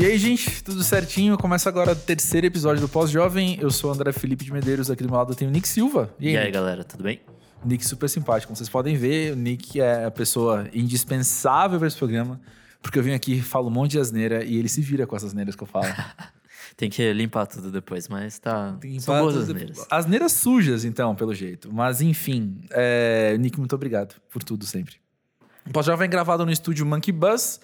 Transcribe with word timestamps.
E 0.00 0.06
aí, 0.06 0.16
gente, 0.16 0.64
tudo 0.64 0.82
certinho? 0.82 1.36
Começa 1.36 1.68
agora 1.68 1.92
o 1.92 1.94
terceiro 1.94 2.46
episódio 2.46 2.80
do 2.80 2.88
Pós-Jovem. 2.88 3.58
Eu 3.60 3.70
sou 3.70 3.90
o 3.90 3.92
André 3.92 4.12
Felipe 4.12 4.42
de 4.46 4.50
Medeiros, 4.50 4.90
aqui 4.90 5.02
do 5.02 5.10
meu 5.10 5.18
lado 5.18 5.32
eu 5.32 5.36
tenho 5.36 5.50
o 5.50 5.52
Nick 5.52 5.68
Silva. 5.68 6.10
E 6.18 6.28
aí, 6.28 6.38
Nick? 6.38 6.52
galera, 6.52 6.82
tudo 6.82 7.04
bem? 7.04 7.20
Nick 7.62 7.86
super 7.86 8.08
simpático. 8.08 8.46
Como 8.46 8.56
vocês 8.56 8.70
podem 8.70 8.96
ver, 8.96 9.34
o 9.34 9.36
Nick 9.36 9.78
é 9.78 10.06
a 10.06 10.10
pessoa 10.10 10.66
indispensável 10.72 11.78
para 11.78 11.86
esse 11.86 11.98
programa, 11.98 12.40
porque 12.80 12.98
eu 12.98 13.02
venho 13.02 13.14
aqui 13.14 13.34
e 13.34 13.42
falo 13.42 13.68
um 13.68 13.70
monte 13.70 13.90
de 13.90 13.98
asneira 13.98 14.42
e 14.42 14.56
ele 14.56 14.70
se 14.70 14.80
vira 14.80 15.06
com 15.06 15.14
essas 15.14 15.32
asneiras 15.32 15.54
que 15.54 15.62
eu 15.62 15.66
falo. 15.66 15.84
Tem 16.78 16.88
que 16.88 17.12
limpar 17.12 17.44
tudo 17.44 17.70
depois, 17.70 18.08
mas 18.08 18.38
tá. 18.38 18.78
Tem 18.80 18.98
São 19.00 19.20
boas 19.20 19.36
asneiras. 19.36 19.86
Asneiras 19.90 20.32
sujas, 20.32 20.86
então, 20.86 21.14
pelo 21.14 21.34
jeito. 21.34 21.70
Mas, 21.70 22.00
enfim, 22.00 22.62
é... 22.70 23.36
Nick, 23.38 23.58
muito 23.58 23.74
obrigado 23.74 24.14
por 24.30 24.42
tudo 24.42 24.64
sempre. 24.64 24.94
O 25.68 25.72
Pós-Jovem 25.72 26.06
é 26.06 26.08
gravado 26.08 26.46
no 26.46 26.50
estúdio 26.50 26.86
Monkey 26.86 27.12
Bus, 27.12 27.60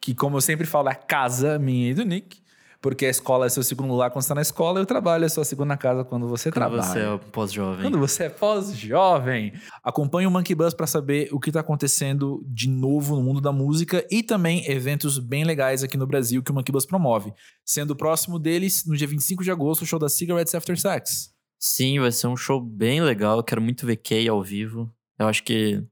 que, 0.00 0.14
como 0.14 0.36
eu 0.36 0.40
sempre 0.40 0.66
falo, 0.66 0.88
é 0.88 0.92
a 0.92 0.94
casa 0.94 1.58
minha 1.58 1.90
e 1.90 1.94
do 1.94 2.04
Nick. 2.04 2.40
Porque 2.80 3.06
a 3.06 3.10
escola 3.10 3.46
é 3.46 3.48
seu 3.48 3.64
segundo 3.64 3.92
lar 3.96 4.08
quando 4.08 4.22
você 4.22 4.26
está 4.26 4.36
na 4.36 4.40
escola 4.40 4.78
e 4.78 4.82
o 4.84 4.86
trabalho 4.86 5.24
é 5.24 5.28
sua 5.28 5.44
segunda 5.44 5.76
casa 5.76 6.04
quando 6.04 6.28
você 6.28 6.48
Quando 6.48 6.54
trabalha. 6.54 6.82
você 6.84 7.00
é 7.00 7.18
pós-jovem. 7.32 7.82
Quando 7.82 7.98
você 7.98 8.24
é 8.24 8.28
pós-jovem. 8.28 9.52
Acompanhe 9.82 10.28
o 10.28 10.30
Monkey 10.30 10.54
Bus 10.54 10.74
para 10.74 10.86
saber 10.86 11.28
o 11.32 11.40
que 11.40 11.50
está 11.50 11.58
acontecendo 11.58 12.40
de 12.46 12.68
novo 12.68 13.16
no 13.16 13.22
mundo 13.22 13.40
da 13.40 13.50
música 13.50 14.06
e 14.08 14.22
também 14.22 14.64
eventos 14.70 15.18
bem 15.18 15.42
legais 15.42 15.82
aqui 15.82 15.96
no 15.96 16.06
Brasil 16.06 16.40
que 16.40 16.52
o 16.52 16.54
Monkey 16.54 16.70
Bus 16.70 16.86
promove. 16.86 17.32
Sendo 17.64 17.90
o 17.90 17.96
próximo 17.96 18.38
deles, 18.38 18.84
no 18.86 18.96
dia 18.96 19.08
25 19.08 19.42
de 19.42 19.50
agosto, 19.50 19.82
o 19.82 19.86
show 19.86 19.98
da 19.98 20.08
Cigarettes 20.08 20.54
After 20.54 20.78
Sex. 20.78 21.30
Sim, 21.58 21.98
vai 21.98 22.12
ser 22.12 22.28
um 22.28 22.36
show 22.36 22.60
bem 22.60 23.00
legal. 23.02 23.38
Eu 23.38 23.42
quero 23.44 23.60
muito 23.60 23.84
ver 23.86 23.96
Kay 23.96 24.28
ao 24.28 24.40
vivo. 24.40 24.88
Eu 25.18 25.26
acho 25.26 25.42
que, 25.42 25.82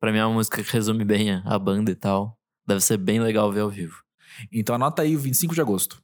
pra 0.00 0.10
mim, 0.10 0.16
é 0.18 0.24
uma 0.24 0.34
música 0.36 0.62
que 0.62 0.72
resume 0.72 1.04
bem 1.04 1.32
a 1.44 1.58
banda 1.58 1.90
e 1.90 1.94
tal. 1.94 2.39
Deve 2.70 2.84
ser 2.84 2.98
bem 2.98 3.20
legal 3.20 3.50
ver 3.50 3.60
ao 3.60 3.68
vivo. 3.68 3.96
Então 4.52 4.76
anota 4.76 5.02
aí 5.02 5.16
o 5.16 5.18
25 5.18 5.54
de 5.54 5.60
agosto. 5.60 6.00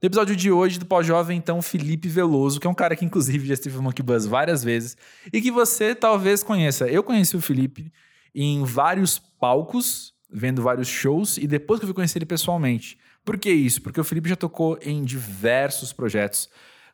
No 0.00 0.06
episódio 0.06 0.34
de 0.34 0.50
hoje 0.50 0.78
do 0.78 0.86
Pós-Jovem, 0.86 1.36
então, 1.36 1.60
Felipe 1.60 2.08
Veloso, 2.08 2.58
que 2.58 2.66
é 2.66 2.70
um 2.70 2.74
cara 2.74 2.96
que 2.96 3.04
inclusive 3.04 3.46
já 3.46 3.52
esteve 3.52 3.76
no 3.76 3.82
Monkey 3.82 4.02
Bus 4.02 4.24
várias 4.24 4.64
vezes 4.64 4.96
e 5.30 5.42
que 5.42 5.50
você 5.50 5.94
talvez 5.94 6.42
conheça. 6.42 6.88
Eu 6.88 7.02
conheci 7.02 7.36
o 7.36 7.42
Felipe 7.42 7.92
em 8.34 8.64
vários 8.64 9.18
palcos, 9.18 10.14
vendo 10.32 10.62
vários 10.62 10.88
shows, 10.88 11.36
e 11.36 11.46
depois 11.46 11.78
que 11.78 11.84
eu 11.84 11.88
fui 11.88 11.94
conhecer 11.94 12.18
ele 12.18 12.26
pessoalmente. 12.26 12.98
Por 13.22 13.36
que 13.36 13.50
isso? 13.50 13.82
Porque 13.82 14.00
o 14.00 14.04
Felipe 14.04 14.30
já 14.30 14.36
tocou 14.36 14.78
em 14.80 15.04
diversos 15.04 15.92
projetos. 15.92 16.48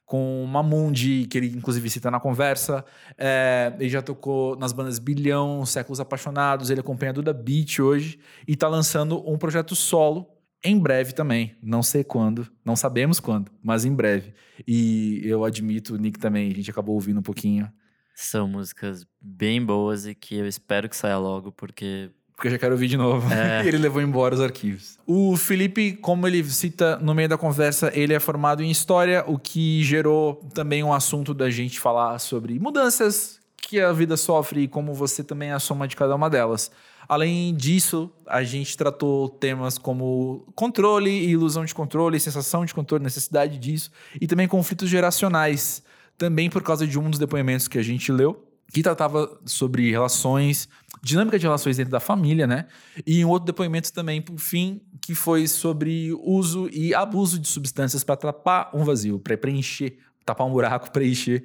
Com 0.05 0.45
Mamundi, 0.47 1.27
que 1.29 1.39
ele 1.39 1.49
inclusive 1.49 1.89
cita 1.89 2.11
na 2.11 2.21
conversa. 2.21 2.85
É, 3.17 3.75
ele 3.79 3.89
já 3.89 4.03
tocou 4.03 4.57
nas 4.57 4.73
bandas 4.73 4.99
Bilhão, 4.99 5.65
Séculos 5.65 6.01
Apaixonados. 6.01 6.71
Ele 6.71 6.81
acompanha 6.81 7.11
a 7.11 7.15
Duda 7.15 7.33
Beat 7.33 7.79
hoje. 7.79 8.19
E 8.47 8.55
tá 8.55 8.69
lançando 8.69 9.23
um 9.29 9.39
projeto 9.39 9.75
solo 9.75 10.29
em 10.65 10.79
breve 10.79 11.13
também. 11.13 11.55
Não 11.63 11.83
sei 11.83 12.03
quando, 12.03 12.49
não 12.65 12.75
sabemos 12.75 13.21
quando, 13.21 13.53
mas 13.63 13.85
em 13.85 13.95
breve. 13.95 14.33
E 14.67 15.21
eu 15.23 15.45
admito, 15.45 15.95
o 15.95 15.99
Nick 15.99 16.19
também, 16.19 16.51
a 16.51 16.55
gente 16.55 16.71
acabou 16.71 16.95
ouvindo 16.95 17.21
um 17.21 17.23
pouquinho. 17.23 17.71
São 18.15 18.49
músicas 18.49 19.07
bem 19.21 19.63
boas 19.65 20.07
e 20.07 20.15
que 20.15 20.37
eu 20.37 20.47
espero 20.47 20.89
que 20.89 20.97
saia 20.97 21.19
logo, 21.19 21.53
porque 21.53 22.11
Porque 22.45 22.49
eu 22.49 22.53
já 22.53 22.59
quero 22.59 22.73
ouvir 22.73 22.89
de 22.89 22.99
novo. 22.99 23.33
É. 23.33 23.65
e 23.65 23.69
ele 23.69 23.79
levou 23.79 24.03
embora 24.03 24.35
os 24.35 24.41
arquivos. 24.43 24.99
O 25.07 25.35
Felipe, 25.35 25.95
como 25.95 26.27
ele 26.27 26.45
cita 26.45 26.99
no 26.99 27.15
meio 27.15 27.27
da 27.27 27.39
conversa, 27.39 27.91
ele 27.95 28.13
é 28.13 28.21
formado 28.21 28.63
em 28.63 28.71
História, 28.71 29.25
o 29.27 29.39
que 29.39 29.83
gerou 29.83 30.35
também 30.53 30.85
um 30.85 30.93
assunto 30.93 31.33
da 31.33 31.49
gente 31.49 31.81
falar 31.81 32.19
sobre 32.19 32.59
mudanças 32.59 33.41
que 33.57 33.81
a 33.81 33.95
vida 33.95 34.15
sofre 34.15 34.65
e 34.65 34.69
como 34.69 34.93
você 34.93 35.25
também 35.25 35.49
é 35.49 35.53
a 35.55 35.59
soma 35.59 35.89
de 35.89 35.97
cada 35.97 36.15
uma 36.15 36.29
delas. 36.29 36.71
Além 37.09 37.55
disso, 37.55 38.11
a 38.27 38.43
gente 38.43 38.77
tratou 38.77 39.31
temas 39.31 39.79
como 39.79 40.47
controle 40.55 41.11
e 41.11 41.31
ilusão 41.31 41.65
de 41.65 41.75
controle, 41.75 42.21
sensação 42.21 42.67
de 42.67 42.75
controle, 42.75 43.03
necessidade 43.03 43.57
disso, 43.57 43.91
e 44.21 44.27
também 44.27 44.47
conflitos 44.47 44.91
geracionais, 44.91 45.83
também 46.19 46.51
por 46.51 46.63
causa 46.63 46.87
de 46.87 46.99
um 46.99 47.09
dos 47.09 47.19
depoimentos 47.19 47.69
que 47.69 47.79
a 47.79 47.83
gente 47.83 48.13
leu, 48.13 48.45
que 48.71 48.83
tratava 48.83 49.39
sobre 49.47 49.91
relações, 49.91 50.69
dinâmica 51.05 51.39
de 51.39 51.45
relações 51.45 51.77
dentro 51.77 51.93
da 51.93 52.01
família, 52.01 52.47
né? 52.47 52.67
E 53.07 53.25
um 53.25 53.29
outro 53.29 53.47
depoimento 53.47 53.93
também, 53.93 54.23
por 54.23 54.39
fim, 54.39 54.81
que 55.01 55.15
foi 55.15 55.47
sobre 55.47 56.13
uso 56.23 56.69
e 56.73 56.95
abuso 56.95 57.39
de 57.39 57.47
substâncias 57.47 58.03
para 58.03 58.17
tapar 58.17 58.71
um 58.75 58.85
vazio, 58.85 59.19
para 59.19 59.37
preencher, 59.37 59.99
tapar 60.25 60.47
um 60.47 60.51
buraco, 60.51 60.91
preencher 60.93 61.45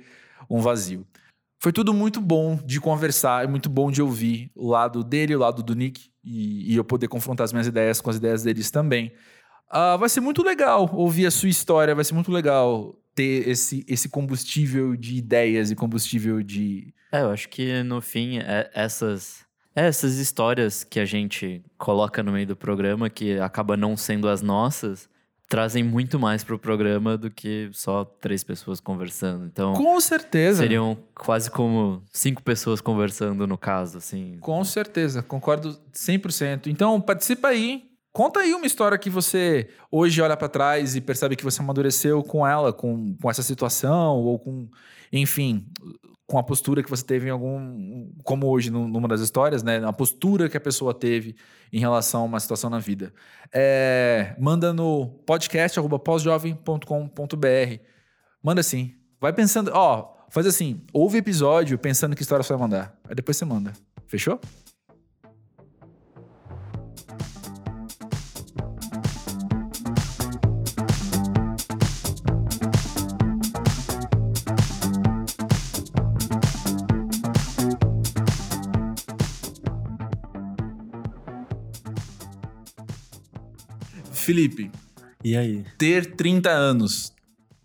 um 0.49 0.61
vazio. 0.61 1.05
Foi 1.61 1.73
tudo 1.73 1.93
muito 1.93 2.21
bom 2.21 2.57
de 2.65 2.79
conversar, 2.79 3.43
é 3.43 3.47
muito 3.47 3.69
bom 3.69 3.91
de 3.91 4.01
ouvir 4.01 4.49
o 4.55 4.69
lado 4.69 5.03
dele, 5.03 5.35
o 5.35 5.39
lado 5.39 5.61
do 5.61 5.75
Nick, 5.75 6.09
e, 6.23 6.71
e 6.71 6.75
eu 6.77 6.83
poder 6.85 7.09
confrontar 7.09 7.43
as 7.43 7.51
minhas 7.51 7.67
ideias 7.67 7.99
com 7.99 8.09
as 8.09 8.15
ideias 8.15 8.43
deles 8.43 8.71
também. 8.71 9.11
Ah, 9.69 9.97
vai 9.97 10.07
ser 10.07 10.21
muito 10.21 10.41
legal 10.41 10.89
ouvir 10.93 11.25
a 11.25 11.31
sua 11.31 11.49
história, 11.49 11.93
vai 11.93 12.05
ser 12.05 12.13
muito 12.13 12.31
legal 12.31 12.95
ter 13.13 13.47
esse, 13.49 13.83
esse 13.87 14.07
combustível 14.07 14.95
de 14.95 15.17
ideias 15.17 15.69
e 15.69 15.75
combustível 15.75 16.41
de. 16.41 16.93
É, 17.11 17.21
eu 17.21 17.29
acho 17.29 17.49
que 17.49 17.83
no 17.83 17.99
fim, 18.01 18.37
é- 18.39 18.69
essas, 18.73 19.45
é 19.79 19.87
essas 19.87 20.17
histórias 20.17 20.83
que 20.83 20.99
a 20.99 21.05
gente 21.05 21.63
coloca 21.77 22.21
no 22.21 22.31
meio 22.31 22.47
do 22.47 22.55
programa, 22.55 23.09
que 23.09 23.39
acaba 23.39 23.77
não 23.77 23.95
sendo 23.95 24.27
as 24.27 24.41
nossas, 24.41 25.09
trazem 25.47 25.83
muito 25.83 26.19
mais 26.19 26.43
pro 26.43 26.59
programa 26.59 27.17
do 27.17 27.31
que 27.31 27.69
só 27.73 28.05
três 28.05 28.43
pessoas 28.43 28.79
conversando. 28.79 29.45
Então, 29.45 29.73
Com 29.73 29.99
certeza. 29.99 30.61
seriam 30.61 30.97
quase 31.15 31.49
como 31.49 32.03
cinco 32.11 32.43
pessoas 32.43 32.81
conversando 32.81 33.47
no 33.47 33.57
caso, 33.57 33.97
assim. 33.97 34.37
Com 34.39 34.63
certeza, 34.63 35.23
concordo 35.23 35.75
100%. 35.93 36.67
Então, 36.67 36.99
participa 37.01 37.47
aí. 37.47 37.89
Conta 38.11 38.41
aí 38.41 38.53
uma 38.53 38.65
história 38.65 38.97
que 38.97 39.09
você 39.09 39.69
hoje 39.91 40.21
olha 40.21 40.35
pra 40.35 40.49
trás 40.49 40.95
e 40.95 41.01
percebe 41.01 41.35
que 41.35 41.43
você 41.43 41.61
amadureceu 41.61 42.21
com 42.23 42.45
ela, 42.45 42.73
com, 42.73 43.15
com 43.21 43.29
essa 43.29 43.43
situação, 43.43 44.17
ou 44.17 44.39
com, 44.39 44.67
enfim, 45.13 45.65
com 46.29 46.37
a 46.37 46.43
postura 46.43 46.83
que 46.83 46.89
você 46.89 47.03
teve 47.03 47.27
em 47.27 47.31
algum. 47.31 48.07
Como 48.23 48.47
hoje, 48.47 48.69
num- 48.69 48.87
numa 48.87 49.07
das 49.07 49.19
histórias, 49.19 49.63
né? 49.63 49.83
A 49.83 49.91
postura 49.91 50.47
que 50.47 50.55
a 50.55 50.59
pessoa 50.61 50.93
teve 50.93 51.35
em 51.73 51.79
relação 51.79 52.21
a 52.21 52.25
uma 52.25 52.39
situação 52.39 52.69
na 52.69 52.77
vida. 52.77 53.11
É, 53.51 54.35
manda 54.39 54.71
no 54.71 55.07
podcast 55.25 55.79
pós-jovem.com.br. 56.03 57.81
Manda 58.43 58.61
assim. 58.61 58.93
Vai 59.19 59.33
pensando, 59.33 59.71
ó, 59.73 60.13
faz 60.29 60.45
assim, 60.47 60.81
ouve 60.93 61.17
episódio 61.17 61.77
pensando 61.77 62.15
que 62.15 62.21
história 62.21 62.43
você 62.43 62.53
vai 62.53 62.61
mandar. 62.61 62.97
Aí 63.09 63.15
depois 63.15 63.35
você 63.35 63.43
manda. 63.45 63.73
Fechou? 64.07 64.39
Felipe, 84.29 84.69
E 85.23 85.35
aí? 85.35 85.65
ter 85.75 86.15
30 86.15 86.51
anos, 86.51 87.07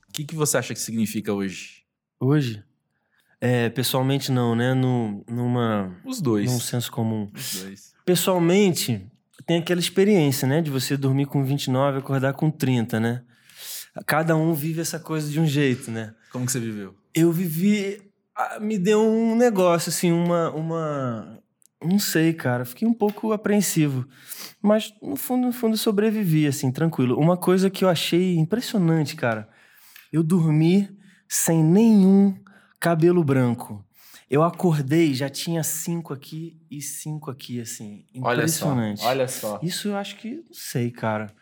o 0.09 0.13
que, 0.15 0.25
que 0.25 0.35
você 0.35 0.57
acha 0.57 0.73
que 0.73 0.81
significa 0.81 1.31
hoje? 1.31 1.83
Hoje? 2.19 2.65
É, 3.39 3.69
pessoalmente 3.69 4.33
não, 4.33 4.57
né? 4.57 4.73
No, 4.73 5.23
numa, 5.29 5.95
Os 6.07 6.23
dois. 6.23 6.51
num 6.51 6.59
senso 6.59 6.91
comum. 6.91 7.31
Os 7.35 7.63
dois. 7.63 7.93
Pessoalmente, 8.07 9.07
tem 9.45 9.59
aquela 9.59 9.79
experiência, 9.79 10.49
né? 10.49 10.63
De 10.63 10.71
você 10.71 10.97
dormir 10.97 11.27
com 11.27 11.45
29 11.45 11.99
e 11.99 12.01
acordar 12.01 12.33
com 12.33 12.51
30, 12.51 12.99
né? 12.99 13.23
Cada 14.07 14.35
um 14.35 14.55
vive 14.55 14.81
essa 14.81 14.99
coisa 14.99 15.31
de 15.31 15.39
um 15.39 15.47
jeito, 15.47 15.91
né? 15.91 16.15
Como 16.33 16.47
que 16.47 16.53
você 16.53 16.61
viveu? 16.61 16.95
Eu 17.15 17.31
vivi... 17.31 18.01
Me 18.59 18.79
deu 18.79 19.03
um 19.03 19.37
negócio, 19.37 19.91
assim, 19.91 20.11
uma... 20.11 20.51
uma... 20.51 21.39
Não 21.85 21.99
sei, 21.99 22.33
cara. 22.33 22.65
Fiquei 22.65 22.87
um 22.87 22.95
pouco 22.95 23.33
apreensivo. 23.33 24.07
Mas, 24.63 24.93
no 25.03 25.17
fundo, 25.17 25.47
no 25.47 25.53
fundo, 25.53 25.77
sobrevivi, 25.77 26.47
assim, 26.47 26.73
tranquilo. 26.73 27.19
Uma 27.19 27.37
coisa 27.37 27.69
que 27.69 27.85
eu 27.85 27.89
achei 27.89 28.37
impressionante, 28.37 29.15
cara. 29.15 29.49
Eu 30.13 30.23
dormi 30.23 30.89
sem 31.29 31.63
nenhum 31.63 32.35
cabelo 32.81 33.23
branco. 33.23 33.85
Eu 34.31 34.43
acordei, 34.43 35.15
já 35.15 35.29
tinha 35.29 35.63
cinco 35.63 36.13
aqui 36.13 36.59
e 36.71 36.81
cinco 36.81 37.31
aqui, 37.31 37.61
assim. 37.61 38.05
Olha 38.23 38.49
só. 38.49 38.67
Impressionante. 38.67 39.05
Olha 39.05 39.29
só. 39.29 39.61
Isso 39.63 39.89
eu 39.89 39.97
acho 39.97 40.17
que, 40.17 40.37
não 40.37 40.53
sei, 40.53 40.91
cara. 40.91 41.33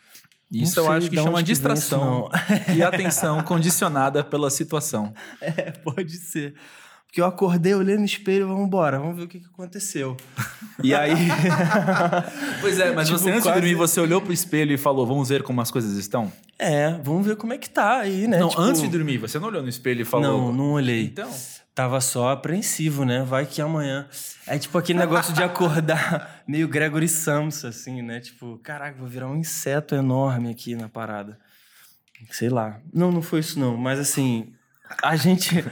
Isso 0.50 0.76
Não 0.80 0.86
eu 0.86 0.92
acho 0.92 1.08
que 1.08 1.16
chama 1.16 1.38
que 1.38 1.44
distração 1.44 2.28
isso, 2.34 2.76
e 2.76 2.82
atenção 2.82 3.42
condicionada 3.42 4.22
pela 4.22 4.50
situação. 4.50 5.14
É, 5.40 5.70
pode 5.70 6.16
ser. 6.18 6.54
Porque 7.12 7.20
eu 7.20 7.26
acordei, 7.26 7.74
olhei 7.74 7.98
no 7.98 8.06
espelho, 8.06 8.48
vamos 8.48 8.64
embora, 8.64 8.98
vamos 8.98 9.14
ver 9.18 9.24
o 9.24 9.28
que, 9.28 9.38
que 9.38 9.44
aconteceu. 9.44 10.16
E 10.82 10.94
aí. 10.94 11.12
Pois 12.62 12.78
é, 12.78 12.90
mas 12.94 13.04
Tipo, 13.12 13.18
você 13.18 13.30
antes 13.30 13.42
quase- 13.42 13.60
de 13.60 13.60
dormir, 13.60 13.74
você 13.74 14.00
olhou 14.00 14.22
pro 14.22 14.32
espelho 14.32 14.72
e 14.72 14.78
falou, 14.78 15.06
vamos 15.06 15.28
ver 15.28 15.42
como 15.42 15.60
as 15.60 15.70
coisas 15.70 15.98
estão? 15.98 16.32
é, 16.58 16.98
vamos 17.04 17.26
ver 17.26 17.36
como 17.36 17.52
é 17.52 17.58
que 17.58 17.68
tá 17.68 17.98
aí, 17.98 18.26
né? 18.26 18.38
não, 18.38 18.48
Tipo, 18.48 18.62
antes 18.62 18.80
de 18.80 18.88
dormir, 18.88 19.18
você 19.18 19.38
não 19.38 19.48
olhou 19.48 19.62
no 19.62 19.68
espelho 19.68 20.00
e 20.00 20.04
falou... 20.06 20.26
Não, 20.26 20.52
não 20.54 20.72
olhei. 20.72 21.04
Então, 21.04 21.30
Tava 21.74 22.00
só 22.00 22.30
apreensivo, 22.30 23.04
né? 23.04 23.22
Vai 23.22 23.44
que 23.44 23.60
amanhã. 23.60 24.08
É 24.46 24.58
tipo 24.58 24.78
aquele 24.78 24.98
negócio 24.98 25.34
de 25.34 25.42
acordar 25.42 26.42
meio 26.48 26.66
Gregory 26.66 27.08
Samsa, 27.08 27.68
assim, 27.68 28.00
né? 28.00 28.20
Tipo, 28.20 28.58
caraca, 28.62 28.96
vou 28.98 29.08
virar 29.08 29.28
um 29.28 29.36
inseto 29.36 29.94
enorme 29.94 30.50
aqui 30.50 30.74
na 30.74 30.88
parada. 30.88 31.38
Sei 32.30 32.48
lá. 32.48 32.78
Não, 32.92 33.12
não 33.12 33.20
foi 33.20 33.40
isso, 33.40 33.58
não. 33.60 33.76
Mas 33.76 33.98
assim, 33.98 34.52
a 35.02 35.14
gente. 35.16 35.62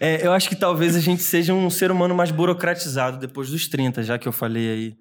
É, 0.00 0.26
eu 0.26 0.32
acho 0.32 0.48
que 0.48 0.56
talvez 0.56 0.94
a 0.94 1.00
gente 1.00 1.22
seja 1.22 1.54
um 1.54 1.70
ser 1.70 1.90
humano 1.90 2.14
mais 2.14 2.30
burocratizado 2.30 3.18
depois 3.18 3.50
dos 3.50 3.68
30, 3.68 4.02
já 4.02 4.18
que 4.18 4.28
eu 4.28 4.32
falei 4.32 4.70
aí 4.70 4.98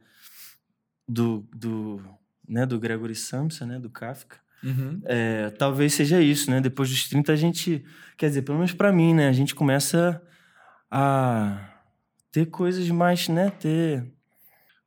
do, 1.07 1.47
do, 1.53 2.01
né, 2.47 2.65
do 2.65 2.79
Gregory 2.79 3.15
Samsa, 3.15 3.65
né? 3.65 3.79
Do 3.79 3.89
Kafka. 3.89 4.37
Uhum. 4.63 5.01
É, 5.05 5.51
talvez 5.51 5.93
seja 5.93 6.21
isso, 6.21 6.49
né? 6.49 6.59
Depois 6.59 6.89
dos 6.89 7.07
30 7.07 7.33
a 7.33 7.35
gente, 7.35 7.85
quer 8.17 8.29
dizer, 8.29 8.41
pelo 8.41 8.57
menos 8.57 8.73
para 8.73 8.91
mim, 8.91 9.13
né? 9.13 9.27
A 9.27 9.33
gente 9.33 9.53
começa 9.53 10.21
a 10.89 11.69
ter 12.31 12.47
coisas 12.47 12.89
mais, 12.89 13.27
né? 13.27 13.51
Ter 13.51 14.11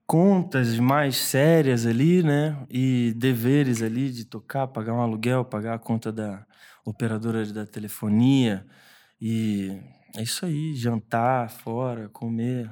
contas 0.06 0.78
mais 0.78 1.16
sérias 1.16 1.86
ali, 1.86 2.22
né? 2.22 2.66
E 2.68 3.12
deveres 3.16 3.82
ali 3.82 4.10
de 4.10 4.24
tocar, 4.24 4.66
pagar 4.66 4.94
um 4.94 5.00
aluguel, 5.00 5.44
pagar 5.44 5.74
a 5.74 5.78
conta 5.78 6.10
da 6.10 6.44
operadora 6.84 7.44
da 7.46 7.66
telefonia. 7.66 8.66
E 9.20 9.78
é 10.18 10.22
isso 10.22 10.44
aí, 10.44 10.74
jantar 10.74 11.50
fora, 11.50 12.08
comer, 12.08 12.70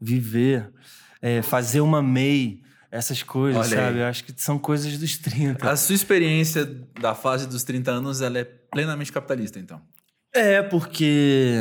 viver, 0.00 0.70
é, 1.20 1.40
fazer 1.42 1.80
uma 1.80 2.02
MEI, 2.02 2.60
essas 2.90 3.22
coisas, 3.22 3.60
Olha 3.68 3.76
sabe? 3.84 3.94
aí. 3.96 4.00
Eu 4.00 4.06
acho 4.06 4.24
que 4.24 4.34
são 4.36 4.58
coisas 4.58 4.98
dos 4.98 5.16
30. 5.18 5.70
A 5.70 5.76
sua 5.76 5.94
experiência 5.94 6.64
da 7.00 7.14
fase 7.14 7.46
dos 7.46 7.64
30 7.64 7.90
anos, 7.90 8.20
ela 8.20 8.38
é 8.38 8.44
plenamente 8.44 9.12
capitalista, 9.12 9.58
então. 9.58 9.80
É, 10.34 10.62
porque 10.62 11.58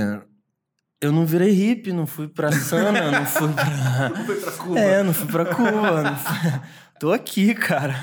eu 1.02 1.12
não 1.12 1.26
virei 1.26 1.52
hippie, 1.52 1.92
não 1.94 2.06
fui 2.08 2.28
pra 2.28 2.52
Sana, 2.52 3.12
não 3.12 3.26
fui 3.26 3.50
pra. 3.54 4.12
Foi 4.26 4.36
pra 4.40 4.52
Cuba. 4.52 4.80
É, 4.80 5.04
não 5.04 5.14
fui 5.14 5.28
pra 5.28 5.46
Cuba. 5.46 6.02
não 6.04 6.16
fui- 6.18 6.60
Tô 7.00 7.12
aqui, 7.12 7.54
cara. 7.56 7.96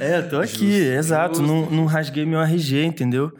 É, 0.00 0.22
tô 0.22 0.38
aqui, 0.40 0.52
Justo, 0.78 0.92
exato. 0.98 1.38
justo. 1.40 1.46
Não, 1.52 1.68
não 1.70 1.84
rasguei 1.86 2.24
meu 2.24 2.40
RG, 2.40 2.84
entendeu? 2.84 3.32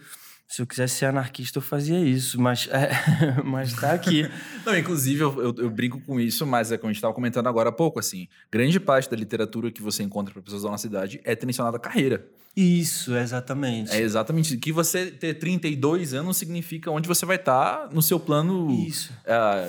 Se 0.47 0.63
eu 0.63 0.67
quisesse 0.67 0.97
ser 0.97 1.07
anarquista, 1.07 1.59
eu 1.59 1.63
fazia 1.63 1.99
isso, 1.99 2.41
mas, 2.41 2.69
é, 2.71 2.91
mas 3.43 3.73
tá 3.73 3.93
aqui. 3.93 4.29
Não, 4.65 4.77
inclusive, 4.77 5.21
eu, 5.23 5.43
eu- 5.43 5.55
eu 5.59 5.71
brinco 5.71 6.01
com 6.03 6.21
isso, 6.21 6.47
mas 6.47 6.71
é 6.71 6.77
como 6.79 6.91
a 6.91 6.93
gente 6.93 6.99
estava 6.99 7.15
comentando 7.15 7.49
agora 7.49 7.71
há 7.71 7.73
pouco, 7.73 7.99
assim, 7.99 8.29
grande 8.53 8.79
parte 8.79 9.11
da 9.11 9.17
literatura 9.17 9.71
que 9.73 9.83
você 9.83 10.03
encontra 10.03 10.33
para 10.33 10.43
pessoas 10.43 10.63
da 10.63 10.71
nossa 10.71 10.87
idade 10.87 11.21
é 11.25 11.35
direcionada 11.35 11.77
à 11.77 11.81
carreira. 11.81 12.25
Isso, 12.57 13.17
exatamente. 13.17 13.91
É 13.91 14.01
exatamente. 14.01 14.57
Que 14.59 14.71
você 14.71 15.07
ter 15.11 15.35
32 15.35 16.15
anos 16.15 16.37
significa 16.37 16.89
onde 16.91 17.09
você 17.09 17.27
vai 17.27 17.37
estar 17.37 17.89
no 17.93 18.01
seu 18.01 18.21
plano 18.21 18.71
Isso. 18.87 19.13
ah, 19.27 19.69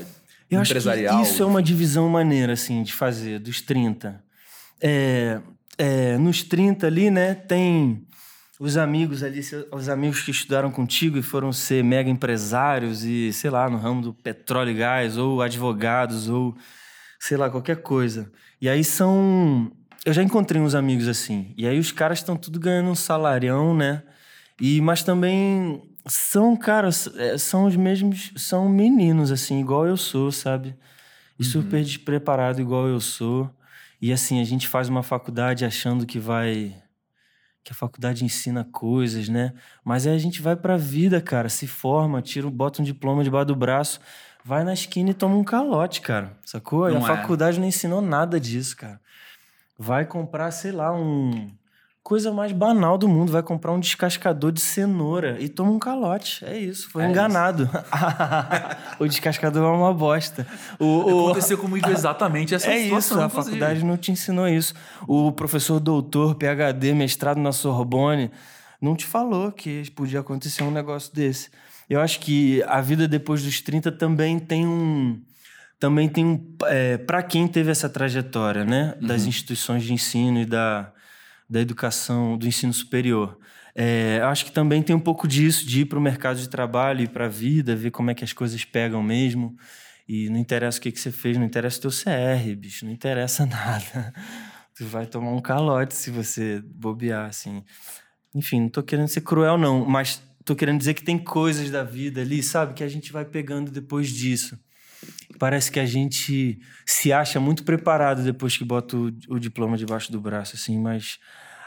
Eu 0.51 0.59
acho 0.59 0.71
empresarial. 0.71 1.15
que 1.23 1.27
isso 1.27 1.41
é 1.41 1.45
uma 1.47 1.63
divisão 1.63 2.07
maneira, 2.09 2.53
assim, 2.53 2.83
de 2.83 2.93
fazer, 2.93 3.39
dos 3.39 3.59
30. 3.61 4.23
É, 4.79 5.39
é, 5.79 6.17
nos 6.19 6.43
30 6.43 6.85
ali, 6.85 7.09
né, 7.09 7.33
tem 7.33 8.05
os 8.59 8.77
amigos 8.77 9.21
ali, 9.21 9.41
os 9.71 9.89
amigos 9.89 10.21
que 10.21 10.31
estudaram 10.31 10.71
contigo 10.71 11.17
e 11.17 11.21
foram 11.21 11.51
ser 11.51 11.83
mega 11.83 12.09
empresários 12.09 13.03
e, 13.03 13.33
sei 13.33 13.49
lá, 13.49 13.69
no 13.69 13.77
ramo 13.77 14.01
do 14.01 14.13
petróleo 14.13 14.71
e 14.71 14.75
gás, 14.75 15.17
ou 15.17 15.41
advogados, 15.41 16.29
ou 16.29 16.55
sei 17.19 17.37
lá, 17.37 17.49
qualquer 17.49 17.81
coisa. 17.81 18.31
E 18.61 18.69
aí 18.69 18.83
são. 18.83 19.71
Eu 20.05 20.13
já 20.13 20.23
encontrei 20.23 20.61
uns 20.61 20.75
amigos 20.75 21.07
assim. 21.07 21.53
E 21.57 21.67
aí 21.67 21.79
os 21.79 21.91
caras 21.91 22.19
estão 22.19 22.37
tudo 22.37 22.59
ganhando 22.59 22.89
um 22.89 22.95
salarião, 22.95 23.75
né? 23.75 24.03
E, 24.61 24.79
mas 24.79 25.03
também 25.03 25.81
são, 26.07 26.55
cara, 26.55 26.89
é, 27.17 27.37
são 27.37 27.65
os 27.65 27.75
mesmos. 27.75 28.31
São 28.37 28.69
meninos, 28.69 29.31
assim, 29.31 29.59
igual 29.59 29.85
eu 29.85 29.97
sou, 29.97 30.31
sabe? 30.31 30.75
E 31.37 31.43
super 31.43 31.83
despreparado, 31.83 32.61
igual 32.61 32.87
eu 32.87 33.01
sou. 33.01 33.51
E 34.01 34.13
assim, 34.13 34.39
a 34.39 34.43
gente 34.43 34.67
faz 34.67 34.87
uma 34.87 35.03
faculdade 35.03 35.65
achando 35.65 36.05
que 36.05 36.19
vai. 36.19 36.75
Que 37.65 37.71
a 37.71 37.75
faculdade 37.75 38.23
ensina 38.23 38.63
coisas, 38.71 39.27
né? 39.27 39.51
Mas 39.83 40.05
aí 40.05 40.15
a 40.15 40.19
gente 40.19 40.39
vai 40.41 40.55
pra 40.55 40.77
vida, 40.77 41.19
cara. 41.19 41.49
Se 41.49 41.65
forma, 41.65 42.21
tira, 42.21 42.47
bota 42.49 42.79
um 42.81 42.85
diploma 42.85 43.23
debaixo 43.23 43.47
do 43.47 43.55
braço, 43.55 43.99
vai 44.43 44.63
na 44.63 44.71
esquina 44.71 45.09
e 45.09 45.13
toma 45.15 45.35
um 45.35 45.43
calote, 45.43 45.99
cara. 45.99 46.31
Sacou? 46.45 46.87
E 46.87 46.95
a 46.95 46.99
Não 46.99 47.03
é. 47.03 47.07
faculdade 47.07 47.59
não 47.59 47.67
ensinou 47.67 48.01
nada 48.03 48.39
disso, 48.39 48.77
cara. 48.77 49.01
Vai 49.79 50.05
comprar, 50.05 50.51
sei 50.51 50.71
lá, 50.71 50.93
um. 50.95 51.49
Coisa 52.05 52.31
mais 52.31 52.51
banal 52.51 52.99
do 52.99 53.07
mundo. 53.07 53.31
Vai 53.31 53.41
comprar 53.41 53.71
um 53.73 53.79
descascador 53.79 54.51
de 54.51 54.61
cenoura 54.61 55.37
e 55.39 55.49
toma 55.49 55.71
um 55.71 55.79
calote. 55.79 56.45
É 56.45 56.55
isso, 56.55 56.87
foi 56.91 57.03
É 57.03 57.09
enganado. 57.09 57.67
o 58.99 59.07
descascador 59.07 59.63
é 59.63 59.75
uma 59.75 59.91
bosta. 59.91 60.45
O, 60.77 60.85
o- 60.85 61.25
Aconteceu 61.29 61.57
comigo 61.57 61.89
exatamente 61.89 62.53
essa 62.53 62.69
é 62.71 62.77
isso, 62.77 62.83
situação. 62.85 63.21
a 63.23 63.25
inclusive. 63.25 63.57
faculdade 63.57 63.83
não 63.83 63.97
te 63.97 64.11
ensinou 64.11 64.47
isso. 64.47 64.75
O 65.07 65.31
professor 65.31 65.79
doutor, 65.79 66.35
PhD, 66.35 66.93
mestrado 66.93 67.39
na 67.39 67.51
Sorbonne, 67.51 68.29
não 68.79 68.95
te 68.95 69.03
falou 69.05 69.51
que 69.51 69.89
podia 69.95 70.19
acontecer 70.19 70.61
um 70.63 70.69
negócio 70.69 71.11
desse. 71.11 71.49
Eu 71.89 71.99
acho 72.01 72.19
que 72.19 72.61
a 72.67 72.81
vida 72.81 73.07
depois 73.07 73.41
dos 73.41 73.61
30 73.61 73.91
também 73.91 74.37
tem 74.37 74.67
um. 74.67 75.19
Também 75.79 76.07
tem 76.07 76.23
um. 76.23 76.55
É, 76.65 76.97
para 76.99 77.23
quem 77.23 77.47
teve 77.47 77.71
essa 77.71 77.89
trajetória, 77.89 78.63
né? 78.63 78.95
Das 79.01 79.25
instituições 79.25 79.83
de 79.83 79.91
ensino 79.91 80.39
e 80.39 80.45
da, 80.45 80.91
da 81.49 81.61
educação, 81.61 82.37
do 82.37 82.47
ensino 82.47 82.73
superior. 82.73 83.37
É, 83.75 84.21
acho 84.23 84.45
que 84.45 84.51
também 84.51 84.81
tem 84.81 84.95
um 84.95 84.99
pouco 84.99 85.27
disso, 85.27 85.65
de 85.65 85.81
ir 85.81 85.85
para 85.85 85.99
o 85.99 86.01
mercado 86.01 86.39
de 86.39 86.47
trabalho, 86.47 87.01
ir 87.01 87.09
para 87.09 87.25
a 87.25 87.29
vida, 87.29 87.75
ver 87.75 87.91
como 87.91 88.09
é 88.09 88.13
que 88.15 88.23
as 88.23 88.31
coisas 88.31 88.63
pegam 88.63 89.03
mesmo. 89.03 89.55
E 90.07 90.29
não 90.29 90.37
interessa 90.37 90.77
o 90.77 90.81
que, 90.81 90.91
que 90.91 90.99
você 90.99 91.11
fez, 91.11 91.37
não 91.37 91.45
interessa 91.45 91.79
o 91.79 91.81
teu 91.81 91.91
CR, 91.91 92.55
bicho, 92.55 92.85
não 92.85 92.91
interessa 92.91 93.45
nada. 93.47 94.13
Tu 94.75 94.85
vai 94.85 95.05
tomar 95.05 95.31
um 95.31 95.41
calote 95.41 95.93
se 95.93 96.09
você 96.09 96.61
bobear, 96.63 97.27
assim. 97.27 97.63
Enfim, 98.33 98.61
não 98.61 98.69
tô 98.69 98.83
querendo 98.83 99.07
ser 99.07 99.21
cruel, 99.21 99.57
não, 99.57 99.85
mas 99.85 100.21
tô 100.43 100.55
querendo 100.55 100.77
dizer 100.77 100.93
que 100.93 101.03
tem 101.03 101.17
coisas 101.17 101.71
da 101.71 101.83
vida 101.83 102.21
ali, 102.21 102.43
sabe, 102.43 102.73
que 102.73 102.83
a 102.83 102.87
gente 102.87 103.11
vai 103.11 103.25
pegando 103.25 103.71
depois 103.71 104.09
disso. 104.09 104.59
Parece 105.37 105.71
que 105.71 105.79
a 105.79 105.85
gente 105.85 106.59
se 106.85 107.11
acha 107.11 107.39
muito 107.39 107.63
preparado 107.63 108.23
depois 108.23 108.57
que 108.57 108.63
bota 108.63 108.95
o, 108.95 109.11
o 109.29 109.39
diploma 109.39 109.77
debaixo 109.77 110.11
do 110.11 110.19
braço, 110.19 110.55
assim, 110.55 110.79
mas 110.79 111.19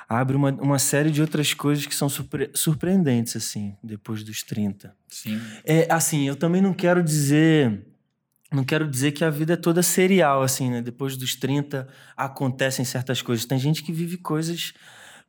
abre 0.09 0.37
uma, 0.37 0.51
uma 0.53 0.79
série 0.79 1.11
de 1.11 1.21
outras 1.21 1.53
coisas 1.53 1.85
que 1.85 1.95
são 1.95 2.09
surpre- 2.09 2.51
surpreendentes, 2.55 3.37
assim, 3.37 3.77
depois 3.83 4.25
dos 4.25 4.43
30. 4.43 4.95
Sim. 5.07 5.41
É, 5.65 5.87
assim, 5.93 6.27
eu 6.27 6.35
também 6.35 6.63
não 6.63 6.73
quero 6.73 7.03
dizer. 7.03 7.87
Não 8.51 8.65
quero 8.65 8.89
dizer 8.89 9.13
que 9.13 9.23
a 9.23 9.29
vida 9.29 9.53
é 9.53 9.57
toda 9.57 9.83
serial, 9.83 10.43
assim, 10.43 10.71
né? 10.71 10.81
Depois 10.81 11.19
dos 11.19 11.35
30 11.37 11.87
acontecem 12.17 12.83
certas 12.83 13.21
coisas. 13.21 13.45
Tem 13.45 13.59
gente 13.59 13.83
que 13.83 13.93
vive 13.93 14.17
coisas 14.17 14.73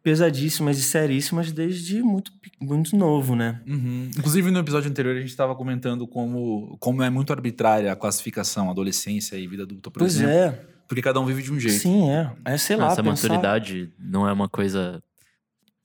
pesadíssimas 0.03 0.77
e 0.79 0.84
seríssimas 0.84 1.51
desde 1.51 2.01
muito, 2.01 2.32
muito 2.60 2.96
novo, 2.96 3.36
né? 3.36 3.62
Uhum. 3.68 4.10
Inclusive, 4.18 4.50
no 4.51 4.60
episódio 4.60 4.89
anterior, 4.89 5.15
a 5.15 5.20
gente 5.20 5.29
estava 5.29 5.56
comentando 5.56 6.08
como, 6.08 6.77
como 6.79 7.03
é 7.03 7.10
muito 7.10 7.34
arbitrária 7.34 7.91
a 7.91 7.96
classificação, 7.96 8.70
adolescência 8.70 9.36
e 9.36 9.48
vida 9.48 9.63
adulta, 9.63 9.91
por 9.91 10.00
pois 10.00 10.15
exemplo. 10.15 10.32
é. 10.34 10.60
Porque 10.88 11.01
cada 11.03 11.20
um 11.20 11.25
vive 11.25 11.44
de 11.44 11.51
um 11.51 11.60
jeito. 11.60 11.77
Sim, 11.79 12.10
é. 12.10 12.32
É, 12.46 12.58
sei 12.58 12.75
lá, 12.75 12.88
Essa 12.88 13.03
pensar... 13.03 13.27
maturidade 13.29 13.91
não 14.00 14.27
é 14.27 14.34
uma 14.34 14.50
coisa 14.50 15.03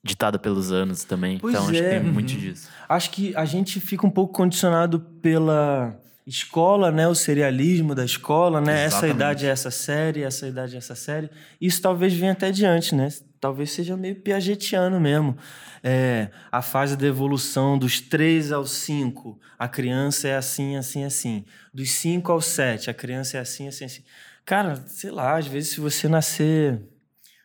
ditada 0.02 0.38
pelos 0.38 0.72
anos 0.72 1.04
também. 1.04 1.38
Pois 1.38 1.52
então 1.54 1.64
acho 1.68 1.72
que 1.72 1.84
é. 1.84 2.00
tem 2.00 2.10
muito 2.12 2.32
Uhum. 2.32 2.38
disso. 2.38 2.68
Acho 2.88 3.10
que 3.10 3.36
a 3.36 3.44
gente 3.44 3.80
fica 3.80 4.06
um 4.06 4.10
pouco 4.10 4.32
condicionado 4.32 5.00
pela 5.00 5.98
escola, 6.26 6.90
né? 6.90 7.06
O 7.06 7.14
serialismo 7.14 7.94
da 7.94 8.04
escola, 8.04 8.60
né? 8.60 8.84
Essa 8.84 8.96
Exatamente. 9.06 9.16
idade 9.16 9.46
é 9.46 9.48
essa 9.50 9.70
série, 9.70 10.22
essa 10.22 10.46
idade 10.48 10.74
é 10.74 10.78
essa 10.78 10.94
série. 10.94 11.28
Isso 11.60 11.82
talvez 11.82 12.14
venha 12.14 12.32
até 12.32 12.46
adiante, 12.46 12.94
né? 12.94 13.08
Talvez 13.44 13.72
seja 13.72 13.94
meio 13.94 14.16
piagetiano 14.16 14.98
mesmo. 14.98 15.36
É, 15.82 16.30
a 16.50 16.62
fase 16.62 16.96
da 16.96 17.06
evolução 17.06 17.76
dos 17.78 18.00
3 18.00 18.50
aos 18.52 18.70
5, 18.70 19.38
a 19.58 19.68
criança 19.68 20.26
é 20.28 20.34
assim, 20.34 20.76
assim, 20.78 21.04
assim. 21.04 21.44
Dos 21.74 21.90
5 21.90 22.32
aos 22.32 22.46
7, 22.46 22.88
a 22.88 22.94
criança 22.94 23.36
é 23.36 23.40
assim, 23.40 23.68
assim, 23.68 23.84
assim. 23.84 24.02
Cara, 24.46 24.76
sei 24.86 25.10
lá, 25.10 25.36
às 25.36 25.46
vezes 25.46 25.72
se 25.74 25.80
você 25.80 26.08
nascer 26.08 26.80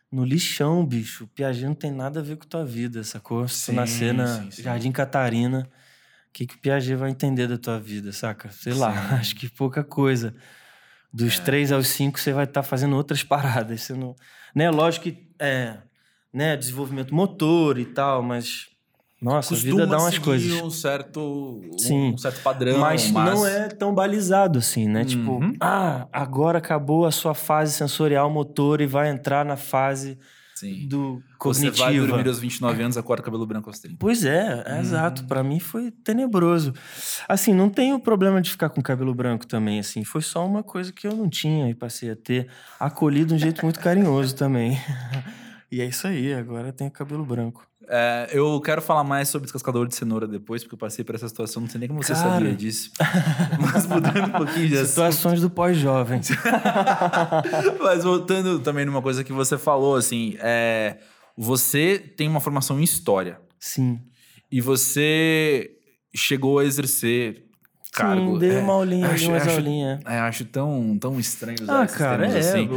no 0.09 0.23
lixão, 0.23 0.85
bicho, 0.85 1.25
o 1.25 1.27
Piaget 1.27 1.65
não 1.65 1.75
tem 1.75 1.91
nada 1.91 2.21
a 2.21 2.23
ver 2.23 2.37
com 2.37 2.47
tua 2.47 2.63
vida, 2.65 3.03
sacou? 3.03 3.45
Se 3.49 3.55
Sim, 3.55 3.71
tu 3.73 3.75
nascer 3.75 4.13
na 4.13 4.43
sim, 4.43 4.51
sim. 4.51 4.63
Jardim 4.63 4.93
Catarina, 4.93 5.67
o 6.29 6.31
que, 6.31 6.47
que 6.47 6.55
o 6.55 6.59
Piaget 6.59 6.95
vai 6.95 7.09
entender 7.09 7.45
da 7.45 7.57
tua 7.57 7.77
vida, 7.77 8.13
saca? 8.13 8.49
Sei 8.53 8.71
lá, 8.73 8.91
acho 9.19 9.35
que 9.35 9.49
pouca 9.49 9.83
coisa. 9.83 10.33
Dos 11.11 11.39
É. 11.39 11.43
três 11.43 11.73
aos 11.73 11.89
cinco, 11.89 12.17
você 12.17 12.31
vai 12.31 12.45
estar 12.45 12.63
fazendo 12.63 12.95
outras 12.95 13.21
paradas. 13.21 13.81
Você 13.81 13.93
não... 13.93 14.15
né? 14.55 14.69
Lógico 14.71 15.03
que 15.03 15.27
é 15.39 15.75
né? 16.33 16.55
desenvolvimento 16.57 17.13
motor 17.13 17.77
e 17.79 17.85
tal, 17.85 18.21
mas. 18.23 18.67
Nossa, 19.21 19.53
a 19.53 19.57
vida 19.57 19.85
dá 19.85 19.97
umas 19.97 20.17
coisas. 20.17 20.61
um 20.61 20.69
certo, 20.69 21.61
Sim. 21.77 22.13
um 22.13 22.17
certo 22.17 22.41
padrão, 22.41 22.79
Mas, 22.79 23.11
não 23.11 23.45
é 23.45 23.67
tão 23.67 23.93
balizado 23.93 24.59
assim, 24.59 24.87
né? 24.87 25.03
Tipo, 25.03 25.31
Uhum. 25.33 25.53
ah, 25.59 26.07
agora 26.13 26.59
acabou 26.59 27.05
a 27.05 27.11
sua 27.11 27.33
fase 27.33 27.73
sensorial 27.73 28.29
motor 28.29 28.79
e 28.79 28.87
vai 28.87 29.09
entrar 29.09 29.43
na 29.43 29.57
fase 29.57 30.17
Sim. 30.55 30.87
do 30.87 31.21
Você 31.43 31.69
vai 31.71 31.97
dormir 31.97 32.29
aos 32.29 32.39
29 32.39 32.81
anos, 32.81 32.95
acorda 32.95 33.21
cabelo 33.21 33.45
branco 33.45 33.69
aos 33.69 33.79
30. 33.79 33.97
Pois 33.99 34.23
é, 34.23 34.63
é 34.65 34.73
Uhum. 34.75 34.79
exato. 34.79 35.25
Pra 35.25 35.43
mim 35.43 35.59
foi 35.59 35.91
tenebroso. 35.91 36.71
Assim, 37.27 37.53
não 37.53 37.69
tenho 37.69 37.99
problema 37.99 38.41
de 38.41 38.49
ficar 38.49 38.69
com 38.69 38.81
cabelo 38.81 39.13
branco 39.13 39.45
também, 39.45 39.79
assim. 39.79 40.05
Foi 40.05 40.21
só 40.21 40.45
uma 40.47 40.63
coisa 40.63 40.93
que 40.93 41.05
eu 41.05 41.13
não 41.13 41.27
tinha 41.27 41.69
e 41.69 41.75
passei 41.75 42.09
a 42.09 42.15
ter. 42.15 42.47
Acolhido 42.79 43.27
de 43.27 43.33
um 43.35 43.37
jeito 43.37 43.63
muito 43.65 43.81
carinhoso 43.81 44.33
também. 44.33 44.77
E 45.71 45.81
é 45.81 45.85
isso 45.85 46.07
aí, 46.07 46.33
agora 46.33 46.73
tenho 46.73 46.89
cabelo 46.89 47.23
branco. 47.23 47.67
É, 47.87 48.29
eu 48.31 48.59
quero 48.61 48.81
falar 48.81 49.03
mais 49.03 49.29
sobre 49.29 49.45
descascador 49.45 49.87
de 49.87 49.95
cenoura 49.95 50.27
depois, 50.27 50.63
porque 50.63 50.75
eu 50.75 50.79
passei 50.79 51.03
por 51.03 51.15
essa 51.15 51.27
situação, 51.27 51.63
não 51.63 51.69
sei 51.69 51.79
nem 51.79 51.87
como 51.87 52.03
você 52.03 52.13
Cara. 52.13 52.29
sabia 52.29 52.55
disso. 52.55 52.91
Mas 53.59 53.87
mudando 53.87 54.27
um 54.27 54.31
pouquinho 54.31 54.67
de 54.67 54.75
assunto. 54.75 54.89
Situações 54.89 55.41
do 55.41 55.49
pós-jovem. 55.49 56.21
Mas 57.81 58.03
voltando 58.03 58.59
também 58.59 58.85
numa 58.85 59.01
coisa 59.01 59.23
que 59.23 59.33
você 59.33 59.57
falou, 59.57 59.95
assim, 59.95 60.35
é, 60.39 60.97
você 61.35 61.97
tem 61.97 62.27
uma 62.27 62.39
formação 62.39 62.79
em 62.79 62.83
história 62.83 63.39
Sim. 63.59 63.99
e 64.51 64.61
você 64.61 65.71
chegou 66.15 66.59
a 66.59 66.65
exercer 66.65 67.48
cargo. 67.91 68.33
Sim, 68.33 68.39
dei 68.39 68.51
é, 68.57 68.59
uma 68.59 68.73
aulinha, 68.73 69.07
acho- 69.07 69.29
umas 69.29 69.43
acho- 69.43 69.55
aulinhas. 69.57 69.99
É, 70.05 70.19
acho 70.19 70.45
tão, 70.45 70.97
tão 70.99 71.19
estranho 71.19 71.57
usar 71.61 71.83
Ah, 71.83 71.87
cara, 71.87 72.27
é, 72.27 72.37
assim. 72.39 72.69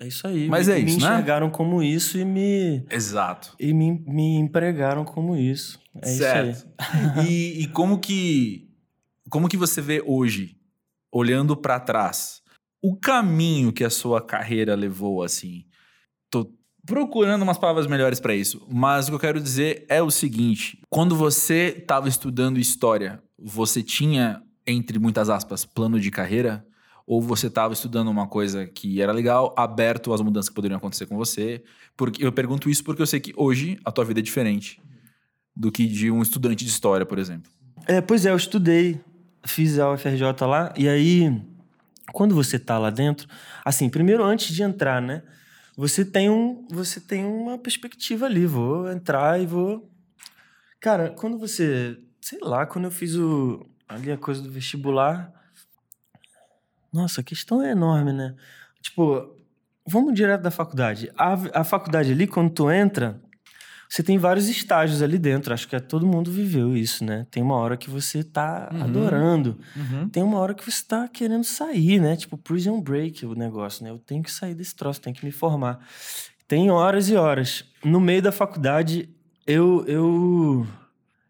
é, 0.00 0.04
é 0.04 0.08
isso 0.08 0.26
aí. 0.26 0.48
Mas 0.48 0.66
me, 0.68 0.72
é 0.74 0.78
isso, 0.78 0.96
me 0.96 1.02
né? 1.02 1.08
enxergaram 1.14 1.50
como 1.50 1.82
isso 1.82 2.18
e 2.18 2.24
me, 2.24 2.84
Exato. 2.90 3.54
e 3.58 3.72
me, 3.72 3.92
me 4.06 4.36
empregaram 4.36 5.04
como 5.04 5.36
isso. 5.36 5.78
É 6.00 6.06
certo. 6.06 6.50
isso 6.50 6.66
aí. 6.78 7.26
E, 7.28 7.62
e 7.62 7.66
como 7.68 7.98
que 7.98 8.68
como 9.30 9.48
que 9.48 9.56
você 9.58 9.80
vê 9.82 10.02
hoje, 10.06 10.56
olhando 11.12 11.54
pra 11.56 11.78
trás, 11.78 12.40
o 12.82 12.96
caminho 12.96 13.72
que 13.72 13.84
a 13.84 13.90
sua 13.90 14.22
carreira 14.22 14.74
levou 14.74 15.22
assim? 15.22 15.64
Tô 16.30 16.50
procurando 16.86 17.42
umas 17.42 17.58
palavras 17.58 17.86
melhores 17.86 18.20
pra 18.20 18.34
isso, 18.34 18.66
mas 18.70 19.06
o 19.06 19.10
que 19.10 19.14
eu 19.16 19.20
quero 19.20 19.40
dizer 19.40 19.84
é 19.88 20.00
o 20.02 20.10
seguinte: 20.10 20.80
quando 20.88 21.14
você 21.16 21.74
estava 21.78 22.08
estudando 22.08 22.58
história, 22.58 23.22
você 23.38 23.82
tinha 23.82 24.42
entre 24.66 24.98
muitas 24.98 25.30
aspas 25.30 25.64
plano 25.64 26.00
de 26.00 26.10
carreira? 26.10 26.64
Ou 27.06 27.22
você 27.22 27.46
estava 27.46 27.72
estudando 27.72 28.08
uma 28.08 28.26
coisa 28.26 28.66
que 28.66 29.00
era 29.00 29.12
legal, 29.12 29.54
aberto 29.56 30.12
às 30.12 30.20
mudanças 30.20 30.50
que 30.50 30.54
poderiam 30.54 30.76
acontecer 30.76 31.06
com 31.06 31.16
você? 31.16 31.62
Porque 31.96 32.24
eu 32.24 32.30
pergunto 32.30 32.68
isso 32.68 32.84
porque 32.84 33.00
eu 33.00 33.06
sei 33.06 33.18
que 33.18 33.32
hoje 33.34 33.78
a 33.82 33.90
tua 33.90 34.04
vida 34.04 34.20
é 34.20 34.22
diferente 34.22 34.78
do 35.56 35.72
que 35.72 35.86
de 35.86 36.10
um 36.10 36.20
estudante 36.20 36.64
de 36.64 36.70
história, 36.70 37.06
por 37.06 37.18
exemplo. 37.18 37.50
É, 37.86 38.00
pois 38.00 38.26
é, 38.26 38.30
eu 38.30 38.36
estudei, 38.36 39.00
fiz 39.44 39.78
a 39.78 39.90
UFRJ 39.90 40.22
lá, 40.42 40.72
e 40.76 40.88
aí, 40.88 41.42
quando 42.12 42.34
você 42.34 42.58
tá 42.58 42.78
lá 42.78 42.90
dentro, 42.90 43.26
assim, 43.64 43.88
primeiro 43.88 44.22
antes 44.22 44.54
de 44.54 44.62
entrar, 44.62 45.00
né? 45.00 45.22
Você 45.76 46.04
tem, 46.04 46.28
um, 46.28 46.66
você 46.70 47.00
tem 47.00 47.24
uma 47.24 47.56
perspectiva 47.56 48.26
ali, 48.26 48.44
vou 48.46 48.90
entrar 48.90 49.40
e 49.40 49.46
vou. 49.46 49.88
Cara, 50.80 51.10
quando 51.10 51.38
você. 51.38 51.96
Sei 52.28 52.38
lá, 52.42 52.66
quando 52.66 52.84
eu 52.84 52.90
fiz 52.90 53.14
o, 53.14 53.64
ali 53.88 54.12
a 54.12 54.18
coisa 54.18 54.42
do 54.42 54.50
vestibular. 54.50 55.32
Nossa, 56.92 57.22
a 57.22 57.24
questão 57.24 57.62
é 57.62 57.70
enorme, 57.70 58.12
né? 58.12 58.34
Tipo, 58.82 59.34
vamos 59.86 60.12
direto 60.14 60.42
da 60.42 60.50
faculdade. 60.50 61.10
A, 61.16 61.60
a 61.60 61.64
faculdade 61.64 62.12
ali, 62.12 62.26
quando 62.26 62.50
tu 62.50 62.70
entra, 62.70 63.18
você 63.88 64.02
tem 64.02 64.18
vários 64.18 64.46
estágios 64.46 65.00
ali 65.00 65.18
dentro. 65.18 65.54
Acho 65.54 65.66
que 65.66 65.74
é, 65.74 65.80
todo 65.80 66.06
mundo 66.06 66.30
viveu 66.30 66.76
isso, 66.76 67.02
né? 67.02 67.26
Tem 67.30 67.42
uma 67.42 67.56
hora 67.56 67.78
que 67.78 67.88
você 67.88 68.22
tá 68.22 68.68
Uhum. 68.74 68.82
adorando. 68.82 69.58
Tem 70.12 70.22
uma 70.22 70.38
hora 70.38 70.52
que 70.54 70.70
você 70.70 70.84
tá 70.84 71.08
querendo 71.08 71.44
sair, 71.44 71.98
né? 71.98 72.14
Tipo, 72.14 72.36
prison 72.36 72.78
break 72.78 73.24
o 73.24 73.34
negócio, 73.34 73.82
né? 73.84 73.90
Eu 73.90 73.98
tenho 73.98 74.22
que 74.22 74.30
sair 74.30 74.54
desse 74.54 74.74
troço, 74.74 75.00
tenho 75.00 75.16
que 75.16 75.24
me 75.24 75.32
formar. 75.32 75.78
Tem 76.46 76.70
horas 76.70 77.08
e 77.08 77.14
horas. 77.16 77.64
No 77.82 78.00
meio 78.00 78.20
da 78.20 78.32
faculdade, 78.32 79.08
eu 79.46 79.82
eu 79.86 80.66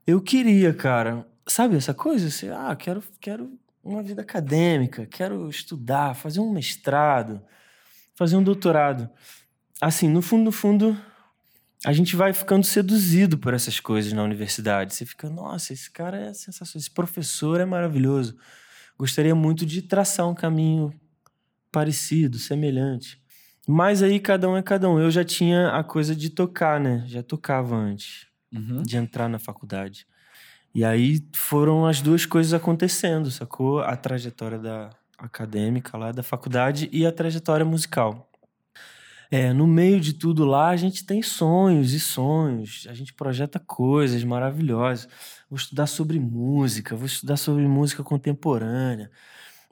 eu 0.09 0.23
queria, 0.23 0.73
cara. 0.73 1.29
Sabe 1.47 1.77
essa 1.77 1.93
coisa? 1.93 2.29
Assim, 2.29 2.49
ah, 2.49 2.75
quero 2.75 3.05
quero 3.21 3.53
uma 3.85 4.03
vida 4.03 4.23
acadêmica, 4.23 5.05
quero 5.05 5.51
estudar, 5.51 6.15
fazer 6.15 6.41
um 6.41 6.51
mestrado, 6.51 7.43
fazer 8.15 8.35
um 8.35 8.43
doutorado. 8.43 9.11
Assim, 9.79 10.09
no 10.09 10.23
fundo, 10.23 10.45
no 10.45 10.53
fundo, 10.53 10.99
a 11.85 11.93
gente 11.93 12.17
vai 12.17 12.33
ficando 12.33 12.65
seduzido 12.65 13.37
por 13.37 13.53
essas 13.53 13.81
coisas 13.81 14.15
na 14.15 14.23
universidade. 14.23 14.95
Você 14.95 15.05
fica, 15.05 15.29
nossa, 15.29 15.75
esse 15.75 15.91
cara 15.91 16.19
é 16.19 16.33
sensacional, 16.33 16.81
esse 16.81 16.91
professor 16.91 17.61
é 17.61 17.67
maravilhoso. 17.67 18.35
Gostaria 18.99 19.35
muito 19.35 19.67
de 19.67 19.83
traçar 19.83 20.27
um 20.27 20.35
caminho 20.35 20.91
parecido, 21.71 22.39
semelhante. 22.39 23.21
Mas 23.67 24.03
aí 24.03 24.19
cada 24.19 24.49
um 24.49 24.57
é 24.57 24.63
cada 24.63 24.89
um. 24.89 24.99
Eu 24.99 25.11
já 25.11 25.23
tinha 25.23 25.69
a 25.69 25.85
coisa 25.85 26.17
de 26.17 26.31
tocar, 26.31 26.81
né? 26.81 27.05
Já 27.07 27.23
tocava 27.23 27.77
antes 27.77 28.28
Uhum. 28.53 28.83
de 28.83 28.97
entrar 28.97 29.29
na 29.29 29.39
faculdade. 29.39 30.07
E 30.75 30.85
aí 30.85 31.23
foram 31.35 31.87
as 31.87 32.01
duas 32.01 32.25
coisas 32.25 32.55
acontecendo, 32.55 33.31
sacou? 33.31 33.81
A 33.81 33.97
trajetória 33.97 34.59
da 34.59 34.91
acadêmica 35.19 35.99
lá 35.99 36.13
da 36.13 36.23
faculdade 36.23 36.89
e 36.93 37.05
a 37.05 37.13
trajetória 37.13 37.67
musical. 37.67 38.31
É, 39.31 39.53
no 39.53 39.67
meio 39.67 40.01
de 40.01 40.15
tudo 40.15 40.45
lá, 40.47 40.69
a 40.69 40.77
gente 40.77 41.05
tem 41.05 41.21
sonhos 41.23 41.93
e 41.93 42.01
sonhos, 42.01 42.87
a 42.89 42.95
gente 42.95 43.13
projeta 43.13 43.59
coisas 43.59 44.25
maravilhosas. 44.25 45.07
Vou 45.51 45.59
estudar 45.59 45.87
sobre 45.87 46.19
música, 46.19 46.97
vou 46.97 47.07
estudar 47.07 47.37
sobre 47.37 47.67
música 47.67 48.03
contemporânea, 48.03 49.11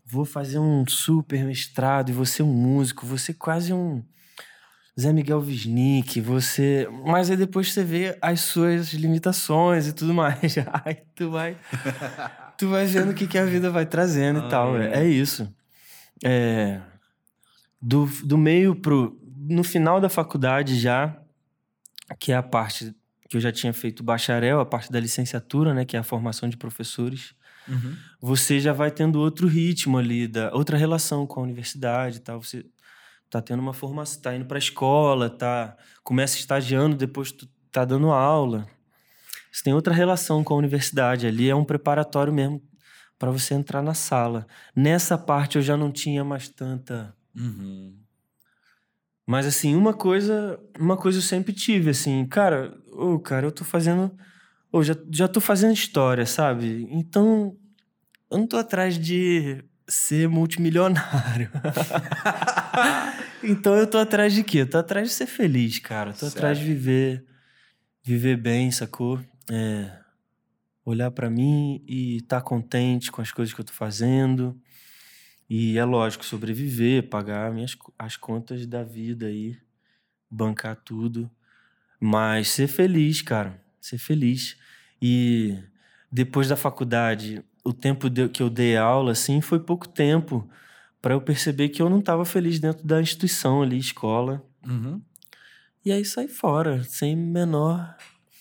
vou 0.04 0.26
fazer 0.26 0.58
um 0.58 0.84
super 0.86 1.42
mestrado 1.44 2.10
e 2.10 2.12
vou 2.12 2.26
ser 2.26 2.42
um 2.42 2.52
músico, 2.52 3.06
vou 3.06 3.16
ser 3.16 3.34
quase 3.34 3.72
um 3.72 4.04
Zé 4.98 5.12
Miguel 5.12 5.40
Wisnik, 5.40 6.20
você. 6.20 6.88
Mas 7.04 7.30
aí 7.30 7.36
depois 7.36 7.72
você 7.72 7.84
vê 7.84 8.16
as 8.22 8.40
suas 8.40 8.92
limitações 8.94 9.86
e 9.86 9.92
tudo 9.92 10.14
mais. 10.14 10.56
Aí 10.84 10.96
tu 11.14 11.30
vai. 11.30 11.56
tu 12.56 12.68
vai 12.70 12.86
vendo 12.86 13.10
o 13.10 13.14
que, 13.14 13.26
que 13.26 13.36
a 13.36 13.44
vida 13.44 13.70
vai 13.70 13.84
trazendo 13.84 14.40
Ah, 14.40 14.46
e 14.46 14.48
tal. 14.48 14.76
é. 14.80 15.02
É, 15.02 15.04
isso. 15.06 15.52
É, 16.24 16.80
do, 17.80 18.06
do 18.24 18.38
meio 18.38 18.74
pro. 18.74 19.20
No 19.48 19.62
final 19.62 20.00
da 20.00 20.08
faculdade 20.08 20.78
já, 20.80 21.14
que 22.18 22.32
é 22.32 22.36
a 22.36 22.42
parte 22.42 22.94
que 23.28 23.36
eu 23.36 23.40
já 23.40 23.52
tinha 23.52 23.72
feito 23.72 24.02
bacharel, 24.02 24.60
a 24.60 24.66
parte 24.66 24.90
da 24.90 24.98
licenciatura, 24.98 25.74
né? 25.74 25.84
Que 25.84 25.96
é 25.96 26.00
a 26.00 26.02
formação 26.04 26.48
de 26.48 26.56
professores 26.56 27.34
Uhum. 27.68 27.96
você 28.20 28.60
já 28.60 28.72
vai 28.72 28.92
tendo 28.92 29.18
outro 29.18 29.48
ritmo 29.48 29.98
ali, 29.98 30.28
da, 30.28 30.54
outra 30.54 30.76
relação 30.78 31.26
com 31.26 31.40
a 31.40 31.42
universidade 31.42 32.18
e 32.18 32.20
tal. 32.20 32.40
Você 32.40 32.64
tá 33.30 33.40
tendo 33.42 33.60
uma 33.60 33.72
formação, 33.72 34.22
tá 34.22 34.34
indo 34.34 34.44
pra 34.46 34.58
escola, 34.58 35.28
tá, 35.28 35.76
começa 36.02 36.36
estagiando, 36.38 36.96
depois 36.96 37.32
tu 37.32 37.46
tá 37.70 37.84
dando 37.84 38.10
aula. 38.10 38.66
Você 39.50 39.64
tem 39.64 39.74
outra 39.74 39.92
relação 39.94 40.44
com 40.44 40.54
a 40.54 40.58
universidade 40.58 41.26
ali, 41.26 41.48
é 41.48 41.54
um 41.54 41.64
preparatório 41.64 42.32
mesmo 42.32 42.62
para 43.18 43.30
você 43.30 43.54
entrar 43.54 43.82
na 43.82 43.94
sala. 43.94 44.46
Nessa 44.74 45.16
parte 45.16 45.56
eu 45.56 45.62
já 45.62 45.76
não 45.76 45.90
tinha 45.90 46.24
mais 46.24 46.48
tanta 46.48 47.14
Uhum. 47.34 47.94
mas 49.26 49.44
assim, 49.46 49.74
uma 49.74 49.92
coisa, 49.92 50.58
uma 50.78 50.96
coisa 50.96 51.18
eu 51.18 51.22
sempre 51.22 51.52
tive, 51.52 51.90
assim, 51.90 52.24
cara, 52.26 52.74
ô, 52.92 53.18
cara, 53.18 53.46
eu 53.46 53.52
tô 53.52 53.64
fazendo, 53.64 54.10
ô, 54.72 54.82
já, 54.82 54.94
já 55.10 55.28
tô 55.28 55.40
fazendo 55.40 55.74
história, 55.74 56.24
sabe? 56.24 56.86
Então, 56.90 57.54
eu 58.30 58.38
não 58.38 58.46
tô 58.46 58.56
atrás 58.56 58.98
de 58.98 59.62
ser 59.88 60.28
multimilionário. 60.28 61.50
então 63.42 63.74
eu 63.74 63.86
tô 63.86 63.98
atrás 63.98 64.32
de 64.32 64.42
quê? 64.42 64.58
Eu 64.58 64.70
tô 64.70 64.78
atrás 64.78 65.08
de 65.08 65.14
ser 65.14 65.26
feliz, 65.26 65.78
cara. 65.78 66.10
Eu 66.10 66.14
tô 66.14 66.26
atrás 66.26 66.58
de 66.58 66.64
viver, 66.64 67.24
viver 68.02 68.36
bem, 68.36 68.70
sacou? 68.70 69.20
É, 69.50 69.98
olhar 70.84 71.10
pra 71.10 71.30
mim 71.30 71.82
e 71.86 72.16
estar 72.16 72.40
tá 72.40 72.42
contente 72.42 73.10
com 73.10 73.20
as 73.20 73.32
coisas 73.32 73.54
que 73.54 73.60
eu 73.60 73.64
tô 73.64 73.72
fazendo. 73.72 74.60
E 75.48 75.78
é 75.78 75.84
lógico, 75.84 76.24
sobreviver, 76.24 77.08
pagar 77.08 77.52
minhas, 77.52 77.76
as 77.98 78.16
contas 78.16 78.66
da 78.66 78.82
vida 78.82 79.26
aí, 79.26 79.56
bancar 80.30 80.76
tudo. 80.76 81.30
Mas 82.00 82.48
ser 82.48 82.66
feliz, 82.66 83.22
cara. 83.22 83.60
Ser 83.80 83.98
feliz. 83.98 84.56
E 85.00 85.56
depois 86.10 86.48
da 86.48 86.56
faculdade, 86.56 87.44
o 87.64 87.72
tempo 87.72 88.08
que 88.28 88.42
eu 88.42 88.50
dei 88.50 88.76
aula, 88.76 89.12
assim, 89.12 89.40
foi 89.40 89.60
pouco 89.60 89.88
tempo 89.88 90.48
para 91.06 91.14
eu 91.14 91.20
perceber 91.20 91.68
que 91.68 91.80
eu 91.80 91.88
não 91.88 92.00
estava 92.00 92.24
feliz 92.24 92.58
dentro 92.58 92.84
da 92.84 93.00
instituição 93.00 93.62
ali, 93.62 93.78
escola. 93.78 94.42
Uhum. 94.66 95.00
E 95.84 95.92
aí 95.92 96.04
saí 96.04 96.26
fora, 96.26 96.82
sem 96.82 97.14
menor. 97.14 97.94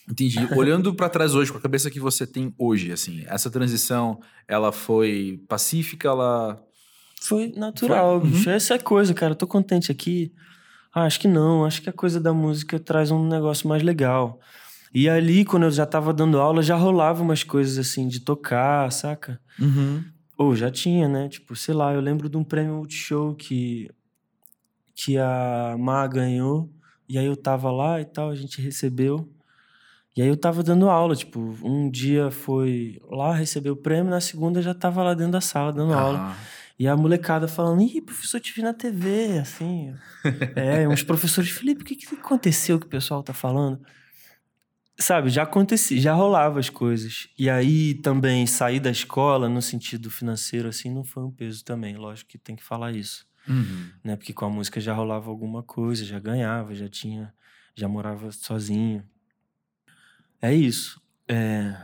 Entendi. 0.10 0.40
Olhando 0.58 0.92
pra 0.96 1.08
trás 1.08 1.36
hoje, 1.36 1.52
com 1.52 1.60
a 1.60 1.62
cabeça 1.62 1.92
que 1.92 2.00
você 2.00 2.26
tem 2.26 2.52
hoje, 2.58 2.92
assim, 2.92 3.24
essa 3.28 3.52
transição, 3.52 4.20
ela 4.48 4.72
foi 4.72 5.40
pacífica, 5.48 6.08
ela... 6.08 6.60
Foi 7.22 7.54
natural, 7.56 8.20
Foi? 8.20 8.32
bicho. 8.32 8.50
Essa 8.50 8.74
é 8.74 8.78
a 8.78 8.82
coisa, 8.82 9.14
cara. 9.14 9.34
Eu 9.34 9.38
tô 9.38 9.46
contente 9.46 9.92
aqui. 9.92 10.34
Ah, 10.92 11.04
acho 11.04 11.20
que 11.20 11.28
não. 11.28 11.66
Acho 11.66 11.84
que 11.84 11.90
a 11.92 11.94
coisa 11.94 12.20
da 12.20 12.34
música 12.34 12.80
traz 12.80 13.12
um 13.12 13.28
negócio 13.28 13.70
mais 13.70 13.84
legal. 13.84 14.40
E 14.92 15.08
ali, 15.08 15.46
quando 15.46 15.68
eu 15.68 15.72
já 15.72 15.86
tava 15.86 16.12
dando 16.12 16.42
aula, 16.42 16.64
já 16.64 16.76
rolava 16.76 17.22
umas 17.22 17.44
coisas 17.44 17.78
assim 17.78 18.08
de 18.08 18.22
tocar, 18.22 18.92
saca? 18.92 19.40
Uhum. 19.60 20.04
Ou 20.38 20.56
já 20.56 20.70
tinha, 20.70 21.08
né? 21.08 21.30
Tipo, 21.30 21.56
sei 21.56 21.74
lá, 21.74 21.94
eu 21.94 22.02
lembro 22.02 22.28
de 22.30 22.38
um 22.38 22.44
prêmio 22.44 22.76
Multishow 22.76 23.34
que, 23.36 23.90
que 24.94 25.18
a 25.18 25.76
Má 25.80 26.06
ganhou 26.08 26.70
E 27.08 27.18
aí 27.18 27.26
eu 27.26 27.36
tava 27.38 27.72
lá 27.72 28.02
e 28.02 28.06
tal, 28.06 28.30
a 28.30 28.36
gente 28.36 28.62
recebeu. 28.62 29.30
E 30.16 30.22
aí 30.22 30.28
eu 30.28 30.38
tava 30.38 30.64
dando 30.64 30.90
aula, 30.90 31.16
tipo, 31.16 31.40
um 31.62 31.90
dia 31.90 32.32
foi 32.32 33.02
lá, 33.10 33.34
recebeu 33.34 33.74
o 33.74 33.78
prêmio, 33.78 34.10
na 34.10 34.22
segunda 34.22 34.62
já 34.62 34.74
tava 34.74 35.04
lá 35.04 35.14
dentro 35.14 35.34
da 35.34 35.42
sala 35.42 35.74
dando 35.74 35.94
aula. 35.94 36.20
Ah, 36.20 36.36
E 36.80 36.88
a 36.88 36.96
molecada 36.96 37.48
falando, 37.48 37.82
ih, 37.82 38.02
professor, 38.02 38.40
te 38.40 38.54
vi 38.54 38.62
na 38.62 38.74
TV, 38.74 39.40
assim. 39.40 39.94
é, 40.56 40.88
uns 40.88 41.04
professores, 41.04 41.50
Felipe, 41.52 41.82
o 41.82 41.86
que, 41.86 41.96
que 41.96 42.16
aconteceu 42.16 42.80
que 42.80 42.86
o 42.86 42.90
pessoal 42.90 43.22
tá 43.24 43.34
falando? 43.34 43.80
Sabe, 44.98 45.30
já 45.30 45.44
acontecia, 45.44 46.00
já 46.00 46.14
rolava 46.14 46.60
as 46.60 46.70
coisas. 46.70 47.28
E 47.38 47.50
aí 47.50 47.96
também 47.96 48.48
sair 48.48 48.80
da 48.80 48.90
escola, 48.90 49.50
no 49.50 49.62
sentido 49.62 50.10
financeiro, 50.10 50.70
assim, 50.70 50.90
não 50.90 51.04
foi 51.04 51.24
um 51.24 51.32
peso 51.32 51.66
também. 51.66 51.96
Lógico 51.98 52.30
que 52.30 52.38
tem 52.38 52.56
que 52.56 52.64
falar 52.64 52.94
isso, 52.94 53.28
uhum. 53.48 53.90
né? 54.04 54.16
Porque 54.16 54.34
com 54.34 54.46
a 54.46 54.50
música 54.50 54.80
já 54.80 54.94
rolava 54.94 55.30
alguma 55.30 55.62
coisa, 55.62 56.06
já 56.06 56.18
ganhava, 56.18 56.74
já 56.74 56.88
tinha, 56.88 57.34
já 57.76 57.90
morava 57.90 58.32
sozinho. 58.32 59.04
É 60.42 60.54
isso. 60.54 61.02
É, 61.28 61.76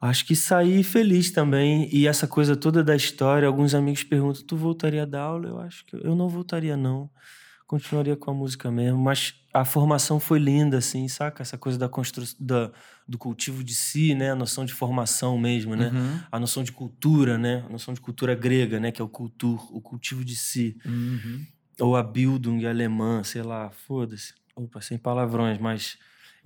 Acho 0.00 0.26
que 0.26 0.36
saí 0.36 0.84
feliz 0.84 1.30
também. 1.30 1.88
E 1.92 2.06
essa 2.06 2.26
coisa 2.26 2.54
toda 2.54 2.84
da 2.84 2.94
história, 2.94 3.48
alguns 3.48 3.74
amigos 3.74 4.04
perguntam: 4.04 4.42
tu 4.46 4.56
voltaria 4.56 5.02
a 5.02 5.06
dar 5.06 5.22
aula? 5.22 5.48
Eu 5.48 5.58
acho 5.58 5.84
que 5.86 5.96
eu 5.96 6.14
não 6.14 6.28
voltaria, 6.28 6.76
não. 6.76 7.10
Continuaria 7.66 8.16
com 8.16 8.30
a 8.30 8.34
música 8.34 8.70
mesmo. 8.70 8.98
Mas 8.98 9.34
a 9.60 9.64
formação 9.64 10.20
foi 10.20 10.38
linda, 10.38 10.76
assim, 10.76 11.08
saca? 11.08 11.42
Essa 11.42 11.56
coisa 11.56 11.78
da 11.78 11.88
construção, 11.88 12.36
da, 12.38 12.70
do 13.08 13.16
cultivo 13.16 13.64
de 13.64 13.74
si, 13.74 14.14
né? 14.14 14.30
A 14.30 14.34
noção 14.34 14.66
de 14.66 14.74
formação 14.74 15.38
mesmo, 15.38 15.74
né? 15.74 15.88
Uhum. 15.88 16.20
A 16.30 16.38
noção 16.38 16.62
de 16.62 16.72
cultura, 16.72 17.38
né? 17.38 17.64
A 17.66 17.72
noção 17.72 17.94
de 17.94 18.00
cultura 18.00 18.34
grega, 18.34 18.78
né? 18.78 18.92
Que 18.92 19.00
é 19.00 19.04
o 19.04 19.08
cultur, 19.08 19.66
o 19.74 19.80
cultivo 19.80 20.22
de 20.22 20.36
si. 20.36 20.76
Uhum. 20.84 21.46
Ou 21.80 21.96
a 21.96 22.02
Bildung 22.02 22.66
alemã, 22.66 23.24
sei 23.24 23.42
lá, 23.42 23.70
foda-se. 23.70 24.34
Opa, 24.54 24.82
sem 24.82 24.98
palavrões, 24.98 25.58
mas 25.58 25.98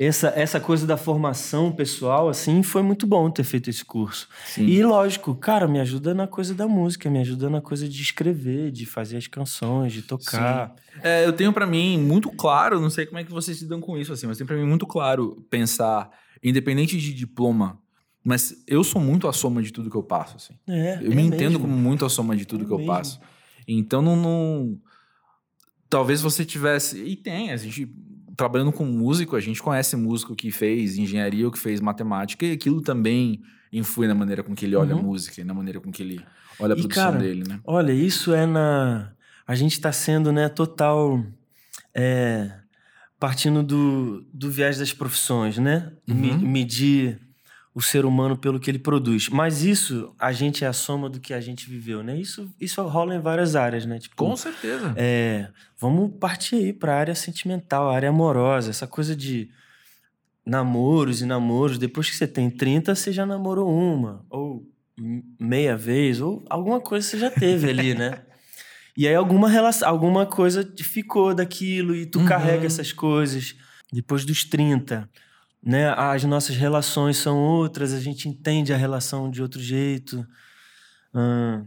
essa, 0.03 0.29
essa 0.35 0.59
coisa 0.59 0.87
da 0.87 0.97
formação 0.97 1.71
pessoal, 1.71 2.29
assim, 2.31 2.63
foi 2.63 2.81
muito 2.83 3.07
bom 3.07 3.31
ter 3.31 3.45
feito 3.45 3.69
esse 3.69 3.85
curso. 3.85 4.27
Sim. 4.47 4.65
E 4.65 4.83
lógico, 4.83 5.35
cara, 5.35 5.69
me 5.69 5.79
ajuda 5.79 6.15
na 6.15 6.27
coisa 6.27 6.55
da 6.55 6.67
música, 6.67 7.11
me 7.11 7.19
ajuda 7.19 7.51
na 7.51 7.61
coisa 7.61 7.87
de 7.87 8.01
escrever, 8.01 8.71
de 8.71 8.87
fazer 8.87 9.19
as 9.19 9.27
canções, 9.27 9.93
de 9.93 10.01
tocar. 10.03 10.75
É, 11.03 11.27
eu 11.27 11.33
tenho 11.35 11.53
pra 11.53 11.67
mim 11.67 11.99
muito 11.99 12.31
claro, 12.31 12.81
não 12.81 12.89
sei 12.89 13.05
como 13.05 13.19
é 13.19 13.25
que 13.25 13.31
vocês 13.31 13.61
lidam 13.61 13.79
com 13.81 13.99
isso, 13.99 14.11
assim, 14.13 14.27
mas 14.27 14.39
tem 14.39 14.47
pra 14.47 14.57
mim 14.57 14.65
muito 14.67 14.87
claro 14.87 15.45
pensar, 15.51 16.09
independente 16.43 16.97
de 16.97 17.13
diploma, 17.13 17.79
mas 18.25 18.65
eu 18.67 18.83
sou 18.83 19.01
muito 19.03 19.29
a 19.29 19.33
soma 19.35 19.63
de 19.63 19.71
tudo 19.71 19.91
que 19.91 19.97
eu 19.97 20.03
passo, 20.03 20.37
assim. 20.37 20.55
É, 20.67 20.99
Eu 21.03 21.13
é 21.13 21.15
me 21.15 21.23
entendo 21.23 21.53
mesmo. 21.53 21.61
como 21.61 21.75
muito 21.77 22.07
a 22.07 22.09
soma 22.09 22.35
de 22.35 22.47
tudo 22.47 22.65
É 22.65 22.67
que 22.67 22.73
eu 22.73 22.79
mesmo. 22.79 22.93
passo. 22.93 23.21
Então 23.69 24.01
não, 24.01 24.17
não- 24.17 24.79
Talvez 25.89 26.23
você 26.23 26.45
tivesse. 26.45 27.03
E 27.03 27.17
tem, 27.17 27.51
a 27.51 27.57
gente. 27.57 27.93
Trabalhando 28.41 28.73
com 28.73 28.87
músico, 28.87 29.37
a 29.37 29.41
gente 29.41 29.63
conhece 29.63 29.95
músico 29.97 30.35
que 30.35 30.51
fez 30.51 30.97
engenharia 30.97 31.45
ou 31.45 31.53
que 31.53 31.59
fez 31.59 31.79
matemática, 31.79 32.47
e 32.47 32.53
aquilo 32.53 32.81
também 32.81 33.43
influi 33.71 34.09
na 34.09 34.15
maneira 34.15 34.43
com 34.43 34.55
que 34.55 34.65
ele 34.65 34.75
olha 34.77 34.95
a 34.95 34.97
Uhum. 34.97 35.03
música 35.03 35.41
e 35.41 35.45
na 35.45 35.53
maneira 35.53 35.79
com 35.79 35.93
que 35.93 36.03
ele 36.03 36.21
olha 36.59 36.73
a 36.75 36.77
E, 36.77 36.81
produção 36.81 37.05
cara, 37.05 37.19
dele, 37.19 37.45
né? 37.47 37.61
Olha, 37.65 37.93
isso 37.93 38.33
é 38.33 38.47
na. 38.47 39.13
A 39.47 39.55
gente 39.55 39.73
está 39.73 39.93
sendo, 39.93 40.33
né, 40.33 40.49
total. 40.49 41.23
é, 41.95 42.51
partindo 43.19 43.63
do, 43.63 44.25
do 44.33 44.51
viés 44.51 44.79
das 44.79 44.93
profissões, 44.95 45.59
né? 45.59 45.93
Me- 46.09 46.31
Uhum. 46.33 46.39
medir 46.39 47.21
o 47.75 47.81
ser 47.81 48.05
humano 48.05 48.37
pelo 48.37 48.59
que 48.59 48.69
ele 48.71 48.79
produz. 48.81 49.29
Mas 49.29 49.63
isso, 49.63 50.13
a 50.19 50.33
gente 50.33 50.65
é 50.65 50.67
a 50.69 50.73
soma 50.73 51.09
do 51.09 51.21
que 51.21 51.33
a 51.33 51.41
gente 51.41 51.71
viveu, 51.71 52.03
né? 52.03 52.17
Isso, 52.19 52.53
isso 52.61 52.83
rola 52.83 53.15
em 53.15 53.21
várias 53.21 53.55
áreas, 53.55 53.87
né? 53.87 53.99
Tipo, 53.99 54.17
Com 54.17 54.37
certeza. 54.37 54.93
é, 54.97 55.49
vamos 55.79 56.13
partir 56.19 56.57
aí 56.57 56.73
para 56.73 56.95
a 56.95 56.99
área 56.99 57.15
sentimental, 57.15 57.89
a 57.89 57.95
área 57.95 58.09
amorosa, 58.09 58.71
essa 58.71 58.87
coisa 58.89 59.15
de 59.15 59.49
namoros 60.45 61.21
e 61.23 61.27
namoros. 61.27 61.79
Depois 61.79 62.11
que 62.11 62.17
você 62.17 62.27
tem 62.27 62.51
30, 62.51 62.95
você 62.95 63.13
já 63.13 63.25
namorou 63.25 63.69
uma, 63.73 64.25
ou 64.29 64.67
meia 65.39 65.77
vez, 65.77 66.21
ou 66.21 66.45
alguma 66.51 66.81
coisa 66.81 67.07
você 67.07 67.19
já 67.19 67.31
teve 67.31 67.69
ali, 67.71 67.95
né? 67.95 68.23
E 68.97 69.07
aí 69.09 69.15
alguma 69.15 69.49
relação, 69.49 69.89
alguma 69.89 70.27
coisa 70.27 70.69
ficou 70.79 71.33
daquilo 71.33 71.95
e 71.95 72.05
tu 72.05 72.19
Uhum. 72.19 72.25
carrega 72.27 72.67
essas 72.67 72.93
coisas. 72.93 73.55
Depois 73.91 74.25
dos 74.27 74.45
30, 74.45 75.09
né? 75.63 75.91
As 75.97 76.25
nossas 76.25 76.57
relações 76.57 77.17
são 77.17 77.39
outras, 77.39 77.93
a 77.93 78.01
gente 78.01 78.29
entende 78.29 78.73
a 78.73 78.77
relação 78.77 79.31
de 79.31 79.43
outro 79.43 79.61
jeito. 79.61 80.27
Ahn, 81.15 81.65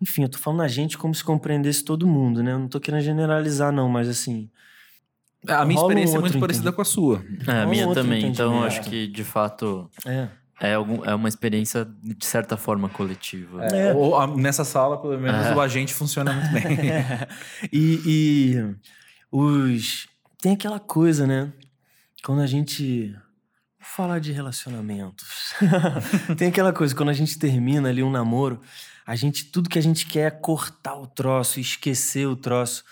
enfim, 0.00 0.22
eu 0.22 0.28
tô 0.28 0.38
falando 0.38 0.62
a 0.62 0.68
gente 0.68 0.96
como 0.98 1.14
se 1.14 1.22
compreendesse 1.22 1.84
todo 1.84 2.06
mundo, 2.06 2.42
né? 2.42 2.52
Eu 2.52 2.58
não 2.58 2.68
tô 2.68 2.80
querendo 2.80 3.02
generalizar, 3.02 3.72
não, 3.72 3.88
mas 3.88 4.08
assim. 4.08 4.50
A 5.46 5.64
minha 5.64 5.78
rola 5.80 5.88
um 5.88 5.90
experiência 5.90 6.16
é 6.16 6.20
muito 6.20 6.38
parecida 6.38 6.64
entendi- 6.70 6.76
com 6.76 6.82
a 6.82 6.84
sua. 6.84 7.24
É, 7.46 7.62
a 7.62 7.66
Um 7.66 7.70
minha 7.70 7.86
outro 7.88 8.02
também. 8.02 8.24
Então, 8.26 8.62
acho 8.62 8.80
que, 8.82 9.08
de 9.08 9.24
fato, 9.24 9.90
É. 10.06 10.28
é, 10.60 10.74
algum, 10.74 11.04
é 11.04 11.12
uma 11.14 11.28
experiência, 11.28 11.84
de 12.02 12.24
certa 12.24 12.56
forma, 12.56 12.88
coletiva. 12.88 13.64
É. 13.66 13.92
Ou, 13.92 14.16
a- 14.16 14.26
nessa 14.28 14.64
sala, 14.64 15.00
pelo 15.00 15.18
menos, 15.18 15.46
É. 15.46 15.54
o 15.54 15.60
agente 15.60 15.92
funciona 15.92 16.32
muito 16.32 16.52
bem. 16.52 16.62
e, 17.72 18.00
e 18.06 18.74
os. 19.32 20.08
Tem 20.40 20.52
aquela 20.52 20.78
coisa, 20.80 21.26
né? 21.26 21.52
Quando 22.24 22.40
a 22.40 22.46
gente. 22.46 23.12
Vou 23.78 23.88
falar 23.96 24.20
de 24.20 24.30
relacionamentos. 24.30 25.54
Tem 26.38 26.48
aquela 26.48 26.72
coisa, 26.72 26.94
quando 26.94 27.08
a 27.08 27.14
gente 27.14 27.36
termina 27.36 27.88
ali 27.88 28.02
um 28.02 28.10
namoro, 28.10 28.60
a 29.04 29.16
gente. 29.16 29.46
Tudo 29.46 29.68
que 29.68 29.78
a 29.78 29.82
gente 29.82 30.06
quer 30.06 30.26
é 30.28 30.30
cortar 30.30 30.94
o 30.94 31.06
troço, 31.06 31.58
esquecer 31.58 32.26
o 32.26 32.36
troço. 32.36 32.84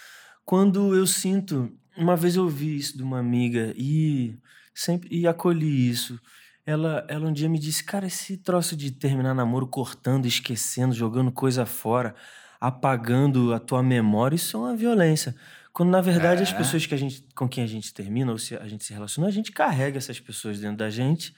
Quando 0.45 0.95
eu 0.95 1.07
sinto. 1.07 1.73
Uma 1.97 2.17
vez 2.17 2.37
eu 2.37 2.45
ouvi 2.45 2.77
isso 2.77 2.97
de 2.97 3.03
uma 3.03 3.19
amiga 3.19 3.75
e 3.77 4.39
sempre 4.75 5.09
e 5.11 5.27
acolhi 5.27 5.91
isso. 5.91 6.19
Ela, 6.65 7.05
ela 7.09 7.29
um 7.29 7.33
dia 7.33 7.49
me 7.49 7.59
disse, 7.59 7.83
cara, 7.83 8.07
esse 8.07 8.37
troço 8.37 8.77
de 8.77 8.91
terminar 8.91 9.35
namoro 9.35 9.67
cortando, 9.67 10.27
esquecendo, 10.27 10.95
jogando 10.95 11.33
coisa 11.33 11.67
fora, 11.67 12.15
apagando 12.61 13.53
a 13.53 13.59
tua 13.59 13.83
memória, 13.83 14.37
isso 14.37 14.57
é 14.57 14.61
uma 14.61 14.77
violência. 14.77 15.35
Quando, 15.73 15.91
na 15.91 16.01
verdade, 16.01 16.43
as 16.43 16.51
É. 16.53 16.55
pessoas 16.57 16.85
que 16.85 16.95
a 16.95 16.99
gente, 16.99 17.25
com 17.35 17.49
quem 17.49 17.63
a 17.63 17.67
gente 17.67 17.95
termina 17.95 18.33
ou 18.33 18.39
se 18.39 18.57
a 18.57 18.67
gente 18.67 18.85
se 18.85 18.93
relaciona, 18.93 19.29
a 19.29 19.33
gente 19.33 19.53
carrega 19.53 19.99
essas 19.99 20.19
pessoas 20.19 20.59
dentro 20.59 20.79
da 20.79 20.91
gente 20.91 21.35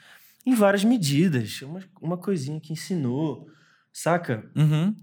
em 0.47 0.55
várias 0.55 0.83
medidas. 0.85 1.61
Uma, 1.63 1.81
uma 2.01 2.17
coisinha 2.17 2.59
que 2.61 2.73
ensinou, 2.73 3.47
saca? 3.93 4.45
Uhum. 4.57 4.95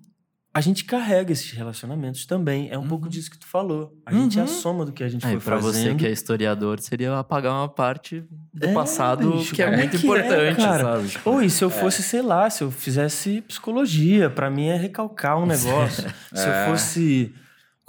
A 0.51 0.61
gente 0.61 0.83
carrega 0.83 1.31
esses 1.31 1.51
relacionamentos 1.51 2.25
também. 2.25 2.69
É 2.71 2.77
um 2.77 2.87
pouco 2.87 3.05
Uhum. 3.05 3.09
disso 3.11 3.29
que 3.29 3.37
tu 3.37 3.45
falou. 3.45 3.93
A 4.03 4.11
gente 4.11 4.39
é 4.39 4.41
a 4.41 4.45
Uhum. 4.45 4.49
soma 4.49 4.83
do 4.83 4.91
que 4.91 5.03
a 5.03 5.07
gente 5.07 5.23
Aí, 5.23 5.33
foi 5.33 5.41
pra 5.41 5.57
você 5.57 5.77
fazendo. 5.83 5.99
que 5.99 6.07
é 6.07 6.11
historiador, 6.11 6.79
seria 6.81 7.17
apagar 7.19 7.53
uma 7.53 7.69
parte 7.69 8.25
do 8.51 8.65
É, 8.65 8.73
passado 8.73 9.31
bicho, 9.37 9.53
que 9.53 9.61
é 9.61 9.65
é 9.67 9.77
muito 9.77 9.91
que 9.91 9.97
é, 9.97 9.99
importante, 10.09 10.61
sabe? 10.61 11.07
Tipo, 11.07 11.29
Ou 11.29 11.41
e 11.43 11.51
se 11.51 11.63
eu 11.63 11.69
fosse, 11.69 12.01
sei 12.01 12.23
lá, 12.23 12.49
se 12.49 12.63
eu 12.63 12.71
fizesse 12.71 13.41
psicologia, 13.41 14.27
pra 14.27 14.49
mim 14.49 14.65
é 14.69 14.75
recalcar 14.75 15.37
um 15.37 15.45
negócio. 15.45 16.09
Se 16.33 16.47
eu 16.47 16.51
É. 16.51 16.65
fosse 16.67 17.31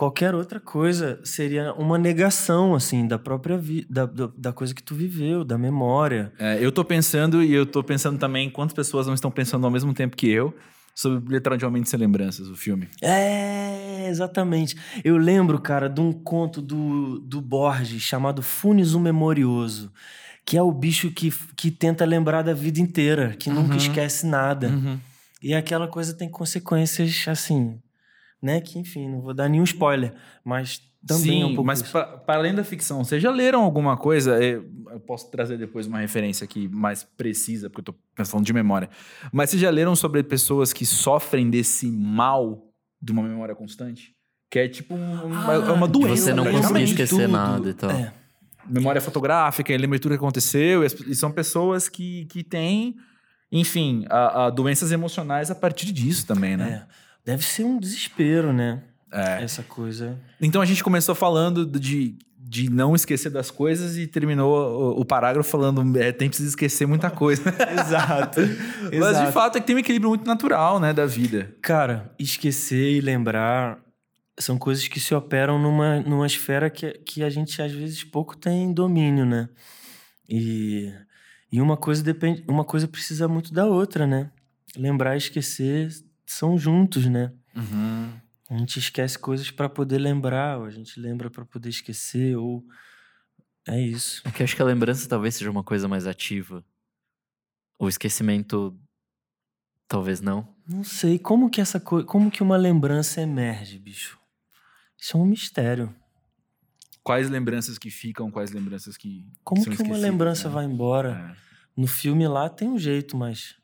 qualquer 0.01 0.35
outra 0.35 0.59
coisa, 0.59 1.21
seria 1.23 1.75
uma 1.75 1.99
negação, 1.99 2.75
assim, 2.75 3.07
da 3.07 3.19
própria 3.19 3.59
vida, 3.59 3.87
da, 3.91 4.07
da, 4.07 4.33
da 4.35 4.51
coisa 4.51 4.75
que 4.75 4.83
tu 4.83 4.95
viveu, 4.95 5.45
da 5.45 5.59
memória. 5.59 6.33
É, 6.39 6.57
eu 6.59 6.73
tô 6.73 6.83
pensando, 6.83 7.43
e 7.45 7.53
eu 7.53 7.67
tô 7.67 7.85
pensando 7.85 8.19
também 8.19 8.49
quantas 8.49 8.73
pessoas 8.73 9.07
não 9.07 9.13
estão 9.13 9.31
pensando 9.31 9.67
ao 9.67 9.71
mesmo 9.71 9.93
tempo 9.93 10.17
que 10.17 10.27
eu 10.27 10.55
sobre 10.95 11.35
literalmente 11.35 11.91
sem 11.91 11.99
lembranças, 12.01 12.49
o 12.49 12.57
filme. 12.57 12.89
É, 13.03 14.09
exatamente. 14.09 14.75
Eu 15.05 15.19
lembro, 15.19 15.61
cara, 15.61 15.87
de 15.87 16.01
um 16.01 16.13
conto 16.13 16.63
do, 16.63 17.19
do 17.21 17.43
Borges 17.43 18.01
chamado 18.01 18.43
Funes 18.43 18.95
o 18.95 19.01
Memorioso, 19.01 19.93
que 20.47 20.57
é 20.57 20.63
o 20.63 20.73
bicho 20.73 21.11
que, 21.11 21.31
que 21.55 21.71
tenta 21.71 22.07
lembrar 22.07 22.41
da 22.41 22.55
vida 22.55 22.81
inteira, 22.81 23.35
que 23.39 23.51
nunca 23.51 23.73
Uhum. 23.73 23.77
esquece 23.77 24.25
nada. 24.27 24.69
Uhum. 24.69 24.99
E 25.43 25.53
aquela 25.53 25.87
coisa 25.87 26.15
tem 26.15 26.29
consequências 26.31 27.23
assim, 27.29 27.79
né? 28.42 28.61
Que, 28.61 28.79
enfim, 28.79 29.09
não 29.09 29.20
vou 29.20 29.35
dar 29.35 29.48
nenhum 29.48 29.64
spoiler, 29.64 30.12
mas 30.44 30.81
também 31.07 31.22
Sim, 31.24 31.42
é 31.42 31.46
um 31.46 31.48
pouco 31.55 31.64
mas 31.64 31.81
para 31.83 32.22
além 32.29 32.55
da 32.55 32.62
ficção, 32.62 33.03
vocês 33.03 33.22
já 33.22 33.31
leram 33.31 33.62
alguma 33.62 33.96
coisa? 33.96 34.42
Eu 34.42 34.68
eu 34.92 34.98
posso 34.98 35.31
trazer 35.31 35.57
depois 35.57 35.87
uma 35.87 36.00
referência 36.00 36.44
aqui 36.44 36.66
mais 36.68 37.05
precisa, 37.05 37.70
porque 37.70 37.81
eu 37.81 37.94
tô 37.94 37.94
pensando 38.14 38.44
de 38.44 38.53
memória. 38.53 38.90
Mas 39.33 39.50
vocês 39.50 39.62
já 39.62 39.70
leram 39.70 39.94
sobre 39.94 40.20
pessoas 40.24 40.72
que 40.72 40.85
sofrem 40.85 41.48
desse 41.48 41.87
mal 41.90 42.66
de 43.00 43.12
uma 43.12 43.22
memória 43.22 43.55
constante? 43.55 44.14
Que 44.50 44.59
é 44.59 44.68
tipo 44.68 44.94
um- 44.96 45.26
uma, 45.26 45.55
é 45.55 45.59
uma 45.70 45.87
Ah, 45.87 45.88
doença. 45.88 46.24
você 46.24 46.35
não 46.35 46.44
conseguir 46.44 46.85
de 46.87 46.90
esquecer 46.90 47.29
nada 47.29 47.70
e 47.70 47.74
tal. 47.74 47.90
É. 47.92 48.12
memória 48.66 49.00
fotográfica, 49.00 49.74
lembra 49.76 49.98
tudo 49.98 50.11
que 50.12 50.16
aconteceu, 50.16 50.83
e, 50.85 50.87
e 51.07 51.14
são 51.14 51.31
pessoas 51.33 51.88
que, 51.88 52.24
que 52.26 52.42
têm, 52.44 52.96
enfim, 53.50 54.05
a, 54.11 54.46
a 54.46 54.50
doenças 54.50 54.92
emocionais 54.92 55.50
a 55.50 55.55
partir 55.55 55.92
disso 55.92 56.26
também, 56.26 56.57
né? 56.57 56.85
É. 56.87 57.10
Deve 57.24 57.44
ser 57.44 57.64
um 57.64 57.78
desespero, 57.78 58.52
né? 58.52 58.83
É. 59.12 59.42
Essa 59.42 59.62
coisa. 59.62 60.18
Então 60.40 60.62
a 60.62 60.64
gente 60.64 60.85
começou 60.85 61.14
falando 61.14 61.66
de, 61.66 62.16
de 62.38 62.70
não 62.70 62.94
esquecer 62.94 63.30
das 63.30 63.50
coisas 63.50 63.96
e 63.96 64.06
terminou 64.06 64.52
o, 64.52 65.00
o 65.00 65.04
parágrafo 65.04 65.50
falando 65.50 65.98
é, 65.98 66.12
tem 66.12 66.30
que 66.30 66.40
esquecer 66.42 66.87
muita 66.87 67.11
coisa. 67.11 67.42
Exato. 67.72 68.40
Mas 68.98 69.26
de 69.26 69.33
fato 69.33 69.59
é 69.59 69.61
que 69.61 69.66
tem 69.66 69.76
um 69.76 69.80
equilíbrio 69.80 70.11
muito 70.11 70.26
natural, 70.26 70.78
né, 70.78 70.92
da 70.92 71.06
vida. 71.06 71.54
Cara, 71.61 72.12
esquecer 72.18 72.92
e 72.92 73.00
lembrar 73.00 73.78
são 74.38 74.56
coisas 74.56 74.88
que 74.88 74.98
se 74.98 75.14
operam 75.14 75.59
numa, 75.59 76.00
numa 76.00 76.26
esfera 76.26 76.70
que, 76.70 76.92
que 76.92 77.22
a 77.22 77.28
gente 77.28 77.61
às 77.61 77.72
vezes 77.72 78.02
pouco 78.04 78.37
tem 78.37 78.72
domínio, 78.72 79.26
né? 79.26 79.48
E, 80.28 80.92
e 81.52 81.61
uma 81.61 81.76
coisa 81.76 82.02
depende, 82.02 82.44
uma 82.48 82.64
coisa 82.64 82.88
precisa 82.88 83.28
muito 83.28 83.52
da 83.52 83.66
outra, 83.66 84.06
né? 84.06 84.30
Lembrar 84.76 85.14
e 85.14 85.18
esquecer 85.18 85.90
são 86.31 86.57
juntos, 86.57 87.07
né? 87.07 87.33
Uhum. 87.55 88.12
A 88.49 88.57
gente 88.57 88.79
esquece 88.79 89.19
coisas 89.19 89.51
para 89.51 89.69
poder 89.69 89.99
lembrar, 89.99 90.59
ou 90.59 90.64
a 90.64 90.71
gente 90.71 90.99
lembra 90.99 91.31
para 91.31 91.45
poder 91.45 91.69
esquecer, 91.69 92.37
ou 92.37 92.64
é 93.66 93.81
isso. 93.81 94.23
É 94.25 94.31
que 94.31 94.43
eu 94.43 94.45
acho 94.45 94.57
que 94.57 94.62
a 94.62 94.64
lembrança 94.64 95.09
talvez 95.09 95.35
seja 95.35 95.51
uma 95.51 95.62
coisa 95.62 95.87
mais 95.87 96.07
ativa. 96.07 96.64
O 97.79 97.88
esquecimento, 97.88 98.79
talvez 99.87 100.21
não. 100.21 100.49
Não 100.66 100.85
sei 100.85 101.19
como 101.19 101.51
que 101.51 101.61
essa 101.61 101.81
coisa, 101.81 102.07
como 102.07 102.31
que 102.31 102.43
uma 102.43 102.57
lembrança 102.57 103.21
emerge, 103.21 103.79
bicho. 103.79 104.19
Isso 104.99 105.16
é 105.16 105.21
um 105.21 105.27
mistério. 105.27 105.95
Quais 107.03 107.31
lembranças 107.31 107.79
que 107.79 107.90
ficam, 107.90 108.31
quais 108.31 108.51
lembranças 108.53 108.97
que. 108.97 109.27
Como 109.43 109.62
são 109.62 109.75
que 109.75 109.83
uma 109.83 109.97
lembrança 109.97 110.49
né? 110.49 110.55
vai 110.55 110.64
embora? 110.64 111.35
É. 111.37 111.51
No 111.77 111.87
filme 111.87 112.27
lá 112.29 112.49
tem 112.49 112.69
um 112.69 112.79
jeito, 112.79 113.16
mas. 113.16 113.60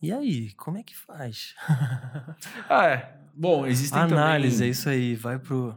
E 0.00 0.12
aí, 0.12 0.52
como 0.52 0.78
é 0.78 0.82
que 0.82 0.96
faz? 0.96 1.54
Ah, 2.68 2.86
é. 2.86 3.14
Bom, 3.34 3.66
existem 3.66 4.00
análise, 4.00 4.56
é 4.56 4.58
também... 4.58 4.70
isso 4.70 4.88
aí. 4.88 5.14
Vai 5.14 5.38
pro. 5.38 5.76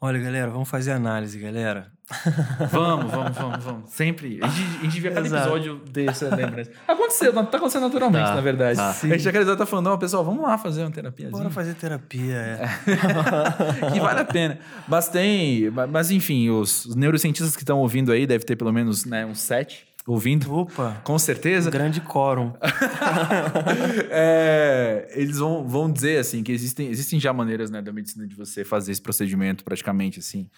Olha, 0.00 0.18
galera, 0.20 0.50
vamos 0.50 0.68
fazer 0.68 0.92
análise, 0.92 1.38
galera. 1.38 1.90
Vamos, 2.72 3.12
vamos, 3.12 3.36
vamos, 3.36 3.64
vamos. 3.64 3.90
Sempre. 3.90 4.38
A 4.42 4.48
gente, 4.48 4.78
a 4.78 4.84
gente 4.84 5.00
vê 5.00 5.10
cada 5.10 5.26
Exato. 5.26 5.42
episódio 5.42 5.76
dessa 5.90 6.34
lembrança. 6.34 6.70
Aconteceu, 6.88 7.34
tá 7.34 7.40
acontecendo 7.42 7.82
naturalmente, 7.82 8.24
Tá, 8.24 8.34
na 8.34 8.40
verdade. 8.40 8.78
tá. 8.78 8.90
A 8.90 8.94
gente 8.94 9.22
já 9.22 9.56
tá 9.56 9.66
falando, 9.66 9.88
ó, 9.88 9.96
pessoal, 9.98 10.24
vamos 10.24 10.42
lá 10.42 10.56
fazer 10.56 10.84
uma 10.84 10.90
terapia. 10.90 11.28
Bora 11.28 11.50
fazer 11.50 11.74
terapia, 11.74 12.34
é. 12.34 13.90
que 13.92 14.00
vale 14.00 14.20
a 14.20 14.24
pena. 14.24 14.58
Mas 14.86 15.08
tem. 15.10 15.70
Mas 15.70 16.10
enfim, 16.10 16.48
os, 16.48 16.86
os 16.86 16.94
neurocientistas 16.96 17.54
que 17.54 17.62
estão 17.62 17.78
ouvindo 17.78 18.10
aí, 18.10 18.26
deve 18.26 18.44
ter 18.44 18.56
pelo 18.56 18.72
menos 18.72 19.04
né, 19.04 19.26
uns 19.26 19.40
sete 19.40 19.87
ouvindo, 20.12 20.52
Opa, 20.52 21.00
com 21.04 21.18
certeza. 21.18 21.70
grande 21.70 22.00
quórum. 22.00 22.52
É, 24.10 25.08
eles 25.14 25.38
vão, 25.38 25.66
vão 25.66 25.90
dizer 25.90 26.18
assim 26.18 26.42
que 26.42 26.52
existem, 26.52 26.88
existem 26.88 27.20
já 27.20 27.32
maneiras 27.32 27.70
né, 27.70 27.80
da 27.82 27.92
medicina 27.92 28.26
de 28.26 28.34
você 28.34 28.64
fazer 28.64 28.92
esse 28.92 29.02
procedimento 29.02 29.64
praticamente 29.64 30.18
assim. 30.18 30.48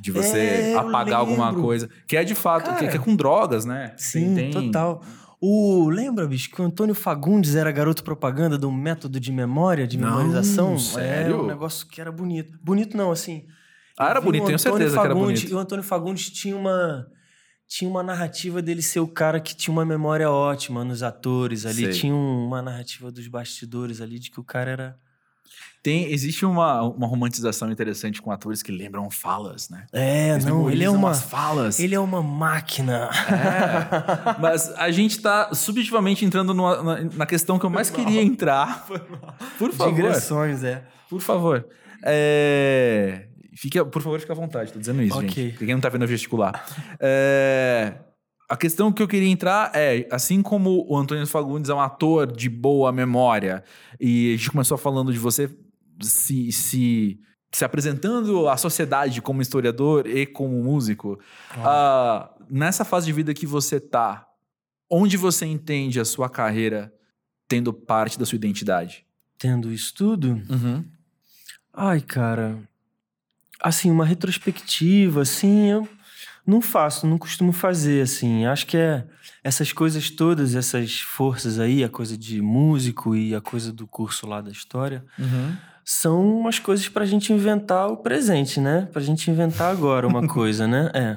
De 0.00 0.10
você 0.12 0.38
É, 0.38 0.74
apagar 0.76 1.18
alguma 1.20 1.52
coisa. 1.54 1.88
Que 2.06 2.16
é 2.16 2.24
de 2.24 2.34
fato, 2.34 2.64
que, 2.70 2.76
Cara, 2.76 2.88
que 2.88 2.96
é 2.96 3.00
com 3.00 3.16
drogas, 3.16 3.64
né? 3.64 3.94
Sim, 3.96 4.34
Tem- 4.34 4.50
tem- 4.50 4.66
total. 4.66 5.02
O, 5.40 5.88
lembra, 5.88 6.26
bicho, 6.26 6.50
que 6.50 6.60
o 6.60 6.64
Antônio 6.64 6.94
Fagundes 6.94 7.54
era 7.54 7.70
garoto 7.70 8.02
propaganda 8.04 8.58
de 8.58 8.66
um 8.66 8.72
método 8.72 9.18
de 9.20 9.30
memória, 9.32 9.86
de 9.86 9.96
Não, 9.96 10.08
memorização? 10.16 10.74
É 10.74 10.78
sério? 10.78 11.42
um 11.42 11.46
negócio 11.46 11.86
que 11.86 12.00
era 12.00 12.10
bonito. 12.12 12.58
Bonito 12.62 12.96
não, 12.96 13.10
assim. 13.12 13.44
Ah, 13.96 14.10
era 14.10 14.20
bonito, 14.20 14.46
tenho 14.46 14.58
certeza 14.58 14.94
que 14.94 14.98
era 14.98 15.08
Fagundes- 15.14 15.40
bonito. 15.42 15.52
E 15.52 15.54
o 15.54 15.58
Antônio 15.58 15.82
Fagundes 15.84 16.30
tinha 16.30 16.56
uma, 16.56 17.06
tinha 17.68 17.88
uma 17.90 18.02
narrativa 18.02 18.62
dele 18.62 18.80
ser 18.82 19.00
o 19.00 19.06
cara 19.06 19.38
que 19.38 19.54
tinha 19.54 19.72
uma 19.72 19.84
memória 19.84 20.30
ótima 20.30 20.82
nos 20.84 21.02
atores 21.02 21.66
ali. 21.66 21.84
Sei. 21.84 21.92
Tinha 21.92 22.14
um- 22.14 22.46
uma 22.46 22.62
narrativa 22.62 23.12
dos 23.12 23.28
bastidores 23.28 24.00
ali 24.00 24.18
de 24.18 24.30
que 24.30 24.40
o 24.40 24.44
cara 24.44 24.70
era. 24.70 24.96
Tem, 25.80 26.10
existe 26.10 26.44
uma, 26.44 26.82
uma 26.82 27.06
romantização 27.06 27.70
interessante 27.70 28.20
com 28.20 28.32
atores 28.32 28.62
que 28.62 28.72
lembram 28.72 29.08
falas, 29.10 29.70
né? 29.70 29.86
É, 29.92 30.30
Eles 30.30 30.44
não, 30.44 30.68
ele 30.68 30.82
é 30.82 30.90
uma. 30.90 31.10
as 31.12 31.22
falas. 31.22 31.78
Ele 31.78 31.94
é 31.94 32.00
uma 32.00 32.20
máquina. 32.20 33.08
É, 33.28 34.40
mas 34.40 34.70
a 34.76 34.90
gente 34.90 35.20
tá 35.20 35.54
subjetivamente 35.54 36.24
entrando 36.24 36.52
numa- 36.52 36.82
na, 36.82 37.04
na 37.04 37.26
questão 37.26 37.58
que 37.58 37.64
eu 37.64 37.70
mais 37.70 37.90
queria 37.90 38.20
entrar. 38.22 38.86
Por 39.58 39.72
favor. 39.72 39.94
Digressões, 39.94 40.64
é. 40.64 40.82
Por 41.08 41.20
favor. 41.20 41.64
É... 42.02 43.27
Fique, 43.58 43.82
por 43.86 44.00
favor, 44.00 44.20
fique 44.20 44.30
à 44.30 44.34
vontade, 44.36 44.72
tô 44.72 44.78
dizendo 44.78 45.02
isso, 45.02 45.18
Ok. 45.18 45.28
gente. 45.28 45.58
Quem 45.58 45.74
não 45.74 45.80
tá 45.80 45.88
vendo 45.88 46.02
eu 46.04 46.08
gesticular. 46.08 46.64
É... 47.00 47.94
A 48.48 48.56
questão 48.56 48.90
que 48.90 49.02
eu 49.02 49.08
queria 49.08 49.28
entrar 49.28 49.70
é, 49.74 50.08
assim 50.10 50.40
como 50.40 50.86
o 50.88 50.96
Antônio 50.96 51.26
Fagundes 51.26 51.68
é 51.68 51.74
um 51.74 51.80
ator 51.80 52.26
de 52.32 52.48
boa 52.48 52.90
memória, 52.90 53.62
e 54.00 54.32
a 54.32 54.36
gente 54.38 54.50
começou 54.50 54.78
falando 54.78 55.12
de 55.12 55.18
você 55.18 55.54
se, 56.00 56.50
se, 56.50 57.20
se 57.52 57.64
apresentando 57.64 58.48
à 58.48 58.56
sociedade 58.56 59.20
como 59.20 59.42
historiador 59.42 60.06
e 60.06 60.24
como 60.24 60.62
músico, 60.64 61.20
ah, 61.58 62.30
nessa 62.48 62.86
fase 62.86 63.04
de 63.04 63.12
vida 63.12 63.34
que 63.34 63.44
você 63.44 63.78
tá, 63.78 64.26
onde 64.90 65.18
você 65.18 65.44
entende 65.44 66.00
a 66.00 66.04
sua 66.06 66.30
carreira 66.30 66.90
tendo 67.46 67.70
parte 67.70 68.18
da 68.18 68.24
sua 68.24 68.36
identidade? 68.36 69.04
Tendo 69.36 69.70
isso 69.70 69.92
tudo, 69.94 70.40
Uhum. 70.48 70.84
Ai, 71.80 72.00
cara. 72.00 72.58
Assim, 73.62 73.90
uma 73.90 74.04
retrospectiva, 74.04 75.22
assim, 75.22 75.66
eu 75.70 75.88
não 76.46 76.60
faço, 76.60 77.06
não 77.06 77.18
costumo 77.18 77.52
fazer, 77.52 78.02
assim. 78.02 78.46
Acho 78.46 78.66
que 78.66 78.76
é 78.76 79.04
essas 79.42 79.72
coisas 79.72 80.10
todas, 80.10 80.54
essas 80.54 81.00
forças 81.00 81.58
aí, 81.58 81.82
a 81.84 81.88
coisa 81.88 82.16
de 82.16 82.40
músico 82.40 83.14
e 83.16 83.34
a 83.34 83.40
coisa 83.40 83.72
do 83.72 83.86
curso 83.86 84.26
lá 84.26 84.40
da 84.40 84.50
história, 84.50 85.04
Uhum. 85.18 85.56
são 85.84 86.38
umas 86.40 86.58
coisas 86.58 86.88
pra 86.88 87.04
gente 87.06 87.32
inventar 87.32 87.88
o 87.88 87.96
presente, 87.96 88.60
né? 88.60 88.88
Pra 88.92 89.00
gente 89.02 89.30
inventar 89.30 89.70
agora 89.72 90.06
uma 90.06 90.26
coisa, 90.28 90.66
né? 90.66 90.90
É. 90.94 91.16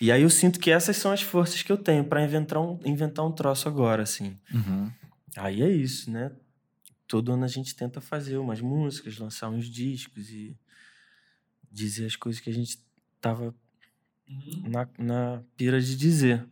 E 0.00 0.10
aí 0.10 0.22
eu 0.22 0.30
sinto 0.30 0.58
que 0.58 0.70
essas 0.70 0.96
são 0.96 1.12
as 1.12 1.22
forças 1.22 1.62
que 1.62 1.70
eu 1.70 1.76
tenho 1.76 2.04
pra 2.04 2.22
inventar 2.24 2.60
um, 2.60 2.78
inventar 2.84 3.24
um 3.24 3.30
troço 3.32 3.68
agora, 3.68 4.02
assim. 4.02 4.36
Uhum. 4.52 4.90
Aí 5.36 5.62
é 5.62 5.70
isso, 5.70 6.10
né? 6.10 6.30
Todo 7.06 7.32
ano 7.32 7.44
a 7.44 7.48
gente 7.48 7.74
tenta 7.76 8.00
fazer 8.00 8.36
umas 8.38 8.60
músicas, 8.60 9.18
lançar 9.18 9.48
uns 9.48 9.66
discos 9.68 10.28
e 10.30 10.56
dizer 11.72 12.06
as 12.06 12.16
coisas 12.16 12.40
que 12.40 12.50
a 12.50 12.52
gente 12.52 12.78
tava 13.20 13.54
na, 14.68 14.88
na 14.98 15.42
pira 15.56 15.80
de 15.80 15.96
dizer. 15.96 16.46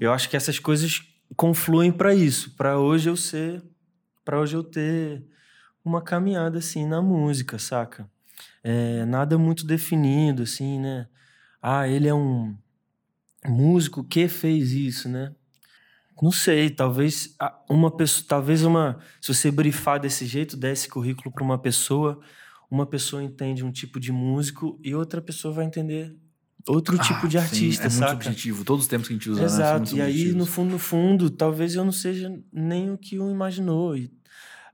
Eu 0.00 0.12
acho 0.12 0.28
que 0.28 0.36
essas 0.36 0.58
coisas 0.58 1.02
confluem 1.36 1.92
para 1.92 2.14
isso, 2.14 2.54
para 2.56 2.78
hoje 2.78 3.08
eu 3.08 3.16
ser, 3.16 3.62
para 4.24 4.40
hoje 4.40 4.56
eu 4.56 4.64
ter 4.64 5.24
uma 5.84 6.00
caminhada 6.00 6.58
assim 6.58 6.86
na 6.86 7.02
música, 7.02 7.58
saca? 7.58 8.08
É, 8.62 9.04
nada 9.04 9.36
muito 9.36 9.66
definido 9.66 10.42
assim, 10.42 10.80
né? 10.80 11.06
Ah, 11.60 11.86
ele 11.88 12.08
é 12.08 12.14
um 12.14 12.56
músico 13.46 14.02
que 14.02 14.28
fez 14.28 14.72
isso, 14.72 15.08
né? 15.08 15.34
Não 16.20 16.30
sei, 16.30 16.70
talvez 16.70 17.36
uma 17.68 17.90
pessoa, 17.90 18.26
talvez 18.28 18.62
uma, 18.62 18.98
se 19.20 19.34
você 19.34 19.50
brifar 19.50 20.00
desse 20.00 20.26
jeito, 20.26 20.56
der 20.56 20.72
esse 20.72 20.88
currículo 20.88 21.32
para 21.32 21.42
uma 21.42 21.58
pessoa, 21.58 22.20
uma 22.70 22.86
pessoa 22.86 23.22
entende 23.22 23.64
um 23.64 23.70
tipo 23.70 23.98
de 24.00 24.10
músico 24.12 24.78
e 24.82 24.94
outra 24.94 25.20
pessoa 25.20 25.54
vai 25.54 25.64
entender 25.66 26.14
outro 26.66 26.96
tipo 26.98 27.28
de 27.28 27.36
Ah, 27.36 27.40
sim, 27.42 27.46
artista, 27.46 27.82
é 27.84 27.88
muito 27.88 27.98
saca? 27.98 28.12
subjetivo. 28.24 28.64
Todos 28.64 28.84
os 28.84 28.88
tempos 28.88 29.08
que 29.08 29.14
a 29.14 29.16
gente 29.16 29.30
usa, 29.30 29.40
né, 29.40 29.46
Exato. 29.46 29.76
muito 29.78 29.96
E 29.96 30.00
aí, 30.00 30.32
no 30.32 30.46
fundo, 30.46 30.70
no 30.72 30.78
fundo, 30.78 31.30
talvez 31.30 31.74
eu 31.74 31.84
não 31.84 31.92
seja 31.92 32.34
nem 32.52 32.90
o 32.90 32.98
que 32.98 33.16
eu 33.16 33.30
imaginou. 33.30 33.96
E, 33.96 34.10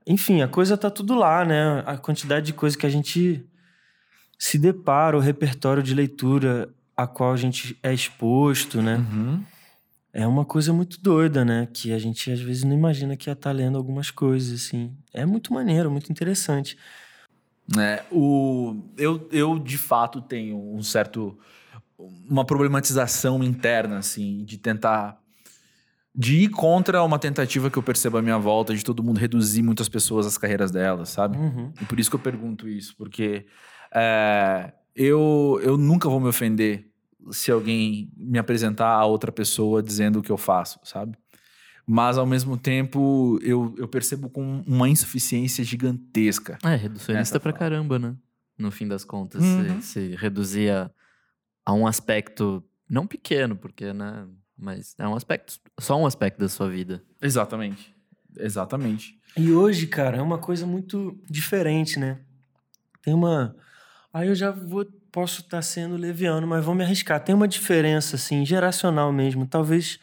enfim, 0.07 0.41
a 0.41 0.47
coisa 0.47 0.77
tá 0.77 0.89
tudo 0.89 1.13
lá, 1.15 1.43
né? 1.45 1.83
A 1.85 1.97
quantidade 1.97 2.45
de 2.45 2.53
coisa 2.53 2.77
que 2.77 2.85
a 2.85 2.89
gente 2.89 3.45
se 4.39 4.57
depara, 4.57 5.15
o 5.17 5.19
repertório 5.19 5.83
de 5.83 5.93
leitura 5.93 6.73
a 6.95 7.05
qual 7.07 7.33
a 7.33 7.37
gente 7.37 7.77
é 7.83 7.93
exposto, 7.93 8.81
né? 8.81 8.97
Uhum. 8.97 9.43
É 10.13 10.27
uma 10.27 10.43
coisa 10.43 10.73
muito 10.73 10.99
doida, 11.01 11.45
né? 11.45 11.67
Que 11.73 11.93
a 11.93 11.97
gente 11.99 12.29
às 12.31 12.39
vezes 12.39 12.63
não 12.63 12.73
imagina 12.75 13.15
que 13.15 13.29
ia 13.29 13.33
estar 13.33 13.51
lendo 13.51 13.77
algumas 13.77 14.11
coisas, 14.11 14.61
assim. 14.65 14.91
É 15.13 15.25
muito 15.25 15.53
maneiro, 15.53 15.89
muito 15.91 16.11
interessante. 16.11 16.77
É, 17.79 18.03
o, 18.11 18.75
eu, 18.97 19.27
eu, 19.31 19.59
de 19.59 19.77
fato, 19.77 20.21
tenho 20.21 20.57
um 20.57 20.81
certo... 20.81 21.37
Uma 22.29 22.43
problematização 22.43 23.43
interna, 23.43 23.99
assim, 23.99 24.43
de 24.43 24.57
tentar... 24.57 25.19
De 26.13 26.43
ir 26.43 26.49
contra 26.49 27.01
uma 27.03 27.17
tentativa 27.17 27.69
que 27.69 27.77
eu 27.77 27.83
percebo 27.83 28.17
à 28.17 28.21
minha 28.21 28.37
volta 28.37 28.75
de 28.75 28.83
todo 28.83 29.01
mundo 29.01 29.17
reduzir 29.17 29.61
muitas 29.61 29.87
pessoas 29.87 30.25
as 30.25 30.37
carreiras 30.37 30.69
delas, 30.69 31.09
sabe? 31.09 31.37
Uhum. 31.37 31.71
E 31.81 31.85
por 31.85 31.99
isso 31.99 32.09
que 32.09 32.15
eu 32.17 32.19
pergunto 32.19 32.67
isso, 32.67 32.93
porque 32.97 33.45
é, 33.93 34.73
eu, 34.93 35.57
eu 35.63 35.77
nunca 35.77 36.09
vou 36.09 36.19
me 36.19 36.27
ofender 36.27 36.85
se 37.31 37.49
alguém 37.49 38.11
me 38.17 38.37
apresentar 38.37 38.89
a 38.89 39.05
outra 39.05 39.31
pessoa 39.31 39.81
dizendo 39.81 40.19
o 40.19 40.21
que 40.21 40.31
eu 40.31 40.37
faço, 40.37 40.79
sabe? 40.83 41.17
Mas 41.93 42.17
ao 42.17 42.25
mesmo 42.25 42.55
tempo 42.57 43.37
eu, 43.43 43.75
eu 43.77 43.85
percebo 43.85 44.29
com 44.29 44.63
uma 44.65 44.87
insuficiência 44.87 45.61
gigantesca. 45.61 46.57
É, 46.63 46.75
reducionista 46.75 47.37
pra 47.37 47.51
fala. 47.51 47.59
caramba, 47.59 47.99
né? 47.99 48.15
No 48.57 48.71
fim 48.71 48.87
das 48.87 49.03
contas, 49.03 49.43
Uhum. 49.43 49.81
se, 49.81 49.87
se 50.09 50.15
reduzia 50.15 50.89
a 51.65 51.73
um 51.73 51.85
aspecto, 51.85 52.63
não 52.89 53.05
pequeno, 53.05 53.57
porque, 53.57 53.91
né? 53.91 54.25
Mas 54.57 54.95
é 54.97 55.05
um 55.05 55.15
aspecto, 55.15 55.59
só 55.79 55.99
um 55.99 56.05
aspecto 56.05 56.39
da 56.39 56.47
sua 56.47 56.69
vida. 56.69 57.03
Exatamente. 57.21 57.93
Exatamente. 58.37 59.19
E 59.35 59.51
hoje, 59.51 59.85
cara, 59.87 60.15
é 60.17 60.21
uma 60.21 60.37
coisa 60.37 60.65
muito 60.65 61.19
diferente, 61.29 61.99
né? 61.99 62.19
Tem 63.01 63.13
uma. 63.13 63.53
Aí 64.13 64.29
eu 64.29 64.35
já 64.35 64.49
vou, 64.51 64.85
posso 65.11 65.41
estar 65.41 65.61
sendo 65.61 65.97
leviano, 65.97 66.47
mas 66.47 66.63
vou 66.63 66.73
me 66.73 66.83
arriscar. 66.85 67.21
Tem 67.21 67.35
uma 67.35 67.47
diferença, 67.49 68.15
assim, 68.15 68.45
geracional 68.45 69.11
mesmo. 69.11 69.45
Talvez, 69.45 69.99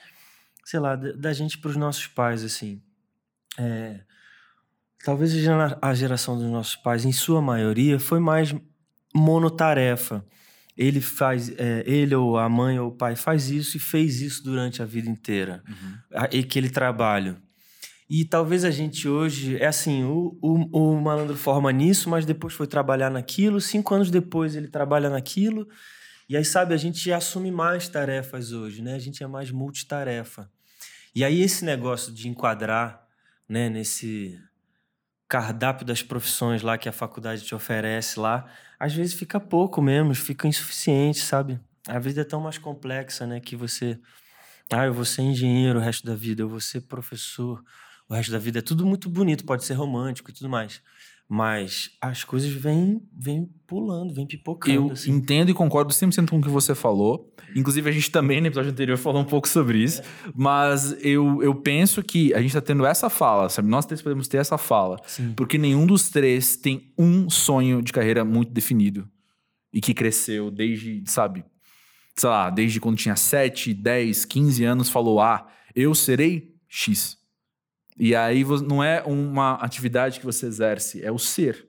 sei 0.70 0.80
lá, 0.80 0.94
da, 0.96 1.12
da 1.12 1.32
gente 1.32 1.56
para 1.58 1.70
os 1.70 1.76
nossos 1.76 2.06
pais, 2.06 2.44
assim. 2.44 2.82
É, 3.58 4.00
talvez 5.04 5.32
a 5.34 5.38
gera- 5.38 5.78
a 5.80 5.94
geração 5.94 6.36
dos 6.36 6.50
nossos 6.50 6.76
pais, 6.76 7.04
em 7.06 7.12
sua 7.12 7.40
maioria, 7.40 7.98
foi 7.98 8.20
mais 8.20 8.54
monotarefa. 9.14 10.24
Ele 10.76 11.00
faz, 11.00 11.50
é, 11.58 11.82
ele 11.86 12.14
ou 12.14 12.38
a 12.38 12.48
mãe 12.48 12.78
ou 12.78 12.88
o 12.90 12.92
pai 12.96 13.16
faz 13.16 13.48
isso 13.50 13.76
e 13.76 13.80
fez 13.80 14.20
isso 14.20 14.44
durante 14.44 14.82
a 14.82 14.84
vida 14.84 15.08
inteira. 15.08 15.62
A- 16.12 16.24
Aquele 16.24 16.70
trabalho. 16.70 17.36
E 18.10 18.24
talvez 18.24 18.64
a 18.64 18.70
gente 18.70 19.08
hoje, 19.08 19.56
é 19.56 19.66
assim, 19.66 20.04
o, 20.04 20.38
o, 20.40 20.94
o 20.94 21.00
malandro 21.00 21.36
forma 21.36 21.70
nisso, 21.72 22.08
mas 22.08 22.24
depois 22.24 22.54
foi 22.54 22.66
trabalhar 22.66 23.10
naquilo, 23.10 23.60
cinco 23.60 23.94
anos 23.94 24.10
depois 24.10 24.54
ele 24.56 24.68
trabalha 24.68 25.10
naquilo, 25.10 25.68
e 26.28 26.36
aí, 26.36 26.44
sabe, 26.44 26.74
a 26.74 26.76
gente 26.76 27.10
assume 27.12 27.50
mais 27.50 27.88
tarefas 27.88 28.52
hoje, 28.52 28.82
né? 28.82 28.94
A 28.94 28.98
gente 28.98 29.22
é 29.22 29.26
mais 29.26 29.50
multitarefa. 29.50 30.50
E 31.18 31.24
aí 31.24 31.42
esse 31.42 31.64
negócio 31.64 32.12
de 32.12 32.28
enquadrar, 32.28 33.04
né, 33.48 33.68
nesse 33.68 34.40
cardápio 35.28 35.84
das 35.84 36.00
profissões 36.00 36.62
lá 36.62 36.78
que 36.78 36.88
a 36.88 36.92
faculdade 36.92 37.42
te 37.44 37.56
oferece 37.56 38.20
lá, 38.20 38.48
às 38.78 38.94
vezes 38.94 39.14
fica 39.14 39.40
pouco 39.40 39.82
mesmo, 39.82 40.14
fica 40.14 40.46
insuficiente, 40.46 41.18
sabe? 41.18 41.58
A 41.88 41.98
vida 41.98 42.20
é 42.20 42.24
tão 42.24 42.40
mais 42.40 42.56
complexa, 42.56 43.26
né, 43.26 43.40
que 43.40 43.56
você 43.56 43.98
ah, 44.72 44.86
eu 44.86 44.94
vou 44.94 45.04
ser 45.04 45.22
engenheiro 45.22 45.80
o 45.80 45.82
resto 45.82 46.06
da 46.06 46.14
vida, 46.14 46.42
eu 46.42 46.48
vou 46.48 46.60
ser 46.60 46.82
professor 46.82 47.64
o 48.08 48.14
resto 48.14 48.30
da 48.30 48.38
vida. 48.38 48.60
É 48.60 48.62
tudo 48.62 48.86
muito 48.86 49.10
bonito, 49.10 49.44
pode 49.44 49.64
ser 49.64 49.74
romântico 49.74 50.30
e 50.30 50.34
tudo 50.34 50.48
mais. 50.48 50.80
Mas 51.28 51.90
as 52.00 52.24
coisas 52.24 52.50
vêm, 52.50 53.02
vêm 53.12 53.50
pulando, 53.66 54.14
vêm 54.14 54.26
pipocando. 54.26 54.74
Eu 54.74 54.92
assim. 54.92 55.10
entendo 55.10 55.50
e 55.50 55.54
concordo 55.54 55.92
100% 55.92 56.30
com 56.30 56.38
o 56.38 56.42
que 56.42 56.48
você 56.48 56.74
falou. 56.74 57.30
Inclusive, 57.54 57.90
a 57.90 57.92
gente 57.92 58.10
também, 58.10 58.40
no 58.40 58.46
episódio 58.46 58.70
anterior, 58.70 58.96
falou 58.98 59.20
um 59.20 59.26
pouco 59.26 59.46
sobre 59.46 59.82
isso. 59.82 60.00
Mas 60.34 60.96
eu, 61.04 61.42
eu 61.42 61.54
penso 61.54 62.02
que 62.02 62.32
a 62.32 62.40
gente 62.40 62.54
tá 62.54 62.62
tendo 62.62 62.86
essa 62.86 63.10
fala, 63.10 63.50
sabe? 63.50 63.68
Nós 63.68 63.84
três 63.84 64.00
podemos 64.00 64.26
ter 64.26 64.38
essa 64.38 64.56
fala. 64.56 64.96
Sim. 65.06 65.34
Porque 65.36 65.58
nenhum 65.58 65.84
dos 65.84 66.08
três 66.08 66.56
tem 66.56 66.94
um 66.96 67.28
sonho 67.28 67.82
de 67.82 67.92
carreira 67.92 68.24
muito 68.24 68.50
definido. 68.50 69.06
E 69.70 69.82
que 69.82 69.92
cresceu 69.92 70.50
desde, 70.50 71.02
sabe? 71.06 71.44
Sei 72.16 72.28
lá, 72.28 72.48
desde 72.48 72.80
quando 72.80 72.96
tinha 72.96 73.16
7, 73.16 73.74
10, 73.74 74.24
15 74.24 74.64
anos, 74.64 74.88
falou: 74.88 75.20
Ah, 75.20 75.46
eu 75.74 75.94
serei 75.94 76.54
X. 76.66 77.17
E 77.98 78.14
aí 78.14 78.44
não 78.66 78.82
é 78.82 79.02
uma 79.02 79.54
atividade 79.54 80.20
que 80.20 80.26
você 80.26 80.46
exerce, 80.46 81.02
é 81.02 81.10
o 81.10 81.18
ser. 81.18 81.66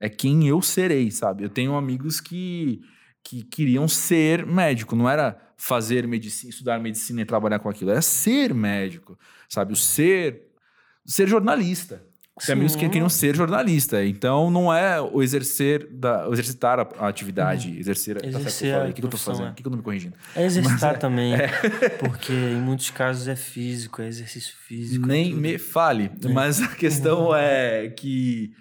É 0.00 0.08
quem 0.08 0.46
eu 0.48 0.62
serei, 0.62 1.10
sabe? 1.10 1.44
Eu 1.44 1.50
tenho 1.50 1.74
amigos 1.74 2.20
que, 2.20 2.80
que 3.22 3.42
queriam 3.42 3.86
ser 3.86 4.46
médico, 4.46 4.96
não 4.96 5.08
era 5.08 5.38
fazer 5.56 6.06
medicina, 6.06 6.50
estudar 6.50 6.78
medicina 6.78 7.22
e 7.22 7.24
trabalhar 7.24 7.58
com 7.58 7.68
aquilo, 7.68 7.90
era 7.90 8.02
ser 8.02 8.54
médico, 8.54 9.18
sabe? 9.48 9.72
O 9.72 9.76
ser, 9.76 10.52
ser 11.04 11.28
jornalista. 11.28 12.04
Tem 12.44 12.52
amigos 12.52 12.76
que 12.76 12.84
Sim. 12.84 12.90
queriam 12.90 13.08
ser 13.08 13.34
jornalista. 13.34 14.04
Então 14.04 14.50
não 14.50 14.72
é 14.72 15.00
o 15.00 15.22
exercer 15.22 15.88
da, 15.90 16.28
o 16.28 16.34
exercitar 16.34 16.78
a, 16.78 16.82
a 16.98 17.08
atividade, 17.08 17.78
exercer, 17.78 18.16
tá 18.16 18.20
certo 18.24 18.36
Exercer 18.40 18.74
a 18.74 18.84
O 18.84 18.86
que, 18.92 19.00
que 19.00 19.06
eu 19.06 19.10
tô 19.10 19.16
fazendo? 19.16 19.46
é. 19.46 19.50
O 19.52 19.54
que, 19.54 19.62
que 19.62 19.66
eu 19.68 19.70
tô 19.70 19.76
me 19.78 19.82
corrigindo? 19.82 20.14
É 20.34 20.44
exercitar 20.44 20.98
também, 20.98 21.32
porque 21.98 22.32
em 22.34 22.60
muitos 22.60 22.90
casos 22.90 23.26
é 23.26 23.34
físico, 23.36 24.02
é 24.02 24.08
exercício 24.08 24.54
físico. 24.66 25.04
é 25.06 25.08
Nem 25.08 25.30
tudo. 25.30 25.40
me 25.40 25.56
fale. 25.58 26.10
Mas 26.30 26.60
a 26.60 26.68
questão 26.68 27.34
é 27.34 27.88
que, 27.88 28.52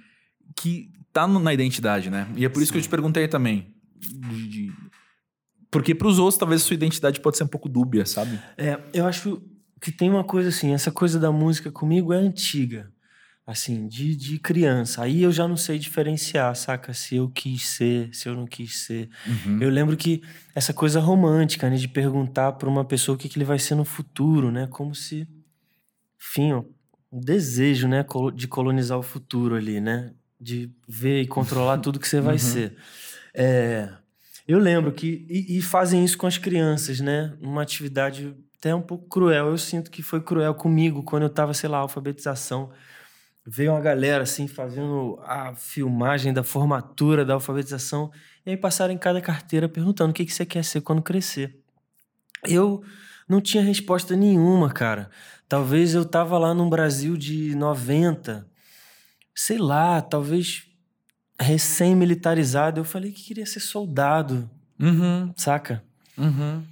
que 0.55 0.89
tá 1.11 1.27
na 1.27 1.53
identidade, 1.53 2.09
né? 2.09 2.27
E 2.37 2.45
é 2.45 2.49
por 2.49 2.61
isso 2.63 2.71
que 2.71 2.77
eu 2.77 2.81
te 2.81 2.89
perguntei 2.89 3.27
também. 3.27 3.73
de- 3.99 4.47
de- 4.47 4.73
Porque 5.69 5.93
pros 5.93 6.17
outros, 6.17 6.37
talvez 6.37 6.61
a 6.61 6.65
sua 6.65 6.75
identidade 6.75 7.19
pode 7.19 7.35
ser 7.37 7.43
um 7.43 7.47
pouco 7.47 7.67
dúbia, 7.67 8.05
sabe? 8.05 8.39
É, 8.57 8.79
eu 8.93 9.05
acho 9.05 9.41
que 9.81 9.91
tem 9.91 10.09
uma 10.09 10.23
coisa 10.23 10.47
assim, 10.47 10.73
essa 10.73 10.91
coisa 10.91 11.19
da 11.19 11.29
música 11.31 11.69
comigo 11.71 12.13
é 12.13 12.17
antiga. 12.17 12.89
Assim, 13.47 13.87
de, 13.87 14.15
de 14.15 14.39
criança. 14.39 15.03
Aí 15.03 15.21
eu 15.21 15.31
já 15.31 15.47
não 15.47 15.55
sei 15.55 15.77
diferenciar, 15.77 16.55
saca? 16.55 16.95
Se 16.95 17.17
eu 17.17 17.29
quis 17.29 17.67
ser, 17.67 18.09
se 18.11 18.27
eu 18.27 18.35
não 18.35 18.47
quis 18.47 18.79
ser. 18.85 19.07
Uhum. 19.27 19.61
Eu 19.61 19.69
lembro 19.69 19.95
que 19.95 20.23
essa 20.55 20.73
coisa 20.73 20.99
romântica, 20.99 21.69
né? 21.69 21.75
De 21.75 21.87
perguntar 21.87 22.53
para 22.53 22.67
uma 22.67 22.83
pessoa 22.83 23.15
o 23.15 23.19
que, 23.19 23.29
que 23.29 23.37
ele 23.37 23.45
vai 23.45 23.59
ser 23.59 23.75
no 23.75 23.85
futuro, 23.85 24.49
né? 24.51 24.65
Como 24.65 24.95
se, 24.95 25.27
enfim, 26.19 26.53
ó, 26.53 26.63
um 27.11 27.19
desejo, 27.19 27.87
né? 27.87 28.03
De 28.33 28.47
colonizar 28.47 28.97
o 28.97 29.03
futuro 29.03 29.53
ali, 29.55 29.79
né? 29.79 30.11
De 30.41 30.71
ver 30.87 31.21
e 31.21 31.27
controlar 31.27 31.77
tudo 31.77 31.99
que 31.99 32.07
você 32.07 32.19
vai 32.19 32.33
Uhum. 32.37 32.39
ser. 32.39 32.75
É, 33.31 33.89
eu 34.47 34.57
lembro 34.57 34.91
que... 34.91 35.23
E, 35.29 35.59
e 35.59 35.61
fazem 35.61 36.03
isso 36.03 36.17
com 36.17 36.25
as 36.25 36.39
crianças, 36.39 36.99
né? 36.99 37.31
Uma 37.39 37.61
atividade 37.61 38.35
até 38.57 38.73
um 38.73 38.81
pouco 38.81 39.07
cruel. 39.07 39.49
Eu 39.49 39.57
sinto 39.59 39.91
que 39.91 40.01
foi 40.01 40.19
cruel 40.19 40.55
comigo 40.55 41.03
quando 41.03 41.23
eu 41.23 41.29
tava, 41.29 41.53
sei 41.53 41.69
lá, 41.69 41.77
alfabetização. 41.77 42.71
Veio 43.47 43.71
uma 43.73 43.81
galera, 43.81 44.23
assim, 44.23 44.47
fazendo 44.47 45.19
a 45.23 45.53
filmagem 45.55 46.33
da 46.33 46.43
formatura, 46.43 47.23
da 47.23 47.35
alfabetização. 47.35 48.11
E 48.45 48.49
aí 48.51 48.57
passaram 48.57 48.93
em 48.93 48.97
cada 48.97 49.21
carteira 49.21 49.69
perguntando 49.69 50.09
o 50.11 50.13
que, 50.13 50.25
que 50.25 50.33
você 50.33 50.45
quer 50.45 50.63
ser 50.63 50.81
quando 50.81 51.01
crescer. 51.01 51.59
Eu 52.43 52.83
não 53.29 53.39
tinha 53.39 53.63
resposta 53.63 54.15
nenhuma, 54.15 54.71
cara. 54.71 55.09
Talvez 55.47 55.93
eu 55.93 56.03
tava 56.03 56.37
lá 56.39 56.53
num 56.55 56.69
Brasil 56.69 57.15
de 57.15 57.53
90, 57.55 58.47
sei 59.35 59.59
lá, 59.59 60.01
talvez 60.01 60.63
recém-militarizado. 61.39 62.79
Eu 62.79 62.85
falei 62.85 63.11
que 63.11 63.23
queria 63.23 63.45
ser 63.45 63.59
soldado, 63.59 64.49
Uhum, 64.79 65.31
saca? 65.37 65.83
uhum. 66.17 66.63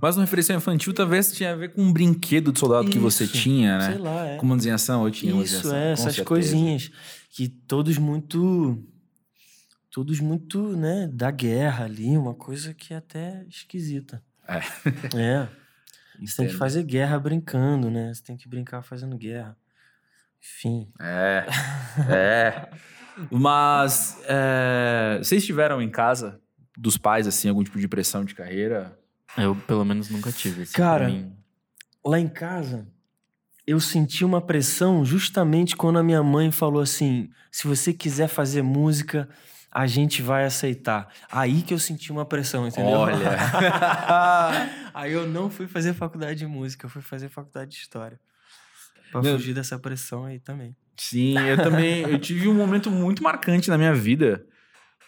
Mas 0.00 0.16
no 0.16 0.22
referência 0.22 0.54
infantil, 0.54 0.92
talvez 0.94 1.32
tinha 1.32 1.52
a 1.52 1.56
ver 1.56 1.72
com 1.72 1.82
um 1.82 1.92
brinquedo 1.92 2.52
de 2.52 2.58
soldado 2.58 2.88
que 2.88 2.98
você 2.98 3.24
Isso, 3.24 3.34
tinha, 3.34 3.78
né? 3.78 3.92
Sei 3.92 3.98
lá, 3.98 4.26
é. 4.26 4.36
Com 4.36 4.46
uma 4.46 4.56
desenhação, 4.56 5.04
eu 5.04 5.10
tinha 5.10 5.34
uma 5.34 5.44
Isso, 5.44 5.56
desenhação, 5.56 5.78
é, 5.78 5.92
essas 5.92 6.04
certeza. 6.04 6.24
coisinhas. 6.24 6.90
Que 7.30 7.48
todos 7.48 7.98
muito. 7.98 8.82
Todos 9.90 10.20
muito, 10.20 10.74
né, 10.74 11.06
da 11.12 11.30
guerra 11.30 11.84
ali, 11.84 12.16
uma 12.16 12.34
coisa 12.34 12.72
que 12.72 12.94
é 12.94 12.96
até 12.96 13.44
esquisita. 13.46 14.22
É. 14.48 14.58
É. 15.18 15.48
Você 16.24 16.36
tem 16.36 16.46
que 16.48 16.54
fazer 16.54 16.82
guerra 16.84 17.18
brincando, 17.18 17.90
né? 17.90 18.12
Você 18.14 18.22
tem 18.22 18.36
que 18.36 18.48
brincar 18.48 18.82
fazendo 18.82 19.16
guerra. 19.18 19.56
Enfim. 20.40 20.88
É, 21.00 21.46
é. 22.10 22.70
Mas 23.30 24.18
é, 24.26 25.18
vocês 25.18 25.44
tiveram 25.44 25.82
em 25.82 25.90
casa 25.90 26.40
dos 26.76 26.96
pais, 26.96 27.26
assim, 27.26 27.48
algum 27.48 27.62
tipo 27.62 27.78
de 27.78 27.88
pressão 27.88 28.24
de 28.24 28.34
carreira? 28.34 28.98
Eu, 29.36 29.54
pelo 29.54 29.84
menos, 29.84 30.08
nunca 30.10 30.30
tive. 30.32 30.62
assim, 30.62 30.72
Cara, 30.72 31.08
mim. 31.08 31.32
Lá 32.04 32.18
em 32.18 32.28
casa, 32.28 32.86
eu 33.66 33.78
senti 33.80 34.24
uma 34.24 34.40
pressão 34.40 35.04
justamente 35.04 35.76
quando 35.76 35.98
a 35.98 36.02
minha 36.02 36.22
mãe 36.22 36.50
falou 36.50 36.82
assim: 36.82 37.30
se 37.50 37.66
você 37.66 37.92
quiser 37.92 38.28
fazer 38.28 38.62
música, 38.62 39.28
a 39.70 39.86
gente 39.86 40.20
vai 40.20 40.44
aceitar. 40.44 41.08
Aí 41.30 41.62
que 41.62 41.72
eu 41.72 41.78
senti 41.78 42.10
uma 42.12 42.24
pressão, 42.26 42.66
entendeu? 42.66 42.98
Olha. 42.98 43.36
Aí 44.92 45.12
eu 45.12 45.26
não 45.26 45.48
fui 45.48 45.66
fazer 45.66 45.94
faculdade 45.94 46.40
de 46.40 46.46
música, 46.46 46.84
eu 46.86 46.90
fui 46.90 47.00
fazer 47.02 47.28
faculdade 47.28 47.70
de 47.70 47.76
história. 47.78 48.20
Pra 49.10 49.22
Meu- 49.22 49.38
fugir 49.38 49.54
dessa 49.54 49.78
pressão 49.78 50.24
aí 50.24 50.38
também. 50.40 50.74
Sim, 50.96 51.38
eu 51.38 51.56
também. 51.56 52.02
Eu 52.02 52.18
tive 52.18 52.48
um 52.48 52.54
momento 52.54 52.90
muito 52.90 53.22
marcante 53.22 53.68
na 53.70 53.76
minha 53.78 53.94
vida, 53.94 54.44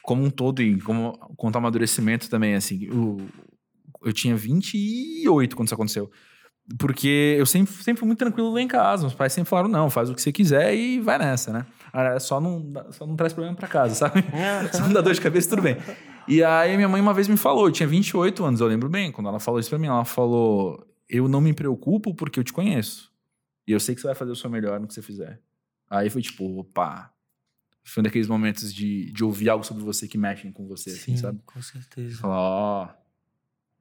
como 0.02 0.24
um 0.24 0.30
todo, 0.30 0.62
e 0.62 0.80
como 0.80 1.12
quanto 1.37 1.56
ao 1.56 1.60
amadurecimento 1.60 2.28
também, 2.30 2.54
assim. 2.54 2.88
o- 2.90 3.16
eu 4.05 4.12
tinha 4.12 4.37
28 4.37 5.57
quando 5.57 5.67
isso 5.69 5.75
aconteceu. 5.75 6.11
Porque 6.79 7.37
eu 7.38 7.45
sempre, 7.45 7.73
sempre 7.75 8.01
fui 8.01 8.07
muito 8.07 8.19
tranquilo 8.19 8.53
lá 8.53 8.61
em 8.61 8.69
casa. 8.69 9.03
Meus 9.03 9.14
pais 9.14 9.33
sempre 9.33 9.51
falaram: 9.51 9.69
não, 9.69 9.90
faz 9.90 10.09
o 10.09 10.14
que 10.14 10.23
você 10.23 10.33
quiser 10.33 10.75
e 10.75 10.99
vai 10.99 11.19
nessa, 11.19 11.53
né? 11.53 11.67
Só 12.19 12.40
não, 12.40 12.73
só 12.90 13.07
não 13.07 13.17
traz 13.17 13.33
problema 13.33 13.55
pra 13.55 13.69
casa, 13.69 13.95
sabe? 13.95 14.25
Se 14.73 14.81
não 14.81 14.93
dá 14.93 15.01
dor 15.01 15.12
de 15.12 15.21
cabeça, 15.21 15.51
tudo 15.51 15.62
bem. 15.62 15.77
E 16.27 16.43
aí 16.43 16.75
minha 16.77 16.88
mãe 16.88 17.01
uma 17.01 17.12
vez 17.12 17.29
me 17.29 17.37
falou, 17.37 17.67
eu 17.67 17.73
tinha 17.73 17.87
28 17.87 18.45
anos, 18.45 18.61
eu 18.61 18.67
lembro 18.67 18.88
bem, 18.88 19.12
quando 19.12 19.29
ela 19.29 19.38
falou 19.38 19.61
isso 19.61 19.69
pra 19.69 19.79
mim, 19.79 19.88
ela 19.88 20.07
falou: 20.07 20.87
"Eu 21.09 21.29
não 21.29 21.40
me 21.40 21.53
preocupo 21.53 22.14
porque 22.14 22.40
eu 22.40 22.45
te 22.45 22.53
conheço. 22.53 23.12
E 23.67 23.73
eu 23.73 23.79
sei 23.79 23.95
que 23.95 24.01
você 24.01 24.07
vai 24.07 24.17
fazer 24.17 24.33
o 24.33 24.37
seu 24.37 24.49
melhor 24.49 24.81
no 24.81 24.87
que 24.87 24.95
você 24.95 25.03
fizer". 25.03 25.40
Aí 25.90 26.09
foi 26.09 26.23
tipo, 26.23 26.59
opa. 26.59 27.11
Foi 27.87 28.01
um 28.01 28.05
daqueles 28.05 28.27
momentos 28.27 28.73
de, 28.73 29.12
de 29.12 29.23
ouvir 29.23 29.51
algo 29.51 29.62
sobre 29.62 29.85
você 29.85 30.09
que 30.09 30.17
mexem 30.17 30.51
com 30.51 30.67
você, 30.67 30.90
assim, 30.90 31.19
sabe? 31.19 31.38
com 31.45 31.61
certeza. 31.61 32.17
Falar, 32.17 32.40
ó. 32.40 32.85
é, 32.85 32.88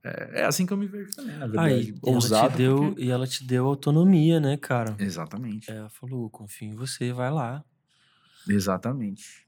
é 0.04 0.44
assim 0.46 0.66
que 0.66 0.74
eu 0.74 0.78
me 0.78 0.86
vejo 0.88 1.12
também, 1.16 1.38
na 1.38 1.48
verdade. 1.48 1.74
Aí, 1.74 1.94
ela 2.06 2.16
Ousado. 2.16 2.52
te 2.52 2.58
deu, 2.58 2.76
porque- 2.78 3.02
E 3.04 3.10
ela 3.12 3.26
te 3.28 3.44
deu 3.46 3.66
autonomia, 3.68 4.40
né, 4.40 4.58
cara? 4.58 4.96
Exatamente. 5.00 5.72
Ela 5.72 5.90
falou: 5.90 6.30
confio 6.30 6.70
em 6.70 6.76
você, 6.76 7.14
vai 7.14 7.32
lá. 7.32 7.64
Exatamente. 8.48 9.46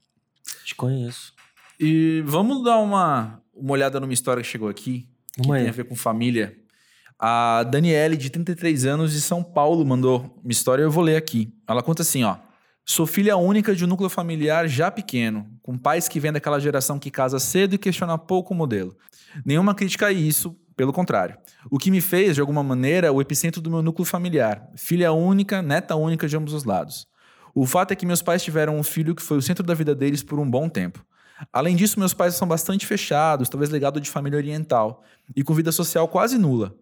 Te 0.64 0.74
conheço. 0.74 1.32
E 1.78 2.22
vamos 2.24 2.64
dar 2.64 2.78
uma, 2.78 3.42
uma 3.54 3.72
olhada 3.72 4.00
numa 4.00 4.12
história 4.14 4.42
que 4.42 4.48
chegou 4.48 4.68
aqui, 4.68 5.08
que 5.34 5.42
Vamos 5.42 5.56
tem 5.56 5.64
aí. 5.64 5.68
a 5.68 5.72
ver 5.72 5.84
com 5.84 5.94
família. 5.94 6.56
A 7.18 7.62
Daniele, 7.64 8.16
de 8.16 8.28
33 8.30 8.84
anos, 8.86 9.12
de 9.12 9.20
São 9.20 9.42
Paulo, 9.42 9.84
mandou 9.84 10.38
uma 10.42 10.52
história, 10.52 10.82
eu 10.82 10.90
vou 10.90 11.02
ler 11.02 11.16
aqui. 11.16 11.52
Ela 11.66 11.82
conta 11.82 12.02
assim, 12.02 12.24
ó. 12.24 12.36
Sou 12.88 13.04
filha 13.04 13.36
única 13.36 13.74
de 13.74 13.84
um 13.84 13.88
núcleo 13.88 14.08
familiar 14.08 14.68
já 14.68 14.92
pequeno, 14.92 15.44
com 15.60 15.76
pais 15.76 16.06
que 16.06 16.20
vêm 16.20 16.32
daquela 16.32 16.60
geração 16.60 17.00
que 17.00 17.10
casa 17.10 17.40
cedo 17.40 17.74
e 17.74 17.78
questiona 17.78 18.16
pouco 18.16 18.54
o 18.54 18.56
modelo. 18.56 18.96
Nenhuma 19.44 19.74
crítica 19.74 20.06
a 20.06 20.12
isso, 20.12 20.56
pelo 20.76 20.92
contrário. 20.92 21.36
O 21.68 21.80
que 21.80 21.90
me 21.90 22.00
fez, 22.00 22.36
de 22.36 22.40
alguma 22.40 22.62
maneira, 22.62 23.12
o 23.12 23.20
epicentro 23.20 23.60
do 23.60 23.68
meu 23.68 23.82
núcleo 23.82 24.06
familiar. 24.06 24.70
Filha 24.76 25.10
única, 25.10 25.60
neta 25.60 25.96
única 25.96 26.28
de 26.28 26.36
ambos 26.36 26.52
os 26.52 26.62
lados. 26.62 27.08
O 27.52 27.66
fato 27.66 27.90
é 27.90 27.96
que 27.96 28.06
meus 28.06 28.22
pais 28.22 28.44
tiveram 28.44 28.78
um 28.78 28.84
filho 28.84 29.16
que 29.16 29.22
foi 29.22 29.36
o 29.36 29.42
centro 29.42 29.66
da 29.66 29.74
vida 29.74 29.92
deles 29.92 30.22
por 30.22 30.38
um 30.38 30.48
bom 30.48 30.68
tempo. 30.68 31.04
Além 31.52 31.74
disso, 31.74 31.98
meus 31.98 32.14
pais 32.14 32.36
são 32.36 32.46
bastante 32.46 32.86
fechados, 32.86 33.48
talvez 33.48 33.68
legado 33.68 34.00
de 34.00 34.08
família 34.08 34.36
oriental, 34.36 35.02
e 35.34 35.42
com 35.42 35.52
vida 35.54 35.72
social 35.72 36.06
quase 36.06 36.38
nula. 36.38 36.72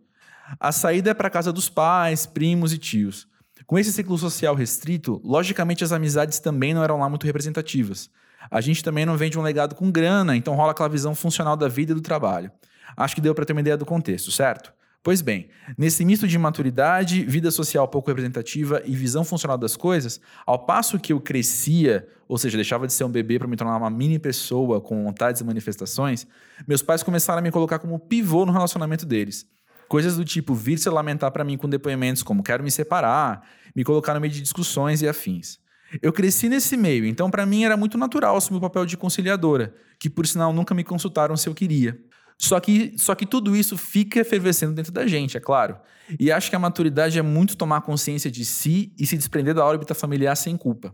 A 0.61 0.71
saída 0.71 1.12
é 1.12 1.14
para 1.14 1.31
casa 1.31 1.51
dos 1.51 1.71
pais, 1.71 2.27
primos 2.27 2.75
e 2.75 2.79
tios. 2.79 3.27
Com 3.67 3.79
esse 3.79 3.93
ciclo 3.93 4.19
social 4.19 4.55
restrito, 4.55 5.21
logicamente 5.25 5.85
as 5.85 5.93
amizades 5.93 6.38
também 6.38 6.75
não 6.75 6.83
eram 6.83 6.99
lá 6.99 7.09
muito 7.09 7.25
representativas. 7.25 8.11
A 8.51 8.61
gente 8.61 8.83
também 8.83 9.07
não 9.07 9.17
vende 9.17 9.38
um 9.38 9.43
legado 9.43 9.75
com 9.75 9.90
grana, 9.90 10.37
então 10.37 10.55
rola 10.55 10.73
aquela 10.73 10.88
visão 10.88 11.14
funcional 11.14 11.57
da 11.57 11.69
vida 11.69 11.93
e 11.93 11.95
do 11.95 12.01
trabalho. 12.01 12.51
Acho 12.97 13.14
que 13.14 13.21
deu 13.21 13.35
para 13.35 13.45
ter 13.45 13.53
uma 13.53 13.61
ideia 13.61 13.77
do 13.77 13.87
contexto, 13.87 14.31
certo? 14.31 14.73
Pois 15.03 15.21
bem, 15.21 15.49
nesse 15.77 16.05
misto 16.05 16.27
de 16.27 16.38
maturidade, 16.38 17.25
vida 17.25 17.51
social 17.51 17.87
pouco 17.87 18.09
representativa 18.09 18.83
e 18.87 18.97
visão 18.97 19.23
funcional 19.23 19.59
das 19.59 19.77
coisas, 19.77 20.19
ao 20.47 20.59
passo 20.59 20.99
que 20.99 21.12
eu 21.12 21.21
crescia, 21.21 22.09
ou 22.27 22.38
seja, 22.38 22.57
deixava 22.57 22.87
de 22.87 22.93
ser 22.93 23.05
um 23.05 23.11
bebê 23.11 23.38
para 23.38 23.47
me 23.47 23.55
tornar 23.55 23.77
uma 23.77 23.90
mini 23.90 24.19
pessoa 24.19 24.81
com 24.81 25.05
vontades 25.05 25.43
e 25.43 25.45
manifestações, 25.45 26.27
meus 26.67 26.81
pais 26.81 27.03
começaram 27.03 27.40
a 27.40 27.43
me 27.43 27.51
colocar 27.51 27.79
como 27.79 27.99
pivô 27.99 28.47
no 28.47 28.53
relacionamento 28.53 29.05
deles. 29.05 29.47
Coisas 29.95 30.17
do 30.17 30.25
tipo 30.25 30.57
vir 30.57 30.77
se 30.77 30.91
lamentar 30.91 31.31
para 31.31 31.45
mim 31.45 31.57
com 31.57 31.69
depoimentos 31.69 32.21
como 32.21 32.43
quero 32.43 32.65
me 32.65 32.71
separar, 32.73 33.47
me 33.77 33.85
colocar 33.85 34.13
no 34.13 34.21
meio 34.21 34.33
de 34.33 34.41
discussões 34.41 35.01
e 35.03 35.09
afins. 35.09 35.61
Eu 36.03 36.13
cresci 36.13 36.49
nesse 36.49 36.77
meio, 36.77 37.07
então 37.07 37.31
para 37.31 37.47
mim 37.47 37.63
era 37.63 37.77
muito 37.77 37.97
natural 37.97 38.37
assumir 38.37 38.59
o 38.59 38.61
papel 38.61 38.85
de 38.87 38.97
conciliadora, 38.97 39.73
que 40.01 40.11
por 40.11 40.27
sinal 40.27 40.53
nunca 40.53 40.75
me 40.75 40.83
consultaram 40.83 41.37
se 41.37 41.49
eu 41.49 41.55
queria. 41.55 41.97
Só 42.37 42.59
que, 42.59 42.93
só 42.99 43.15
que 43.15 43.25
tudo 43.25 43.55
isso 43.55 43.79
fica 43.79 44.19
efervescendo 44.19 44.75
dentro 44.75 44.91
da 44.91 45.07
gente, 45.07 45.37
é 45.37 45.41
claro. 45.41 45.79
E 46.19 46.33
acho 46.33 46.51
que 46.51 46.57
a 46.57 46.59
maturidade 46.59 47.17
é 47.17 47.23
muito 47.23 47.57
tomar 47.57 47.81
consciência 47.83 48.29
de 48.29 48.45
si 48.45 48.93
e 48.99 49.07
se 49.07 49.17
desprender 49.17 49.55
da 49.55 49.65
órbita 49.65 49.95
familiar 49.95 50.37
sem 50.37 50.57
culpa. 50.57 50.93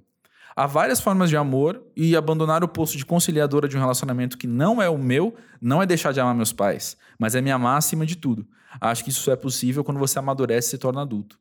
Há 0.55 0.67
várias 0.67 1.01
formas 1.01 1.31
de 1.31 1.39
amor 1.39 1.83
e 1.97 2.15
abandonar 2.15 2.63
o 2.63 2.69
posto 2.69 2.99
de 2.99 3.07
conciliadora 3.07 3.67
de 3.67 3.79
um 3.79 3.81
relacionamento 3.81 4.37
que 4.37 4.47
não 4.47 4.83
é 4.83 4.91
o 4.91 4.99
meu 4.99 5.35
não 5.59 5.83
é 5.83 5.87
deixar 5.87 6.13
de 6.13 6.21
amar 6.21 6.35
meus 6.35 6.53
pais, 6.53 6.99
mas 7.19 7.35
é 7.35 7.41
me 7.41 7.51
amar 7.51 7.79
acima 7.79 8.05
de 8.05 8.15
tudo. 8.15 8.47
Acho 8.81 9.03
que 9.03 9.11
isso 9.11 9.23
só 9.23 9.33
é 9.33 9.37
possível 9.37 9.83
quando 9.83 9.99
você 9.99 10.19
amadurece 10.19 10.69
e 10.69 10.71
se 10.71 10.79
torna 10.79 11.03
adulto. 11.03 11.39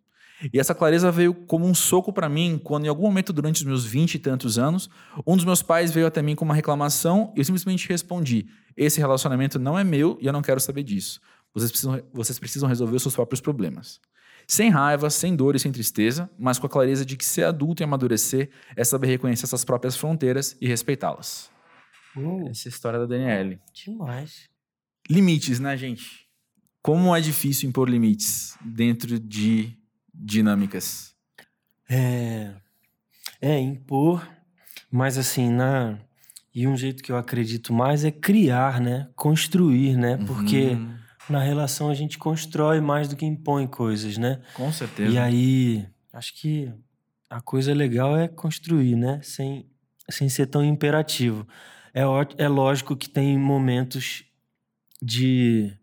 E 0.54 0.60
essa 0.60 0.74
clareza 0.74 1.12
veio 1.12 1.34
como 1.34 1.66
um 1.66 1.76
soco 1.76 2.14
para 2.14 2.30
mim 2.30 2.60
quando, 2.64 2.86
em 2.86 2.88
algum 2.88 3.04
momento 3.04 3.34
durante 3.34 3.58
os 3.58 3.64
meus 3.64 3.86
vinte 3.86 4.16
e 4.16 4.20
tantos 4.20 4.58
anos, 4.58 4.90
um 5.28 5.36
dos 5.36 5.44
meus 5.44 5.62
pais 5.62 5.92
veio 5.92 6.08
até 6.08 6.22
mim 6.22 6.34
com 6.34 6.46
uma 6.46 6.56
reclamação 6.56 7.34
e 7.36 7.40
eu 7.40 7.46
simplesmente 7.46 7.88
respondi: 7.90 8.48
Esse 8.76 9.00
relacionamento 9.00 9.60
não 9.60 9.78
é 9.78 9.84
meu 9.84 10.18
e 10.22 10.28
eu 10.28 10.34
não 10.34 10.42
quero 10.42 10.60
saber 10.60 10.84
disso. 10.84 11.20
Vocês 11.54 11.72
precisam, 11.72 12.02
vocês 12.14 12.40
precisam 12.40 12.70
resolver 12.70 12.96
os 12.96 13.02
seus 13.02 13.16
próprios 13.16 13.42
problemas. 13.42 14.00
Sem 14.48 14.70
raiva, 14.70 15.10
sem 15.10 15.36
dor 15.36 15.56
e 15.56 15.60
sem 15.60 15.72
tristeza, 15.72 16.30
mas 16.40 16.58
com 16.58 16.66
a 16.66 16.70
clareza 16.70 17.06
de 17.06 17.18
que 17.18 17.26
ser 17.26 17.44
adulto 17.44 17.84
e 17.84 17.84
amadurecer 17.84 18.50
é 18.76 18.84
saber 18.84 19.08
reconhecer 19.08 19.46
essas 19.46 19.66
próprias 19.66 19.96
fronteiras 19.96 20.58
e 20.60 20.68
respeitá-las. 20.68 21.52
Uh, 22.16 22.48
Essa 22.50 22.68
é 22.68 22.70
história 22.70 22.98
da 22.98 23.06
Daniele. 23.06 23.60
demais. 23.74 24.50
Limites, 25.08 25.60
né, 25.60 25.76
gente? 25.78 26.29
Como 26.90 27.16
é 27.16 27.22
difícil 27.22 27.70
impor 27.70 27.88
limites 27.88 28.58
dentro 28.60 29.20
de 29.20 29.78
dinâmicas. 30.12 31.14
É, 31.88 32.52
é 33.40 33.60
impor, 33.60 34.28
mas 34.90 35.16
assim, 35.16 35.52
na 35.52 36.00
e 36.54 36.68
um 36.68 36.76
jeito 36.76 37.04
que 37.04 37.12
eu 37.12 37.16
acredito 37.18 37.72
mais 37.72 38.04
é 38.04 38.10
criar, 38.10 38.82
né? 38.82 39.08
Construir, 39.16 39.96
né? 39.98 40.18
Porque 40.18 40.72
Uhum, 40.72 40.98
na 41.30 41.40
relação 41.44 41.92
a 41.92 41.94
gente 41.94 42.18
constrói 42.18 42.82
mais 42.82 43.08
do 43.08 43.16
que 43.16 43.24
impõe 43.24 43.68
coisas, 43.68 44.18
né? 44.18 44.42
com 44.56 44.72
certeza. 44.72 45.12
E 45.12 45.20
aí, 45.20 45.88
acho 46.12 46.34
que 46.42 46.74
a 47.30 47.40
coisa 47.40 47.72
legal 47.72 48.18
é 48.18 48.28
construir, 48.28 48.96
né? 48.96 49.22
Sem, 49.22 49.70
sem 50.10 50.28
ser 50.28 50.48
tão 50.48 50.66
imperativo. 50.66 51.48
É, 51.94 52.02
é 52.36 52.48
lógico 52.48 52.98
que 52.98 53.08
tem 53.08 53.38
momentos 53.38 54.24
de 55.00 55.78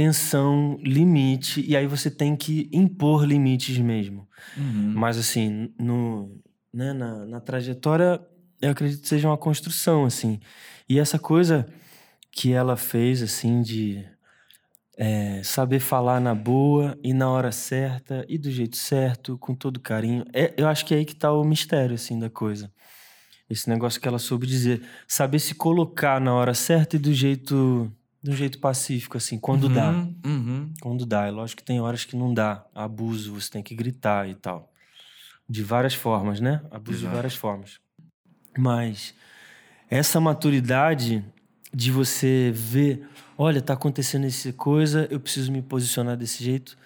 tensão, 0.00 0.78
limite, 0.82 1.62
e 1.68 1.76
aí 1.76 1.86
você 1.86 2.10
tem 2.10 2.34
que 2.34 2.70
impor 2.72 3.22
limites 3.22 3.76
mesmo. 3.76 4.26
Uhum. 4.56 4.94
Mas 4.96 5.18
assim, 5.18 5.74
no, 5.78 6.40
né, 6.72 6.94
na, 6.94 7.26
na 7.26 7.38
trajetória, 7.38 8.18
eu 8.62 8.70
acredito 8.70 9.02
que 9.02 9.08
seja 9.08 9.28
uma 9.28 9.36
construção, 9.36 10.06
assim. 10.06 10.40
E 10.88 10.98
essa 10.98 11.18
coisa 11.18 11.66
que 12.32 12.50
ela 12.50 12.78
fez, 12.78 13.22
assim, 13.22 13.60
de 13.60 14.02
é, 14.96 15.42
saber 15.42 15.80
falar 15.80 16.18
na 16.18 16.34
boa 16.34 16.98
e 17.04 17.12
na 17.12 17.28
hora 17.28 17.52
certa 17.52 18.24
e 18.26 18.38
do 18.38 18.50
jeito 18.50 18.78
certo, 18.78 19.36
com 19.36 19.54
todo 19.54 19.78
carinho, 19.78 20.24
é, 20.32 20.54
eu 20.56 20.66
acho 20.66 20.86
que 20.86 20.94
é 20.94 20.96
aí 20.96 21.04
que 21.04 21.14
tá 21.14 21.30
o 21.30 21.44
mistério, 21.44 21.96
assim, 21.96 22.18
da 22.18 22.30
coisa. 22.30 22.72
Esse 23.50 23.68
negócio 23.68 24.00
que 24.00 24.08
ela 24.08 24.18
soube 24.18 24.46
dizer. 24.46 24.80
Saber 25.06 25.40
se 25.40 25.54
colocar 25.54 26.18
na 26.22 26.32
hora 26.32 26.54
certa 26.54 26.96
e 26.96 26.98
do 26.98 27.12
jeito, 27.12 27.92
do 28.22 28.34
jeito 28.34 28.58
pacífico, 28.58 29.16
assim, 29.16 29.38
quando 29.38 29.68
dá. 29.68 29.90
Uhum, 29.90 30.16
uhum. 30.24 30.72
Quando 30.80 31.06
dá. 31.06 31.26
É 31.26 31.30
lógico 31.30 31.62
que 31.62 31.66
tem 31.66 31.80
horas 31.80 32.04
que 32.04 32.16
não 32.16 32.32
dá. 32.32 32.64
Abuso, 32.74 33.34
você 33.34 33.50
tem 33.50 33.62
que 33.62 33.74
gritar 33.74 34.28
e 34.28 34.34
tal. 34.34 34.70
De 35.48 35.62
várias 35.62 35.94
formas, 35.94 36.40
né? 36.40 36.62
Abuso 36.70 36.98
Exato. 36.98 37.08
de 37.08 37.14
várias 37.14 37.34
formas. 37.34 37.80
Mas 38.56 39.14
essa 39.88 40.20
maturidade 40.20 41.24
de 41.72 41.90
você 41.90 42.52
ver, 42.54 43.08
olha, 43.38 43.60
tá 43.62 43.74
acontecendo 43.74 44.26
essa 44.26 44.52
coisa, 44.52 45.08
eu 45.10 45.18
preciso 45.18 45.50
me 45.50 45.62
posicionar 45.62 46.16
desse 46.16 46.42
jeito 46.44 46.76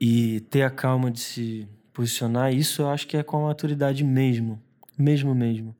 e 0.00 0.40
ter 0.50 0.62
a 0.62 0.70
calma 0.70 1.10
de 1.10 1.20
se 1.20 1.68
posicionar, 1.92 2.52
isso 2.52 2.82
eu 2.82 2.90
acho 2.90 3.06
que 3.06 3.16
é 3.16 3.22
com 3.22 3.38
a 3.38 3.48
maturidade 3.48 4.04
mesmo. 4.04 4.60
Mesmo, 4.98 5.34
mesmo. 5.34 5.74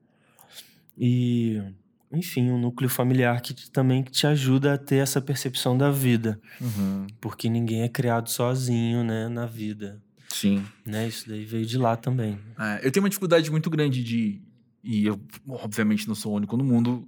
E, 0.97 1.61
enfim, 2.11 2.49
um 2.49 2.59
núcleo 2.59 2.89
familiar 2.89 3.41
que 3.41 3.53
te- 3.53 3.69
também 3.69 4.03
te 4.03 4.25
ajuda 4.27 4.73
a 4.73 4.77
ter 4.77 4.97
essa 4.97 5.21
percepção 5.21 5.77
da 5.77 5.91
vida. 5.91 6.39
Uhum. 6.61 7.07
Porque 7.19 7.49
ninguém 7.49 7.81
é 7.83 7.89
criado 7.89 8.29
sozinho, 8.29 9.03
né, 9.03 9.27
na 9.27 9.45
vida. 9.45 10.01
Sim. 10.29 10.63
Né? 10.85 11.07
Isso 11.07 11.27
daí 11.27 11.43
veio 11.45 11.65
de 11.65 11.77
lá 11.77 11.95
também. 11.95 12.37
É, 12.59 12.85
eu 12.85 12.91
tenho 12.91 13.03
uma 13.03 13.09
dificuldade 13.09 13.49
muito 13.51 13.69
grande 13.69 14.03
de. 14.03 14.41
E 14.83 15.05
eu, 15.05 15.19
obviamente, 15.47 16.07
não 16.07 16.15
sou 16.15 16.31
o 16.33 16.35
único 16.35 16.55
no 16.55 16.63
mundo 16.63 17.07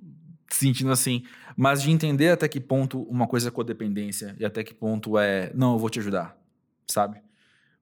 sentindo 0.51 0.91
assim, 0.91 1.23
mas 1.55 1.81
de 1.81 1.91
entender 1.91 2.29
até 2.29 2.47
que 2.47 2.59
ponto 2.59 3.01
uma 3.03 3.27
coisa 3.27 3.49
é 3.49 3.51
codependência 3.51 4.35
e 4.39 4.43
até 4.45 4.63
que 4.63 4.73
ponto 4.73 5.17
é. 5.17 5.51
Não, 5.55 5.73
eu 5.73 5.79
vou 5.79 5.89
te 5.89 5.99
ajudar, 5.99 6.35
sabe? 6.87 7.19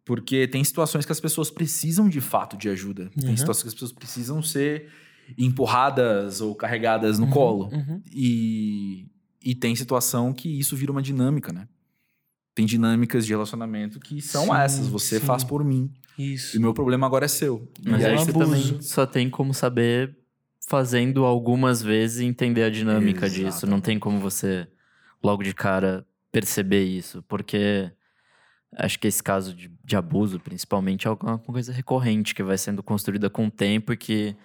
Porque 0.04 0.48
tem 0.48 0.64
situações 0.64 1.06
que 1.06 1.12
as 1.12 1.20
pessoas 1.20 1.50
precisam 1.50 2.08
de 2.10 2.22
fato 2.22 2.56
de 2.58 2.70
ajuda. 2.70 3.10
Tem 3.20 3.30
Uhum. 3.32 3.38
situações 3.38 3.64
que 3.64 3.68
as 3.70 3.74
pessoas 3.74 3.92
precisam 3.92 4.42
ser 4.44 4.90
empurradas 5.38 6.42
ou 6.42 6.54
carregadas 6.56 7.18
no 7.20 7.26
Uhum, 7.26 7.32
colo. 7.32 7.70
uhum. 7.74 8.02
E, 8.12 9.08
e 9.44 9.56
tem 9.56 9.76
situação 9.76 10.34
que 10.34 10.60
isso 10.60 10.76
vira 10.76 10.92
uma 10.92 11.02
dinâmica, 11.02 11.52
né? 11.52 11.68
Tem 12.54 12.66
dinâmicas 12.66 13.26
de 13.26 13.34
relacionamento 13.34 14.00
que 14.00 14.22
são 14.22 14.46
Sim, 14.46 14.52
essas. 14.56 14.88
Você 14.88 15.20
sim. 15.20 15.26
faz 15.26 15.44
por 15.44 15.64
mim. 15.64 15.92
E 16.18 16.34
Isso. 16.34 16.58
o 16.58 16.62
meu 16.62 16.74
problema 16.74 17.06
agora 17.06 17.26
é 17.26 17.28
seu. 17.28 17.72
Mas 17.86 18.02
e 18.02 18.06
é 18.06 18.14
um 18.14 18.18
você 18.18 18.32
abuso. 18.32 18.46
também 18.46 18.82
só 18.82 19.06
tem 19.06 19.30
como 19.30 19.54
saber 19.54 20.18
fazendo 20.68 21.24
algumas 21.24 21.82
vezes 21.84 22.20
e 22.20 22.26
entender 22.26 22.64
a 22.64 22.70
dinâmica 22.72 23.30
disso. 23.30 23.68
Não 23.68 23.80
tem 23.80 24.00
como 24.00 24.20
você, 24.20 24.68
logo 25.24 25.44
de 25.44 25.54
cara, 25.54 26.04
perceber 26.32 26.84
isso. 26.84 27.24
Porque 27.28 27.92
acho 28.76 28.98
que 29.00 29.08
esse 29.08 29.22
caso 29.22 29.54
de, 29.54 29.72
de 29.86 29.96
abuso, 29.96 30.40
principalmente, 30.40 31.06
é 31.06 31.10
alguma 31.12 31.38
coisa 31.38 31.72
recorrente 31.72 32.34
que 32.34 32.42
vai 32.42 32.58
sendo 32.58 32.82
construída 32.82 33.30
com 33.30 33.46
o 33.46 33.52
tempo 33.52 33.94
e 33.94 33.98
que 33.98 34.36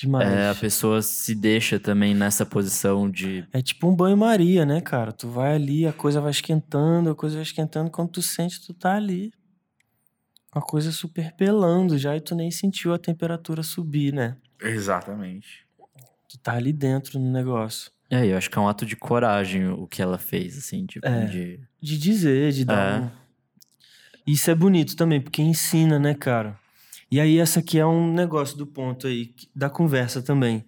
Demais. 0.00 0.28
é, 0.28 0.50
a 0.50 0.54
pessoa 0.54 1.02
se 1.02 1.34
deixa 1.34 1.80
também 1.80 2.14
nessa 2.14 2.46
posição 2.46 3.10
de. 3.10 3.44
É 3.52 3.60
tipo 3.60 3.88
um 3.88 3.96
banho-maria, 3.96 4.64
né, 4.64 4.80
cara? 4.80 5.10
Tu 5.12 5.28
vai 5.28 5.54
ali, 5.54 5.86
a 5.86 5.92
coisa 5.92 6.20
vai 6.20 6.30
esquentando, 6.30 7.10
a 7.10 7.14
coisa 7.14 7.34
vai 7.36 7.42
esquentando, 7.42 7.90
quando 7.90 8.10
tu 8.10 8.22
sente, 8.22 8.64
tu 8.64 8.72
tá 8.72 8.94
ali. 8.94 9.32
A 10.52 10.60
coisa 10.60 10.90
super 10.92 11.32
pelando 11.36 11.98
já 11.98 12.16
e 12.16 12.20
tu 12.20 12.34
nem 12.34 12.50
sentiu 12.50 12.94
a 12.94 12.98
temperatura 12.98 13.62
subir, 13.62 14.12
né? 14.14 14.36
Exatamente. 14.62 15.66
Tu 16.28 16.38
tá 16.38 16.54
ali 16.54 16.72
dentro 16.72 17.18
no 17.18 17.30
negócio. 17.30 17.90
É, 18.10 18.24
eu 18.26 18.36
acho 18.38 18.48
que 18.50 18.58
é 18.58 18.60
um 18.60 18.68
ato 18.68 18.86
de 18.86 18.96
coragem 18.96 19.68
o 19.68 19.86
que 19.86 20.00
ela 20.00 20.16
fez, 20.18 20.56
assim, 20.56 20.86
tipo, 20.86 21.06
É. 21.06 21.24
de. 21.26 21.60
De 21.80 21.98
dizer, 21.98 22.52
de 22.52 22.64
dar 22.64 22.98
É. 22.98 23.00
um... 23.02 23.10
Isso 24.26 24.50
é 24.50 24.54
bonito 24.54 24.94
também, 24.96 25.20
porque 25.20 25.42
ensina, 25.42 25.98
né, 25.98 26.14
cara? 26.14 26.58
E 27.10 27.20
aí 27.20 27.38
essa 27.38 27.60
aqui 27.60 27.78
é 27.78 27.86
um 27.86 28.12
negócio 28.12 28.56
do 28.56 28.66
ponto 28.66 29.06
aí, 29.06 29.34
da 29.54 29.70
conversa 29.70 30.22
também. 30.22 30.64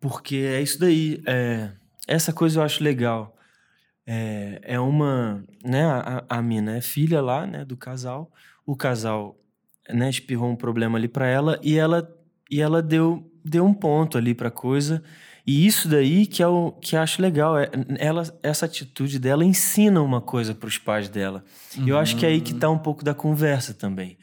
Porque 0.00 0.36
é 0.36 0.60
isso 0.60 0.78
daí, 0.78 1.22
é... 1.26 1.70
essa 2.06 2.32
coisa 2.32 2.60
eu 2.60 2.64
acho 2.64 2.84
legal. 2.84 3.34
É, 4.06 4.60
é 4.62 4.80
uma, 4.80 5.44
né, 5.62 5.84
a, 5.84 6.24
a 6.28 6.42
mina 6.42 6.76
é 6.76 6.80
filha 6.80 7.20
lá, 7.20 7.46
né, 7.46 7.64
do 7.64 7.76
casal. 7.76 8.30
O 8.64 8.74
casal, 8.74 9.38
né, 9.88 10.08
espirrou 10.08 10.50
um 10.50 10.56
problema 10.56 10.98
ali 10.98 11.08
pra 11.08 11.26
ela 11.26 11.58
e 11.62 11.76
ela 11.76 12.08
e 12.50 12.60
ela 12.60 12.80
deu 12.82 13.30
deu 13.44 13.64
um 13.64 13.74
ponto 13.74 14.16
ali 14.16 14.34
pra 14.34 14.50
coisa. 14.50 15.02
E 15.46 15.66
isso 15.66 15.88
daí 15.88 16.26
que 16.26 16.42
é 16.42 16.46
o 16.46 16.72
que 16.72 16.96
eu 16.96 17.00
acho 17.00 17.22
legal, 17.22 17.58
é, 17.58 17.70
ela 17.98 18.22
essa 18.42 18.66
atitude 18.66 19.18
dela 19.18 19.44
ensina 19.44 20.00
uma 20.02 20.20
coisa 20.20 20.54
pros 20.54 20.78
pais 20.78 21.08
dela. 21.08 21.44
E 21.76 21.88
eu 21.88 21.98
acho 21.98 22.16
que 22.16 22.26
é 22.26 22.28
aí 22.30 22.40
que 22.40 22.54
tá 22.54 22.68
um 22.70 22.78
pouco 22.78 23.04
da 23.04 23.14
conversa 23.14 23.72
também. 23.74 24.18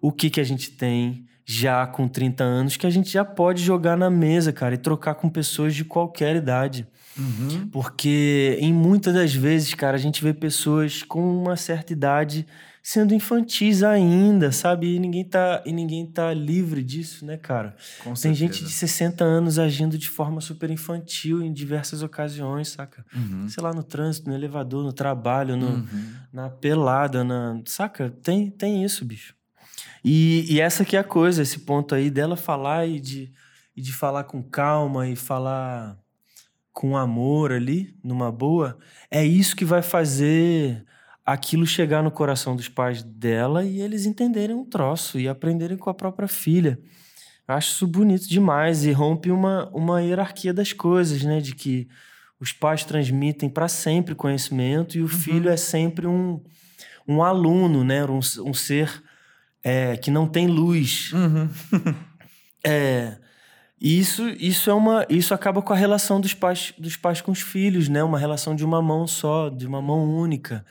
O 0.00 0.12
que 0.12 0.30
que 0.30 0.40
a 0.40 0.44
gente 0.44 0.70
tem 0.70 1.26
já 1.50 1.86
com 1.86 2.06
30 2.06 2.44
anos 2.44 2.76
que 2.76 2.86
a 2.86 2.90
gente 2.90 3.10
já 3.10 3.24
pode 3.24 3.62
jogar 3.62 3.96
na 3.96 4.10
mesa, 4.10 4.52
cara, 4.52 4.74
e 4.74 4.78
trocar 4.78 5.14
com 5.14 5.30
pessoas 5.30 5.74
de 5.74 5.82
qualquer 5.82 6.36
idade. 6.36 6.86
Uhum. 7.16 7.68
Porque 7.72 8.58
em 8.60 8.72
muitas 8.72 9.14
das 9.14 9.34
vezes, 9.34 9.72
cara, 9.72 9.96
a 9.96 10.00
gente 10.00 10.22
vê 10.22 10.34
pessoas 10.34 11.02
com 11.02 11.20
uma 11.42 11.56
certa 11.56 11.92
idade 11.92 12.46
sendo 12.82 13.14
infantis 13.14 13.82
ainda, 13.82 14.52
sabe? 14.52 14.94
E 14.94 14.98
ninguém 14.98 15.24
tá, 15.24 15.62
e 15.64 15.72
ninguém 15.72 16.06
tá 16.06 16.32
livre 16.34 16.82
disso, 16.82 17.24
né, 17.24 17.38
cara? 17.38 17.74
Com 18.04 18.12
Tem 18.12 18.34
gente 18.34 18.62
de 18.62 18.70
60 18.70 19.24
anos 19.24 19.58
agindo 19.58 19.96
de 19.96 20.08
forma 20.08 20.42
super 20.42 20.70
infantil 20.70 21.42
em 21.42 21.52
diversas 21.52 22.02
ocasiões, 22.02 22.68
saca? 22.68 23.04
Uhum. 23.14 23.48
Sei 23.48 23.62
lá, 23.62 23.72
no 23.72 23.82
trânsito, 23.82 24.28
no 24.28 24.34
elevador, 24.36 24.84
no 24.84 24.92
trabalho, 24.92 25.56
no, 25.56 25.66
Uhum. 25.66 26.12
na 26.30 26.50
pelada, 26.50 27.24
na. 27.24 27.60
Saca? 27.64 28.10
Tem, 28.22 28.50
tem 28.50 28.84
isso, 28.84 29.04
bicho. 29.04 29.37
E, 30.04 30.46
e 30.52 30.60
essa 30.60 30.84
que 30.84 30.96
é 30.96 31.00
a 31.00 31.04
coisa, 31.04 31.42
esse 31.42 31.60
ponto 31.60 31.94
aí 31.94 32.10
dela 32.10 32.36
falar 32.36 32.86
e 32.86 33.00
de, 33.00 33.32
e 33.76 33.82
de 33.82 33.92
falar 33.92 34.24
com 34.24 34.42
calma 34.42 35.08
e 35.08 35.16
falar 35.16 35.98
com 36.72 36.96
amor 36.96 37.52
ali, 37.52 37.96
numa 38.04 38.30
boa, 38.30 38.78
é 39.10 39.24
isso 39.24 39.56
que 39.56 39.64
vai 39.64 39.82
fazer 39.82 40.84
aquilo 41.26 41.66
chegar 41.66 42.02
no 42.02 42.10
coração 42.10 42.56
dos 42.56 42.68
pais 42.68 43.02
dela 43.02 43.64
e 43.64 43.80
eles 43.80 44.06
entenderem 44.06 44.56
um 44.56 44.64
troço 44.64 45.18
e 45.18 45.28
aprenderem 45.28 45.76
com 45.76 45.90
a 45.90 45.94
própria 45.94 46.28
filha. 46.28 46.78
Acho 47.46 47.72
isso 47.72 47.86
bonito 47.86 48.28
demais 48.28 48.84
e 48.84 48.92
rompe 48.92 49.30
uma, 49.30 49.68
uma 49.70 50.02
hierarquia 50.02 50.54
das 50.54 50.72
coisas, 50.72 51.22
né? 51.22 51.40
De 51.40 51.54
que 51.54 51.88
os 52.38 52.52
pais 52.52 52.84
transmitem 52.84 53.48
para 53.48 53.68
sempre 53.68 54.14
conhecimento 54.14 54.96
e 54.96 55.02
o 55.02 55.08
filho 55.08 55.50
é 55.50 55.56
sempre 55.56 56.06
um, 56.06 56.40
um 57.06 57.22
aluno, 57.22 57.82
né? 57.82 58.04
Um, 58.04 58.20
um 58.44 58.54
ser 58.54 59.02
é, 59.62 59.96
que 59.96 60.10
não 60.10 60.26
tem 60.26 60.46
luz. 60.46 61.12
Uhum. 61.12 61.48
É, 62.64 63.18
e 63.80 63.98
isso, 63.98 64.28
isso 64.30 64.68
é 64.70 64.74
uma, 64.74 65.06
isso 65.08 65.32
acaba 65.32 65.62
com 65.62 65.72
a 65.72 65.76
relação 65.76 66.20
dos 66.20 66.34
pais, 66.34 66.74
dos 66.78 66.96
pais 66.96 67.20
com 67.20 67.30
os 67.30 67.40
filhos, 67.40 67.88
né? 67.88 68.02
Uma 68.02 68.18
relação 68.18 68.54
de 68.54 68.64
uma 68.64 68.82
mão 68.82 69.06
só, 69.06 69.48
de 69.48 69.66
uma 69.66 69.80
mão 69.80 70.04
única, 70.16 70.64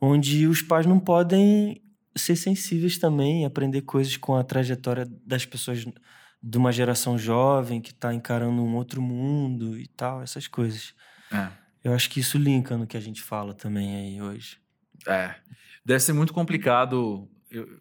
onde 0.00 0.46
os 0.46 0.60
pais 0.60 0.86
não 0.86 0.98
podem 0.98 1.80
ser 2.16 2.34
sensíveis 2.34 2.98
também, 2.98 3.44
aprender 3.46 3.82
coisas 3.82 4.16
com 4.16 4.34
a 4.34 4.42
trajetória 4.42 5.06
das 5.24 5.46
pessoas 5.46 5.86
de 6.42 6.58
uma 6.58 6.72
geração 6.72 7.16
jovem 7.16 7.80
que 7.80 7.92
está 7.92 8.12
encarando 8.12 8.62
um 8.62 8.74
outro 8.74 9.00
mundo 9.00 9.78
e 9.78 9.86
tal, 9.86 10.22
essas 10.22 10.48
coisas. 10.48 10.92
É. 11.32 11.48
Eu 11.84 11.94
acho 11.94 12.10
que 12.10 12.18
isso 12.20 12.36
linka 12.36 12.76
no 12.76 12.86
que 12.86 12.96
a 12.96 13.00
gente 13.00 13.22
fala 13.22 13.54
também 13.54 13.94
aí 13.94 14.20
hoje. 14.20 14.58
É. 15.06 15.34
Deve 15.84 16.00
ser 16.00 16.12
muito 16.12 16.32
complicado 16.32 17.28
eu- 17.50 17.79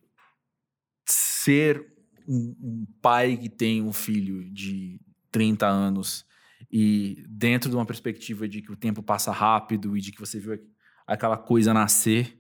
ser 1.49 1.83
um, 2.27 2.55
um 2.61 2.85
pai 3.01 3.35
que 3.35 3.49
tem 3.49 3.81
um 3.81 3.91
filho 3.91 4.43
de 4.53 4.99
30 5.31 5.65
anos 5.67 6.23
e 6.71 7.23
dentro 7.27 7.69
de 7.69 7.75
uma 7.75 7.85
perspectiva 7.85 8.47
de 8.47 8.61
que 8.61 8.71
o 8.71 8.75
tempo 8.75 9.01
passa 9.01 9.31
rápido 9.31 9.97
e 9.97 10.01
de 10.01 10.11
que 10.11 10.19
você 10.19 10.39
viu 10.39 10.53
aqu- 10.53 10.67
aquela 11.07 11.37
coisa 11.37 11.73
nascer, 11.73 12.39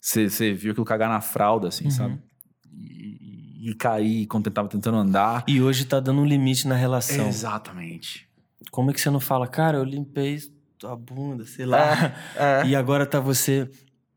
você, 0.00 0.28
você 0.28 0.52
viu 0.52 0.72
aquilo 0.72 0.84
cagar 0.84 1.08
na 1.08 1.20
fralda, 1.22 1.68
assim, 1.68 1.86
Uhum. 1.86 1.90
sabe? 1.90 2.18
E, 2.70 3.70
e 3.70 3.74
cair 3.74 4.26
quando 4.26 4.44
tentava 4.44 4.68
tentando 4.68 4.98
andar. 4.98 5.44
E 5.48 5.60
hoje 5.62 5.86
tá 5.86 5.98
dando 6.00 6.20
um 6.20 6.26
limite 6.26 6.68
na 6.68 6.74
relação. 6.76 7.28
Exatamente. 7.28 8.28
Como 8.70 8.90
é 8.90 8.94
que 8.94 9.00
você 9.00 9.08
não 9.10 9.20
fala, 9.20 9.48
cara, 9.48 9.78
eu 9.78 9.84
limpei 9.84 10.38
tua 10.78 10.94
bunda, 10.96 11.44
sei 11.46 11.64
lá. 11.64 12.14
E 12.66 12.76
agora 12.76 13.06
tá 13.06 13.18
você. 13.20 13.68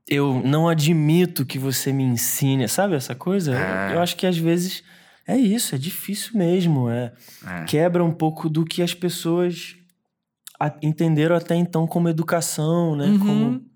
Eu 0.07 0.41
não 0.43 0.67
admito 0.67 1.45
que 1.45 1.57
você 1.59 1.93
me 1.93 2.03
ensine. 2.03 2.67
Sabe 2.67 2.95
essa 2.95 3.15
coisa? 3.15 3.55
É. 3.55 3.91
Eu, 3.91 3.95
eu 3.95 4.01
acho 4.01 4.15
que 4.17 4.25
às 4.27 4.37
vezes 4.37 4.83
é 5.27 5.37
isso, 5.37 5.73
é 5.75 5.77
difícil 5.77 6.37
mesmo. 6.37 6.89
É, 6.89 7.13
É. 7.47 7.63
quebra 7.65 8.03
um 8.03 8.11
pouco 8.11 8.49
do 8.49 8.65
que 8.65 8.81
as 8.81 8.93
pessoas 8.93 9.75
a- 10.59 10.75
entenderam 10.81 11.35
até 11.35 11.55
então 11.55 11.87
como 11.87 12.09
educação, 12.09 12.95
né? 12.95 13.05
Uhum. 13.07 13.19
Como... 13.19 13.71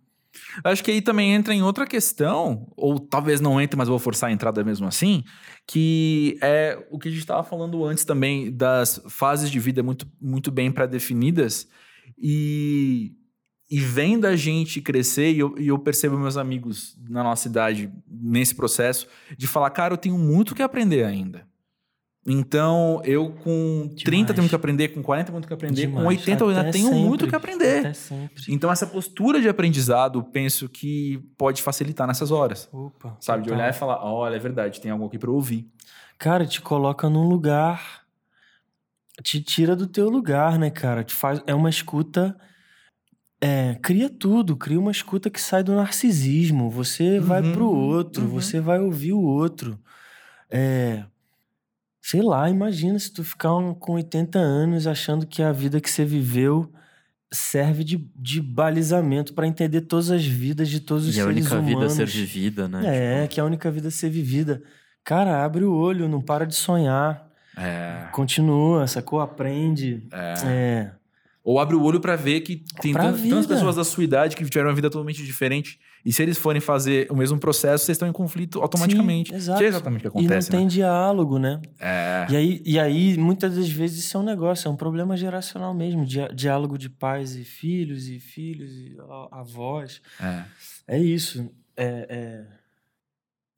Acho 0.65 0.83
que 0.83 0.91
aí 0.91 1.01
também 1.01 1.33
entra 1.33 1.53
em 1.53 1.63
outra 1.63 1.87
questão, 1.87 2.67
ou 2.75 2.99
talvez 2.99 3.39
não 3.39 3.59
entre, 3.61 3.77
mas 3.77 3.87
vou 3.87 3.97
forçar 3.97 4.29
a 4.29 4.33
entrada 4.33 4.63
mesmo 4.65 4.85
assim, 4.85 5.23
que 5.65 6.37
é 6.41 6.77
o 6.91 6.99
que 6.99 7.07
a 7.07 7.11
gente 7.11 7.21
estava 7.21 7.41
falando 7.41 7.85
antes 7.85 8.03
também 8.03 8.51
das 8.53 9.01
fases 9.07 9.49
de 9.49 9.59
vida 9.61 9.81
muito, 9.81 10.05
muito 10.21 10.51
bem 10.51 10.69
pré-definidas 10.71 11.67
e, 12.21 13.13
e 13.69 13.79
vendo 13.79 14.25
a 14.25 14.35
gente 14.35 14.79
crescer, 14.79 15.31
e 15.31 15.39
eu, 15.39 15.55
e 15.57 15.67
eu 15.67 15.79
percebo 15.79 16.17
meus 16.17 16.37
amigos 16.37 16.95
na 17.09 17.23
nossa 17.23 17.47
idade 17.47 17.91
nesse 18.07 18.53
processo, 18.53 19.07
de 19.37 19.47
falar, 19.47 19.69
cara, 19.71 19.93
eu 19.93 19.97
tenho 19.97 20.17
muito 20.17 20.53
que 20.53 20.61
aprender 20.61 21.03
ainda. 21.03 21.47
Então, 22.27 23.01
eu 23.03 23.31
com 23.31 23.87
30 24.03 24.33
tenho 24.33 24.43
muito 24.43 24.49
que 24.49 24.55
aprender, 24.55 24.87
com 24.87 25.03
40 25.03 25.25
tenho 25.25 25.33
muito 25.35 25.47
que 25.47 25.53
aprender, 25.53 25.87
com 25.87 25.97
Demais. 25.99 26.19
80 26.19 26.43
eu 26.43 26.49
ainda 26.49 26.71
tenho 26.71 26.91
muito 26.91 27.25
sempre. 27.25 27.29
que 27.29 27.35
aprender. 27.35 27.91
Então, 28.49 28.71
essa 28.71 28.87
postura 28.87 29.39
de 29.39 29.47
aprendizado, 29.47 30.23
penso 30.23 30.67
que 30.67 31.19
pode 31.37 31.61
facilitar 31.61 32.07
nessas 32.07 32.31
horas. 32.31 32.67
Opa. 32.73 33.15
Sabe? 33.19 33.43
De 33.43 33.49
total. 33.49 33.59
olhar 33.59 33.69
e 33.69 33.77
falar: 33.77 34.03
olha, 34.03 34.35
é 34.35 34.39
verdade, 34.39 34.81
tem 34.81 34.89
algo 34.89 35.05
aqui 35.05 35.19
pra 35.19 35.29
eu 35.29 35.35
ouvir. 35.35 35.69
Cara, 36.17 36.47
te 36.47 36.61
coloca 36.61 37.07
num 37.09 37.27
lugar. 37.27 38.03
Te 39.21 39.39
tira 39.39 39.75
do 39.75 39.85
teu 39.85 40.09
lugar, 40.09 40.57
né, 40.57 40.71
cara? 40.71 41.03
Te 41.03 41.13
faz, 41.13 41.41
é 41.45 41.53
uma 41.53 41.69
escuta. 41.69 42.35
É, 43.45 43.75
cria 43.81 44.09
tudo, 44.09 44.55
cria 44.55 44.79
uma 44.79 44.91
escuta 44.91 45.29
que 45.29 45.39
sai 45.41 45.63
do 45.63 45.75
narcisismo. 45.75 46.69
Você 46.69 47.19
vai 47.19 47.41
Uhum, 47.41 47.51
pro 47.53 47.67
outro, 47.69 48.23
uhum. 48.23 48.29
você 48.29 48.59
vai 48.59 48.79
ouvir 48.79 49.13
o 49.13 49.21
outro. 49.21 49.77
É, 50.49 51.03
sei 52.01 52.21
lá, 52.21 52.49
imagina 52.49 52.97
se 52.99 53.11
tu 53.11 53.23
ficar 53.23 53.55
um- 53.55 53.73
com 53.73 53.93
80 53.93 54.39
anos 54.39 54.87
achando 54.87 55.25
que 55.27 55.41
a 55.43 55.51
vida 55.51 55.79
que 55.81 55.89
você 55.89 56.05
viveu 56.05 56.71
serve 57.33 57.83
de, 57.83 57.97
de 58.15 58.39
balizamento 58.41 59.33
pra 59.33 59.47
entender 59.47 59.81
todas 59.81 60.09
as 60.11 60.25
vidas 60.25 60.69
de 60.69 60.79
todos 60.79 61.07
os 61.07 61.15
E 61.17 61.19
a 61.19 61.23
seres 61.25 61.45
única 61.51 61.61
vida 61.61 61.85
a 61.85 61.89
ser 61.89 61.95
humanos. 62.03 62.13
vivida, 62.13 62.67
né? 62.67 62.81
É, 62.85 63.21
Tipo, 63.23 63.33
que 63.33 63.39
é 63.39 63.43
a 63.43 63.45
única 63.45 63.69
vida 63.71 63.87
a 63.89 63.91
ser 63.91 64.09
vivida. 64.09 64.61
Cara, 65.03 65.43
abre 65.43 65.63
o 65.65 65.73
olho, 65.73 66.07
não 66.07 66.21
para 66.21 66.45
de 66.45 66.55
sonhar. 66.55 67.27
É. 67.57 68.07
Continua, 68.11 68.87
sacou? 68.87 69.19
Aprende. 69.19 70.07
É. 70.45 70.91
Ou 71.45 71.59
abre 71.59 71.75
o 71.75 71.83
olho 71.83 71.99
pra 72.01 72.15
ver 72.15 72.41
que 72.41 72.63
tem 72.81 72.91
Pra 72.91 73.03
tantas 73.03 73.21
vida. 73.21 73.35
pessoas 73.47 73.75
da 73.75 73.83
sua 73.83 74.03
idade 74.03 74.35
que 74.35 74.43
tiveram 74.43 74.69
uma 74.69 74.75
vida 74.75 74.89
totalmente 74.89 75.23
diferente. 75.23 75.79
E 76.03 76.11
se 76.11 76.23
eles 76.23 76.39
forem 76.39 76.59
fazer 76.59 77.05
o 77.11 77.15
mesmo 77.15 77.37
processo, 77.39 77.85
vocês 77.85 77.95
estão 77.95 78.07
em 78.07 78.11
conflito 78.11 78.59
automaticamente. 78.61 79.29
Sim, 79.29 79.35
exato. 79.35 79.59
Que 79.59 79.65
é 79.65 79.67
exatamente 79.67 80.07
o 80.07 80.11
que 80.11 80.17
E 80.17 80.21
não 80.21 80.25
acontece. 80.27 80.49
tem 80.49 80.61
né? 80.63 80.67
diálogo, 80.67 81.37
né? 81.37 81.61
É. 81.79 82.25
E 82.31 82.35
aí, 82.35 82.61
e 82.65 82.79
aí, 82.79 83.15
muitas 83.17 83.55
das 83.55 83.69
vezes, 83.69 84.03
isso 84.05 84.17
é 84.17 84.19
um 84.19 84.23
negócio, 84.23 84.67
é 84.67 84.71
um 84.71 84.75
problema 84.75 85.15
geracional 85.15 85.71
mesmo. 85.73 86.03
Dia- 86.03 86.29
diálogo 86.33 86.77
de 86.79 86.89
pais 86.89 87.35
e 87.35 87.43
filhos, 87.43 88.07
e 88.07 88.19
filhos 88.19 88.71
e 88.71 88.97
avós. 89.31 90.01
é. 90.19 90.43
É 90.87 90.99
isso. 90.99 91.47
É, 91.77 92.43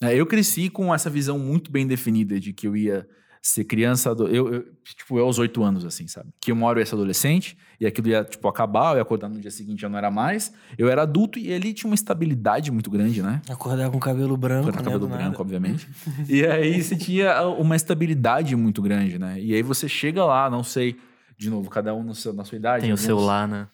É, 0.01 0.13
eu 0.13 0.25
cresci 0.27 0.69
com 0.69 0.93
essa 0.93 1.09
visão 1.09 1.39
muito 1.39 1.71
bem 1.71 1.87
definida 1.87 2.39
de 2.39 2.53
que 2.53 2.67
eu 2.67 2.75
ia 2.77 3.07
ser 3.47 3.63
criança, 3.63 4.09
eu, 4.17 4.53
eu, 4.53 4.65
tipo, 4.83 5.17
eu 5.17 5.25
aos 5.25 5.39
oito 5.39 5.63
anos, 5.63 5.85
assim, 5.85 6.07
sabe? 6.07 6.29
Que 6.41 6.51
uma 6.51 6.67
hora 6.67 6.79
eu 6.79 6.81
ia 6.81 6.85
ser 6.85 6.95
adolescente 6.95 7.57
e 7.79 7.85
aquilo 7.85 8.09
ia, 8.09 8.23
tipo, 8.23 8.47
acabar, 8.47 8.91
eu 8.91 8.95
ia 8.97 9.01
acordar 9.01 9.29
no 9.29 9.39
dia 9.39 9.51
seguinte, 9.51 9.81
já 9.81 9.89
não 9.89 9.97
era 9.97 10.11
mais. 10.11 10.51
Eu 10.77 10.89
era 10.89 11.03
adulto 11.03 11.37
e 11.39 11.53
ali 11.53 11.73
tinha 11.73 11.89
uma 11.89 11.95
estabilidade 11.95 12.71
muito 12.71 12.89
grande, 12.91 13.21
né? 13.21 13.41
Acordar 13.49 13.89
com 13.89 13.99
cabelo 13.99 14.35
branco, 14.35 14.71
Com 14.71 14.77
né? 14.77 14.83
cabelo 14.83 15.07
nada. 15.07 15.23
branco, 15.23 15.41
obviamente. 15.41 15.87
e 16.27 16.45
aí 16.45 16.81
você 16.83 16.95
tinha 16.95 17.41
uma 17.47 17.75
estabilidade 17.75 18.55
muito 18.55 18.81
grande, 18.81 19.17
né? 19.17 19.39
E 19.39 19.53
aí 19.53 19.61
você 19.61 19.87
chega 19.87 20.25
lá, 20.25 20.49
não 20.49 20.63
sei, 20.63 20.95
de 21.37 21.49
novo, 21.49 21.69
cada 21.69 21.93
um 21.93 22.03
no 22.03 22.15
seu- 22.15 22.33
na 22.33 22.43
sua 22.43 22.57
idade. 22.57 22.81
Tem 22.81 22.89
o 22.91 22.93
alguns- 22.93 23.05
seu 23.05 23.19
lá, 23.19 23.45
né? 23.47 23.67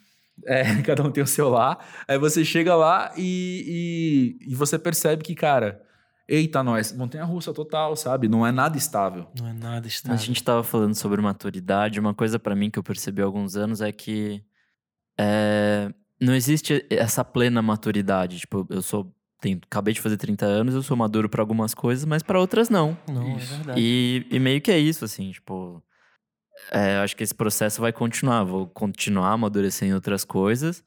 É, 0.45 0.63
cada 0.83 1.03
um 1.03 1.11
tem 1.11 1.23
o 1.23 1.27
seu 1.27 1.47
lá. 1.49 1.77
Aí 2.07 2.17
você 2.17 2.43
chega 2.43 2.75
lá 2.75 3.11
e, 3.17 4.35
e, 4.47 4.51
e 4.51 4.55
você 4.55 4.77
percebe 4.77 5.23
que, 5.23 5.33
cara, 5.35 5.81
eita, 6.27 6.63
nós, 6.63 6.91
montanha 6.93 7.23
russa 7.25 7.53
total, 7.53 7.95
sabe? 7.95 8.27
Não 8.27 8.45
é 8.45 8.51
nada 8.51 8.77
estável. 8.77 9.27
Não 9.39 9.47
é 9.47 9.53
nada 9.53 9.85
A 9.85 9.87
estável. 9.87 10.17
gente 10.17 10.43
tava 10.43 10.63
falando 10.63 10.95
sobre 10.95 11.21
maturidade. 11.21 11.99
Uma 11.99 12.13
coisa 12.13 12.39
pra 12.39 12.55
mim 12.55 12.69
que 12.69 12.79
eu 12.79 12.83
percebi 12.83 13.21
há 13.21 13.25
alguns 13.25 13.55
anos 13.55 13.81
é 13.81 13.91
que 13.91 14.43
é, 15.19 15.91
não 16.19 16.33
existe 16.33 16.85
essa 16.89 17.23
plena 17.23 17.61
maturidade. 17.61 18.39
Tipo, 18.39 18.65
eu 18.69 18.81
sou. 18.81 19.13
Tenho, 19.41 19.59
acabei 19.65 19.93
de 19.93 19.99
fazer 19.99 20.15
30 20.15 20.45
anos, 20.45 20.73
eu 20.73 20.81
sou 20.81 20.95
maduro 20.95 21.27
pra 21.27 21.41
algumas 21.41 21.73
coisas, 21.73 22.05
mas 22.05 22.23
pra 22.23 22.39
outras 22.39 22.69
não. 22.69 22.97
Não, 23.09 23.35
Isso. 23.37 23.53
é 23.53 23.57
verdade. 23.57 23.81
E, 23.81 24.25
e 24.31 24.39
meio 24.39 24.61
que 24.61 24.71
é 24.71 24.79
isso, 24.79 25.03
assim, 25.03 25.31
tipo. 25.31 25.83
é, 26.71 26.97
acho 26.99 27.13
que 27.15 27.23
esse 27.23 27.35
processo 27.35 27.81
vai 27.81 27.91
continuar. 27.91 28.45
Vou 28.45 28.67
continuar 28.67 29.31
amadurecendo 29.33 29.95
outras 29.95 30.23
coisas. 30.23 30.81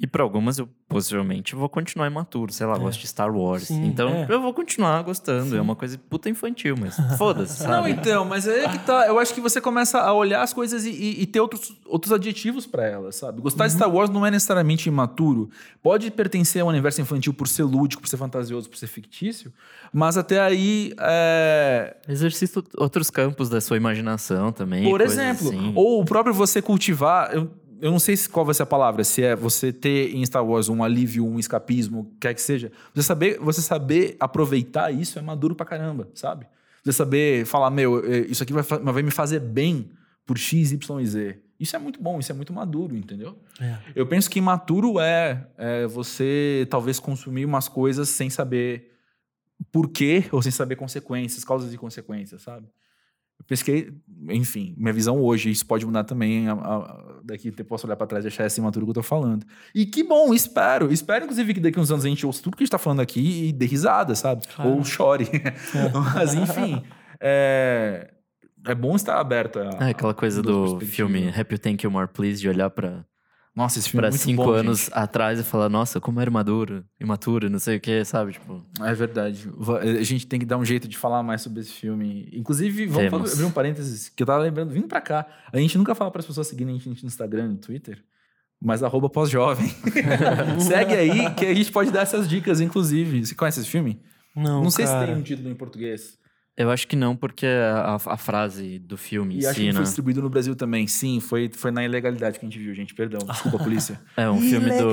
E 0.00 0.06
para 0.06 0.22
algumas 0.22 0.58
eu 0.60 0.68
possivelmente 0.88 1.56
vou 1.56 1.68
continuar 1.68 2.06
imaturo, 2.06 2.52
sei 2.52 2.64
lá, 2.66 2.76
É. 2.76 2.78
gosto 2.78 3.00
de 3.00 3.08
Star 3.08 3.34
Wars. 3.34 3.64
Sim, 3.64 3.84
então 3.86 4.08
é. 4.08 4.26
eu 4.28 4.40
vou 4.40 4.54
continuar 4.54 5.02
gostando. 5.02 5.56
É 5.56 5.60
uma 5.60 5.74
coisa 5.74 5.98
puta 6.08 6.30
infantil, 6.30 6.76
mas 6.78 6.94
foda-se, 7.18 7.66
Não, 7.66 7.86
então, 7.88 8.24
mas 8.24 8.46
é 8.46 8.68
que 8.68 8.78
tá. 8.78 9.08
Eu 9.08 9.18
acho 9.18 9.34
que 9.34 9.40
você 9.40 9.60
começa 9.60 9.98
a 10.00 10.12
olhar 10.12 10.40
as 10.42 10.52
coisas 10.52 10.84
e, 10.86 10.90
e- 10.90 11.22
e 11.22 11.26
ter 11.26 11.40
outros, 11.40 11.76
outros 11.84 12.12
adjetivos 12.12 12.64
pra 12.64 12.86
elas, 12.86 13.16
sabe? 13.16 13.40
Gostar 13.40 13.66
de 13.66 13.72
Star 13.72 13.92
Wars 13.92 14.08
não 14.08 14.24
é 14.24 14.30
necessariamente 14.30 14.88
imaturo. 14.88 15.50
Pode 15.82 16.10
pertencer 16.12 16.62
ao 16.62 16.68
universo 16.68 17.00
infantil 17.00 17.34
por 17.34 17.48
ser 17.48 17.64
lúdico, 17.64 18.00
por 18.00 18.08
ser 18.08 18.16
fantasioso, 18.18 18.70
por 18.70 18.78
ser 18.78 18.86
fictício, 18.86 19.52
mas 19.92 20.16
até 20.16 20.40
aí. 20.40 20.92
é, 21.00 21.96
Exercita 22.08 22.62
outros 22.76 23.10
campos 23.10 23.48
da 23.48 23.60
sua 23.60 23.76
imaginação 23.76 24.52
também. 24.52 24.88
Por 24.88 25.00
exemplo, 25.00 25.48
assim. 25.48 25.72
ou 25.74 26.00
o 26.00 26.04
próprio 26.04 26.32
você 26.32 26.62
cultivar. 26.62 27.34
Eu, 27.34 27.50
eu 27.80 27.90
não 27.90 27.98
sei 27.98 28.16
se- 28.16 28.28
qual 28.28 28.44
vai 28.44 28.54
ser 28.54 28.62
a 28.62 28.66
palavra, 28.66 29.02
se 29.04 29.22
é 29.22 29.34
você 29.36 29.72
ter 29.72 30.14
em 30.14 30.24
Star 30.26 30.44
Wars 30.44 30.68
um 30.68 30.82
alívio, 30.82 31.26
um 31.26 31.38
escapismo, 31.38 32.12
quer 32.20 32.34
que 32.34 32.40
seja. 32.42 32.70
Você 32.94 33.02
saber, 33.02 33.38
você 33.38 33.60
saber 33.62 34.16
aproveitar 34.20 34.90
isso 34.92 35.18
é 35.18 35.22
maduro 35.22 35.54
pra 35.54 35.64
caramba, 35.66 36.08
sabe? 36.14 36.46
Você 36.84 36.92
saber 36.92 37.44
falar, 37.44 37.70
meu, 37.70 38.04
eh, 38.04 38.26
isso 38.28 38.42
aqui 38.42 38.52
vai, 38.52 38.62
vai 38.62 39.02
me 39.02 39.10
fazer 39.10 39.40
bem 39.40 39.90
por 40.26 40.38
X, 40.38 40.72
Y 40.72 41.00
e 41.00 41.06
Z. 41.06 41.38
Isso 41.58 41.74
é 41.74 41.78
muito 41.78 42.00
bom, 42.00 42.18
isso 42.20 42.30
é 42.30 42.34
muito 42.34 42.52
maduro, 42.52 42.94
entendeu? 42.96 43.36
É. 43.60 43.76
Eu 43.96 44.06
penso 44.06 44.30
que 44.30 44.38
imaturo 44.38 45.00
é, 45.00 45.46
é 45.56 45.86
você 45.86 46.66
talvez 46.70 47.00
consumir 47.00 47.44
umas 47.44 47.66
coisas 47.68 48.08
sem 48.08 48.30
saber 48.30 48.92
porquê 49.72 50.24
ou 50.30 50.40
sem 50.40 50.52
saber 50.52 50.76
consequências, 50.76 51.44
causas 51.44 51.72
e 51.72 51.76
consequências, 51.76 52.42
sabe? 52.42 52.66
Que, 53.48 53.92
enfim, 54.28 54.74
minha 54.76 54.92
visão 54.92 55.20
hoje, 55.22 55.50
isso 55.50 55.64
pode 55.66 55.86
mudar 55.86 56.04
também. 56.04 56.48
a- 56.48 56.52
a- 56.52 57.04
daqui 57.24 57.52
eu 57.56 57.64
posso 57.64 57.86
olhar 57.86 57.96
pra 57.96 58.06
trás 58.06 58.24
e 58.24 58.28
achar 58.28 58.44
essa 58.44 58.58
imaturo 58.60 58.86
que 58.86 58.90
eu 58.90 58.94
tô 58.94 59.02
falando. 59.02 59.44
E 59.74 59.84
que 59.86 60.02
bom, 60.02 60.32
espero. 60.34 60.92
Espero, 60.92 61.24
inclusive, 61.24 61.54
que 61.54 61.60
daqui 61.60 61.78
uns 61.78 61.90
anos 61.90 62.04
a 62.04 62.08
gente 62.08 62.24
ouça 62.26 62.42
tudo 62.42 62.56
que 62.56 62.62
a 62.62 62.64
gente 62.64 62.70
tá 62.72 62.78
falando 62.78 63.00
aqui 63.00 63.48
e 63.48 63.52
dê 63.52 63.66
risada, 63.66 64.14
sabe? 64.14 64.46
Claro. 64.54 64.70
Ou 64.72 64.84
chore. 64.84 65.26
Mas, 66.14 66.34
enfim, 66.34 66.82
é, 67.20 68.10
é 68.66 68.74
bom 68.74 68.96
estar 68.96 69.18
aberto 69.20 69.58
a. 69.58 69.86
É 69.86 69.90
aquela 69.90 70.14
coisa 70.14 70.42
do 70.42 70.80
filme 70.80 71.28
Happy 71.28 71.58
Thank 71.58 71.84
You 71.84 71.90
More 71.90 72.08
Please, 72.08 72.40
de 72.40 72.48
olhar 72.48 72.70
pra, 72.70 73.04
Nossa, 73.58 73.80
esse 73.80 73.88
filme 73.90 74.02
pra 74.02 74.06
é 74.08 74.10
muito 74.10 74.22
cinco 74.22 74.44
bom, 74.44 74.52
anos 74.52 74.78
gente. 74.84 74.90
atrás 74.94 75.40
e 75.40 75.42
falar, 75.42 75.68
nossa, 75.68 76.00
como 76.00 76.20
era 76.20 76.30
maduro, 76.30 76.84
imaturo, 77.00 77.50
não 77.50 77.58
sei 77.58 77.78
o 77.78 77.80
que, 77.80 78.04
sabe? 78.04 78.34
Tipo, 78.34 78.64
É 78.80 78.94
verdade. 78.94 79.50
A 79.98 80.02
gente 80.04 80.28
tem 80.28 80.38
que 80.38 80.46
dar 80.46 80.56
um 80.58 80.64
jeito 80.64 80.86
de 80.86 80.96
falar 80.96 81.24
mais 81.24 81.42
sobre 81.42 81.60
esse 81.60 81.72
filme. 81.72 82.28
Inclusive, 82.32 82.86
vamos 82.86 83.10
Temos. 83.10 83.32
abrir 83.32 83.44
um 83.46 83.50
parênteses 83.50 84.08
que 84.10 84.22
eu 84.22 84.26
tava 84.28 84.38
lembrando, 84.44 84.70
vindo 84.70 84.86
pra 84.86 85.00
cá. 85.00 85.26
A 85.52 85.58
gente 85.58 85.76
nunca 85.76 85.92
fala 85.92 86.08
para 86.08 86.20
as 86.20 86.26
pessoas 86.26 86.46
seguirem 86.46 86.76
a 86.76 86.78
gente 86.78 87.02
no 87.02 87.08
Instagram 87.08 87.46
e 87.46 87.48
no 87.48 87.56
Twitter, 87.56 88.00
mas 88.62 88.84
arroba 88.84 89.10
pós-jovem. 89.10 89.66
Segue 90.60 90.94
aí 90.94 91.34
que 91.34 91.44
a 91.44 91.52
gente 91.54 91.72
pode 91.72 91.90
dar 91.90 92.02
essas 92.02 92.28
dicas, 92.28 92.60
inclusive. 92.60 93.26
Você 93.26 93.34
conhece 93.34 93.58
esse 93.58 93.68
filme? 93.68 94.00
Não, 94.36 94.62
Não 94.62 94.70
sei 94.70 94.86
se 94.86 94.92
cara. 94.92 95.06
tem 95.08 95.16
um 95.16 95.22
título 95.22 95.48
em 95.50 95.54
português. 95.56 96.16
Eu 96.58 96.70
acho 96.70 96.86
que 96.88 96.96
não, 96.96 97.14
porque 97.16 97.46
a, 97.46 97.94
a 97.94 98.16
frase 98.16 98.78
do 98.80 98.96
filme 98.96 99.38
E 99.38 99.46
acho 99.46 99.60
que 99.60 99.72
foi 99.72 99.82
distribuído 99.82 100.20
no 100.20 100.28
Brasil 100.28 100.54
também. 100.56 100.86
Sim, 100.86 101.20
foi, 101.20 101.48
foi 101.54 101.70
na 101.70 101.84
ilegalidade 101.84 102.38
que 102.38 102.44
a 102.44 102.48
gente 102.48 102.58
viu, 102.58 102.74
gente. 102.74 102.94
Perdão. 102.94 103.20
Desculpa, 103.26 103.58
polícia. 103.62 104.00
É 104.16 104.28
um 104.28 104.40
filme 104.40 104.68
do. 104.70 104.90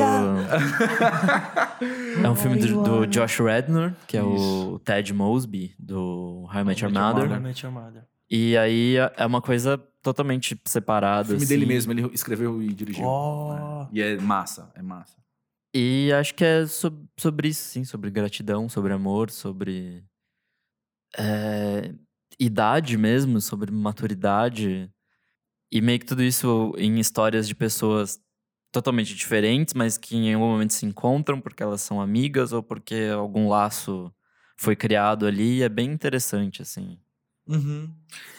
É 2.24 2.30
um 2.30 2.36
filme 2.36 2.58
do, 2.58 2.84
do. 2.84 3.08
Josh 3.08 3.40
Rednor, 3.40 3.94
que 4.08 4.18
é 4.18 4.22
Isso. 4.22 4.74
o 4.76 4.80
Ted 4.80 5.14
Mosby, 5.14 5.74
do 5.78 6.48
How 6.54 6.62
I 6.62 6.64
Met 6.64 6.84
Your 6.84 6.94
Mother. 6.94 7.30
How 7.30 7.38
I 7.38 7.40
Met 7.40 7.66
Your 7.66 7.74
Mother. 7.74 8.04
E 8.30 8.58
aí 8.58 8.96
é 9.18 9.26
uma 9.26 9.42
coisa 9.42 9.78
totalmente 10.02 10.54
O 10.56 10.70
separada. 10.70 11.28
filme 11.30 11.44
assim. 11.44 11.54
dele 11.54 11.66
mesmo, 11.66 11.92
ele 11.92 12.10
escreveu 12.14 12.62
e 12.62 12.74
dirigiu. 12.74 13.06
Oh. 13.06 13.88
E 13.92 14.02
é 14.02 14.18
massa, 14.18 14.72
é 14.76 14.82
massa. 14.82 15.18
E 15.74 16.12
acho 16.14 16.34
que 16.34 16.44
é 16.44 16.66
sob- 16.66 17.06
sobre 17.18 17.50
isso, 17.50 17.64
sim, 17.70 17.84
sobre 17.84 18.10
gratidão, 18.10 18.70
sobre 18.70 18.94
amor, 18.94 19.30
sobre 19.30 20.04
é, 21.18 21.94
idade 22.40 22.98
mesmo, 22.98 23.40
sobre 23.42 23.72
maturidade. 23.72 24.90
E 25.72 25.82
meio 25.82 26.00
que 26.00 26.06
tudo 26.06 26.24
isso 26.24 26.74
em 26.78 27.00
histórias 27.00 27.48
de 27.48 27.56
pessoas 27.56 28.20
totalmente 28.72 29.16
diferentes, 29.16 29.74
mas 29.74 29.98
que 29.98 30.16
em 30.16 30.34
algum 30.34 30.48
momento 30.48 30.74
se 30.74 30.86
encontram 30.86 31.40
porque 31.40 31.64
elas 31.64 31.82
são 31.82 32.02
amigas 32.02 32.52
ou 32.52 32.62
porque 32.62 33.10
algum 33.14 33.48
laço 33.48 34.14
foi 34.58 34.76
criado 34.76 35.26
ali. 35.26 35.60
E 35.60 35.64
é 35.64 35.70
bem 35.70 35.92
interessante, 35.92 36.62
assim. 36.62 36.98
Uhum. 37.48 37.90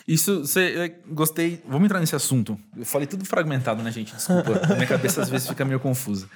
Isso, 0.06 0.40
você, 0.40 0.60
é, 0.76 0.88
gostei. 1.12 1.62
Vamos 1.66 1.86
entrar 1.86 2.00
nesse 2.00 2.16
assunto. 2.16 2.58
Eu 2.76 2.84
falei 2.84 3.06
tudo 3.06 3.24
fragmentado, 3.24 3.82
né, 3.82 3.90
gente? 3.90 4.14
Desculpa. 4.14 4.60
Minha 4.74 4.86
cabeça 4.86 5.22
às 5.22 5.28
vezes 5.28 5.48
fica 5.48 5.64
meio 5.64 5.80
confusa. 5.80 6.28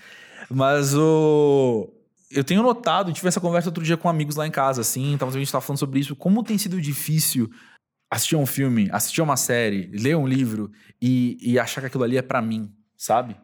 Mas 0.48 0.94
o. 0.94 1.92
Eu 2.30 2.44
tenho 2.44 2.62
notado, 2.62 3.12
tive 3.12 3.26
essa 3.26 3.40
conversa 3.40 3.68
outro 3.68 3.82
dia 3.82 3.96
com 3.96 4.08
amigos 4.08 4.36
lá 4.36 4.46
em 4.46 4.50
casa, 4.50 4.82
assim, 4.82 5.16
tava, 5.18 5.34
a 5.34 5.38
gente 5.38 5.50
tava 5.50 5.62
falando 5.62 5.80
sobre 5.80 5.98
isso, 5.98 6.14
como 6.14 6.44
tem 6.44 6.56
sido 6.56 6.80
difícil 6.80 7.50
assistir 8.10 8.36
um 8.36 8.46
filme, 8.46 8.88
assistir 8.92 9.20
uma 9.20 9.36
série, 9.36 9.90
ler 9.92 10.16
um 10.16 10.26
livro 10.26 10.70
e, 11.00 11.38
e 11.40 11.58
achar 11.58 11.80
que 11.80 11.88
aquilo 11.88 12.04
ali 12.04 12.16
é 12.16 12.22
pra 12.22 12.40
mim, 12.40 12.72
sabe? 12.96 13.36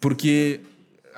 Porque, 0.00 0.60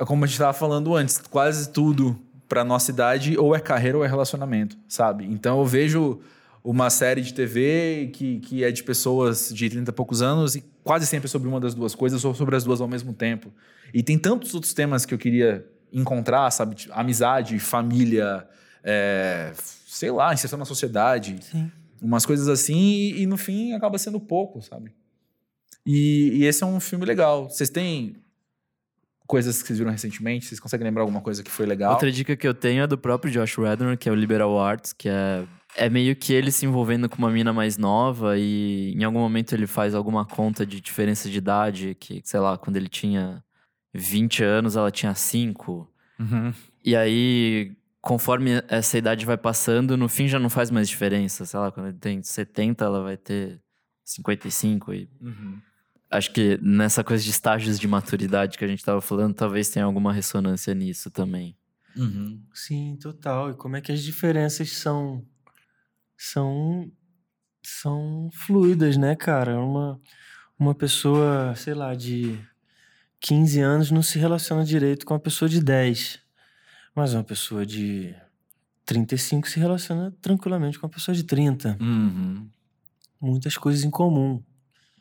como 0.06 0.24
a 0.24 0.26
gente 0.26 0.38
tava 0.38 0.52
falando 0.52 0.94
antes, 0.94 1.18
quase 1.18 1.70
tudo 1.70 2.18
pra 2.48 2.64
nossa 2.64 2.90
idade 2.90 3.36
ou 3.36 3.54
é 3.54 3.60
carreira 3.60 3.98
ou 3.98 4.04
é 4.04 4.08
relacionamento, 4.08 4.76
sabe? 4.88 5.24
Então 5.26 5.58
eu 5.58 5.64
vejo 5.64 6.20
uma 6.62 6.90
série 6.90 7.20
de 7.20 7.32
TV 7.32 8.10
que, 8.12 8.40
que 8.40 8.64
é 8.64 8.70
de 8.70 8.82
pessoas 8.82 9.50
de 9.52 9.68
30 9.70 9.90
e 9.90 9.94
poucos 9.94 10.22
anos 10.22 10.56
e 10.56 10.64
quase 10.82 11.06
sempre 11.06 11.26
é 11.26 11.28
sobre 11.28 11.48
uma 11.48 11.60
das 11.60 11.74
duas 11.74 11.94
coisas 11.94 12.24
ou 12.24 12.34
sobre 12.34 12.56
as 12.56 12.64
duas 12.64 12.80
ao 12.80 12.88
mesmo 12.88 13.12
tempo. 13.12 13.52
E 13.94 14.02
tem 14.02 14.18
tantos 14.18 14.54
outros 14.54 14.72
temas 14.74 15.04
que 15.06 15.14
eu 15.14 15.18
queria 15.18 15.64
encontrar, 15.92 16.50
sabe? 16.50 16.76
Amizade, 16.90 17.58
família, 17.58 18.46
é, 18.82 19.52
sei 19.86 20.10
lá, 20.10 20.32
inserção 20.32 20.58
na 20.58 20.64
sociedade. 20.64 21.38
Sim. 21.42 21.70
Umas 22.00 22.26
coisas 22.26 22.48
assim 22.48 22.76
e, 22.76 23.22
e 23.22 23.26
no 23.26 23.36
fim 23.36 23.72
acaba 23.72 23.98
sendo 23.98 24.20
pouco, 24.20 24.60
sabe? 24.62 24.92
E, 25.84 26.30
e 26.34 26.44
esse 26.44 26.62
é 26.62 26.66
um 26.66 26.80
filme 26.80 27.04
legal. 27.04 27.48
Vocês 27.48 27.70
têm 27.70 28.16
coisas 29.26 29.60
que 29.60 29.68
vocês 29.68 29.78
viram 29.78 29.90
recentemente? 29.90 30.46
Vocês 30.46 30.60
conseguem 30.60 30.84
lembrar 30.84 31.02
alguma 31.02 31.20
coisa 31.20 31.42
que 31.42 31.50
foi 31.50 31.66
legal? 31.66 31.92
Outra 31.92 32.10
dica 32.10 32.36
que 32.36 32.46
eu 32.46 32.54
tenho 32.54 32.82
é 32.82 32.86
do 32.86 32.98
próprio 32.98 33.32
Josh 33.32 33.56
Rednor, 33.56 33.96
que 33.96 34.08
é 34.08 34.12
o 34.12 34.14
Liberal 34.14 34.58
Arts, 34.58 34.92
que 34.92 35.08
é, 35.08 35.44
é 35.76 35.88
meio 35.88 36.14
que 36.16 36.32
ele 36.32 36.50
se 36.50 36.66
envolvendo 36.66 37.08
com 37.08 37.18
uma 37.18 37.30
mina 37.30 37.52
mais 37.52 37.76
nova 37.76 38.38
e 38.38 38.92
em 38.94 39.04
algum 39.04 39.20
momento 39.20 39.54
ele 39.54 39.66
faz 39.66 39.94
alguma 39.94 40.24
conta 40.24 40.66
de 40.66 40.80
diferença 40.80 41.28
de 41.28 41.38
idade, 41.38 41.96
que, 41.98 42.20
sei 42.24 42.40
lá, 42.40 42.58
quando 42.58 42.76
ele 42.76 42.88
tinha 42.88 43.42
20 43.96 44.42
anos, 44.44 44.76
ela 44.76 44.90
tinha 44.90 45.14
5. 45.14 45.90
Uhum. 46.18 46.52
E 46.84 46.94
aí, 46.96 47.72
conforme 48.00 48.62
essa 48.68 48.96
idade 48.96 49.26
vai 49.26 49.36
passando, 49.36 49.96
no 49.96 50.08
fim 50.08 50.28
já 50.28 50.38
não 50.38 50.48
faz 50.50 50.70
mais 50.70 50.88
diferença. 50.88 51.44
Sei 51.44 51.58
lá, 51.58 51.70
quando 51.72 51.88
ele 51.88 51.98
tem 51.98 52.22
70, 52.22 52.84
ela 52.84 53.02
vai 53.02 53.16
ter 53.16 53.60
55 54.04 54.94
e 54.94 55.08
Uhum. 55.20 55.58
acho 56.10 56.32
que 56.32 56.58
nessa 56.62 57.02
coisa 57.02 57.22
de 57.24 57.30
estágios 57.30 57.78
de 57.78 57.88
maturidade 57.88 58.56
que 58.56 58.64
a 58.64 58.68
gente 58.68 58.84
tava 58.84 59.00
falando, 59.00 59.34
talvez 59.34 59.68
tenha 59.68 59.84
alguma 59.84 60.12
ressonância 60.12 60.72
nisso 60.74 61.10
também. 61.10 61.56
Uhum. 61.96 62.40
Sim, 62.54 62.96
total. 63.00 63.50
E 63.50 63.54
como 63.54 63.76
é 63.76 63.80
que 63.80 63.90
as 63.90 64.02
diferenças 64.02 64.70
são 64.72 65.24
são 66.16 66.90
são 67.62 68.30
fluidas, 68.32 68.96
né, 68.96 69.16
cara? 69.16 69.58
Uma 69.60 70.00
uma 70.58 70.74
pessoa, 70.74 71.54
sei 71.56 71.74
lá, 71.74 71.94
de 71.94 72.38
15 73.26 73.60
anos 73.60 73.90
não 73.90 74.02
se 74.02 74.18
relaciona 74.18 74.64
direito 74.64 75.04
com 75.04 75.14
uma 75.14 75.20
pessoa 75.20 75.48
de 75.48 75.60
10. 75.60 76.20
Mas 76.94 77.12
uma 77.12 77.24
pessoa 77.24 77.66
de 77.66 78.14
35 78.84 79.48
se 79.48 79.58
relaciona 79.58 80.14
tranquilamente 80.22 80.78
com 80.78 80.86
uma 80.86 80.92
pessoa 80.92 81.14
de 81.14 81.24
30. 81.24 81.76
Uhum. 81.80 82.48
Muitas 83.20 83.56
coisas 83.56 83.82
em 83.84 83.90
comum. 83.90 84.42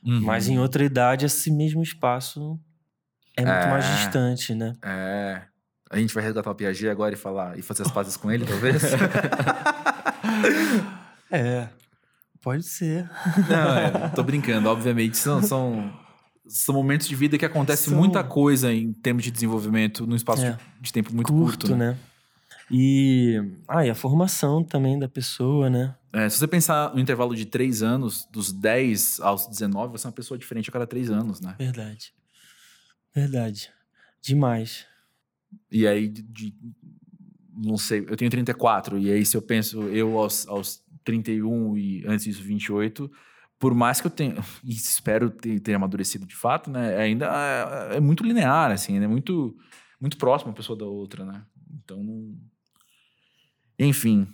Uhum. 0.03 0.21
Mas 0.21 0.47
em 0.47 0.57
outra 0.57 0.83
idade, 0.83 1.25
esse 1.25 1.51
mesmo 1.51 1.83
espaço 1.83 2.59
é 3.37 3.41
muito 3.45 3.67
mais 3.67 3.85
É. 3.85 3.95
distante, 3.95 4.55
né? 4.55 4.73
É. 4.83 5.41
A 5.91 5.99
gente 5.99 6.13
vai 6.13 6.23
resgatar 6.23 6.49
o 6.49 6.55
Piaget 6.55 6.89
agora 6.89 7.13
e 7.13 7.17
falar 7.17 7.59
e 7.59 7.61
fazer 7.61 7.83
as 7.83 7.91
pazes 7.91 8.17
com 8.17 8.31
ele, 8.31 8.45
talvez? 8.45 8.81
É, 11.31 11.67
pode 12.41 12.63
ser. 12.63 13.09
Não, 13.49 13.77
é, 13.77 14.09
tô 14.09 14.21
brincando. 14.23 14.69
Obviamente, 14.69 15.17
são, 15.17 15.41
são, 15.41 15.91
são 16.47 16.73
momentos 16.75 17.07
de 17.07 17.15
vida 17.15 17.37
que 17.37 17.45
acontece 17.45 17.89
São- 17.89 17.97
muita 17.97 18.23
coisa 18.23 18.71
em 18.73 18.93
termos 18.93 19.23
de 19.23 19.31
desenvolvimento 19.31 20.05
num 20.05 20.15
espaço 20.15 20.43
É. 20.45 20.51
de, 20.51 20.59
de 20.81 20.93
tempo 20.93 21.13
muito 21.13 21.31
curto. 21.31 21.67
curto, 21.67 21.75
né? 21.75 21.91
né? 21.91 21.97
E, 22.71 23.39
ah, 23.67 23.85
e 23.85 23.89
a 23.91 23.95
formação 23.95 24.63
também 24.63 24.97
da 24.97 25.07
pessoa, 25.07 25.69
né? 25.69 25.95
É, 26.11 26.27
se 26.29 26.37
você 26.39 26.47
pensar 26.47 26.93
no 26.95 26.99
intervalo 26.99 27.35
de 27.35 27.45
três 27.45 27.83
anos, 27.83 28.27
dos 28.31 28.51
10 28.51 29.19
aos 29.19 29.45
19, 29.47 29.91
você 29.91 30.07
é 30.07 30.09
uma 30.09 30.13
pessoa 30.15 30.37
diferente 30.37 30.69
a 30.69 30.73
cada 30.73 30.87
três 30.87 31.11
anos, 31.11 31.39
né? 31.41 31.55
Verdade. 31.59 32.11
Verdade. 33.13 33.69
Demais. 34.21 34.85
E 35.71 35.85
aí, 35.87 36.07
de, 36.07 36.21
de- 36.23 36.55
não 37.55 37.77
sei, 37.77 37.99
eu 38.09 38.17
tenho 38.17 38.29
34, 38.31 38.97
e 38.97 39.11
aí 39.11 39.25
se 39.25 39.37
eu 39.37 39.41
penso 39.41 39.83
eu 39.83 40.17
aos, 40.19 40.47
aos 40.47 40.81
31 41.03 41.77
e 41.77 42.03
antes 42.07 42.25
disso 42.25 42.41
28, 42.43 43.09
por 43.59 43.73
mais 43.73 44.01
que 44.01 44.07
eu 44.07 44.11
tenha, 44.11 44.35
e 44.63 44.71
espero 44.71 45.29
ter, 45.29 45.59
ter 45.59 45.73
amadurecido 45.73 46.25
de 46.25 46.35
fato, 46.35 46.69
né, 46.69 46.97
ainda 46.97 47.27
é, 47.91 47.97
é 47.97 47.99
muito 47.99 48.23
linear, 48.23 48.71
assim, 48.71 48.97
é 48.97 49.07
muito, 49.07 49.55
muito 49.99 50.17
próxima 50.17 50.51
uma 50.51 50.55
pessoa 50.55 50.77
da 50.77 50.85
outra, 50.85 51.25
né? 51.25 51.43
Então, 51.83 52.35
enfim. 53.77 54.27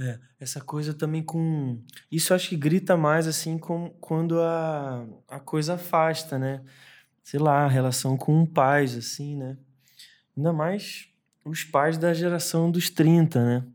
É, 0.00 0.18
essa 0.38 0.60
coisa 0.60 0.94
também 0.94 1.22
com. 1.22 1.82
Isso 2.10 2.32
acho 2.32 2.50
que 2.50 2.56
grita 2.56 2.96
mais 2.96 3.26
assim 3.26 3.58
com, 3.58 3.90
quando 4.00 4.40
a, 4.40 5.04
a 5.28 5.40
coisa 5.40 5.74
afasta, 5.74 6.38
né? 6.38 6.62
Sei 7.22 7.40
lá, 7.40 7.64
a 7.64 7.68
relação 7.68 8.16
com 8.16 8.46
pais, 8.46 8.96
assim, 8.96 9.36
né? 9.36 9.58
Ainda 10.36 10.52
mais 10.52 11.08
os 11.44 11.64
pais 11.64 11.98
da 11.98 12.14
geração 12.14 12.70
dos 12.70 12.90
30, 12.90 13.44
né? 13.44 13.66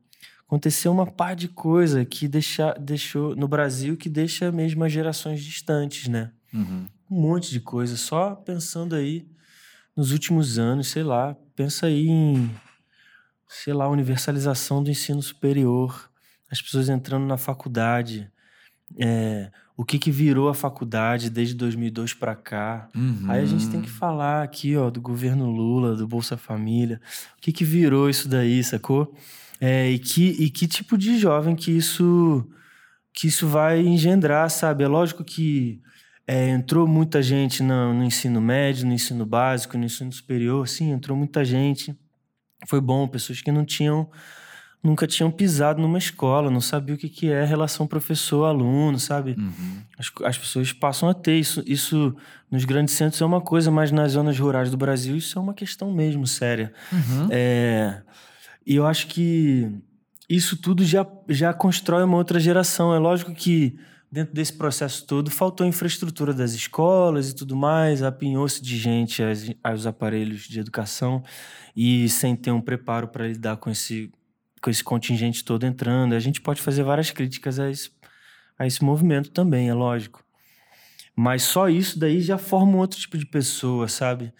Aconteceu 0.48 0.92
uma 0.92 1.06
par 1.06 1.36
de 1.36 1.48
coisa 1.48 2.06
que 2.06 2.28
deixa, 2.28 2.74
deixou 2.74 3.36
no 3.36 3.48
Brasil 3.48 3.98
que 3.98 4.10
deixa 4.10 4.52
mesmo 4.52 4.84
as 4.84 4.92
gerações 4.92 5.44
distantes, 5.44 6.08
né? 6.08 6.32
Uhum. 6.54 6.86
Um 7.10 7.22
monte 7.22 7.50
de 7.50 7.60
coisa. 7.60 7.98
Só 7.98 8.36
pensando 8.36 8.96
aí 8.96 9.28
nos 9.96 10.12
últimos 10.12 10.60
anos, 10.60 10.88
sei 10.88 11.04
lá, 11.04 11.36
pensa 11.56 11.88
aí 11.88 12.08
em, 12.08 12.52
sei 13.48 13.74
lá, 13.74 13.88
universalização 13.90 14.84
do 14.84 14.90
ensino 14.90 15.22
superior, 15.22 16.10
as 16.50 16.62
pessoas 16.62 16.90
entrando 16.90 17.26
na 17.26 17.38
faculdade, 17.38 18.32
é, 19.00 19.52
o 19.76 19.84
que 19.84 19.98
que 19.98 20.12
virou 20.12 20.50
a 20.50 20.54
faculdade 20.54 21.30
desde 21.30 21.56
2002 21.56 22.14
para 22.14 22.36
cá. 22.36 22.90
Uhum. 22.96 23.26
Aí 23.28 23.42
a 23.42 23.46
gente 23.46 23.70
tem 23.70 23.82
que 23.82 23.90
falar 23.90 24.44
aqui, 24.44 24.76
ó, 24.76 24.90
do 24.90 25.02
governo 25.02 25.50
Lula, 25.50 25.96
do 25.96 26.08
Bolsa 26.08 26.38
Família, 26.38 27.02
o 27.38 27.42
que 27.42 27.52
que 27.52 27.66
virou 27.66 28.10
isso 28.10 28.28
daí, 28.28 28.64
sacou? 28.64 29.16
É, 29.66 29.90
e, 29.90 29.98
que, 29.98 30.32
e 30.44 30.50
que 30.50 30.68
tipo 30.68 30.98
de 30.98 31.18
jovem 31.18 31.56
que 31.56 31.72
isso 31.72 32.46
que 33.14 33.28
isso 33.28 33.48
vai 33.48 33.80
engendrar, 33.80 34.50
sabe? 34.50 34.84
É 34.84 34.88
lógico 34.88 35.24
que 35.24 35.80
é, 36.28 36.50
entrou 36.50 36.86
muita 36.86 37.22
gente 37.22 37.64
no, 37.64 37.94
no, 37.94 38.04
ensino 38.04 38.42
médio, 38.42 38.86
no 38.86 38.92
ensino 38.92 39.26
básico, 39.26 39.78
no 39.78 39.86
ensino 39.86 40.12
superior, 40.12 40.68
sim, 40.68 40.92
entrou 40.92 41.18
muita 41.18 41.46
gente. 41.46 41.98
Foi 42.68 42.82
bom, 42.82 43.08
pessoas 43.08 43.40
que 43.40 43.54
não 43.54 43.64
tinham, 43.64 44.10
nunca 44.84 45.08
tinham 45.08 45.32
pisado 45.32 45.82
numa 45.82 45.98
escola, 45.98 46.52
não 46.52 46.60
sabiam 46.60 46.96
o 46.96 46.98
que, 46.98 47.08
que 47.08 47.32
é 47.32 47.46
relação 47.46 47.88
professor-aluno, 47.88 49.00
sabe? 49.00 49.36
Uhum. 49.38 49.82
As, 49.98 50.12
as 50.26 50.38
pessoas 50.38 50.74
passam 50.74 51.08
a 51.08 51.14
ter 51.14 51.38
isso. 51.38 51.64
Isso 51.66 52.14
nos 52.52 52.66
grandes 52.66 52.96
centros 52.96 53.22
é 53.22 53.26
uma 53.26 53.40
coisa, 53.40 53.72
mas 53.72 53.92
nas 53.92 54.12
zonas 54.14 54.38
rurais 54.38 54.70
do 54.70 54.76
Brasil 54.76 55.16
isso 55.16 55.40
é 55.40 55.42
uma 55.42 55.54
questão 55.54 55.94
mesmo 55.94 56.28
séria. 56.28 56.74
Uhum. 56.92 57.28
É, 57.32 58.02
e 58.66 58.76
eu 58.76 58.86
acho 58.86 59.08
que 59.08 59.70
isso 60.30 60.58
tudo 60.58 60.84
já, 60.86 61.06
já 61.30 61.54
constrói 61.54 62.04
uma 62.04 62.18
outra 62.18 62.40
geração. 62.40 62.94
É 62.94 63.00
lógico 63.00 63.34
que 63.34 63.78
dentro 64.14 64.36
desse 64.36 64.54
processo 64.54 65.08
todo, 65.08 65.32
faltou 65.32 65.66
infraestrutura 65.66 66.36
das 66.36 66.54
escolas 66.54 67.32
e 67.32 67.36
tudo 67.36 67.56
mais, 67.56 68.04
apinhou-se 68.04 68.62
de 68.62 68.78
gente 68.78 69.24
aos, 69.64 69.88
aparelhos 69.88 70.42
de 70.42 70.60
educação 70.60 71.24
e 71.76 72.08
sem 72.08 72.36
ter 72.36 72.52
um 72.52 72.62
preparo 72.62 73.08
para 73.08 73.28
lidar 73.28 73.58
com 73.58 73.72
esse, 73.72 74.12
com 74.62 74.70
esse 74.70 74.84
contingente 74.84 75.44
todo 75.44 75.66
entrando. 75.66 76.14
A 76.14 76.20
gente 76.20 76.42
pode 76.42 76.62
fazer 76.62 76.84
várias 76.84 77.10
críticas 77.10 77.60
a 77.60 77.72
esse, 77.72 77.90
a 78.60 78.68
esse 78.68 78.84
movimento 78.84 79.32
também, 79.32 79.70
é 79.70 79.74
lógico. 79.74 80.24
Mas 81.16 81.42
só 81.42 81.68
isso 81.68 81.98
daí 81.98 82.22
já 82.22 82.38
forma 82.38 82.74
um 82.74 82.78
outro 82.78 83.00
tipo 83.00 83.18
de 83.18 83.26
pessoa, 83.26 83.88
sabe? 83.88 84.32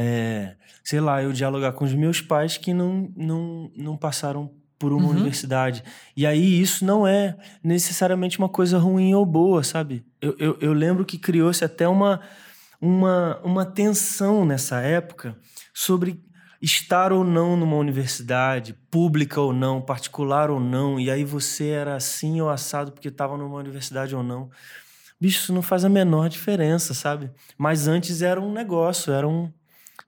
É, 0.00 0.54
sei 0.84 1.00
lá, 1.00 1.20
eu 1.20 1.32
dialogar 1.32 1.72
com 1.72 1.84
os 1.84 1.92
meus 1.92 2.20
pais 2.20 2.56
que 2.56 2.72
não, 2.72 3.12
não, 3.16 3.68
não 3.76 3.96
passaram 3.96 4.48
por 4.78 4.92
uma 4.92 5.06
uhum. 5.06 5.10
universidade. 5.10 5.82
E 6.16 6.24
aí 6.24 6.60
isso 6.60 6.84
não 6.84 7.04
é 7.04 7.36
necessariamente 7.64 8.38
uma 8.38 8.48
coisa 8.48 8.78
ruim 8.78 9.12
ou 9.12 9.26
boa, 9.26 9.64
sabe? 9.64 10.04
Eu, 10.20 10.36
eu, 10.38 10.58
eu 10.60 10.72
lembro 10.72 11.04
que 11.04 11.18
criou-se 11.18 11.64
até 11.64 11.88
uma, 11.88 12.20
uma, 12.80 13.40
uma 13.42 13.66
tensão 13.66 14.44
nessa 14.44 14.80
época 14.80 15.36
sobre 15.74 16.22
estar 16.62 17.12
ou 17.12 17.24
não 17.24 17.56
numa 17.56 17.76
universidade, 17.76 18.72
pública 18.88 19.40
ou 19.40 19.52
não, 19.52 19.80
particular 19.80 20.48
ou 20.48 20.60
não, 20.60 20.98
e 20.98 21.10
aí 21.10 21.24
você 21.24 21.70
era 21.70 21.96
assim 21.96 22.40
ou 22.40 22.48
assado 22.48 22.92
porque 22.92 23.08
estava 23.08 23.36
numa 23.36 23.56
universidade 23.56 24.14
ou 24.14 24.22
não. 24.22 24.48
Bicho, 25.20 25.40
isso 25.40 25.52
não 25.52 25.62
faz 25.62 25.84
a 25.84 25.88
menor 25.88 26.28
diferença, 26.28 26.94
sabe? 26.94 27.30
Mas 27.56 27.88
antes 27.88 28.22
era 28.22 28.40
um 28.40 28.52
negócio, 28.52 29.12
era 29.12 29.26
um, 29.26 29.52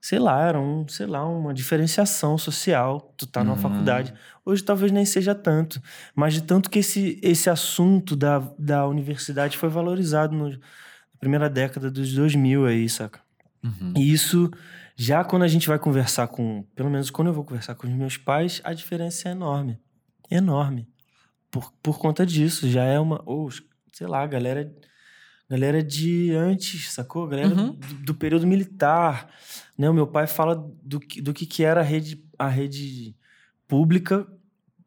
sei 0.01 0.17
lá, 0.17 0.41
era 0.41 0.59
um, 0.59 0.87
sei 0.87 1.05
lá, 1.05 1.23
uma 1.23 1.53
diferenciação 1.53 2.35
social. 2.35 3.13
Tu 3.15 3.27
tá 3.27 3.43
numa 3.43 3.55
uhum. 3.55 3.61
faculdade. 3.61 4.11
Hoje 4.43 4.63
talvez 4.63 4.91
nem 4.91 5.05
seja 5.05 5.35
tanto, 5.35 5.79
mas 6.15 6.33
de 6.33 6.41
tanto 6.41 6.71
que 6.71 6.79
esse, 6.79 7.19
esse 7.21 7.49
assunto 7.51 8.15
da, 8.15 8.39
da 8.57 8.87
universidade 8.87 9.57
foi 9.57 9.69
valorizado 9.69 10.35
no, 10.35 10.49
na 10.49 10.57
primeira 11.19 11.47
década 11.47 11.91
dos 11.91 12.11
2000 12.13 12.65
aí, 12.65 12.89
saca? 12.89 13.19
Uhum. 13.63 13.93
E 13.95 14.11
isso, 14.11 14.49
já 14.95 15.23
quando 15.23 15.43
a 15.43 15.47
gente 15.47 15.67
vai 15.67 15.77
conversar 15.77 16.27
com, 16.27 16.63
pelo 16.75 16.89
menos 16.89 17.11
quando 17.11 17.27
eu 17.27 17.33
vou 17.33 17.43
conversar 17.43 17.75
com 17.75 17.85
os 17.85 17.93
meus 17.93 18.17
pais, 18.17 18.59
a 18.63 18.73
diferença 18.73 19.29
é 19.29 19.33
enorme. 19.33 19.79
Enorme. 20.31 20.89
Por, 21.51 21.71
por 21.83 21.99
conta 21.99 22.25
disso, 22.25 22.67
já 22.67 22.83
é 22.85 22.99
uma, 22.99 23.21
ou, 23.23 23.49
sei 23.93 24.07
lá, 24.07 24.23
a 24.23 24.27
galera 24.27 24.73
galera 25.51 25.83
de 25.83 26.31
antes, 26.33 26.93
sacou? 26.93 27.27
Galera 27.27 27.49
uhum. 27.49 27.73
do, 27.73 27.93
do, 28.05 28.15
período 28.15 28.47
militar. 28.47 29.29
Né? 29.77 29.89
O 29.89 29.93
meu 29.93 30.07
pai 30.07 30.25
fala 30.25 30.55
do, 30.55 30.97
do 31.21 31.33
que, 31.33 31.45
que 31.45 31.65
era 31.65 31.81
a 31.81 31.83
rede, 31.83 32.23
a 32.39 32.47
rede 32.47 33.13
pública 33.67 34.25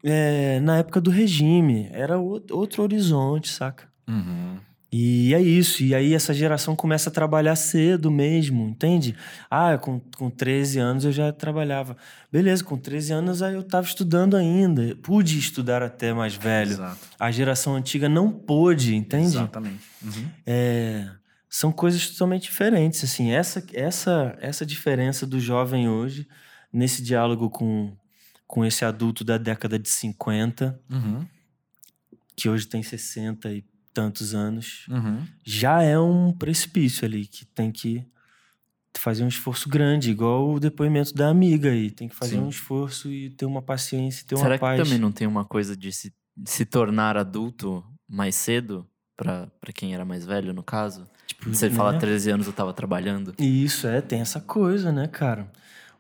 é, 0.03 0.61
na 0.61 0.79
época 0.79 1.03
do 1.03 1.11
regime. 1.11 1.91
Era 1.93 2.19
outro 2.19 2.83
horizonte, 2.83 3.51
saca? 3.51 3.93
Uhum. 4.09 4.57
E 4.97 5.35
é 5.35 5.43
isso. 5.43 5.83
E 5.83 5.93
aí 5.93 6.15
essa 6.15 6.33
geração 6.33 6.77
começa 6.77 7.11
a 7.11 7.13
trabalhar 7.13 7.57
cedo 7.57 8.13
mesmo, 8.13 8.69
entende? 8.69 9.17
Ah, 9.51 9.77
com, 9.77 9.99
com 10.17 10.31
13 10.31 10.79
anos 10.79 11.05
eu 11.05 11.11
já 11.11 11.33
trabalhava. 11.33 11.97
Beleza, 12.31 12.63
com 12.63 12.79
13 12.79 13.13
anos 13.13 13.43
aí 13.43 13.55
eu 13.55 13.63
estava 13.63 13.85
estudando 13.85 14.37
ainda. 14.37 14.95
Pude 15.03 15.37
estudar 15.37 15.83
até 15.83 16.15
mais 16.15 16.37
velho. 16.37 16.71
Exato. 16.71 17.09
A 17.19 17.29
geração 17.33 17.75
antiga 17.75 18.09
não 18.09 18.31
pôde, 18.31 18.95
entende? 18.95 19.37
Exatamente. 19.37 19.83
Uhum. 20.01 20.29
É, 20.47 21.11
são 21.51 21.73
coisas 21.73 22.11
totalmente 22.11 22.45
diferentes. 22.45 23.03
Assim, 23.03 23.33
essa, 23.33 23.67
essa, 23.73 24.39
essa 24.41 24.65
diferença 24.65 25.27
do 25.27 25.41
jovem 25.41 25.89
hoje, 25.89 26.29
nesse 26.73 27.03
diálogo 27.03 27.51
com, 27.51 27.97
com 28.47 28.65
esse 28.65 28.85
adulto 28.85 29.25
da 29.25 29.39
década 29.39 29.77
de 29.77 29.89
50, 29.89 30.81
uhum. 30.89 31.27
que 32.37 32.49
hoje 32.49 32.69
tem 32.69 32.81
60 32.81 33.51
e 33.51 33.65
tantos 33.95 34.35
anos, 34.35 34.87
uhum. 34.89 35.25
já 35.45 35.83
é 35.83 35.99
um 35.99 36.33
precipício 36.33 37.07
ali 37.07 37.27
que 37.27 37.47
tem 37.47 37.71
que 37.71 38.05
fazer 38.99 39.25
um 39.25 39.29
esforço 39.29 39.69
grande, 39.69 40.11
igual 40.11 40.53
o 40.53 40.61
depoimento 40.61 41.15
da 41.15 41.29
amiga 41.29 41.71
aí. 41.71 41.91
Tem 41.91 42.09
que 42.09 42.15
fazer 42.15 42.37
Sim. 42.37 42.43
um 42.43 42.49
esforço 42.49 43.11
e 43.11 43.31
ter 43.31 43.47
uma 43.47 43.63
paciência, 43.63 44.27
ter 44.27 44.37
Será 44.37 44.51
uma 44.51 44.59
paz. 44.59 44.77
Será 44.77 44.85
que 44.85 44.91
também 44.91 45.01
não 45.01 45.13
tem 45.13 45.27
uma 45.27 45.45
coisa 45.45 45.77
de 45.77 45.93
se, 45.93 46.13
se 46.45 46.65
tornar 46.65 47.17
adulto 47.17 47.85
mais 48.09 48.35
cedo? 48.35 48.87
para 49.17 49.73
quem 49.73 49.95
era 49.95 50.05
mais 50.05 50.25
velho, 50.25 50.53
no 50.53 50.63
caso? 50.63 51.07
Tipo, 51.27 51.49
Você 51.49 51.69
né? 51.69 51.75
fala 51.75 51.99
13 51.99 52.31
anos 52.31 52.47
eu 52.47 52.53
tava 52.53 52.73
trabalhando. 52.73 53.35
Isso, 53.39 53.87
é, 53.87 54.01
tem 54.01 54.21
essa 54.21 54.41
coisa, 54.41 54.91
né, 54.91 55.07
cara? 55.07 55.51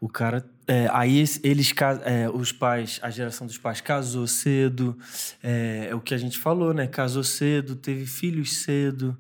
O 0.05 0.09
cara. 0.09 0.45
É, 0.67 0.87
aí 0.93 1.25
eles, 1.43 1.73
é, 2.05 2.29
os 2.29 2.53
pais, 2.53 3.01
a 3.03 3.09
geração 3.09 3.47
dos 3.47 3.57
pais 3.57 3.81
casou 3.81 4.27
cedo. 4.27 4.99
É, 5.43 5.89
é, 5.89 5.95
o 5.95 6.01
que 6.01 6.13
a 6.13 6.19
gente 6.19 6.37
falou, 6.37 6.75
né? 6.75 6.87
Casou 6.87 7.25
cedo, 7.25 7.75
teve 7.75 8.05
filhos 8.05 8.59
cedo, 8.59 9.17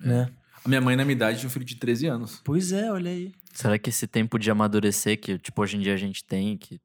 é. 0.00 0.06
né? 0.06 0.32
A 0.64 0.68
minha 0.68 0.80
mãe, 0.80 0.94
na 0.94 1.04
minha 1.04 1.16
idade, 1.16 1.40
tinha 1.40 1.48
um 1.48 1.50
filho 1.50 1.64
de 1.64 1.74
13 1.74 2.06
anos. 2.06 2.40
Pois 2.44 2.70
é, 2.70 2.92
olha 2.92 3.10
aí. 3.10 3.32
Será 3.52 3.76
que 3.80 3.90
esse 3.90 4.06
tempo 4.06 4.38
de 4.38 4.48
amadurecer 4.48 5.18
que, 5.18 5.36
tipo, 5.38 5.60
hoje 5.60 5.76
em 5.76 5.80
dia 5.80 5.94
a 5.94 5.96
gente 5.96 6.24
tem, 6.24 6.56
que 6.56 6.80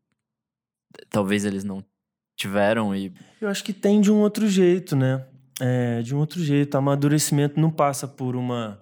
talvez 1.07 1.45
eles 1.45 1.63
não 1.63 1.85
tiveram 2.35 2.95
e. 2.95 3.13
Eu 3.39 3.49
acho 3.49 3.63
que 3.63 3.71
tem 3.71 4.01
de 4.01 4.11
um 4.11 4.17
outro 4.17 4.47
jeito, 4.47 4.95
né? 4.95 5.23
É, 5.61 6.01
de 6.01 6.15
um 6.15 6.17
outro 6.17 6.43
jeito. 6.43 6.73
O 6.73 6.77
amadurecimento 6.79 7.59
não 7.59 7.69
passa 7.69 8.07
por 8.07 8.35
uma. 8.35 8.81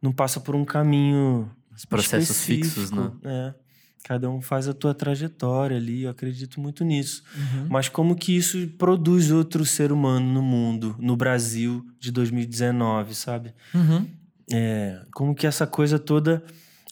Não 0.00 0.12
passa 0.12 0.38
por 0.38 0.54
um 0.54 0.64
caminho. 0.64 1.50
Os 1.74 1.84
processos 1.84 2.44
fixos, 2.44 2.92
né? 2.92 3.10
É. 3.24 3.65
Cada 4.06 4.30
um 4.30 4.40
faz 4.40 4.68
a 4.68 4.72
tua 4.72 4.94
trajetória 4.94 5.76
ali, 5.76 6.04
eu 6.04 6.10
acredito 6.10 6.60
muito 6.60 6.84
nisso. 6.84 7.24
Uhum. 7.34 7.66
Mas 7.68 7.88
como 7.88 8.14
que 8.14 8.36
isso 8.36 8.68
produz 8.78 9.32
outro 9.32 9.64
ser 9.64 9.90
humano 9.90 10.32
no 10.32 10.40
mundo, 10.40 10.94
no 11.00 11.16
Brasil 11.16 11.84
de 11.98 12.12
2019, 12.12 13.16
sabe? 13.16 13.52
Uhum. 13.74 14.06
É, 14.52 15.02
como 15.12 15.34
que 15.34 15.44
essa 15.44 15.66
coisa 15.66 15.98
toda 15.98 16.40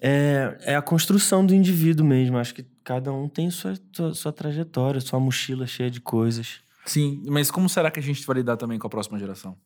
é, 0.03 0.59
é 0.62 0.75
a 0.75 0.83
construção 0.83 1.47
do 1.47 1.55
indivíduo 1.55 2.05
mesmo. 2.05 2.37
Acho 2.37 2.53
que 2.53 2.67
cada 2.83 3.12
um 3.12 3.29
tem 3.29 3.49
sua, 3.49 3.75
sua, 3.93 4.12
sua 4.12 4.33
trajetória, 4.33 5.01
sua 5.01 5.21
mochila 5.21 5.69
cheia 5.69 5.89
de 5.89 6.01
coisas. 6.01 6.62
Sim, 6.85 7.23
mas 7.29 7.49
como 7.49 7.69
será 7.69 7.93
que 7.93 8.01
a 8.01 8.03
gente 8.03 8.27
vai 8.27 8.39
lidar 8.39 8.57
também 8.57 8.77
com 8.77 8.89
a 8.89 8.91
próxima 8.91 9.21
geração? 9.21 9.57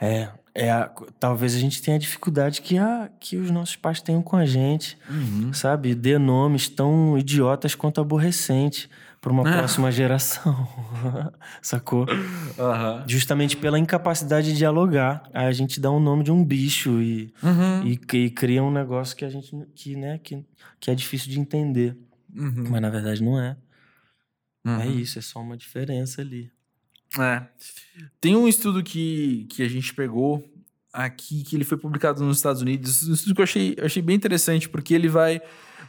É, 0.00 0.28
é 0.54 0.70
a, 0.70 0.90
talvez 1.18 1.54
a 1.54 1.58
gente 1.58 1.80
tenha 1.80 1.96
a 1.96 2.00
dificuldade 2.00 2.60
que, 2.60 2.76
a, 2.76 3.10
que 3.20 3.36
os 3.36 3.50
nossos 3.50 3.76
pais 3.76 4.00
tenham 4.00 4.22
com 4.22 4.36
a 4.36 4.44
gente, 4.44 4.98
uhum. 5.08 5.52
sabe? 5.52 5.94
Dê 5.94 6.18
nomes 6.18 6.68
tão 6.68 7.16
idiotas 7.16 7.74
quanto 7.74 8.00
aborrecentes 8.00 8.88
para 9.20 9.32
uma 9.32 9.42
próxima 9.44 9.92
geração, 9.92 10.66
sacou? 11.62 12.06
Uhum. 12.08 13.04
Justamente 13.06 13.56
pela 13.56 13.78
incapacidade 13.78 14.52
de 14.52 14.58
dialogar, 14.58 15.22
aí 15.32 15.46
a 15.46 15.52
gente 15.52 15.80
dá 15.80 15.90
um 15.90 16.00
nome 16.00 16.24
de 16.24 16.32
um 16.32 16.44
bicho 16.44 17.00
e, 17.00 17.32
uhum. 17.42 17.86
e, 17.86 18.00
e, 18.16 18.30
cria 18.30 18.62
um 18.62 18.70
negócio 18.70 19.16
que 19.16 19.24
a 19.24 19.30
gente 19.30 19.54
que, 19.74 19.96
né, 19.96 20.18
que, 20.18 20.44
que 20.80 20.90
é 20.90 20.94
difícil 20.94 21.30
de 21.30 21.38
entender. 21.38 21.96
Uhum. 22.34 22.66
Mas 22.70 22.80
na 22.80 22.90
verdade 22.90 23.22
não 23.22 23.40
é. 23.40 23.56
É 24.64 24.70
Uhum. 24.70 24.98
isso, 24.98 25.18
é 25.18 25.22
só 25.22 25.40
uma 25.40 25.56
diferença 25.56 26.20
ali. 26.20 26.52
É. 27.18 27.42
Tem 28.20 28.36
um 28.36 28.46
estudo 28.46 28.82
que, 28.82 29.46
que 29.50 29.62
a 29.62 29.68
gente 29.68 29.92
pegou 29.94 30.44
aqui, 30.92 31.42
que 31.42 31.56
ele 31.56 31.64
foi 31.64 31.76
publicado 31.78 32.24
nos 32.24 32.36
Estados 32.38 32.62
Unidos. 32.62 33.08
Um 33.08 33.14
estudo 33.14 33.34
que 33.34 33.40
eu 33.40 33.44
achei, 33.44 33.74
eu 33.76 33.86
achei 33.86 34.02
bem 34.02 34.16
interessante, 34.16 34.68
porque 34.68 34.94
ele 34.94 35.08
vai 35.08 35.40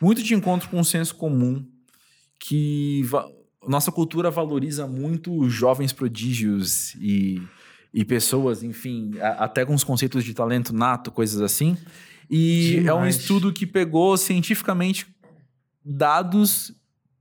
muito 0.02 0.24
de 0.24 0.34
encontro 0.34 0.70
com 0.70 0.80
um 0.80 0.84
senso 0.84 1.16
comum 1.16 1.64
que 2.40 3.04
nossa 3.68 3.92
cultura 3.92 4.32
valoriza 4.32 4.88
muito 4.88 5.48
jovens 5.48 5.94
prodígios 5.94 6.96
e, 6.96 7.40
e 7.94 8.04
pessoas, 8.04 8.64
enfim, 8.64 9.12
a- 9.20 9.46
até 9.46 9.64
com 9.64 9.76
os 9.76 9.84
conceitos 9.84 10.24
de 10.24 10.34
talento 10.34 10.74
nato, 10.74 11.12
coisas 11.12 11.40
assim. 11.42 11.78
E 12.30 12.78
é 12.78 12.94
um 12.94 12.98
Demais. 12.98 13.18
estudo 13.18 13.54
que 13.54 13.68
pegou 13.68 14.18
cientificamente 14.18 15.06
dados 15.86 16.74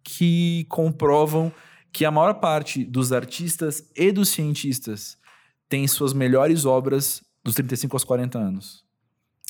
que 0.03 0.65
comprovam 0.69 1.53
que 1.93 2.05
a 2.05 2.11
maior 2.11 2.35
parte 2.35 2.85
dos 2.85 3.13
artistas 3.13 3.85
e 3.97 4.11
dos 4.13 4.29
cientistas 4.31 5.17
tem 5.69 5.87
suas 5.89 6.13
melhores 6.13 6.65
obras 6.65 7.23
dos 7.45 7.55
35 7.55 7.97
aos 7.97 8.05
40 8.05 8.39
anos. 8.39 8.85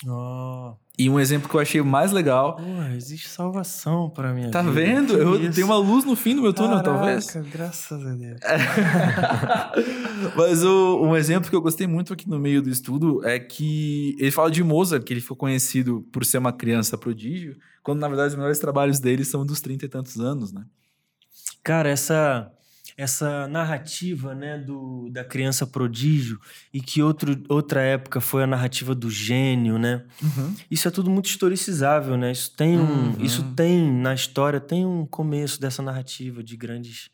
Oh. 0.07 0.73
E 0.99 1.11
um 1.11 1.21
exemplo 1.21 1.47
que 1.49 1.55
eu 1.55 1.61
achei 1.61 1.83
mais 1.83 2.11
legal. 2.13 2.57
Porra, 2.57 2.95
existe 2.95 3.29
salvação 3.29 4.09
pra 4.09 4.33
minha 4.33 4.51
Tá 4.51 4.63
vida. 4.63 4.73
vendo? 4.75 5.15
Que 5.15 5.21
Eu 5.23 5.41
isso? 5.43 5.53
tenho 5.55 5.67
uma 5.67 5.77
luz 5.77 6.05
no 6.07 6.17
fim 6.17 6.35
do 6.35 6.41
meu 6.43 6.55
túnel, 6.55 6.83
Caraca, 6.83 6.91
talvez. 6.95 7.27
graças 7.51 8.07
a 8.07 8.15
Deus. 8.15 8.41
Mas 10.37 10.65
o- 10.65 11.01
um 11.03 11.17
exemplo 11.17 11.51
que 11.51 11.57
eu 11.57 11.61
gostei 11.61 11.87
muito 11.87 12.13
aqui 12.13 12.29
no 12.29 12.39
meio 12.39 12.63
do 12.63 12.69
estudo 12.71 13.25
é 13.27 13.39
que 13.39 14.17
ele 14.19 14.31
fala 14.31 14.51
de 14.51 14.63
Mozart, 14.63 15.05
que 15.05 15.13
ele 15.13 15.21
ficou 15.21 15.37
conhecido 15.37 16.07
por 16.13 16.25
ser 16.25 16.39
uma 16.39 16.53
criança 16.53 16.97
prodígio, 16.97 17.57
quando 17.83 18.01
na 18.01 18.09
verdade 18.09 18.29
os 18.31 18.35
melhores 18.37 18.59
trabalhos 18.59 18.99
dele 19.01 19.25
são 19.25 19.45
dos 19.45 19.61
30 19.61 19.85
e 19.85 19.89
tantos 19.89 20.19
anos, 20.19 20.53
né? 20.53 20.65
Cara, 21.63 21.89
essa 21.89 22.51
essa 22.97 23.49
narrativa, 23.49 24.35
né, 24.35 24.59
do, 24.59 25.09
da 25.11 25.25
criança 25.25 25.67
prodígio 25.67 26.39
e 26.71 26.83
que 26.83 27.01
outro, 27.03 27.43
outra 27.49 27.81
época 27.81 28.21
foi 28.21 28.43
a 28.43 28.47
narrativa 28.47 28.95
do 28.95 29.09
gênio, 29.09 29.79
né? 29.79 30.05
Isso 30.71 30.87
é 30.87 30.91
tudo 30.91 31.09
muito 31.11 31.27
historicizável, 31.31 32.19
né? 32.19 32.31
Isso 32.31 32.55
tem 32.55 32.79
um, 32.79 33.13
Uhum. 33.13 33.17
isso 33.19 33.43
tem 33.55 33.91
na 33.91 34.13
história 34.13 34.61
tem 34.61 34.85
um 34.85 35.07
começo 35.07 35.59
dessa 35.59 35.83
narrativa 35.83 36.43
de 36.45 36.57
grandes 36.59 37.09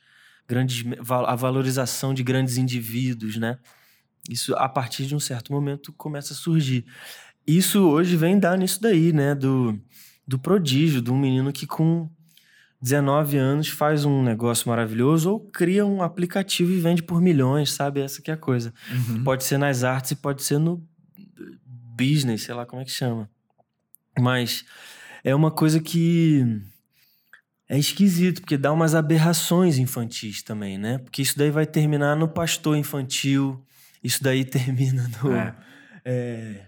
grandes 0.49 0.85
a 1.09 1.37
valorização 1.37 2.13
de 2.13 2.25
grandes 2.25 2.57
indivíduos, 2.57 3.37
né? 3.37 3.59
Isso 4.29 4.55
a 4.57 4.69
partir 4.69 5.07
de 5.07 5.15
um 5.15 5.21
certo 5.21 5.53
momento 5.53 5.93
começa 5.93 6.33
a 6.33 6.37
surgir. 6.37 6.85
Isso 7.47 7.81
hoje 7.89 8.17
vem 8.17 8.39
dar 8.41 8.59
nisso 8.59 8.81
daí, 8.81 9.13
né, 9.13 9.35
do 9.37 9.79
do 10.27 10.37
prodígio, 10.39 11.01
de 11.01 11.13
um 11.13 11.19
menino 11.19 11.53
que 11.53 11.65
com 11.67 12.09
19 12.81 13.37
anos 13.37 13.69
faz 13.69 14.05
um 14.05 14.23
negócio 14.23 14.69
maravilhoso 14.69 15.31
ou 15.31 15.41
cria 15.41 15.85
um 15.85 16.03
aplicativo 16.03 16.73
e 16.73 16.79
vende 16.79 17.03
por 17.03 17.21
milhões, 17.21 17.73
sabe? 17.73 18.01
Essa 18.01 18.21
que 18.21 18.31
é 18.31 18.35
a 18.35 18.37
coisa. 18.37 18.73
Uhum. 18.91 19.25
Pode 19.25 19.45
ser 19.45 19.59
nas 19.59 19.83
artes 19.83 20.13
e 20.13 20.17
pode 20.17 20.43
ser 20.43 20.59
no 20.59 20.83
business, 21.97 22.43
sei 22.43 22.55
lá 22.55 22.67
como 22.67 22.83
é 22.83 22.85
que 22.85 22.91
chama. 22.91 23.31
Mas 24.19 24.65
é 25.25 25.35
uma 25.35 25.51
coisa 25.51 25.81
que 25.81 26.45
é 27.69 27.79
esquisito, 27.79 28.41
porque 28.41 28.57
dá 28.57 28.73
umas 28.73 28.95
aberrações 28.95 29.79
infantis 29.79 30.43
também, 30.43 30.79
né? 30.79 30.99
Porque 30.99 31.23
isso 31.23 31.37
daí 31.37 31.51
vai 31.51 31.67
terminar 31.67 32.15
no 32.15 32.29
pastor 32.29 32.77
infantil, 32.77 33.65
isso 34.03 34.23
daí 34.23 34.45
termina 34.47 35.11
no. 35.23 35.33
É. 35.33 35.55
é, 36.05 36.67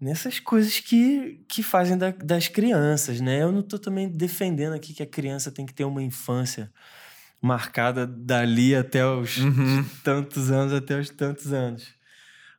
nessas 0.00 0.38
coisas 0.40 0.78
que, 0.80 1.40
que 1.48 1.62
fazem 1.62 1.96
da- 1.98 2.10
das 2.10 2.48
crianças, 2.48 3.20
né? 3.20 3.42
Eu 3.42 3.50
não 3.52 3.62
tô 3.62 3.78
também 3.78 4.08
defendendo 4.08 4.74
aqui 4.74 4.92
que 4.94 5.02
a 5.02 5.06
criança 5.06 5.50
tem 5.50 5.66
que 5.66 5.74
ter 5.74 5.84
uma 5.84 6.02
infância 6.02 6.70
marcada 7.40 8.06
dali 8.06 8.74
até 8.74 9.04
os 9.06 9.36
Uhum. 9.38 9.84
tantos 10.04 10.50
anos, 10.50 10.72
até 10.72 10.98
os 10.98 11.10
tantos 11.10 11.52
anos. 11.52 11.86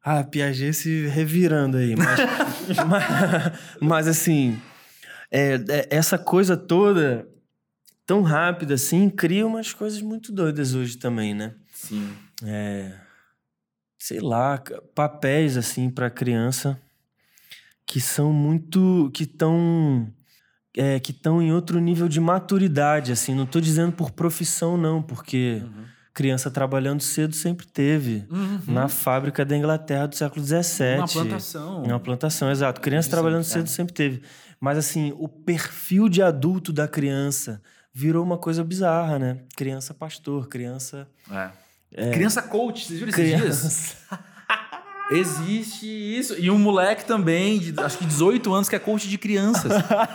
Ah, 0.03 0.23
Piaget 0.23 0.73
se 0.73 1.07
revirando 1.07 1.77
aí, 1.77 1.95
mas, 1.95 2.19
mas, 2.87 3.59
mas, 3.81 4.07
assim, 4.07 4.59
é, 5.29 5.55
é, 5.69 5.87
essa 5.89 6.17
coisa 6.17 6.55
toda 6.55 7.27
tão 8.05 8.21
rápida 8.23 8.73
assim 8.73 9.09
cria 9.09 9.45
umas 9.45 9.71
coisas 9.73 10.01
muito 10.01 10.31
doidas 10.31 10.73
hoje 10.73 10.97
também, 10.97 11.33
né? 11.35 11.53
Sim. 11.73 12.11
É, 12.43 12.93
sei 13.97 14.19
lá, 14.21 14.57
papéis 14.95 15.57
assim 15.57 15.89
para 15.89 16.09
criança 16.09 16.79
que 17.89 17.99
são 17.99 18.31
muito 18.31 19.09
que 19.15 19.23
estão 19.23 20.07
é, 20.77 20.99
que 20.99 21.09
estão 21.11 21.41
em 21.41 21.51
outro 21.51 21.79
nível 21.79 22.07
de 22.07 22.19
maturidade 22.19 23.11
assim. 23.11 23.33
Não 23.33 23.47
tô 23.47 23.59
dizendo 23.59 23.91
por 23.91 24.11
profissão 24.11 24.77
não, 24.77 25.01
porque 25.01 25.63
criança 26.13 26.51
trabalhando 26.51 27.01
cedo 27.01 27.33
sempre 27.33 27.65
teve 27.65 28.27
Uhum. 28.29 28.61
na 28.67 28.87
fábrica 28.87 29.43
da 29.43 29.57
Inglaterra 29.57 30.05
do 30.05 30.15
século 30.15 30.45
XVII. 30.45 30.97
Uma 30.99 31.07
plantação. 31.07 31.83
Uma 31.83 31.99
plantação, 31.99 32.51
exato. 32.51 32.79
Criança 32.79 33.07
Sim, 33.07 33.11
trabalhando 33.11 33.41
é. 33.41 33.45
cedo 33.45 33.67
sempre 33.67 33.93
teve. 33.93 34.21
Mas 34.59 34.77
assim, 34.77 35.11
o 35.17 35.27
perfil 35.27 36.07
de 36.07 36.21
adulto 36.21 36.71
da 36.71 36.87
criança 36.87 37.59
virou 37.91 38.23
uma 38.23 38.37
coisa 38.37 38.63
bizarra, 38.63 39.17
né? 39.17 39.39
Criança 39.57 39.95
pastor, 39.95 40.47
criança. 40.47 41.07
É. 41.91 42.11
Criança 42.11 42.43
coach, 42.43 42.85
vocês 42.85 42.99
viram 42.99 43.11
esses 43.11 43.41
dias? 43.41 43.97
Existe 45.11 45.87
isso. 45.87 46.35
E 46.37 46.51
um 46.51 46.57
moleque 46.57 47.05
também, 47.05 47.59
de 47.59 47.73
acho 47.79 47.97
que 47.97 48.05
18 48.05 48.53
anos, 48.53 48.69
que 48.69 48.75
é 48.75 48.79
coach 48.79 49.07
de 49.07 49.17
crianças. 49.17 49.71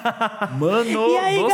Mano 0.58 1.08
E 1.08 1.16
aí, 1.18 1.36
do! 1.36 1.48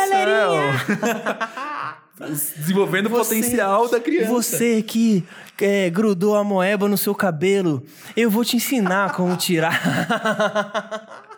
Desenvolvendo 2.56 3.06
o 3.06 3.10
potencial 3.10 3.88
da 3.88 3.98
criança. 3.98 4.30
Você 4.30 4.82
que 4.82 5.24
é, 5.58 5.88
grudou 5.88 6.36
a 6.36 6.44
moeba 6.44 6.86
no 6.86 6.98
seu 6.98 7.14
cabelo, 7.14 7.82
eu 8.14 8.30
vou 8.30 8.44
te 8.44 8.56
ensinar 8.56 9.14
como 9.14 9.34
tirar. 9.36 9.80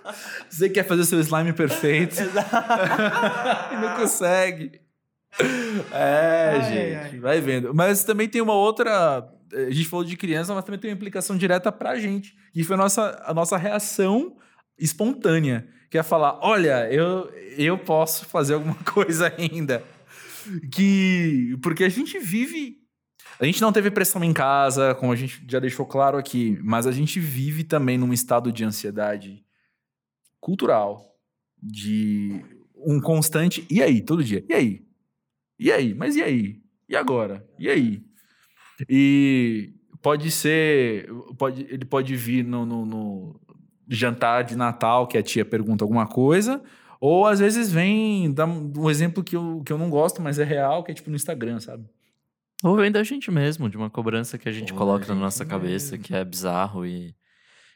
Você 0.50 0.68
quer 0.68 0.84
fazer 0.84 1.02
o 1.02 1.04
seu 1.04 1.20
slime 1.20 1.52
perfeito. 1.52 2.16
e 2.20 3.76
não 3.76 3.94
consegue. 3.96 4.80
É, 5.92 6.58
Ai, 6.60 6.64
gente, 6.64 7.14
ai. 7.14 7.20
vai 7.20 7.40
vendo. 7.40 7.72
Mas 7.72 8.02
também 8.04 8.28
tem 8.28 8.42
uma 8.42 8.52
outra. 8.54 9.24
A 9.52 9.70
gente 9.70 9.88
falou 9.88 10.04
de 10.04 10.16
criança, 10.16 10.54
mas 10.54 10.64
também 10.64 10.80
tem 10.80 10.90
uma 10.90 10.96
implicação 10.96 11.36
direta 11.36 11.70
pra 11.70 11.98
gente. 11.98 12.36
Que 12.52 12.64
foi 12.64 12.74
a 12.74 12.78
nossa, 12.78 13.22
a 13.24 13.34
nossa 13.34 13.56
reação 13.56 14.36
espontânea. 14.78 15.68
Que 15.90 15.98
é 15.98 16.02
falar: 16.02 16.38
olha, 16.42 16.90
eu, 16.92 17.30
eu 17.56 17.78
posso 17.78 18.24
fazer 18.24 18.54
alguma 18.54 18.76
coisa 18.84 19.32
ainda. 19.38 19.84
Que. 20.70 21.56
Porque 21.62 21.84
a 21.84 21.88
gente 21.88 22.18
vive. 22.18 22.78
A 23.38 23.44
gente 23.44 23.60
não 23.60 23.72
teve 23.72 23.90
pressão 23.90 24.22
em 24.22 24.32
casa, 24.32 24.94
como 24.94 25.12
a 25.12 25.16
gente 25.16 25.42
já 25.48 25.58
deixou 25.58 25.84
claro 25.84 26.16
aqui, 26.16 26.58
mas 26.62 26.86
a 26.86 26.92
gente 26.92 27.18
vive 27.18 27.64
também 27.64 27.98
num 27.98 28.12
estado 28.12 28.52
de 28.52 28.64
ansiedade 28.64 29.44
cultural, 30.40 31.16
de 31.60 32.40
um 32.76 33.00
constante. 33.00 33.66
E 33.70 33.82
aí, 33.82 34.00
todo 34.00 34.22
dia? 34.22 34.44
E 34.48 34.54
aí? 34.54 34.86
E 35.58 35.72
aí? 35.72 35.94
Mas 35.94 36.16
e 36.16 36.22
aí? 36.22 36.62
E 36.88 36.96
agora? 36.96 37.46
E 37.58 37.68
aí? 37.68 38.04
E 38.88 39.74
pode 40.00 40.30
ser. 40.30 41.08
Pode, 41.38 41.62
ele 41.68 41.84
pode 41.84 42.14
vir 42.16 42.44
no, 42.44 42.64
no- 42.66 42.86
no 42.86 43.40
jantar 43.88 44.42
de 44.44 44.56
Natal 44.56 45.06
que 45.06 45.18
a 45.18 45.22
tia 45.22 45.44
pergunta 45.44 45.84
alguma 45.84 46.06
coisa. 46.06 46.62
Ou 47.00 47.26
às 47.26 47.40
vezes 47.40 47.70
vem 47.72 48.32
dar 48.32 48.46
um 48.46 48.88
exemplo 48.88 49.24
que 49.24 49.34
eu, 49.36 49.60
que 49.66 49.72
eu 49.72 49.78
não 49.78 49.90
gosto, 49.90 50.22
mas 50.22 50.38
é 50.38 50.44
real, 50.44 50.84
que 50.84 50.92
é 50.92 50.94
tipo 50.94 51.10
no 51.10 51.16
Instagram, 51.16 51.58
sabe? 51.58 51.84
Ou 52.62 52.76
vem 52.76 52.92
da 52.92 53.02
gente 53.02 53.28
mesmo, 53.30 53.68
de 53.68 53.76
uma 53.76 53.90
cobrança 53.90 54.38
que 54.38 54.48
a 54.48 54.52
gente 54.52 54.72
Ou 54.72 54.78
coloca 54.78 55.00
da 55.00 55.08
na 55.08 55.14
gente 55.14 55.22
nossa 55.22 55.44
cabeça, 55.44 55.92
mesmo. 55.92 56.04
que 56.04 56.14
é 56.14 56.24
bizarro 56.24 56.86
e 56.86 57.12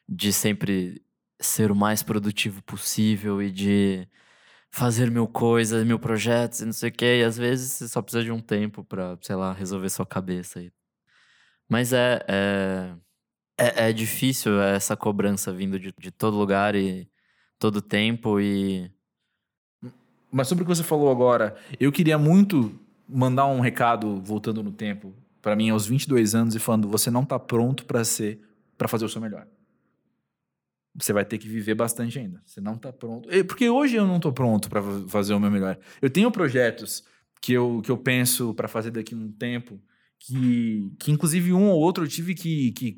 de 0.08 0.32
sempre 0.32 1.02
ser 1.40 1.72
o 1.72 1.74
mais 1.74 2.04
produtivo 2.04 2.62
possível 2.62 3.42
e 3.42 3.50
de 3.50 4.06
fazer 4.70 5.10
mil 5.10 5.26
coisas, 5.26 5.84
mil 5.84 5.98
projetos 5.98 6.60
e 6.60 6.64
não 6.64 6.72
sei 6.72 6.90
o 6.90 6.92
quê. 6.92 7.18
E 7.20 7.24
às 7.24 7.36
vezes 7.36 7.72
você 7.72 7.88
só 7.88 8.00
precisa 8.00 8.22
de 8.22 8.30
um 8.30 8.38
tempo 8.40 8.84
pra, 8.84 9.18
sei 9.22 9.34
lá, 9.34 9.52
resolver 9.52 9.88
sua 9.90 10.06
cabeça. 10.06 10.60
aí. 10.60 10.70
Mas 11.68 11.92
é, 11.92 12.24
é, 12.28 12.94
é, 13.58 13.88
é 13.88 13.92
difícil 13.92 14.60
essa 14.60 14.96
cobrança 14.96 15.52
vindo 15.52 15.78
de, 15.78 15.92
de 15.98 16.10
todo 16.10 16.36
lugar 16.36 16.74
e 16.74 17.08
todo 17.58 17.82
tempo 17.82 18.40
e... 18.40 18.90
Mas 20.30 20.48
sobre 20.48 20.62
o 20.62 20.66
que 20.66 20.74
você 20.74 20.82
falou 20.82 21.10
agora, 21.10 21.56
eu 21.80 21.90
queria 21.90 22.18
muito 22.18 22.78
mandar 23.08 23.46
um 23.46 23.60
recado 23.60 24.20
voltando 24.20 24.62
no 24.62 24.72
tempo 24.72 25.14
para 25.40 25.54
mim 25.54 25.70
aos 25.70 25.86
22 25.86 26.34
anos 26.34 26.54
e 26.54 26.58
falando, 26.58 26.88
você 26.88 27.10
não 27.10 27.24
tá 27.24 27.38
pronto 27.38 27.84
para 27.86 28.04
ser 28.04 28.40
para 28.76 28.88
fazer 28.88 29.04
o 29.04 29.08
seu 29.08 29.20
melhor. 29.20 29.46
Você 30.94 31.12
vai 31.12 31.24
ter 31.24 31.38
que 31.38 31.48
viver 31.48 31.74
bastante 31.74 32.18
ainda. 32.18 32.42
Você 32.44 32.60
não 32.60 32.76
tá 32.76 32.92
pronto. 32.92 33.28
Porque 33.46 33.68
hoje 33.68 33.96
eu 33.96 34.06
não 34.06 34.18
tô 34.18 34.32
pronto 34.32 34.68
para 34.68 34.82
fazer 35.08 35.34
o 35.34 35.40
meu 35.40 35.50
melhor. 35.50 35.78
Eu 36.00 36.10
tenho 36.10 36.30
projetos 36.30 37.04
que 37.40 37.52
eu, 37.52 37.80
que 37.84 37.90
eu 37.90 37.96
penso 37.96 38.54
para 38.54 38.66
fazer 38.66 38.90
daqui 38.90 39.14
a 39.14 39.16
um 39.16 39.30
tempo 39.30 39.80
que, 40.18 40.92
que 40.98 41.10
inclusive 41.10 41.52
um 41.52 41.68
ou 41.68 41.80
outro 41.80 42.04
eu 42.04 42.08
tive 42.08 42.34
que, 42.34 42.72
que 42.72 42.96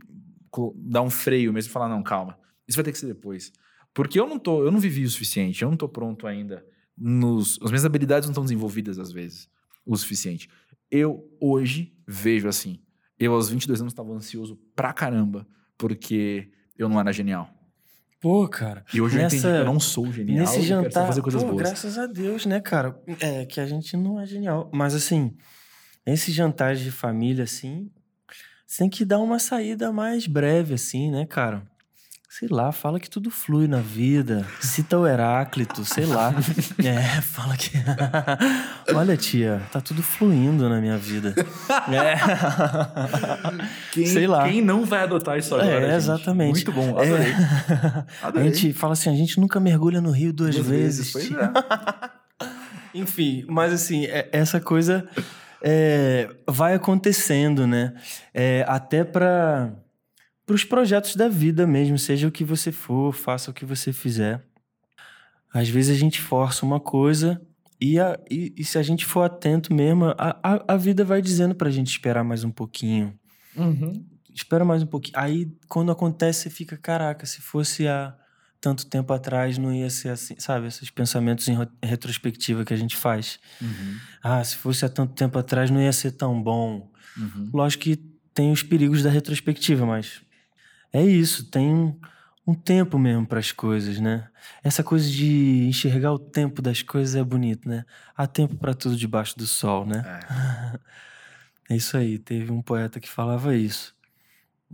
dar 0.76 1.02
um 1.02 1.10
freio 1.10 1.52
mesmo 1.52 1.70
e 1.70 1.72
falar 1.72 1.88
não, 1.88 2.02
calma. 2.02 2.38
Isso 2.66 2.76
vai 2.76 2.84
ter 2.84 2.92
que 2.92 2.98
ser 2.98 3.06
depois. 3.06 3.52
Porque 3.94 4.18
eu 4.18 4.26
não 4.26 4.38
tô, 4.38 4.64
eu 4.64 4.70
não 4.70 4.78
vivi 4.78 5.04
o 5.04 5.10
suficiente, 5.10 5.62
eu 5.62 5.70
não 5.70 5.76
tô 5.76 5.88
pronto 5.88 6.26
ainda 6.26 6.64
nos, 6.96 7.58
as 7.62 7.70
minhas 7.70 7.84
habilidades 7.84 8.26
não 8.26 8.32
estão 8.32 8.44
desenvolvidas 8.44 8.98
às 8.98 9.12
vezes 9.12 9.48
o 9.86 9.96
suficiente. 9.96 10.48
Eu 10.90 11.24
hoje 11.40 11.94
vejo 12.06 12.48
assim. 12.48 12.80
Eu 13.18 13.34
aos 13.34 13.48
22 13.48 13.80
anos 13.80 13.92
estava 13.92 14.12
ansioso 14.12 14.58
pra 14.76 14.92
caramba 14.92 15.46
porque 15.76 16.50
eu 16.76 16.88
não 16.88 17.00
era 17.00 17.12
genial. 17.12 17.48
Pô, 18.20 18.46
cara. 18.48 18.84
E 18.92 19.00
hoje 19.00 19.16
nessa, 19.16 19.36
eu 19.36 19.38
entendi 19.38 19.54
que 19.54 19.60
eu 19.60 19.64
não 19.72 19.80
sou 19.80 20.12
genial. 20.12 20.40
Nesse 20.40 20.62
jantar, 20.62 21.06
fazer 21.06 21.22
coisas 21.22 21.42
pô, 21.42 21.50
boas. 21.50 21.62
graças 21.62 21.96
a 21.96 22.06
Deus, 22.06 22.46
né, 22.46 22.60
cara? 22.60 23.00
É 23.20 23.46
que 23.46 23.60
a 23.60 23.66
gente 23.66 23.96
não 23.96 24.20
é 24.20 24.26
genial. 24.26 24.68
Mas 24.72 24.94
assim, 24.94 25.36
esses 26.06 26.34
jantares 26.34 26.80
de 26.80 26.90
família, 26.90 27.44
assim, 27.44 27.90
você 28.66 28.78
tem 28.78 28.90
que 28.90 29.04
dar 29.04 29.18
uma 29.18 29.38
saída 29.38 29.92
mais 29.92 30.26
breve, 30.26 30.74
assim, 30.74 31.10
né, 31.10 31.24
cara? 31.26 31.62
Sei 32.30 32.46
lá, 32.46 32.70
fala 32.70 33.00
que 33.00 33.08
tudo 33.08 33.30
flui 33.30 33.66
na 33.66 33.80
vida. 33.80 34.46
Cita 34.60 34.98
o 34.98 35.06
Heráclito, 35.06 35.82
sei 35.84 36.04
lá. 36.06 36.32
É, 36.84 37.20
fala 37.22 37.56
que. 37.56 37.70
Olha, 38.94 39.16
tia, 39.16 39.62
tá 39.72 39.80
tudo 39.80 40.02
fluindo 40.02 40.68
na 40.68 40.78
minha 40.80 40.96
vida. 40.98 41.34
É. 41.90 42.14
Quem, 43.92 44.06
sei 44.06 44.26
lá. 44.26 44.44
Quem 44.48 44.60
não 44.62 44.84
vai 44.84 45.02
adotar 45.04 45.38
isso 45.38 45.54
agora? 45.54 45.70
É, 45.70 45.80
gente? 45.80 45.94
exatamente. 45.96 46.50
Muito 46.66 46.72
bom, 46.72 47.00
É. 47.00 47.06
adorei. 47.06 47.32
A 48.22 48.26
Adorei. 48.28 48.52
gente 48.54 48.72
fala 48.74 48.92
assim, 48.92 49.10
a 49.10 49.16
gente 49.16 49.40
nunca 49.40 49.58
mergulha 49.58 50.00
no 50.00 50.10
rio 50.10 50.32
duas, 50.32 50.54
Duas 50.54 50.66
vezes. 50.68 51.10
Pois 51.12 51.26
tia. 51.26 51.50
é. 52.40 52.48
Enfim, 52.94 53.44
mas 53.48 53.72
assim, 53.72 54.04
é- 54.04 54.28
essa 54.32 54.60
coisa 54.60 55.08
é, 55.62 56.28
vai 56.48 56.74
acontecendo, 56.74 57.66
né? 57.66 57.94
É, 58.32 58.64
até 58.68 59.04
para 59.04 59.72
os 60.48 60.64
projetos 60.64 61.16
da 61.16 61.28
vida 61.28 61.66
mesmo, 61.66 61.98
seja 61.98 62.28
o 62.28 62.32
que 62.32 62.44
você 62.44 62.72
for, 62.72 63.12
faça 63.12 63.50
o 63.50 63.54
que 63.54 63.64
você 63.64 63.92
fizer. 63.92 64.42
Às 65.52 65.68
vezes 65.68 65.96
a 65.96 65.98
gente 65.98 66.20
força 66.20 66.64
uma 66.64 66.78
coisa 66.80 67.40
e, 67.80 67.98
a- 67.98 68.18
e- 68.30 68.52
e 68.56 68.64
se 68.64 68.78
a 68.78 68.82
gente 68.82 69.06
for 69.06 69.22
atento 69.22 69.72
mesmo, 69.72 70.06
a, 70.18 70.38
a, 70.42 70.74
a 70.74 70.76
vida 70.76 71.04
vai 71.04 71.22
dizendo 71.22 71.54
pra 71.54 71.70
gente 71.70 71.88
esperar 71.88 72.22
mais 72.24 72.44
um 72.44 72.50
pouquinho. 72.50 73.18
Uhum. 73.56 74.04
Espera 74.34 74.64
mais 74.64 74.82
um 74.82 74.86
pouquinho. 74.86 75.18
Aí, 75.18 75.50
quando 75.68 75.90
acontece, 75.90 76.42
você 76.42 76.50
fica, 76.50 76.76
caraca, 76.76 77.26
se 77.26 77.40
fosse 77.40 77.88
há 77.88 78.14
tanto 78.60 78.86
tempo 78.86 79.12
atrás, 79.12 79.56
não 79.58 79.72
ia 79.72 79.88
ser 79.90 80.10
assim, 80.10 80.34
sabe? 80.38 80.66
Esses 80.66 80.90
pensamentos 80.90 81.46
em 81.48 81.54
ro- 81.54 81.68
retrospectiva 81.82 82.64
que 82.64 82.74
a 82.74 82.76
gente 82.76 82.96
faz. 82.96 83.38
Uhum. 83.60 83.96
Ah, 84.22 84.42
se 84.42 84.56
fosse 84.56 84.84
há 84.84 84.88
tanto 84.88 85.14
tempo 85.14 85.38
atrás, 85.38 85.70
não 85.70 85.80
ia 85.80 85.92
ser 85.92 86.12
tão 86.12 86.42
bom. 86.42 86.90
Uhum. 87.16 87.50
Lógico 87.52 87.84
que 87.84 87.96
tem 88.34 88.50
os 88.52 88.62
perigos 88.62 89.02
da 89.02 89.10
retrospectiva, 89.10 89.84
mas 89.86 90.20
é 90.92 91.04
isso, 91.04 91.50
tem 91.50 91.68
um, 91.72 91.98
um 92.46 92.54
tempo 92.54 92.98
mesmo 92.98 93.26
para 93.26 93.38
as 93.38 93.52
coisas, 93.52 94.00
né? 94.00 94.28
Essa 94.62 94.82
coisa 94.82 95.08
de 95.08 95.66
enxergar 95.66 96.12
o 96.12 96.18
tempo 96.18 96.62
das 96.62 96.82
coisas 96.82 97.14
é 97.14 97.22
bonito, 97.22 97.68
né? 97.68 97.84
Há 98.16 98.26
tempo 98.26 98.56
para 98.56 98.74
tudo 98.74 98.96
debaixo 98.96 99.36
do 99.36 99.46
sol, 99.46 99.86
né? 99.86 100.02
É. 100.04 100.78
É 101.70 101.76
isso 101.76 101.98
aí, 101.98 102.18
teve 102.18 102.50
um 102.50 102.62
poeta 102.62 102.98
que 102.98 103.08
falava 103.10 103.54
isso. 103.54 103.94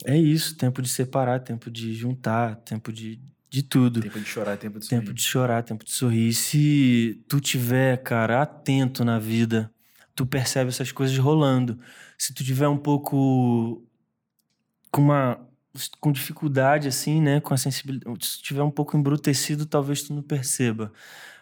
É 0.04 0.16
isso, 0.16 0.56
tempo 0.56 0.80
de 0.80 0.88
separar, 0.88 1.40
tempo 1.40 1.68
de 1.70 1.92
juntar, 1.92 2.54
tempo 2.56 2.92
de, 2.92 3.20
de 3.54 3.62
tudo. 3.62 4.00
Tempo 4.00 4.18
de 4.18 4.26
chorar, 4.26 4.56
tempo 4.56 4.78
de 4.80 4.86
sorrir. 4.86 5.00
Tempo 5.00 5.14
de 5.14 5.22
chorar, 5.22 5.62
tempo 5.62 5.84
de 5.84 5.92
sorrir. 5.92 6.34
Se 6.34 7.24
tu 7.28 7.40
tiver, 7.40 8.02
cara, 8.02 8.42
atento 8.42 9.04
na 9.04 9.18
vida, 9.18 9.72
tu 10.14 10.26
percebe 10.26 10.70
essas 10.70 10.90
coisas 10.90 11.16
rolando. 11.16 11.78
Se 12.18 12.34
tu 12.34 12.42
tiver 12.42 12.66
um 12.66 12.76
pouco 12.76 13.86
com 14.90 15.02
uma 15.02 15.40
com 16.00 16.12
dificuldade 16.12 16.86
assim, 16.86 17.20
né, 17.20 17.40
com 17.40 17.52
a 17.52 17.56
sensibilidade, 17.56 18.26
se 18.26 18.38
tu 18.38 18.44
tiver 18.44 18.62
um 18.62 18.70
pouco 18.70 18.96
embrutecido, 18.96 19.66
talvez 19.66 20.02
tu 20.02 20.14
não 20.14 20.22
perceba. 20.22 20.92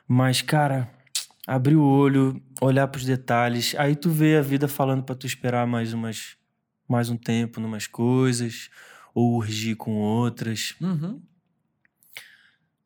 Mas 0.06 0.42
cara, 0.42 0.90
abrir 1.46 1.76
o 1.76 1.82
olho, 1.82 2.42
olhar 2.60 2.88
pros 2.88 3.04
detalhes, 3.04 3.74
aí 3.78 3.96
tu 3.96 4.10
vê 4.10 4.36
a 4.36 4.42
vida 4.42 4.68
falando 4.68 5.02
pra 5.02 5.14
tu 5.14 5.26
esperar 5.26 5.66
mais 5.66 5.92
umas 5.94 6.36
mais 6.88 7.08
um 7.08 7.16
tempo 7.16 7.58
numas 7.58 7.86
coisas 7.86 8.68
ou 9.14 9.34
urgir 9.34 9.76
com 9.76 9.96
outras. 9.96 10.74
Uhum. 10.80 11.20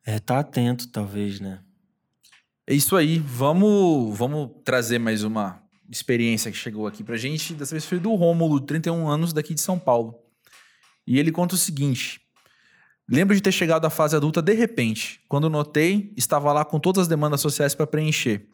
É, 0.07 0.19
tá 0.19 0.39
atento, 0.39 0.87
talvez, 0.87 1.41
né? 1.41 1.59
É 2.65 2.73
isso 2.73 2.95
aí. 2.95 3.19
Vamos, 3.19 4.17
vamos 4.17 4.51
trazer 4.63 4.97
mais 4.99 5.21
uma 5.21 5.61
experiência 5.91 6.49
que 6.49 6.55
chegou 6.55 6.87
aqui 6.87 7.03
pra 7.03 7.17
gente. 7.17 7.53
Dessa 7.53 7.71
vez 7.71 7.83
foi 7.83 7.99
do 7.99 8.15
Rômulo, 8.15 8.61
31 8.61 9.05
anos, 9.09 9.33
daqui 9.33 9.53
de 9.53 9.59
São 9.59 9.77
Paulo. 9.77 10.15
E 11.05 11.19
ele 11.19 11.29
conta 11.29 11.55
o 11.55 11.57
seguinte: 11.57 12.21
Lembro 13.05 13.35
de 13.35 13.41
ter 13.41 13.51
chegado 13.51 13.83
à 13.83 13.89
fase 13.89 14.15
adulta 14.15 14.41
de 14.41 14.53
repente. 14.53 15.19
Quando 15.27 15.49
notei, 15.49 16.13
estava 16.15 16.53
lá 16.53 16.63
com 16.63 16.79
todas 16.79 17.01
as 17.01 17.07
demandas 17.09 17.41
sociais 17.41 17.75
para 17.75 17.85
preencher. 17.85 18.47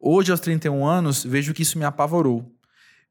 Hoje, 0.00 0.32
aos 0.32 0.40
31 0.40 0.84
anos, 0.84 1.22
vejo 1.22 1.54
que 1.54 1.62
isso 1.62 1.78
me 1.78 1.84
apavorou. 1.84 2.52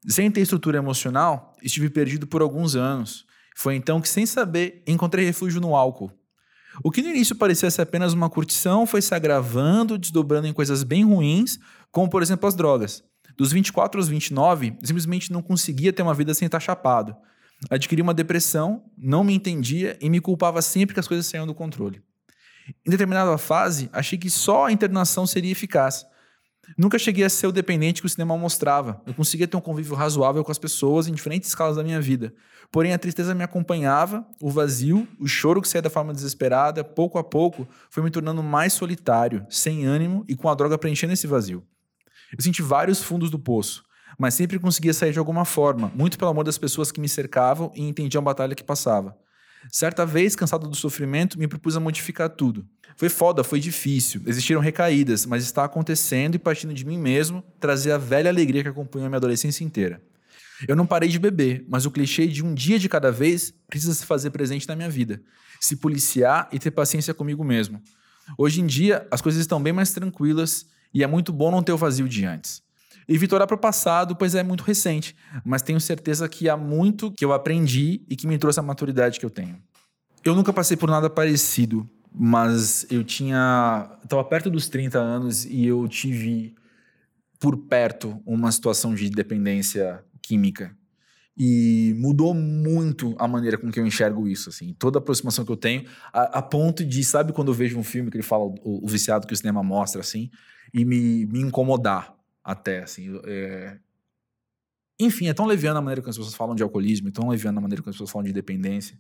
Sem 0.05 0.29
ter 0.29 0.41
estrutura 0.41 0.77
emocional, 0.77 1.55
estive 1.63 1.89
perdido 1.89 2.27
por 2.27 2.41
alguns 2.41 2.75
anos. 2.75 3.25
Foi 3.55 3.73
então 3.75 4.01
que, 4.01 4.09
sem 4.09 4.25
saber, 4.25 4.83
encontrei 4.85 5.23
refúgio 5.23 5.61
no 5.61 5.77
álcool. 5.77 6.18
O 6.83 6.91
que 6.91 7.01
no 7.01 7.09
início 7.09 7.35
parecia 7.35 7.69
ser 7.69 7.81
apenas 7.81 8.13
uma 8.13 8.29
curtição 8.29 8.85
foi 8.85 9.01
se 9.01 9.13
agravando, 9.13 9.97
desdobrando 9.97 10.47
em 10.47 10.53
coisas 10.53 10.83
bem 10.83 11.03
ruins, 11.03 11.59
como 11.91 12.09
por 12.09 12.21
exemplo 12.21 12.47
as 12.47 12.55
drogas. 12.55 13.03
Dos 13.37 13.51
24 13.51 13.99
aos 13.99 14.07
29, 14.07 14.77
simplesmente 14.83 15.31
não 15.31 15.41
conseguia 15.41 15.93
ter 15.93 16.01
uma 16.01 16.13
vida 16.13 16.33
sem 16.33 16.45
estar 16.45 16.59
chapado. 16.59 17.15
Adquiri 17.69 18.01
uma 18.01 18.13
depressão, 18.13 18.83
não 18.97 19.23
me 19.23 19.33
entendia 19.33 19.97
e 20.01 20.09
me 20.09 20.21
culpava 20.21 20.61
sempre 20.61 20.93
que 20.93 20.99
as 20.99 21.07
coisas 21.07 21.25
saíam 21.25 21.45
do 21.45 21.53
controle. 21.53 22.01
Em 22.85 22.91
determinada 22.91 23.37
fase, 23.37 23.89
achei 23.91 24.17
que 24.17 24.29
só 24.29 24.65
a 24.65 24.71
internação 24.71 25.25
seria 25.25 25.51
eficaz. 25.51 26.05
Nunca 26.77 26.99
cheguei 26.99 27.23
a 27.23 27.29
ser 27.29 27.47
o 27.47 27.51
dependente 27.51 28.01
que 28.01 28.05
o 28.05 28.09
cinema 28.09 28.37
mostrava. 28.37 29.01
Eu 29.05 29.13
conseguia 29.13 29.47
ter 29.47 29.57
um 29.57 29.61
convívio 29.61 29.95
razoável 29.95 30.43
com 30.43 30.51
as 30.51 30.57
pessoas 30.57 31.07
em 31.07 31.13
diferentes 31.13 31.49
escalas 31.49 31.75
da 31.75 31.83
minha 31.83 31.99
vida. 31.99 32.33
Porém, 32.71 32.93
a 32.93 32.99
tristeza 32.99 33.33
me 33.33 33.43
acompanhava, 33.43 34.25
o 34.41 34.49
vazio, 34.49 35.07
o 35.19 35.27
choro 35.27 35.61
que 35.61 35.67
saía 35.67 35.81
da 35.81 35.89
forma 35.89 36.13
desesperada, 36.13 36.83
pouco 36.83 37.17
a 37.17 37.23
pouco, 37.23 37.67
foi 37.89 38.03
me 38.03 38.11
tornando 38.11 38.43
mais 38.43 38.73
solitário, 38.73 39.45
sem 39.49 39.85
ânimo 39.85 40.23
e 40.27 40.35
com 40.35 40.47
a 40.47 40.53
droga 40.53 40.77
preenchendo 40.77 41.13
esse 41.13 41.25
vazio. 41.25 41.63
Eu 42.31 42.43
senti 42.43 42.61
vários 42.61 43.01
fundos 43.01 43.31
do 43.31 43.39
poço, 43.39 43.83
mas 44.19 44.35
sempre 44.35 44.59
conseguia 44.59 44.93
sair 44.93 45.11
de 45.11 45.19
alguma 45.19 45.45
forma, 45.45 45.91
muito 45.95 46.17
pelo 46.17 46.29
amor 46.29 46.43
das 46.43 46.59
pessoas 46.59 46.91
que 46.91 47.01
me 47.01 47.09
cercavam 47.09 47.71
e 47.75 47.87
entendiam 47.87 48.21
a 48.21 48.25
batalha 48.25 48.53
que 48.53 48.63
passava. 48.63 49.17
Certa 49.71 50.05
vez, 50.05 50.35
cansado 50.35 50.67
do 50.67 50.75
sofrimento, 50.75 51.37
me 51.37 51.47
propus 51.47 51.75
a 51.75 51.79
modificar 51.79 52.29
tudo. 52.29 52.65
Foi 52.95 53.09
foda, 53.09 53.43
foi 53.43 53.59
difícil, 53.59 54.21
existiram 54.25 54.61
recaídas, 54.61 55.25
mas 55.25 55.43
está 55.43 55.63
acontecendo 55.63 56.35
e 56.35 56.39
partindo 56.39 56.73
de 56.73 56.85
mim 56.85 56.97
mesmo, 56.97 57.43
trazer 57.59 57.91
a 57.91 57.97
velha 57.97 58.29
alegria 58.29 58.63
que 58.63 58.69
acompanhou 58.69 59.05
a 59.05 59.09
minha 59.09 59.17
adolescência 59.17 59.63
inteira. 59.63 60.01
Eu 60.67 60.75
não 60.75 60.85
parei 60.85 61.07
de 61.07 61.19
beber, 61.19 61.65
mas 61.69 61.85
o 61.85 61.91
clichê 61.91 62.27
de 62.27 62.43
um 62.43 62.53
dia 62.53 62.77
de 62.77 62.89
cada 62.89 63.11
vez 63.11 63.53
precisa 63.67 63.93
se 63.93 64.05
fazer 64.05 64.29
presente 64.31 64.67
na 64.67 64.75
minha 64.75 64.89
vida. 64.89 65.21
Se 65.59 65.77
policiar 65.77 66.49
e 66.51 66.59
ter 66.59 66.71
paciência 66.71 67.13
comigo 67.13 67.43
mesmo. 67.43 67.81
Hoje 68.37 68.61
em 68.61 68.65
dia, 68.65 69.07
as 69.09 69.21
coisas 69.21 69.39
estão 69.39 69.61
bem 69.61 69.71
mais 69.71 69.91
tranquilas 69.91 70.65
e 70.93 71.03
é 71.03 71.07
muito 71.07 71.31
bom 71.31 71.51
não 71.51 71.63
ter 71.63 71.71
o 71.71 71.77
vazio 71.77 72.07
de 72.07 72.25
antes. 72.25 72.61
Evito 73.09 73.35
olhar 73.35 73.47
para 73.47 73.55
o 73.55 73.59
passado, 73.59 74.15
pois 74.15 74.35
é 74.35 74.43
muito 74.43 74.63
recente, 74.63 75.15
mas 75.43 75.63
tenho 75.63 75.81
certeza 75.81 76.29
que 76.29 76.47
há 76.47 76.55
muito 76.55 77.11
que 77.11 77.25
eu 77.25 77.33
aprendi 77.33 78.03
e 78.07 78.15
que 78.15 78.27
me 78.27 78.37
trouxe 78.37 78.59
a 78.59 78.63
maturidade 78.63 79.19
que 79.19 79.25
eu 79.25 79.31
tenho. 79.31 79.57
Eu 80.23 80.35
nunca 80.35 80.53
passei 80.53 80.77
por 80.77 80.87
nada 80.87 81.09
parecido, 81.09 81.89
mas 82.13 82.85
eu 82.87 83.03
tinha. 83.03 83.89
Estava 84.03 84.23
perto 84.23 84.51
dos 84.51 84.69
30 84.69 84.99
anos 84.99 85.43
e 85.43 85.65
eu 85.65 85.87
tive 85.87 86.53
por 87.39 87.57
perto 87.57 88.21
uma 88.27 88.51
situação 88.51 88.93
de 88.93 89.09
dependência 89.09 90.03
química. 90.21 90.77
E 91.35 91.95
mudou 91.97 92.35
muito 92.35 93.15
a 93.17 93.27
maneira 93.27 93.57
com 93.57 93.71
que 93.71 93.79
eu 93.79 93.87
enxergo 93.87 94.27
isso, 94.27 94.49
assim. 94.49 94.75
Toda 94.77 94.99
aproximação 94.99 95.43
que 95.43 95.51
eu 95.51 95.57
tenho, 95.57 95.85
a, 96.13 96.39
a 96.39 96.41
ponto 96.43 96.85
de, 96.85 97.03
sabe 97.03 97.33
quando 97.33 97.47
eu 97.47 97.55
vejo 97.55 97.79
um 97.79 97.83
filme 97.83 98.11
que 98.11 98.17
ele 98.17 98.23
fala 98.23 98.43
o, 98.43 98.85
o 98.85 98.87
viciado 98.87 99.25
que 99.25 99.33
o 99.33 99.37
cinema 99.37 99.63
mostra, 99.63 100.01
assim, 100.01 100.29
e 100.71 100.85
me, 100.85 101.25
me 101.25 101.39
incomodar 101.39 102.18
até, 102.43 102.83
assim. 102.83 103.19
é- 103.25 103.79
Enfim, 104.99 105.27
é 105.27 105.33
tão 105.33 105.45
leviana 105.45 105.79
a 105.79 105.81
maneira 105.81 106.01
que 106.01 106.09
as 106.09 106.17
pessoas 106.17 106.35
falam 106.35 106.55
de 106.55 106.61
alcoolismo, 106.63 107.07
é 107.07 107.11
tão 107.11 107.29
leviana 107.29 107.59
a 107.59 107.61
maneira 107.61 107.81
que 107.81 107.89
as 107.89 107.95
pessoas 107.95 108.11
falam 108.11 108.25
de 108.25 108.33
dependência. 108.33 108.99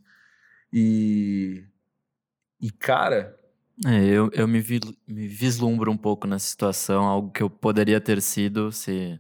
E... 0.71 1.65
E, 2.61 2.71
cara, 2.71 3.37
É, 3.85 4.05
eu, 4.05 4.29
eu 4.33 4.47
me, 4.47 4.59
vi- 4.61 4.79
me 5.07 5.27
vislumbro 5.27 5.91
um 5.91 5.97
pouco 5.97 6.27
nessa 6.27 6.47
situação, 6.47 7.05
algo 7.05 7.31
que 7.31 7.41
eu 7.43 7.49
poderia 7.49 8.01
ter 8.01 8.21
sido 8.21 8.71
se, 8.71 9.19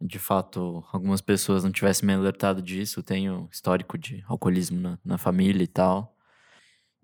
de 0.00 0.18
fato, 0.18 0.84
algumas 0.92 1.20
pessoas 1.20 1.64
não 1.64 1.72
tivessem 1.72 2.06
me 2.06 2.14
alertado 2.14 2.62
disso. 2.62 3.00
Eu 3.00 3.04
tenho 3.04 3.48
histórico 3.52 3.98
de 3.98 4.24
alcoolismo 4.28 4.80
na, 4.80 4.98
na 5.04 5.18
família 5.18 5.64
e 5.64 5.68
tal. 5.68 6.16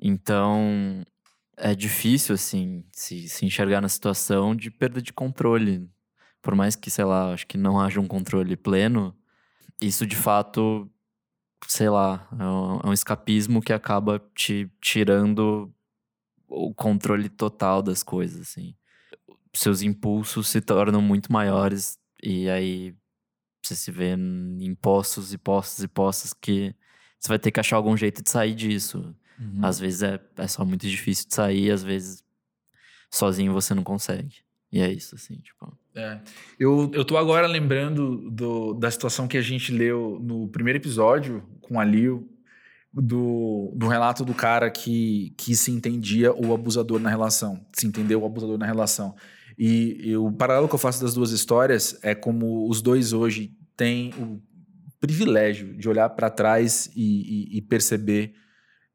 Então, 0.01 1.05
é 1.57 1.75
difícil, 1.75 2.35
assim, 2.35 2.85
se, 2.93 3.29
se 3.29 3.47
enxergar 3.47 3.81
na 3.81 3.89
situação 3.89 4.55
de 4.57 4.71
perda 4.71 5.03
de 5.03 5.13
controle. 5.13 5.89
Por 6.45 6.55
mais 6.55 6.77
que, 6.77 6.91
sei 6.91 7.07
lá, 7.07 7.33
acho 7.33 7.47
que 7.47 7.57
não 7.57 7.81
haja 7.81 7.99
um 7.99 8.07
controle 8.07 8.55
pleno, 8.55 9.17
isso 9.81 10.07
de 10.07 10.15
fato, 10.15 10.87
sei 11.67 11.89
lá, 11.89 12.29
é 12.39 12.45
um, 12.45 12.81
é 12.85 12.87
um 12.91 12.93
escapismo 12.93 13.63
que 13.63 13.73
acaba 13.73 14.23
te 14.35 14.71
tirando 14.79 15.73
o 16.47 16.75
controle 16.75 17.31
total 17.31 17.81
das 17.83 18.03
coisas, 18.03 18.43
assim. 18.43 18.75
seus 19.55 19.81
impulsos 19.81 20.49
se 20.49 20.61
tornam 20.61 21.01
muito 21.01 21.33
maiores 21.33 21.99
e 22.23 22.51
aí 22.51 22.95
você 23.63 23.75
se 23.75 23.91
vê 23.91 24.15
em 24.15 24.75
postos 24.75 25.33
e 25.33 25.39
postos 25.39 25.83
e 25.83 25.89
postos 25.89 26.35
que 26.35 26.75
você 27.19 27.29
vai 27.29 27.39
ter 27.39 27.51
que 27.51 27.59
achar 27.59 27.77
algum 27.77 27.97
jeito 27.97 28.23
de 28.23 28.29
sair 28.29 28.55
disso. 28.55 29.17
Uhum. 29.41 29.65
Às 29.65 29.79
vezes 29.79 30.03
é, 30.03 30.21
é 30.37 30.47
só 30.47 30.63
muito 30.63 30.87
difícil 30.87 31.27
de 31.27 31.35
sair, 31.35 31.71
às 31.71 31.83
vezes 31.83 32.23
sozinho 33.11 33.55
você 33.55 33.73
não 33.73 33.83
consegue. 33.83 34.45
E 34.71 34.83
é 34.83 34.93
isso, 34.93 35.15
assim, 35.15 35.37
tipo. 35.37 35.79
É. 35.97 36.19
Eu, 36.59 36.91
eu 36.93 37.05
tô 37.05 37.17
agora 37.17 37.47
lembrando 37.47 38.29
do, 38.31 38.75
da 38.75 38.91
situação 38.91 39.29
que 39.29 39.37
a 39.37 39.43
gente 39.43 39.73
leu 39.73 40.19
no 40.21 40.49
primeiro 40.49 40.79
episódio 40.79 41.43
com 41.61 41.79
a 41.79 41.85
Lil, 41.85 42.29
do, 42.93 43.73
do 43.75 43.89
relato 43.89 44.25
do 44.25 44.35
cara 44.35 44.71
que, 44.71 45.35
que 45.37 45.57
se 45.57 45.71
entendia 45.71 46.33
o 46.33 46.55
abusador 46.55 47.01
na 47.01 47.11
relação, 47.11 47.65
se 47.73 47.87
entendeu 47.87 48.23
o 48.23 48.27
abusador 48.27 48.57
na 48.57 48.67
relação. 48.67 49.15
E, 49.59 50.11
e 50.11 50.17
o 50.17 50.33
paralelo 50.33 50.69
que 50.69 50.75
eu 50.75 50.79
faço 50.79 51.03
das 51.03 51.15
duas 51.15 51.31
histórias 51.31 51.99
é 52.03 52.15
como 52.15 52.69
os 52.69 52.81
dois 52.81 53.13
hoje 53.13 53.53
têm 53.77 54.13
o 54.15 54.41
privilégio 55.01 55.77
de 55.77 55.89
olhar 55.89 56.09
para 56.11 56.31
trás 56.31 56.91
e, 56.95 57.55
e, 57.55 57.59
e 57.59 57.63
perceber 57.63 58.35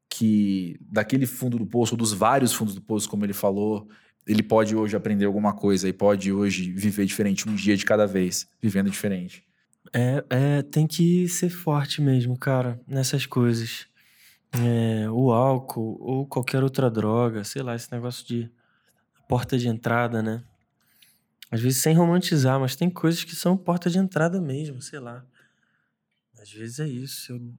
que 0.08 0.78
daquele 0.80 1.26
fundo 1.26 1.58
do 1.58 1.66
poço, 1.66 1.94
ou 1.94 1.98
dos 1.98 2.12
vários 2.12 2.52
fundos 2.52 2.74
do 2.74 2.80
poço, 2.80 3.08
como 3.08 3.24
ele 3.24 3.32
falou, 3.32 3.88
ele 4.30 4.44
pode 4.44 4.76
hoje 4.76 4.94
aprender 4.94 5.24
alguma 5.24 5.52
coisa 5.52 5.88
e 5.88 5.92
pode 5.92 6.32
hoje 6.32 6.70
viver 6.70 7.04
diferente, 7.04 7.48
um 7.48 7.54
dia 7.54 7.76
de 7.76 7.84
cada 7.84 8.06
vez, 8.06 8.48
vivendo 8.62 8.88
diferente. 8.88 9.44
É, 9.92 10.24
é 10.30 10.62
tem 10.62 10.86
que 10.86 11.28
ser 11.28 11.50
forte 11.50 12.00
mesmo, 12.00 12.38
cara, 12.38 12.80
nessas 12.86 13.26
coisas. 13.26 13.88
É, 14.52 15.10
o 15.10 15.32
álcool 15.32 15.96
ou 16.00 16.26
qualquer 16.26 16.62
outra 16.62 16.88
droga, 16.88 17.42
sei 17.42 17.60
lá, 17.62 17.74
esse 17.74 17.90
negócio 17.90 18.24
de 18.24 18.48
porta 19.28 19.58
de 19.58 19.66
entrada, 19.66 20.22
né? 20.22 20.44
Às 21.50 21.60
vezes 21.60 21.82
sem 21.82 21.96
romantizar, 21.96 22.60
mas 22.60 22.76
tem 22.76 22.88
coisas 22.88 23.24
que 23.24 23.34
são 23.34 23.56
porta 23.56 23.90
de 23.90 23.98
entrada 23.98 24.40
mesmo, 24.40 24.80
sei 24.80 25.00
lá. 25.00 25.24
Às 26.40 26.52
vezes 26.52 26.78
é 26.78 26.86
isso. 26.86 27.32
Eu, 27.32 27.52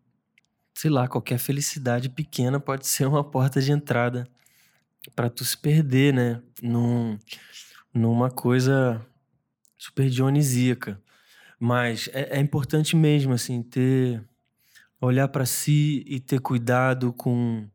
sei 0.73 0.89
lá, 0.89 1.05
qualquer 1.05 1.37
felicidade 1.37 2.07
pequena 2.07 2.61
pode 2.61 2.87
ser 2.87 3.05
uma 3.07 3.23
porta 3.23 3.61
de 3.61 3.73
entrada 3.73 4.25
para 5.15 5.29
tu 5.29 5.43
se 5.43 5.57
perder, 5.57 6.13
né? 6.13 6.41
Num, 6.61 7.17
numa 7.93 8.29
coisa 8.29 9.05
super 9.77 10.09
dionisíaca. 10.09 11.01
Mas 11.59 12.09
é, 12.13 12.37
é 12.37 12.39
importante 12.39 12.95
mesmo, 12.95 13.33
assim, 13.33 13.61
ter. 13.61 14.23
olhar 14.99 15.27
para 15.27 15.45
si 15.45 16.03
e 16.07 16.19
ter 16.19 16.39
cuidado 16.39 17.13
com, 17.13 17.67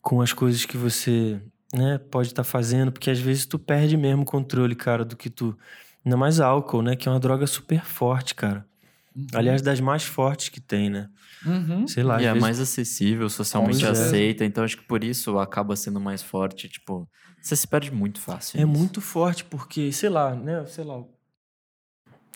com 0.00 0.20
as 0.20 0.32
coisas 0.32 0.64
que 0.64 0.76
você 0.76 1.40
né, 1.74 1.98
pode 1.98 2.28
estar 2.28 2.44
tá 2.44 2.48
fazendo, 2.48 2.92
porque 2.92 3.10
às 3.10 3.18
vezes 3.18 3.46
tu 3.46 3.58
perde 3.58 3.96
mesmo 3.96 4.22
o 4.22 4.26
controle, 4.26 4.74
cara, 4.74 5.04
do 5.04 5.16
que 5.16 5.30
tu. 5.30 5.56
Ainda 6.04 6.16
mais 6.16 6.38
álcool, 6.38 6.82
né? 6.82 6.96
Que 6.96 7.08
é 7.08 7.12
uma 7.12 7.20
droga 7.20 7.46
super 7.46 7.82
forte, 7.84 8.34
cara. 8.34 8.66
Uhum. 9.14 9.26
Aliás, 9.32 9.62
das 9.62 9.80
mais 9.80 10.02
fortes 10.02 10.48
que 10.48 10.60
tem, 10.60 10.90
né? 10.90 11.08
Uhum. 11.46 11.86
Sei 11.86 12.02
lá. 12.02 12.20
E 12.20 12.24
é 12.24 12.28
vezes... 12.28 12.40
mais 12.42 12.60
acessível, 12.60 13.28
socialmente 13.28 13.86
aceita, 13.86 14.44
então 14.44 14.64
acho 14.64 14.76
que 14.76 14.84
por 14.84 15.04
isso 15.04 15.38
acaba 15.38 15.76
sendo 15.76 16.00
mais 16.00 16.22
forte. 16.22 16.68
Tipo, 16.68 17.08
você 17.40 17.54
se 17.54 17.66
perde 17.66 17.92
muito 17.92 18.20
fácil. 18.20 18.60
É 18.60 18.64
nisso. 18.64 18.78
muito 18.78 19.00
forte, 19.00 19.44
porque, 19.44 19.92
sei 19.92 20.08
lá, 20.08 20.34
né? 20.34 20.64
Sei 20.66 20.82
lá. 20.82 21.04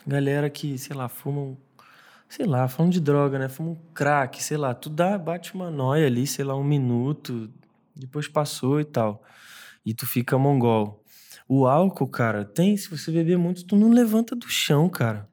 Galera 0.07 0.49
que, 0.49 0.79
sei 0.79 0.95
lá, 0.95 1.09
fumam. 1.09 1.57
Sei 2.29 2.47
lá, 2.47 2.69
falando 2.69 2.93
de 2.93 3.01
droga, 3.01 3.39
né? 3.39 3.49
Fumam 3.49 3.77
crack, 3.95 4.43
sei 4.43 4.57
lá. 4.57 4.75
Tu 4.75 4.89
dá, 4.91 5.19
bate 5.19 5.55
uma 5.55 5.71
noia 5.71 6.07
ali, 6.07 6.27
sei 6.27 6.45
lá, 6.45 6.55
um 6.55 6.65
minuto, 6.65 7.51
depois 7.97 8.29
passou 8.29 8.81
e 8.81 8.85
tal. 8.85 9.25
E 9.85 9.95
tu 9.95 10.07
fica 10.07 10.39
mongol. 10.39 11.03
O 11.49 11.67
álcool, 11.67 12.07
cara, 12.07 12.45
tem, 12.45 12.77
se 12.77 12.91
você 12.91 13.11
beber 13.11 13.39
muito, 13.39 13.65
tu 13.65 13.75
não 13.75 13.91
levanta 13.91 14.37
do 14.37 14.49
chão, 14.49 14.89
cara. 14.89 15.28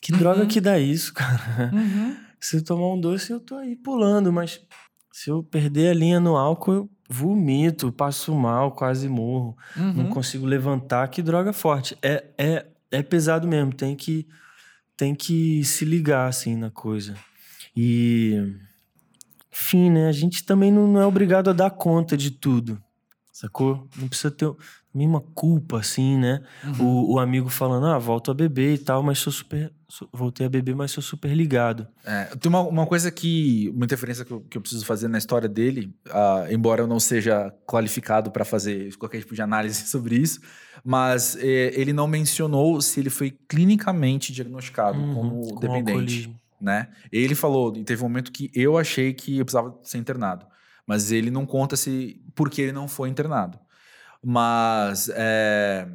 Que 0.00 0.12
uhum. 0.12 0.18
droga 0.18 0.46
que 0.46 0.60
dá 0.60 0.78
isso, 0.78 1.12
cara? 1.14 1.70
Uhum. 1.72 2.16
Se 2.40 2.56
eu 2.56 2.64
tomar 2.64 2.94
um 2.94 3.00
doce, 3.00 3.32
eu 3.32 3.40
tô 3.40 3.56
aí 3.56 3.74
pulando, 3.74 4.32
mas 4.32 4.60
se 5.12 5.30
eu 5.30 5.42
perder 5.42 5.90
a 5.90 5.94
linha 5.94 6.20
no 6.20 6.36
álcool, 6.36 6.72
eu 6.72 6.90
vomito, 7.08 7.90
passo 7.90 8.34
mal, 8.34 8.72
quase 8.72 9.08
morro. 9.08 9.56
Uhum. 9.76 9.92
Não 9.92 10.06
consigo 10.10 10.46
levantar. 10.46 11.08
Que 11.08 11.22
droga 11.22 11.52
forte. 11.52 11.96
É, 12.02 12.24
é, 12.38 12.66
é 12.90 13.02
pesado 13.02 13.48
mesmo, 13.48 13.72
tem 13.72 13.96
que, 13.96 14.26
tem 14.96 15.14
que 15.14 15.64
se 15.64 15.84
ligar, 15.84 16.28
assim, 16.28 16.56
na 16.56 16.70
coisa. 16.70 17.16
E... 17.76 18.54
Enfim, 19.52 19.90
né? 19.90 20.08
A 20.08 20.12
gente 20.12 20.44
também 20.44 20.70
não, 20.70 20.86
não 20.86 21.00
é 21.00 21.06
obrigado 21.06 21.50
a 21.50 21.52
dar 21.52 21.70
conta 21.70 22.16
de 22.16 22.30
tudo, 22.30 22.80
sacou? 23.32 23.88
Não 23.96 24.06
precisa 24.06 24.30
ter 24.30 24.48
mesma 24.98 25.20
culpa, 25.34 25.78
assim, 25.78 26.18
né? 26.18 26.42
Uhum. 26.64 26.86
O, 26.86 27.14
o, 27.14 27.18
amigo 27.18 27.48
falando, 27.48 27.86
ah, 27.86 27.98
volto 27.98 28.30
a 28.30 28.34
beber 28.34 28.74
e 28.74 28.78
tal, 28.78 29.02
mas 29.02 29.18
sou 29.18 29.32
super. 29.32 29.72
Sou, 29.88 30.08
voltei 30.12 30.44
a 30.44 30.48
beber, 30.50 30.74
mas 30.74 30.90
sou 30.90 31.02
super 31.02 31.34
ligado. 31.34 31.86
É, 32.04 32.24
tem 32.36 32.50
uma, 32.50 32.60
uma 32.60 32.86
coisa 32.86 33.10
que. 33.10 33.70
Uma 33.74 33.84
interferência 33.84 34.24
que 34.24 34.30
eu, 34.30 34.40
que 34.40 34.58
eu 34.58 34.60
preciso 34.60 34.84
fazer 34.84 35.08
na 35.08 35.16
história 35.16 35.48
dele, 35.48 35.94
uh, 36.08 36.52
embora 36.52 36.82
eu 36.82 36.86
não 36.86 37.00
seja 37.00 37.54
qualificado 37.66 38.30
para 38.30 38.44
fazer 38.44 38.94
qualquer 38.96 39.20
tipo 39.20 39.34
de 39.34 39.40
análise 39.40 39.86
sobre 39.88 40.16
isso, 40.16 40.40
mas 40.84 41.36
é, 41.36 41.72
ele 41.80 41.92
não 41.92 42.06
mencionou 42.06 42.80
se 42.80 43.00
ele 43.00 43.10
foi 43.10 43.30
clinicamente 43.48 44.32
diagnosticado 44.32 44.98
uhum, 44.98 45.14
como 45.14 45.54
com 45.54 45.60
dependente. 45.60 46.34
Né? 46.60 46.88
Ele 47.12 47.34
falou, 47.34 47.72
e 47.76 47.84
teve 47.84 48.02
um 48.02 48.08
momento 48.08 48.32
que 48.32 48.50
eu 48.52 48.76
achei 48.76 49.14
que 49.14 49.38
eu 49.38 49.44
precisava 49.44 49.78
ser 49.82 49.98
internado. 49.98 50.44
Mas 50.86 51.12
ele 51.12 51.30
não 51.30 51.44
conta 51.44 51.76
se 51.76 52.20
por 52.34 52.48
que 52.48 52.62
ele 52.62 52.72
não 52.72 52.88
foi 52.88 53.08
internado. 53.08 53.58
Mas. 54.24 55.10
É... 55.14 55.86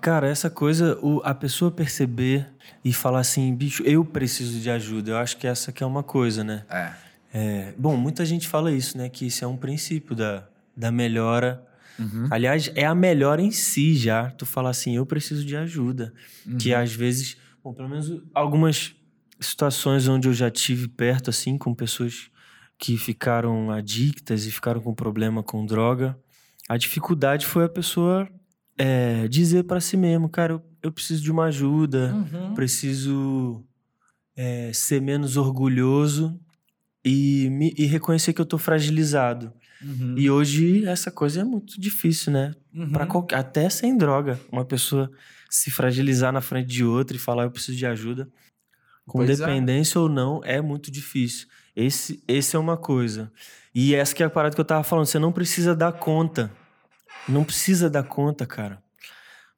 Cara, 0.00 0.28
essa 0.28 0.48
coisa, 0.48 0.98
o, 1.02 1.20
a 1.24 1.34
pessoa 1.34 1.70
perceber 1.70 2.48
e 2.84 2.92
falar 2.92 3.20
assim, 3.20 3.54
bicho, 3.54 3.82
eu 3.82 4.04
preciso 4.04 4.58
de 4.60 4.70
ajuda. 4.70 5.10
Eu 5.10 5.16
acho 5.16 5.36
que 5.36 5.46
essa 5.46 5.72
que 5.72 5.82
é 5.82 5.86
uma 5.86 6.02
coisa, 6.02 6.42
né? 6.42 6.64
É. 6.70 6.92
é 7.34 7.74
bom, 7.76 7.96
muita 7.96 8.24
gente 8.24 8.48
fala 8.48 8.72
isso, 8.72 8.96
né? 8.96 9.08
Que 9.08 9.26
isso 9.26 9.44
é 9.44 9.48
um 9.48 9.56
princípio 9.56 10.14
da, 10.14 10.48
da 10.76 10.90
melhora. 10.90 11.66
Uhum. 11.98 12.28
Aliás, 12.30 12.70
é 12.74 12.86
a 12.86 12.94
melhora 12.94 13.42
em 13.42 13.50
si 13.50 13.96
já. 13.96 14.30
Tu 14.30 14.46
falar 14.46 14.70
assim, 14.70 14.96
eu 14.96 15.04
preciso 15.04 15.44
de 15.44 15.56
ajuda. 15.56 16.12
Uhum. 16.46 16.56
Que 16.56 16.72
às 16.72 16.92
vezes, 16.92 17.36
bom, 17.62 17.74
pelo 17.74 17.88
menos 17.88 18.22
algumas 18.34 18.94
situações 19.40 20.08
onde 20.08 20.28
eu 20.28 20.32
já 20.32 20.50
tive 20.50 20.88
perto, 20.88 21.30
assim, 21.30 21.58
com 21.58 21.74
pessoas 21.74 22.30
que 22.78 22.96
ficaram 22.96 23.70
adictas 23.70 24.46
e 24.46 24.50
ficaram 24.50 24.80
com 24.80 24.94
problema 24.94 25.42
com 25.42 25.64
droga. 25.64 26.18
A 26.68 26.76
dificuldade 26.76 27.46
foi 27.46 27.64
a 27.64 27.68
pessoa 27.68 28.28
é, 28.78 29.26
dizer 29.28 29.64
para 29.64 29.80
si 29.80 29.96
mesmo, 29.96 30.28
cara, 30.28 30.54
eu, 30.54 30.62
eu, 30.82 30.92
preciso 30.92 31.22
de 31.22 31.30
uma 31.30 31.44
ajuda, 31.44 32.14
uhum. 32.14 32.54
preciso 32.54 33.64
é, 34.36 34.70
ser 34.72 35.00
menos 35.00 35.36
orgulhoso 35.36 36.38
e, 37.04 37.48
me, 37.50 37.74
e 37.76 37.86
reconhecer 37.86 38.32
que 38.32 38.40
eu 38.40 38.46
tô 38.46 38.58
fragilizado. 38.58 39.52
Uhum. 39.82 40.14
E 40.16 40.30
hoje 40.30 40.84
essa 40.86 41.10
coisa 41.10 41.40
é 41.40 41.44
muito 41.44 41.80
difícil, 41.80 42.32
né? 42.32 42.54
Uhum. 42.74 43.06
Qualquer, 43.06 43.36
até 43.36 43.68
sem 43.70 43.96
droga, 43.96 44.40
uma 44.50 44.64
pessoa 44.64 45.10
se 45.48 45.70
fragilizar 45.70 46.32
na 46.32 46.40
frente 46.40 46.68
de 46.68 46.84
outra 46.84 47.16
e 47.16 47.20
falar 47.20 47.44
eu 47.44 47.50
preciso 47.50 47.78
de 47.78 47.86
ajuda, 47.86 48.28
com 49.06 49.18
pois 49.18 49.30
é. 49.30 49.46
dependência 49.46 49.98
é. 49.98 50.02
ou 50.02 50.08
não, 50.08 50.40
é 50.44 50.60
muito 50.60 50.90
difícil. 50.90 51.46
Esse, 51.74 52.22
esse 52.26 52.56
é 52.56 52.58
uma 52.58 52.76
coisa. 52.76 53.30
E 53.78 53.94
essa 53.94 54.14
que 54.14 54.22
é 54.22 54.26
a 54.26 54.30
parada 54.30 54.54
que 54.54 54.60
eu 54.60 54.64
tava 54.64 54.82
falando. 54.82 55.04
Você 55.04 55.18
não 55.18 55.30
precisa 55.30 55.76
dar 55.76 55.92
conta. 55.92 56.50
Não 57.28 57.44
precisa 57.44 57.90
dar 57.90 58.04
conta, 58.04 58.46
cara. 58.46 58.82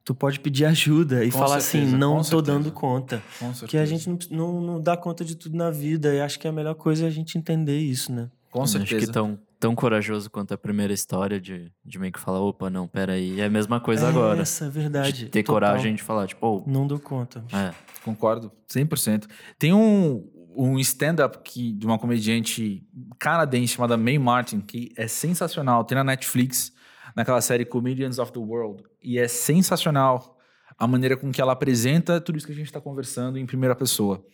Tu 0.04 0.12
pode 0.12 0.40
pedir 0.40 0.64
ajuda 0.66 1.24
e 1.24 1.30
com 1.30 1.38
falar 1.38 1.58
assim, 1.58 1.70
certeza, 1.70 1.92
assim, 1.92 2.00
não 2.00 2.16
tô 2.16 2.24
certeza. 2.24 2.42
dando 2.42 2.72
conta. 2.72 3.22
Que 3.68 3.78
a 3.78 3.86
gente 3.86 4.10
não, 4.10 4.18
não, 4.28 4.60
não, 4.60 4.80
dá 4.80 4.96
conta 4.96 5.24
de 5.24 5.36
tudo 5.36 5.56
na 5.56 5.70
vida. 5.70 6.12
E 6.12 6.20
acho 6.20 6.36
que 6.40 6.48
a 6.48 6.52
melhor 6.52 6.74
coisa 6.74 7.04
é 7.04 7.06
a 7.06 7.10
gente 7.12 7.38
entender 7.38 7.78
isso, 7.78 8.10
né? 8.10 8.28
Com 8.50 8.66
certeza. 8.66 8.96
Acho 8.96 9.06
que 9.06 9.12
tão, 9.12 9.38
tão 9.60 9.76
corajoso 9.76 10.28
quanto 10.28 10.52
a 10.52 10.58
primeira 10.58 10.92
história 10.92 11.40
de, 11.40 11.70
de 11.84 11.98
meio 12.00 12.12
que 12.12 12.18
falar, 12.18 12.40
opa, 12.40 12.68
não, 12.68 12.88
peraí. 12.88 13.40
É 13.40 13.44
a 13.44 13.50
mesma 13.50 13.78
coisa 13.78 14.06
é 14.06 14.08
agora. 14.08 14.42
Essa, 14.42 14.64
é 14.64 14.68
verdade. 14.68 15.12
De 15.12 15.24
ter 15.26 15.44
Total. 15.44 15.54
coragem 15.54 15.94
de 15.94 16.02
falar, 16.02 16.26
tipo, 16.26 16.44
oh, 16.44 16.68
Não 16.68 16.88
dou 16.88 16.98
conta. 16.98 17.44
É. 17.52 17.72
Concordo 18.04 18.50
100%. 18.68 19.28
Tem 19.56 19.72
um, 19.72 20.28
um 20.58 20.76
stand-up 20.80 21.38
de 21.72 21.86
uma 21.86 21.98
comediante 22.00 22.84
canadense 23.16 23.74
chamada 23.74 23.96
Mae 23.96 24.18
Martin, 24.18 24.60
que 24.60 24.92
é 24.96 25.06
sensacional. 25.06 25.84
Tem 25.84 25.94
na 25.94 26.02
Netflix, 26.02 26.72
naquela 27.14 27.40
série 27.40 27.64
Comedians 27.64 28.18
of 28.18 28.32
the 28.32 28.40
World. 28.40 28.82
E 29.00 29.18
é 29.18 29.28
sensacional 29.28 30.36
a 30.76 30.86
maneira 30.86 31.16
com 31.16 31.30
que 31.30 31.40
ela 31.40 31.52
apresenta 31.52 32.20
tudo 32.20 32.38
isso 32.38 32.46
que 32.46 32.52
a 32.52 32.56
gente 32.56 32.66
está 32.66 32.80
conversando 32.80 33.38
em 33.38 33.46
primeira 33.46 33.76
pessoa. 33.76 34.24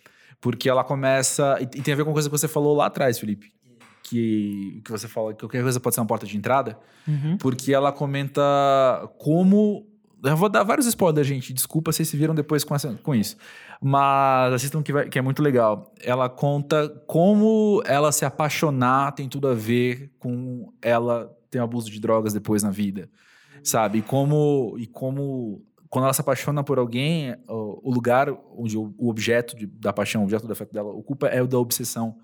Porque 0.41 0.67
ela 0.67 0.83
começa. 0.83 1.59
E 1.61 1.67
tem 1.67 1.93
a 1.93 1.97
ver 1.97 2.05
com 2.05 2.11
a 2.11 2.15
coisa 2.15 2.31
que 2.31 2.37
você 2.37 2.49
falou 2.49 2.75
lá 2.75 2.87
atrás, 2.87 3.19
Felipe. 3.19 3.53
Que, 4.03 4.81
que 4.83 4.91
você 4.91 5.07
fala 5.07 5.35
que 5.35 5.41
qualquer 5.41 5.63
coisa 5.63 5.79
pode 5.79 5.95
ser 5.95 6.01
uma 6.01 6.07
porta 6.07 6.27
de 6.27 6.39
entrada. 6.39 6.79
Uhum. 7.07 7.37
Porque 7.37 7.73
ela 7.73 7.93
comenta 7.93 8.43
como 9.19 9.87
eu 10.33 10.37
vou 10.37 10.49
dar 10.49 10.63
vários 10.63 10.87
spoilers, 10.87 11.27
gente. 11.27 11.53
Desculpa 11.53 11.93
se 11.93 12.05
se 12.05 12.17
viram 12.17 12.35
depois 12.35 12.65
com, 12.65 12.75
essa, 12.75 12.93
com 13.03 13.15
isso. 13.15 13.37
Mas 13.81 14.53
assistam 14.55 14.83
que, 14.83 14.93
vai, 14.93 15.09
que 15.09 15.19
é 15.19 15.23
muito 15.23 15.43
legal. 15.43 15.93
Ela 16.03 16.29
conta 16.29 16.89
como 17.07 17.83
ela 17.87 18.11
se 18.13 18.25
apaixonar 18.25 19.13
tem 19.13 19.29
tudo 19.29 19.49
a 19.49 19.55
ver 19.55 20.11
com 20.19 20.73
ela 20.81 21.37
ter 21.51 21.59
abuso 21.59 21.91
de 21.91 22.01
drogas 22.01 22.33
depois 22.33 22.63
na 22.63 22.71
vida. 22.71 23.09
Sabe? 23.63 23.99
E 23.99 24.03
como, 24.03 24.75
e 24.79 24.87
como 24.87 25.63
quando 25.89 26.05
ela 26.05 26.13
se 26.13 26.21
apaixona 26.21 26.65
por 26.65 26.79
alguém, 26.79 27.37
o, 27.49 27.91
lugar 27.93 28.29
onde 28.57 28.77
o, 28.77 28.93
o 28.99 29.09
objeto 29.09 29.57
de- 29.57 29.67
da 29.67 29.93
paixão, 29.93 30.23
o 30.23 30.25
objeto 30.25 30.47
do 30.47 30.53
afeto 30.53 30.73
dela 30.73 30.91
ocupa 30.91 31.29
é 31.29 31.41
o 31.41 31.47
da 31.47 31.59
obsessão. 31.59 32.17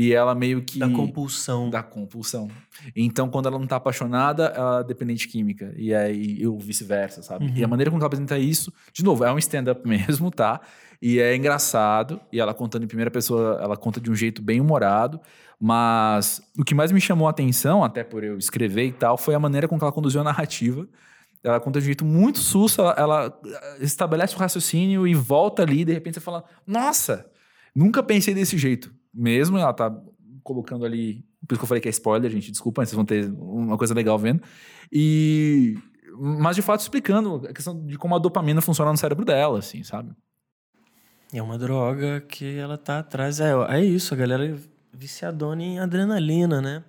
E 0.00 0.14
ela 0.14 0.34
meio 0.34 0.62
que. 0.62 0.78
Da 0.78 0.88
compulsão. 0.88 1.68
Da 1.68 1.82
compulsão. 1.82 2.48
Então, 2.96 3.28
quando 3.28 3.48
ela 3.48 3.58
não 3.58 3.66
tá 3.66 3.76
apaixonada, 3.76 4.46
ela 4.46 4.80
é 4.80 4.84
dependente 4.84 5.28
química. 5.28 5.74
E 5.76 5.92
aí, 5.94 6.40
eu 6.40 6.58
vice-versa, 6.58 7.22
sabe? 7.22 7.44
Uhum. 7.44 7.52
E 7.54 7.62
a 7.62 7.68
maneira 7.68 7.90
como 7.90 8.00
ela 8.00 8.06
apresenta 8.06 8.38
isso, 8.38 8.72
de 8.94 9.04
novo, 9.04 9.26
é 9.26 9.30
um 9.30 9.36
stand-up 9.36 9.84
mesmo, 9.86 10.30
tá? 10.30 10.62
E 11.02 11.20
é 11.20 11.36
engraçado. 11.36 12.18
E 12.32 12.40
ela 12.40 12.54
contando 12.54 12.84
em 12.84 12.86
primeira 12.86 13.10
pessoa, 13.10 13.60
ela 13.62 13.76
conta 13.76 14.00
de 14.00 14.10
um 14.10 14.14
jeito 14.14 14.40
bem 14.40 14.58
humorado. 14.58 15.20
Mas 15.60 16.40
o 16.58 16.64
que 16.64 16.74
mais 16.74 16.90
me 16.90 17.00
chamou 17.00 17.28
a 17.28 17.30
atenção, 17.30 17.84
até 17.84 18.02
por 18.02 18.24
eu 18.24 18.38
escrever 18.38 18.86
e 18.86 18.92
tal, 18.92 19.18
foi 19.18 19.34
a 19.34 19.38
maneira 19.38 19.68
com 19.68 19.76
que 19.76 19.84
ela 19.84 19.92
conduziu 19.92 20.22
a 20.22 20.24
narrativa. 20.24 20.88
Ela 21.44 21.60
conta 21.60 21.78
de 21.78 21.84
um 21.84 21.86
jeito 21.86 22.06
muito 22.06 22.38
susto, 22.38 22.80
ela, 22.80 22.94
ela 22.96 23.40
estabelece 23.80 24.34
o 24.34 24.38
raciocínio 24.38 25.06
e 25.06 25.14
volta 25.14 25.62
ali, 25.62 25.82
e 25.82 25.84
de 25.84 25.92
repente 25.92 26.14
você 26.14 26.20
fala: 26.20 26.42
Nossa, 26.66 27.26
nunca 27.74 28.02
pensei 28.02 28.32
desse 28.32 28.56
jeito. 28.56 28.98
Mesmo 29.12 29.58
ela 29.58 29.72
tá 29.72 29.94
colocando 30.42 30.84
ali. 30.84 31.24
Por 31.46 31.54
isso 31.54 31.60
que 31.60 31.64
eu 31.64 31.68
falei 31.68 31.80
que 31.80 31.88
é 31.88 31.90
spoiler, 31.90 32.30
gente. 32.30 32.50
Desculpa, 32.50 32.84
vocês 32.84 32.94
vão 32.94 33.04
ter 33.04 33.30
uma 33.32 33.76
coisa 33.78 33.94
legal 33.94 34.18
vendo. 34.18 34.42
E. 34.92 35.76
Mas 36.18 36.56
de 36.56 36.62
fato 36.62 36.80
explicando 36.80 37.46
a 37.48 37.52
questão 37.52 37.86
de 37.86 37.96
como 37.96 38.14
a 38.14 38.18
dopamina 38.18 38.60
funciona 38.60 38.90
no 38.90 38.96
cérebro 38.98 39.24
dela, 39.24 39.58
assim, 39.60 39.82
sabe? 39.82 40.12
É 41.32 41.40
uma 41.40 41.56
droga 41.56 42.20
que 42.20 42.56
ela 42.58 42.76
tá 42.76 42.98
atrás. 42.98 43.40
É, 43.40 43.52
é 43.68 43.84
isso, 43.84 44.12
a 44.12 44.16
galera 44.16 44.44
é 44.46 44.56
viciadona 44.92 45.62
em 45.62 45.78
adrenalina, 45.78 46.60
né? 46.60 46.84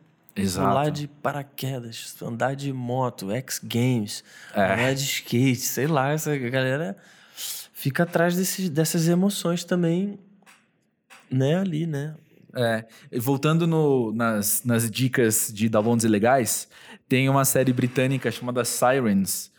Pular 0.55 0.89
de 0.89 1.07
paraquedas, 1.07 2.15
andar 2.21 2.55
de 2.55 2.71
moto, 2.73 3.31
X 3.31 3.59
Games, 3.63 4.23
É. 4.55 4.73
andar 4.73 4.93
de 4.95 5.03
skate, 5.03 5.57
sei 5.59 5.87
lá, 5.87 6.11
essa 6.11 6.35
galera 6.37 6.95
fica 7.73 8.03
atrás 8.03 8.35
desses, 8.35 8.69
dessas 8.69 9.07
emoções 9.07 9.63
também, 9.63 10.17
né, 11.31 11.55
ali, 11.57 11.85
né? 11.85 12.15
É, 12.55 12.85
voltando 13.17 13.65
no- 13.65 14.11
nas, 14.13 14.63
nas 14.65 14.89
dicas 14.91 15.51
de 15.53 15.69
downloads 15.69 16.03
ilegais, 16.03 16.67
tem 17.07 17.29
uma 17.29 17.45
série 17.45 17.71
britânica 17.71 18.29
chamada 18.29 18.65
Sirens, 18.65 19.49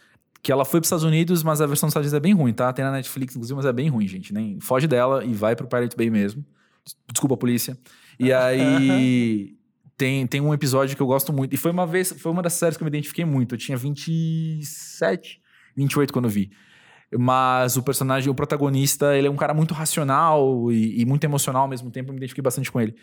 que 0.42 0.52
ela 0.52 0.64
foi 0.64 0.80
para 0.80 0.84
os 0.84 0.86
Estados 0.88 1.04
Unidos, 1.04 1.42
mas 1.42 1.60
a 1.60 1.66
versão 1.66 1.86
dos 1.86 1.92
Estados 1.92 2.06
Unidos 2.06 2.14
é 2.14 2.20
bem 2.20 2.34
ruim, 2.34 2.52
tá? 2.52 2.72
Tem 2.72 2.84
na 2.84 2.92
Netflix, 2.92 3.34
inclusive, 3.34 3.56
mas 3.56 3.64
é 3.64 3.72
bem 3.72 3.88
ruim, 3.88 4.06
gente. 4.08 4.34
Nem 4.34 4.60
foge 4.60 4.86
dela 4.86 5.24
e 5.24 5.32
vai 5.32 5.54
pro 5.56 5.66
Pirate 5.66 5.96
Bay 5.96 6.10
mesmo. 6.10 6.44
Desculpa, 7.10 7.36
polícia. 7.36 7.78
E 8.18 8.30
aí 8.34 9.54
tem, 9.96 10.26
tem 10.26 10.40
um 10.40 10.52
episódio 10.52 10.96
que 10.96 11.02
eu 11.02 11.06
gosto 11.06 11.32
muito. 11.32 11.54
E 11.54 11.56
foi 11.56 11.70
uma 11.70 11.86
vez, 11.86 12.12
foi 12.18 12.30
uma 12.32 12.42
das 12.42 12.54
séries 12.54 12.76
que 12.76 12.82
eu 12.82 12.84
me 12.84 12.90
identifiquei 12.90 13.24
muito. 13.24 13.54
Eu 13.54 13.58
tinha 13.58 13.76
27, 13.78 15.40
28 15.76 16.12
quando 16.12 16.26
eu 16.26 16.30
vi. 16.30 16.50
Mas 17.18 17.76
o 17.76 17.82
personagem, 17.82 18.30
o 18.30 18.34
protagonista, 18.34 19.14
ele 19.16 19.26
é 19.26 19.30
um 19.30 19.36
cara 19.36 19.52
muito 19.52 19.74
racional 19.74 20.72
e, 20.72 21.02
e 21.02 21.04
muito 21.04 21.24
emocional 21.24 21.62
ao 21.62 21.68
mesmo 21.68 21.90
tempo. 21.90 22.08
Eu 22.08 22.14
me 22.14 22.18
identifiquei 22.18 22.42
bastante 22.42 22.72
com 22.72 22.80
ele. 22.80 22.94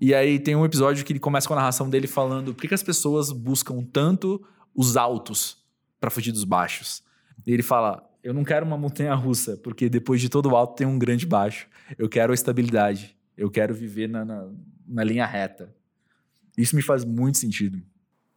E 0.00 0.14
aí 0.14 0.38
tem 0.38 0.56
um 0.56 0.64
episódio 0.64 1.04
que 1.04 1.12
ele 1.12 1.20
começa 1.20 1.46
com 1.46 1.54
a 1.54 1.56
narração 1.56 1.90
dele 1.90 2.06
falando 2.06 2.54
por 2.54 2.62
que, 2.62 2.68
que 2.68 2.74
as 2.74 2.82
pessoas 2.82 3.30
buscam 3.30 3.82
tanto 3.82 4.42
os 4.74 4.96
altos 4.96 5.58
para 6.00 6.08
fugir 6.10 6.32
dos 6.32 6.44
baixos. 6.44 7.02
E 7.46 7.52
ele 7.52 7.62
fala: 7.62 8.02
Eu 8.22 8.32
não 8.32 8.42
quero 8.42 8.64
uma 8.64 8.78
montanha 8.78 9.14
russa, 9.14 9.56
porque 9.58 9.88
depois 9.88 10.20
de 10.20 10.28
todo 10.28 10.56
alto 10.56 10.74
tem 10.76 10.86
um 10.86 10.98
grande 10.98 11.26
baixo. 11.26 11.66
Eu 11.98 12.08
quero 12.08 12.32
a 12.32 12.34
estabilidade. 12.34 13.16
Eu 13.36 13.50
quero 13.50 13.74
viver 13.74 14.08
na, 14.08 14.24
na, 14.24 14.48
na 14.86 15.04
linha 15.04 15.26
reta. 15.26 15.74
Isso 16.56 16.74
me 16.74 16.82
faz 16.82 17.04
muito 17.04 17.38
sentido. 17.38 17.80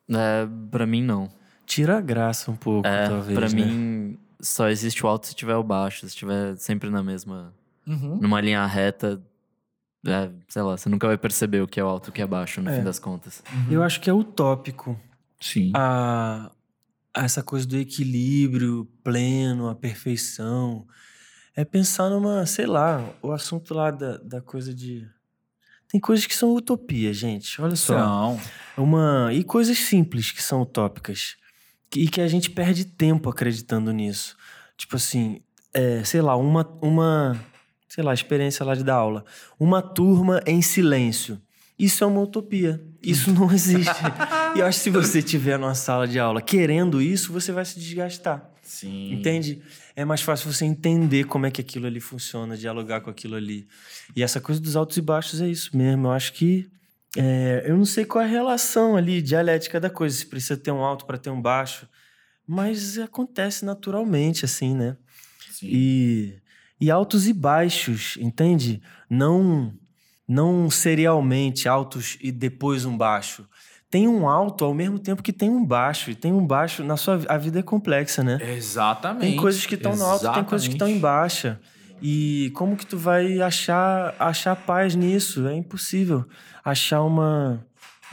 É, 0.09 0.47
pra 0.69 0.85
mim, 0.85 1.01
não. 1.01 1.29
Tira 1.65 1.97
a 1.97 2.01
graça 2.01 2.51
um 2.51 2.55
pouco, 2.55 2.87
É, 2.87 3.07
talvez, 3.07 3.37
pra 3.39 3.49
né? 3.49 3.65
mim, 3.65 4.17
só 4.41 4.69
existe 4.69 5.05
o 5.05 5.09
alto 5.09 5.27
se 5.27 5.35
tiver 5.35 5.55
o 5.55 5.63
baixo. 5.63 5.99
Se 6.01 6.07
estiver 6.07 6.55
sempre 6.57 6.89
na 6.89 7.01
mesma... 7.03 7.53
Numa 7.85 8.39
linha 8.39 8.65
reta, 8.65 9.21
é, 10.05 10.29
sei 10.47 10.61
lá, 10.61 10.77
você 10.77 10.87
nunca 10.87 11.07
vai 11.07 11.17
perceber 11.17 11.61
o 11.61 11.67
que 11.67 11.79
é 11.79 11.83
o 11.83 11.87
alto 11.87 12.07
e 12.07 12.09
o 12.09 12.13
que 12.13 12.21
é 12.21 12.27
baixo, 12.27 12.61
no 12.61 12.69
É. 12.69 12.77
fim 12.77 12.83
das 12.83 12.99
contas. 12.99 13.43
Eu 13.69 13.83
acho 13.83 13.99
que 13.99 14.09
é 14.09 14.13
utópico 14.13 14.97
Sim. 15.39 15.71
a, 15.75 16.51
a 17.13 17.23
essa 17.25 17.43
coisa 17.43 17.67
do 17.67 17.75
equilíbrio 17.77 18.85
pleno, 19.03 19.67
a 19.67 19.75
perfeição. 19.75 20.87
É 21.55 21.65
pensar 21.65 22.09
numa, 22.09 22.45
sei 22.45 22.65
lá, 22.65 23.03
o 23.21 23.31
assunto 23.31 23.73
lá 23.73 23.91
da, 23.91 24.17
da 24.17 24.39
coisa 24.41 24.73
de. 24.73 25.05
Tem 25.89 25.99
coisas 25.99 26.25
que 26.25 26.35
são 26.35 26.53
utopia, 26.55 27.11
gente. 27.13 27.61
Olha 27.61 27.75
só. 27.75 27.97
Não. 27.97 28.39
Uma, 28.77 29.29
e 29.33 29.43
coisas 29.43 29.77
simples 29.77 30.31
que 30.31 30.41
são 30.41 30.61
utópicas. 30.61 31.35
E 31.95 32.07
que 32.07 32.21
a 32.21 32.27
gente 32.27 32.49
perde 32.49 32.85
tempo 32.85 33.29
acreditando 33.29 33.91
nisso. 33.91 34.37
Tipo 34.77 34.95
assim, 34.95 35.41
é, 35.73 36.03
sei 36.03 36.21
lá, 36.21 36.35
uma, 36.35 36.65
uma. 36.81 37.39
Sei 37.87 38.03
lá, 38.03 38.13
experiência 38.13 38.65
lá 38.65 38.73
de 38.73 38.83
dar 38.83 38.95
aula. 38.95 39.25
Uma 39.59 39.81
turma 39.81 40.41
em 40.45 40.61
silêncio. 40.61 41.41
Isso 41.77 42.03
é 42.03 42.07
uma 42.07 42.21
utopia. 42.21 42.81
Isso 43.01 43.31
não 43.31 43.49
existe. 43.51 43.91
e 44.55 44.59
eu 44.59 44.65
acho 44.65 44.77
que 44.77 44.83
se 44.83 44.89
você 44.89 45.19
estiver 45.19 45.57
numa 45.57 45.75
sala 45.75 46.07
de 46.07 46.19
aula 46.19 46.41
querendo 46.41 47.01
isso, 47.01 47.33
você 47.33 47.51
vai 47.51 47.65
se 47.65 47.79
desgastar. 47.79 48.49
Sim. 48.61 49.13
Entende? 49.13 49.61
É 49.95 50.05
mais 50.05 50.21
fácil 50.21 50.51
você 50.51 50.63
entender 50.63 51.25
como 51.25 51.45
é 51.45 51.51
que 51.51 51.59
aquilo 51.59 51.87
ali 51.87 51.99
funciona, 51.99 52.55
dialogar 52.55 53.01
com 53.01 53.09
aquilo 53.09 53.35
ali. 53.35 53.67
E 54.15 54.23
essa 54.23 54.39
coisa 54.39 54.61
dos 54.61 54.75
altos 54.75 54.95
e 54.95 55.01
baixos 55.01 55.41
é 55.41 55.47
isso 55.47 55.75
mesmo. 55.75 56.07
Eu 56.07 56.11
acho 56.11 56.33
que. 56.33 56.69
É, 57.17 57.63
eu 57.65 57.77
não 57.77 57.85
sei 57.85 58.05
qual 58.05 58.23
é 58.23 58.27
a 58.27 58.29
relação 58.29 58.95
ali, 58.95 59.21
dialética 59.21 59.79
da 59.79 59.89
coisa, 59.89 60.15
se 60.15 60.25
precisa 60.25 60.57
ter 60.57 60.71
um 60.71 60.83
alto 60.83 61.05
para 61.05 61.17
ter 61.17 61.29
um 61.29 61.41
baixo. 61.41 61.87
Mas 62.47 62.97
acontece 62.97 63.65
naturalmente, 63.65 64.45
assim, 64.45 64.75
né? 64.75 64.97
Sim. 65.51 65.67
E, 65.69 66.41
e 66.79 66.89
altos 66.89 67.27
e 67.27 67.33
baixos, 67.33 68.17
entende? 68.19 68.81
Não, 69.09 69.73
não 70.27 70.69
serialmente 70.69 71.67
altos 71.67 72.17
e 72.21 72.31
depois 72.31 72.85
um 72.85 72.97
baixo. 72.97 73.47
Tem 73.89 74.07
um 74.07 74.27
alto 74.27 74.63
ao 74.63 74.73
mesmo 74.73 74.97
tempo 74.97 75.21
que 75.21 75.33
tem 75.33 75.49
um 75.49 75.65
baixo. 75.65 76.11
E 76.11 76.15
tem 76.15 76.31
um 76.31 76.47
baixo. 76.47 76.81
Na 76.81 76.95
sua 76.95 77.21
a 77.27 77.37
vida 77.37 77.59
é 77.59 77.63
complexa, 77.63 78.23
né? 78.23 78.39
Exatamente. 78.55 79.21
Tem 79.21 79.35
coisas 79.35 79.65
que 79.65 79.75
estão 79.75 79.95
no 79.97 80.05
alto, 80.05 80.31
tem 80.31 80.45
coisas 80.45 80.65
que 80.65 80.75
estão 80.75 80.87
em 80.87 80.97
baixa. 80.97 81.59
E 82.01 82.51
como 82.55 82.75
que 82.75 82.85
tu 82.85 82.97
vai 82.97 83.39
achar 83.41 84.15
achar 84.19 84.55
paz 84.55 84.95
nisso? 84.95 85.47
É 85.47 85.53
impossível 85.55 86.25
achar 86.63 87.01
uma 87.03 87.63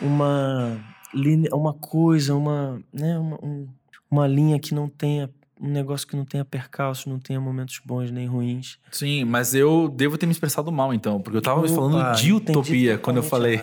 uma 0.01 0.79
linha, 1.15 1.49
uma 1.55 1.73
coisa, 1.75 2.35
uma, 2.35 2.81
né, 2.93 3.19
uma, 3.19 3.37
um- 3.45 3.69
uma 4.11 4.27
linha 4.27 4.59
que 4.61 4.75
não 4.75 4.89
tenha 4.89 5.29
um 5.61 5.69
negócio 5.69 6.07
que 6.07 6.15
não 6.17 6.25
tenha 6.25 6.45
percalços, 6.45 7.07
não 7.07 7.19
tenha 7.19 7.41
momentos 7.41 7.81
bons 7.85 8.11
nem 8.13 8.27
ruins. 8.29 8.79
Sim, 8.93 9.25
mas 9.25 9.55
eu 9.55 9.89
devo 9.89 10.17
ter 10.17 10.27
me 10.27 10.31
expressado 10.33 10.71
mal, 10.71 10.95
então, 10.95 11.21
porque 11.21 11.37
eu 11.37 11.43
tava 11.43 11.61
Opa, 11.61 11.69
falando 11.69 12.15
de 12.17 12.33
utopia 12.33 12.97
quando 12.97 13.17
eu 13.17 13.23
falei. 13.25 13.61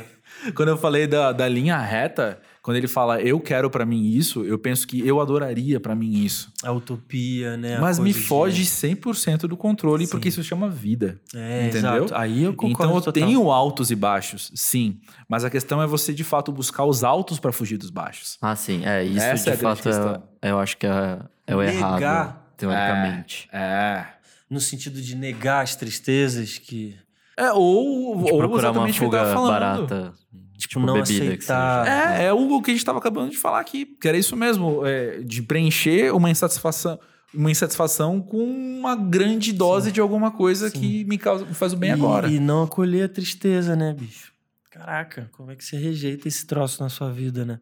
Quando 0.53 0.69
eu 0.69 0.78
falei 0.78 1.07
da, 1.07 1.32
da 1.32 1.47
linha 1.47 1.78
reta, 1.78 2.41
quando 2.66 2.78
ele 2.78 2.88
fala 2.88 3.22
eu 3.22 3.39
quero 3.39 3.70
pra 3.70 3.86
mim 3.86 4.07
isso, 4.07 4.43
eu 4.43 4.57
penso 4.57 4.88
que 4.88 5.07
eu 5.07 5.22
adoraria 5.22 5.80
pra 5.80 5.93
mim 5.93 6.24
isso. 6.24 6.51
A 6.63 6.72
utopia, 6.72 7.55
né? 7.55 7.76
a 7.78 7.80
mas 7.80 7.99
me 7.99 8.05
coisa 8.05 8.20
de- 8.20 8.26
foge 8.26 8.66
100% 8.66 9.41
do 9.47 9.55
controle, 9.55 10.05
Sim. 10.05 10.11
porque 10.11 10.30
isso 10.30 10.43
chama 10.43 10.68
vida. 10.68 11.22
É, 11.36 11.68
entendeu? 11.68 12.05
exato. 12.05 12.16
Aí 12.16 12.41
eu 12.43 12.53
concordo 12.55 12.74
Então 12.86 12.95
eu 12.95 13.01
total. 13.01 13.13
tenho 13.13 13.51
altos 13.51 13.91
e 13.91 13.95
baixos, 13.95 14.51
sim. 14.55 14.99
Mas 15.30 15.43
a 15.45 15.49
questão 15.51 15.80
é 15.80 15.86
você 15.86 16.11
de 16.11 16.24
fato 16.24 16.51
buscar 16.51 16.86
os 16.86 17.03
altos 17.03 17.39
pra 17.39 17.51
fugir 17.51 17.78
dos 17.78 17.91
baixos. 17.91 18.38
Ah, 18.41 18.55
sim. 18.55 18.84
É, 18.84 19.03
isso 19.03 19.20
Essa 19.24 19.51
é 19.51 19.55
de 19.55 19.61
grande 19.61 19.82
fato 19.84 20.24
é, 20.41 20.49
eu 20.49 20.57
acho 20.57 20.76
que 20.78 20.88
é, 20.88 21.20
é 21.45 21.55
o 21.55 21.59
Negar. 21.59 21.76
errado, 22.01 22.36
teoricamente. 22.57 23.47
É. 23.53 24.05
no 24.50 24.59
sentido 24.59 25.01
de 25.01 25.16
negar 25.16 25.62
as 25.63 25.75
tristezas 25.75 26.58
que 26.58 26.96
É, 27.37 27.51
ou, 27.51 28.17
ou 28.20 28.37
procurar 28.39 28.71
uma 28.71 28.87
exatamente 28.87 28.97
o 28.97 29.00
que 29.00 29.04
eu 29.04 29.08
fuga 29.08 29.17
tava 29.20 29.33
falando. 29.33 29.51
barata. 29.87 30.13
Tipo, 30.57 30.79
não 30.79 30.93
bebida 30.93 31.19
que 31.19 31.27
aceitar. 31.27 32.19
É, 32.19 32.25
é 32.25 32.33
o 32.33 32.61
que 32.61 32.71
a 32.71 32.73
gente 32.73 32.82
estava 32.82 32.99
acabando 32.99 33.32
de 33.32 33.37
falar 33.37 33.59
aqui, 33.59 33.86
que 33.86 34.07
era 34.07 34.17
isso 34.17 34.36
mesmo, 34.36 34.86
é, 34.86 35.19
de 35.19 35.41
preencher 35.41 36.13
uma 36.13 36.29
insatisfação, 36.29 36.99
uma 37.33 37.51
insatisfação 37.51 38.21
com 38.21 38.43
uma 38.43 38.95
grande 38.95 39.51
dose 39.51 39.91
de 39.91 39.99
alguma 39.99 40.32
coisa 40.32 40.69
Sim. 40.69 40.79
que 40.79 41.05
me, 41.05 41.17
causa, 41.17 41.45
me 41.45 41.53
faz 41.53 41.73
o 41.73 41.77
bem 41.77 41.89
e, 41.89 41.93
agora. 41.93 42.27
E 42.29 42.39
não 42.39 42.63
acolher 42.63 43.03
a 43.05 43.09
tristeza, 43.09 43.75
né, 43.75 43.93
bicho? 43.93 44.33
Caraca, 44.71 45.29
como 45.32 45.51
é 45.51 45.55
que 45.55 45.63
você 45.63 45.77
rejeita 45.77 46.27
esse 46.27 46.45
troço 46.45 46.83
na 46.83 46.89
sua 46.89 47.11
vida, 47.11 47.45
né? 47.45 47.59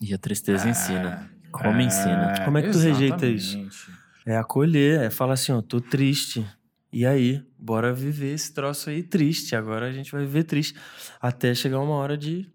E 0.00 0.12
a 0.14 0.18
tristeza 0.18 0.68
ensina. 0.68 1.30
Como 1.50 1.80
É, 1.80 1.82
ensina. 1.82 2.42
Como 2.44 2.58
é 2.58 2.62
que 2.62 2.70
tu 2.70 2.78
rejeita 2.78 3.26
isso? 3.26 3.58
É 4.26 4.36
acolher, 4.36 5.02
é 5.02 5.10
falar 5.10 5.34
assim, 5.34 5.52
ó, 5.52 5.62
tô 5.62 5.80
triste. 5.80 6.46
E 6.96 7.04
aí, 7.04 7.44
bora 7.58 7.92
viver 7.92 8.32
esse 8.32 8.54
troço 8.54 8.88
aí 8.88 9.02
triste. 9.02 9.54
Agora 9.54 9.86
a 9.86 9.92
gente 9.92 10.10
vai 10.10 10.22
viver 10.22 10.44
triste. 10.44 10.74
Até 11.20 11.54
chegar 11.54 11.78
uma 11.78 11.94
hora 11.94 12.16
de 12.16 12.50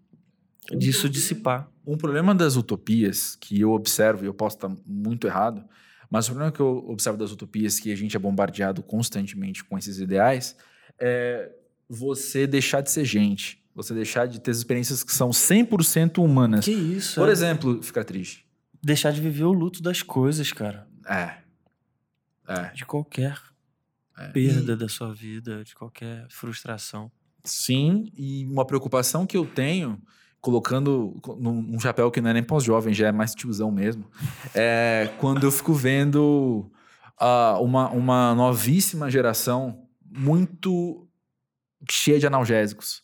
disso 0.76 1.08
dissipar. 1.08 1.70
Um 1.86 1.96
problema 1.96 2.34
das 2.34 2.56
utopias 2.56 3.36
que 3.36 3.60
eu 3.60 3.70
observo, 3.70 4.24
e 4.24 4.26
eu 4.26 4.34
posso 4.34 4.56
estar 4.56 4.68
muito 4.84 5.28
errado, 5.28 5.62
mas 6.10 6.26
o 6.26 6.30
problema 6.32 6.50
que 6.50 6.58
eu 6.58 6.84
observo 6.88 7.16
das 7.16 7.30
utopias 7.30 7.78
que 7.78 7.92
a 7.92 7.94
gente 7.94 8.16
é 8.16 8.18
bombardeado 8.18 8.82
constantemente 8.82 9.62
com 9.62 9.78
esses 9.78 10.00
ideais 10.00 10.56
é 10.98 11.48
você 11.88 12.44
deixar 12.44 12.80
de 12.80 12.90
ser 12.90 13.04
gente. 13.04 13.62
Você 13.76 13.94
deixar 13.94 14.26
de 14.26 14.40
ter 14.40 14.50
experiências 14.50 15.04
que 15.04 15.12
são 15.12 15.30
100% 15.30 16.18
humanas. 16.18 16.64
Que 16.64 16.72
isso? 16.72 17.14
Por 17.14 17.28
é 17.28 17.30
exemplo, 17.30 17.80
ficar 17.80 18.02
triste. 18.02 18.44
Deixar 18.82 19.12
de 19.12 19.20
viver 19.20 19.44
o 19.44 19.52
luto 19.52 19.80
das 19.80 20.02
coisas, 20.02 20.52
cara. 20.52 20.88
É. 21.08 21.36
É. 22.48 22.72
De 22.74 22.84
qualquer 22.84 23.51
perda 24.32 24.76
da 24.76 24.88
sua 24.88 25.12
vida, 25.12 25.64
de 25.64 25.74
qualquer 25.74 26.26
frustração. 26.28 27.10
Sim, 27.44 28.10
e 28.16 28.44
uma 28.46 28.64
preocupação 28.64 29.26
que 29.26 29.36
eu 29.36 29.44
tenho, 29.44 30.00
colocando 30.40 31.20
num, 31.38 31.78
chapéu 31.80 32.10
que 32.10 32.20
não 32.20 32.30
é 32.30 32.34
nem 32.34 32.42
pós-jovem, 32.42 32.94
já 32.94 33.08
é 33.08 33.12
mais 33.12 33.34
tiozão 33.34 33.70
mesmo, 33.70 34.04
é 34.54 35.12
quando 35.18 35.44
eu 35.44 35.50
fico 35.50 35.72
vendo 35.72 36.70
ah, 37.18 37.58
uma, 37.60 37.90
uma 37.90 38.34
novíssima 38.34 39.10
geração 39.10 39.86
muito 40.04 41.08
cheia 41.90 42.18
de 42.18 42.26
analgésicos, 42.26 43.02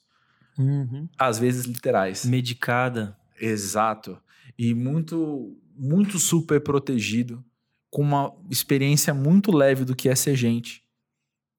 Uhum. 0.58 1.08
às 1.16 1.38
vezes 1.38 1.66
literais. 1.66 2.24
Medicada. 2.24 3.16
Exato. 3.40 4.18
E 4.58 4.74
muito, 4.74 5.56
muito 5.76 6.18
super 6.18 6.60
protegido, 6.60 7.44
com 7.90 8.02
uma 8.02 8.34
experiência 8.50 9.14
muito 9.14 9.52
leve 9.52 9.84
do 9.84 9.94
que 9.94 10.08
é 10.08 10.14
ser 10.16 10.34
gente. 10.34 10.82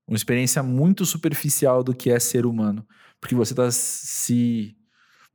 Uma 0.10 0.18
experiência 0.18 0.64
muito 0.64 1.06
superficial 1.06 1.84
do 1.84 1.94
que 1.94 2.10
é 2.10 2.20
ser 2.20 2.46
humano. 2.46 2.84
Porque 3.22 3.36
você 3.36 3.54
tá 3.54 3.70
se. 3.70 4.76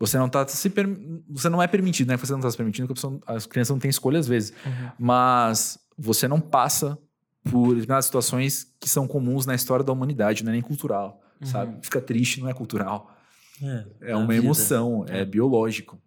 Você 0.00 0.18
não 0.18 0.28
tá 0.28 0.46
se. 0.48 0.68
per- 0.68 0.88
Você 1.30 1.48
não 1.48 1.62
é 1.62 1.68
permitido, 1.68 2.08
né? 2.08 2.16
Você 2.16 2.32
não 2.32 2.40
tá 2.40 2.50
se 2.50 2.56
permitindo, 2.56 2.88
porque 2.88 3.00
pessoa- 3.00 3.20
as 3.26 3.46
crianças 3.46 3.70
não 3.70 3.78
têm 3.78 3.88
escolha 3.88 4.18
às 4.18 4.26
vezes. 4.26 4.52
Mas 4.98 5.78
você 5.96 6.26
não 6.26 6.40
passa 6.40 6.98
por 7.44 7.68
determinadas 7.68 8.06
situações 8.06 8.66
que 8.80 8.88
são 8.88 9.06
comuns 9.06 9.46
na 9.46 9.54
história 9.54 9.84
da 9.84 9.92
humanidade, 9.92 10.42
não 10.42 10.50
é 10.50 10.54
nem 10.54 10.62
cultural, 10.62 11.20
Uhum. 11.40 11.46
sabe? 11.46 11.78
Fica 11.82 12.00
triste, 12.00 12.40
não 12.40 12.48
é 12.48 12.54
cultural. 12.54 13.14
É, 13.62 13.86
É 14.10 14.16
uma 14.16 14.26
vida. 14.26 14.44
emoção, 14.44 15.04
é. 15.08 15.20
É. 15.20 15.24
biológico. 15.24 16.00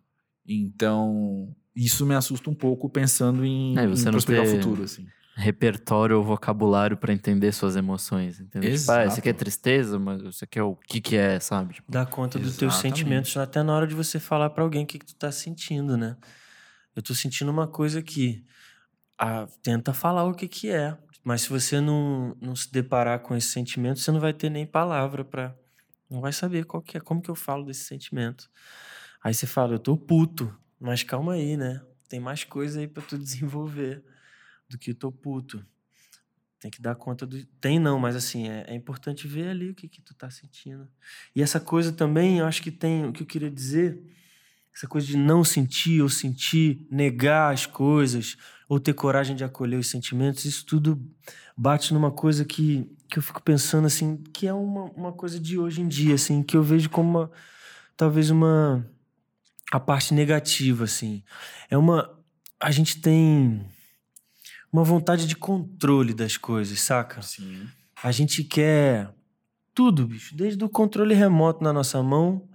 Então, 0.45 1.55
isso 1.75 2.05
me 2.05 2.15
assusta 2.15 2.49
um 2.49 2.55
pouco 2.55 2.89
pensando 2.89 3.45
em, 3.45 3.77
É, 3.77 3.83
em 3.83 3.87
você 3.87 4.09
o 4.09 4.21
ter- 4.21 4.45
futuro, 4.47 4.83
assim. 4.83 5.05
Repertório 5.39 6.17
ou 6.17 6.23
vocabulário 6.23 6.97
pra 6.97 7.13
entender 7.13 7.51
suas 7.51 7.75
emoções, 7.75 8.39
entendeu? 8.39 8.75
Tipo, 8.75 8.91
ah, 8.91 9.05
isso 9.05 9.19
aqui 9.19 9.29
é 9.29 9.31
Exato. 9.31 9.37
tristeza, 9.37 9.99
mas 9.99 10.19
isso 10.23 10.43
aqui 10.43 10.57
é 10.57 10.63
o 10.63 10.75
que 10.75 10.99
que 10.99 11.15
é, 11.15 11.39
sabe? 11.39 11.75
Tipo, 11.75 11.91
Dá 11.91 12.07
conta 12.07 12.39
dos 12.39 12.57
teus 12.57 12.73
sentimentos 12.75 13.37
até 13.37 13.61
na 13.61 13.75
hora 13.75 13.85
de 13.85 13.93
você 13.93 14.19
falar 14.19 14.49
pra 14.49 14.63
alguém 14.63 14.83
o 14.83 14.87
que, 14.87 14.97
que 14.97 15.05
tu 15.05 15.15
tá 15.15 15.31
sentindo, 15.31 15.95
né? 15.95 16.17
Eu 16.95 17.03
tô 17.03 17.13
sentindo 17.13 17.51
uma 17.51 17.67
coisa 17.67 17.99
aqui. 17.99 18.43
Ah, 19.15 19.47
tenta 19.61 19.93
falar 19.93 20.23
o 20.23 20.33
que 20.33 20.47
que 20.47 20.71
é. 20.71 20.97
Mas 21.23 21.41
se 21.41 21.49
você 21.49 21.79
não, 21.79 22.35
não 22.41 22.55
se 22.55 22.71
deparar 22.71 23.19
com 23.19 23.35
esse 23.35 23.49
sentimento, 23.49 23.99
você 23.99 24.11
não 24.11 24.19
vai 24.19 24.33
ter 24.33 24.49
nem 24.49 24.65
palavra 24.65 25.23
pra... 25.23 25.55
Não 26.09 26.19
vai 26.19 26.33
saber 26.33 26.65
qual 26.65 26.81
que 26.81 26.97
é, 26.97 26.99
como 26.99 27.21
que 27.21 27.29
eu 27.29 27.35
falo 27.35 27.63
desse 27.63 27.83
sentimento. 27.83 28.49
Aí 29.23 29.35
você 29.35 29.45
fala, 29.45 29.73
eu 29.73 29.79
tô 29.79 29.95
puto. 29.95 30.51
Mas 30.79 31.03
calma 31.03 31.33
aí, 31.33 31.55
né? 31.55 31.79
Tem 32.09 32.19
mais 32.19 32.43
coisa 32.43 32.79
aí 32.79 32.87
pra 32.87 33.03
tu 33.03 33.17
desenvolver 33.19 34.03
do 34.69 34.77
que 34.77 34.93
tô 34.93 35.11
puto. 35.11 35.65
Tem 36.59 36.71
que 36.71 36.81
dar 36.81 36.95
conta 36.95 37.25
do. 37.25 37.45
Tem 37.61 37.79
não, 37.79 37.99
mas 37.99 38.15
assim, 38.15 38.49
é, 38.49 38.65
é 38.67 38.73
importante 38.73 39.27
ver 39.27 39.49
ali 39.49 39.69
o 39.69 39.75
que, 39.75 39.87
que 39.87 40.01
tu 40.01 40.13
tá 40.15 40.29
sentindo. 40.29 40.87
E 41.35 41.41
essa 41.41 41.59
coisa 41.59 41.91
também, 41.91 42.39
eu 42.39 42.45
acho 42.45 42.61
que 42.61 42.71
tem. 42.71 43.05
O 43.05 43.13
que 43.13 43.21
eu 43.21 43.27
queria 43.27 43.51
dizer, 43.51 44.01
essa 44.75 44.87
coisa 44.87 45.05
de 45.05 45.15
não 45.15 45.43
sentir 45.43 46.01
ou 46.01 46.09
sentir, 46.09 46.87
negar 46.89 47.53
as 47.53 47.67
coisas, 47.67 48.37
ou 48.67 48.79
ter 48.79 48.93
coragem 48.93 49.35
de 49.35 49.43
acolher 49.43 49.77
os 49.77 49.87
sentimentos, 49.87 50.45
isso 50.45 50.65
tudo 50.65 50.99
bate 51.55 51.93
numa 51.93 52.11
coisa 52.11 52.43
que, 52.43 52.89
que 53.07 53.19
eu 53.19 53.23
fico 53.23 53.41
pensando, 53.41 53.85
assim, 53.85 54.17
que 54.33 54.47
é 54.47 54.53
uma, 54.53 54.85
uma 54.91 55.13
coisa 55.13 55.39
de 55.39 55.59
hoje 55.59 55.81
em 55.81 55.87
dia, 55.87 56.15
assim, 56.15 56.41
que 56.41 56.57
eu 56.57 56.63
vejo 56.63 56.89
como 56.89 57.09
uma, 57.19 57.31
talvez 57.95 58.31
uma. 58.31 58.83
a 59.71 59.79
parte 59.79 60.11
negativa, 60.11 60.85
assim. 60.85 61.23
É 61.69 61.77
uma. 61.77 62.17
A 62.59 62.71
gente 62.71 62.99
tem 62.99 63.63
uma 64.71 64.83
vontade 64.83 65.25
de 65.27 65.35
controle 65.35 66.13
das 66.13 66.37
coisas, 66.37 66.79
saca? 66.81 67.21
Sim. 67.21 67.67
A 68.03 68.11
gente 68.11 68.43
quer 68.43 69.09
tudo, 69.73 70.07
bicho, 70.07 70.35
desde 70.35 70.63
o 70.63 70.69
controle 70.69 71.13
remoto 71.13 71.63
na 71.63 71.71
nossa 71.71 72.01
mão, 72.01 72.47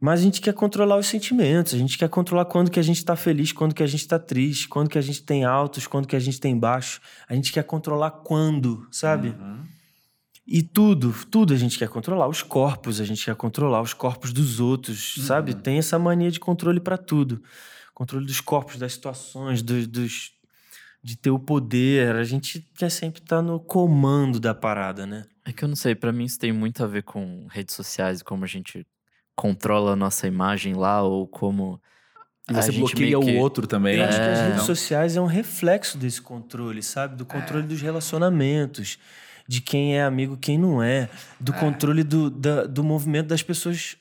mas 0.00 0.20
a 0.20 0.22
gente 0.22 0.40
quer 0.40 0.52
controlar 0.54 0.96
os 0.96 1.06
sentimentos, 1.06 1.74
a 1.74 1.78
gente 1.78 1.96
quer 1.96 2.08
controlar 2.08 2.44
quando 2.44 2.70
que 2.70 2.78
a 2.78 2.82
gente 2.82 3.04
tá 3.04 3.16
feliz, 3.16 3.52
quando 3.52 3.74
que 3.74 3.82
a 3.82 3.86
gente 3.86 4.06
tá 4.06 4.18
triste, 4.18 4.68
quando 4.68 4.88
que 4.90 4.98
a 4.98 5.00
gente 5.00 5.22
tem 5.22 5.44
altos, 5.44 5.86
quando 5.86 6.06
que 6.06 6.14
a 6.16 6.18
gente 6.20 6.38
tem 6.38 6.58
baixos. 6.58 7.00
A 7.28 7.34
gente 7.34 7.52
quer 7.52 7.64
controlar 7.64 8.10
quando, 8.10 8.86
sabe? 8.90 9.28
Uhum. 9.30 9.64
E 10.46 10.62
tudo, 10.62 11.12
tudo 11.30 11.52
a 11.54 11.56
gente 11.56 11.76
quer 11.78 11.88
controlar. 11.88 12.28
Os 12.28 12.42
corpos, 12.42 13.00
a 13.00 13.04
gente 13.04 13.24
quer 13.24 13.34
controlar 13.34 13.80
os 13.82 13.92
corpos 13.94 14.32
dos 14.32 14.60
outros, 14.60 15.14
sabe? 15.26 15.52
Uhum. 15.52 15.60
Tem 15.60 15.78
essa 15.78 15.98
mania 15.98 16.30
de 16.30 16.38
controle 16.38 16.78
pra 16.78 16.96
tudo. 16.96 17.42
Controle 17.94 18.26
dos 18.26 18.40
corpos, 18.40 18.76
das 18.76 18.92
situações, 18.92 19.62
dos, 19.62 19.86
dos- 19.88 20.30
de 21.06 21.16
ter 21.16 21.30
o 21.30 21.38
poder. 21.38 22.16
A 22.16 22.24
gente 22.24 22.60
quer 22.76 22.90
sempre 22.90 23.22
estar 23.22 23.40
no 23.40 23.60
comando 23.60 24.40
da 24.40 24.52
parada, 24.52 25.06
né? 25.06 25.24
É 25.44 25.52
que 25.52 25.62
eu 25.62 25.68
não 25.68 25.76
sei, 25.76 25.94
pra 25.94 26.10
mim 26.12 26.24
isso 26.24 26.36
tem 26.36 26.52
muito 26.52 26.82
a 26.82 26.86
ver 26.88 27.04
com 27.04 27.46
redes 27.48 27.76
sociais 27.76 28.20
e 28.20 28.24
como 28.24 28.42
a 28.42 28.48
gente 28.48 28.84
controla 29.36 29.92
a 29.92 29.96
nossa 29.96 30.26
imagem 30.26 30.74
lá 30.74 31.02
ou 31.02 31.28
como 31.28 31.80
E 32.50 32.52
a 32.56 32.60
você 32.62 32.72
gente 32.72 32.80
bloqueia 32.96 33.20
que- 33.20 33.36
o 33.36 33.38
outro 33.38 33.68
também. 33.68 33.98
Eu 33.98 34.04
acho 34.04 34.18
que 34.18 34.26
as 34.26 34.38
É. 34.40 34.48
redes 34.48 34.62
sociais 34.64 35.16
é 35.16 35.20
um 35.20 35.26
reflexo 35.26 35.96
desse 35.96 36.20
controle, 36.20 36.82
sabe? 36.82 37.14
Do 37.14 37.24
controle 37.24 37.64
dos 37.68 37.80
relacionamentos, 37.80 38.98
de 39.46 39.60
quem 39.60 39.96
é 39.96 40.02
amigo, 40.02 40.36
quem 40.36 40.58
não 40.58 40.82
é, 40.82 41.08
do 41.38 41.52
controle 41.52 42.02
do, 42.02 42.28
da- 42.30 42.64
do 42.66 42.82
movimento 42.82 43.28
das 43.28 43.44
pessoas 43.44 43.96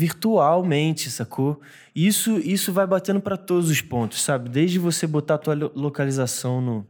virtualmente, 0.00 1.10
sacou? 1.10 1.60
Isso, 1.94 2.38
isso 2.38 2.72
vai 2.72 2.86
batendo 2.86 3.20
para 3.20 3.36
todos 3.36 3.68
os 3.68 3.82
pontos, 3.82 4.22
sabe? 4.22 4.48
Desde 4.48 4.78
você 4.78 5.06
botar 5.06 5.34
a 5.34 5.38
tua 5.38 5.54
lo- 5.54 5.72
localização 5.74 6.60
no, 6.62 6.86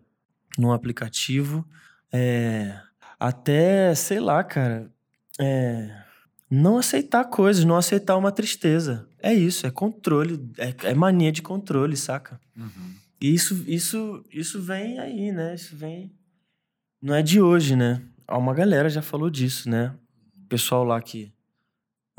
no 0.57 0.73
aplicativo, 0.73 1.67
é, 2.13 2.79
até, 3.19 3.93
sei 3.97 4.21
lá, 4.21 4.45
cara, 4.45 4.89
é, 5.41 5.91
não 6.49 6.79
aceitar 6.79 7.25
coisas, 7.25 7.65
não 7.65 7.77
aceitar 7.77 8.17
uma 8.17 8.31
tristeza. 8.31 9.09
É 9.19 9.35
isso, 9.35 9.67
é 9.67 9.71
controle, 9.73 10.49
é, 10.57 10.73
é 10.91 10.95
mania 10.95 11.33
de 11.33 11.43
controle, 11.43 11.97
saca? 11.97 12.41
Uhum. 12.57 12.95
E 13.21 13.35
isso, 13.35 13.65
isso, 13.67 14.25
isso 14.33 14.63
vem 14.63 15.01
aí, 15.01 15.33
né? 15.33 15.55
Isso 15.57 15.77
vem. 15.77 16.13
Não 17.03 17.15
é 17.15 17.23
de 17.23 17.41
hoje, 17.41 17.75
né? 17.75 18.01
Uma 18.29 18.55
galera 18.55 18.89
já 18.89 19.03
falou 19.03 19.29
disso, 19.29 19.69
né? 19.69 19.93
O 20.45 20.47
pessoal 20.49 20.85
lá 20.85 21.01
que 21.03 21.33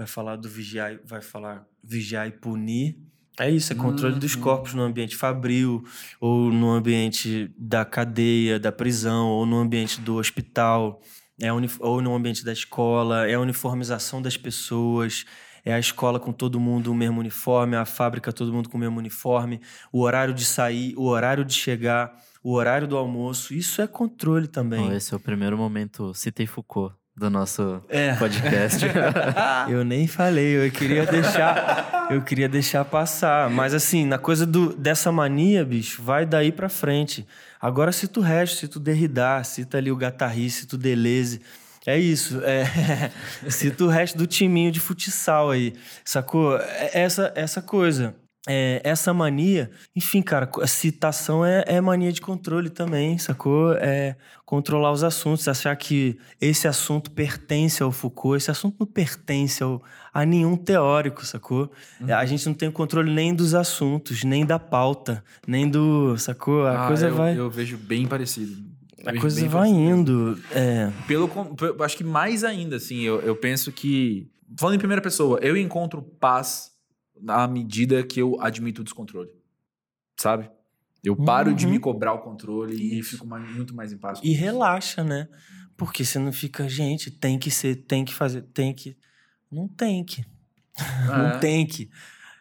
vai 0.01 0.07
falar 0.07 0.35
do 0.35 0.49
vigiar, 0.49 0.99
vai 1.05 1.21
falar 1.21 1.65
vigiar 1.83 2.27
e 2.27 2.31
punir. 2.31 2.97
É 3.39 3.49
isso, 3.49 3.71
é 3.71 3.75
controle 3.75 4.19
dos 4.19 4.35
Uhum. 4.35 4.41
corpos 4.41 4.73
no 4.73 4.81
ambiente 4.81 5.15
fabril, 5.15 5.83
ou 6.19 6.51
no 6.51 6.71
ambiente 6.71 7.49
da 7.57 7.85
cadeia, 7.85 8.59
da 8.59 8.71
prisão, 8.71 9.29
ou 9.29 9.45
no 9.45 9.57
ambiente 9.57 10.01
do 10.01 10.15
hospital, 10.15 10.99
é 11.39 11.51
ou 11.51 12.01
no 12.01 12.13
ambiente 12.15 12.43
da 12.43 12.51
escola, 12.51 13.27
é 13.27 13.35
a 13.35 13.39
uniformização 13.39 14.21
das 14.21 14.37
pessoas, 14.37 15.25
é 15.63 15.73
a 15.73 15.79
escola 15.79 16.19
com 16.19 16.31
todo 16.33 16.59
mundo 16.59 16.91
o 16.91 16.95
mesmo 16.95 17.19
uniforme, 17.19 17.75
a 17.75 17.85
fábrica 17.85 18.33
todo 18.33 18.51
mundo 18.51 18.67
com 18.69 18.77
o 18.77 18.79
mesmo 18.79 18.97
uniforme, 18.99 19.61
o 19.91 20.01
horário 20.01 20.33
de 20.33 20.43
sair, 20.45 20.93
o 20.97 21.03
horário 21.03 21.45
de 21.45 21.53
chegar, 21.53 22.13
o 22.43 22.53
horário 22.53 22.87
do 22.87 22.97
almoço. 22.97 23.53
Isso 23.53 23.81
é 23.81 23.87
controle 23.87 24.47
também. 24.47 24.81
Bom, 24.81 24.91
esse 24.93 25.13
é 25.13 25.17
o 25.17 25.19
primeiro 25.19 25.57
momento, 25.57 26.13
citei 26.13 26.45
Foucault, 26.47 26.95
do 27.15 27.29
nosso 27.29 27.81
É. 27.89 28.13
podcast. 28.15 28.85
Eu 29.69 29.83
nem 29.83 30.07
falei, 30.07 30.65
eu 30.65 30.71
queria 30.71 31.05
deixar, 31.05 32.07
eu 32.09 32.21
queria 32.21 32.47
deixar 32.49 32.83
passar, 32.85 33.49
mas 33.49 33.73
assim, 33.73 34.05
na 34.05 34.17
coisa 34.17 34.45
do, 34.45 34.73
dessa 34.75 35.11
mania, 35.11 35.63
bicho, 35.63 36.01
vai 36.01 36.25
daí 36.25 36.51
pra 36.51 36.67
frente. 36.69 37.25
Agora 37.59 37.91
cita 37.91 38.19
o 38.19 38.23
resto, 38.23 38.57
cita 38.57 38.77
o 38.79 38.81
Derrida, 38.81 39.43
cita 39.43 39.77
ali 39.77 39.91
o 39.91 39.95
Gattari, 39.95 40.49
cita 40.49 40.75
o 40.75 40.79
Deleuze. 40.79 41.41
É 41.85 41.97
isso, 41.97 42.41
é, 42.43 43.11
cita 43.49 43.83
o 43.83 43.87
resto 43.87 44.17
do 44.17 44.27
timinho 44.27 44.71
de 44.71 44.79
futsal 44.79 45.49
aí, 45.51 45.73
sacou? 46.05 46.57
É 46.57 46.91
Essa, 46.93 47.31
essa 47.35 47.61
coisa, 47.61 48.15
é, 48.47 48.81
essa 48.83 49.13
mania, 49.13 49.69
enfim, 49.95 50.21
cara, 50.21 50.49
a 50.61 50.67
citação 50.67 51.45
é, 51.45 51.63
é 51.67 51.79
mania 51.79 52.11
de 52.11 52.21
controle 52.21 52.69
também, 52.69 53.17
sacou? 53.17 53.73
É 53.73 54.15
controlar 54.45 54.91
os 54.91 55.03
assuntos, 55.03 55.47
achar 55.47 55.75
que 55.75 56.17
esse 56.39 56.67
assunto 56.67 57.11
pertence 57.11 57.81
ao 57.81 57.91
Foucault, 57.91 58.35
esse 58.37 58.51
assunto 58.51 58.75
não 58.79 58.87
pertence 58.87 59.63
ao, 59.63 59.81
a 60.13 60.25
nenhum 60.25 60.57
teórico, 60.57 61.25
sacou? 61.25 61.71
A 62.01 62.25
gente 62.25 62.45
não 62.47 62.53
tem 62.53 62.69
controle 62.71 63.13
nem 63.13 63.33
dos 63.33 63.53
assuntos, 63.53 64.23
nem 64.23 64.45
da 64.45 64.59
pauta, 64.59 65.23
nem 65.47 65.69
do, 65.69 66.17
sacou? 66.17 66.65
A 66.65 66.85
Ah, 66.85 66.87
coisa 66.87 67.07
eu, 67.07 67.15
vai, 67.15 67.37
Eu 67.39 67.49
vejo 67.49 67.77
bem 67.77 68.07
parecido. 68.07 68.57
A 69.05 69.17
coisa 69.17 69.39
vai 69.47 69.69
parecido. 69.69 69.79
indo, 69.79 70.39
é, 70.51 70.91
Pelo, 71.07 71.29
acho 71.83 71.95
que 71.97 72.03
mais 72.03 72.43
ainda, 72.43 72.75
assim, 72.75 73.01
eu, 73.01 73.21
eu 73.21 73.35
penso 73.35 73.71
que. 73.71 74.27
Falando 74.59 74.75
em 74.75 74.79
primeira 74.79 75.01
pessoa, 75.01 75.39
eu 75.41 75.55
encontro 75.55 76.01
paz 76.01 76.70
à 77.27 77.47
medida 77.47 78.03
que 78.03 78.21
eu 78.21 78.39
admito 78.41 78.81
o 78.81 78.83
descontrole. 78.83 79.29
Sabe? 80.19 80.49
Eu 81.03 81.15
paro 81.15 81.53
de 81.53 81.65
Uhum. 81.65 81.71
me 81.71 81.79
cobrar 81.79 82.13
o 82.13 82.19
controle 82.19 82.75
e 82.75 82.99
Isso. 82.99 83.11
fico 83.11 83.25
mais- 83.25 83.49
muito 83.55 83.73
mais 83.75 83.91
em 83.91 83.97
paz. 83.97 84.19
e 84.23 84.33
relaxa, 84.33 85.03
né? 85.03 85.27
Porque 85.75 86.05
você 86.05 86.19
não 86.19 86.31
fica, 86.31 86.69
gente, 86.69 87.09
tem 87.09 87.39
que 87.39 87.49
ser, 87.49 87.75
tem 87.87 88.05
que 88.05 88.13
fazer, 88.13 88.43
tem 88.43 88.71
que, 88.73 88.95
não 89.51 89.67
tem 89.67 90.03
que. 90.03 90.23
Não 91.07 91.27
É, 91.27 91.37
tem 91.39 91.65
que. 91.65 91.89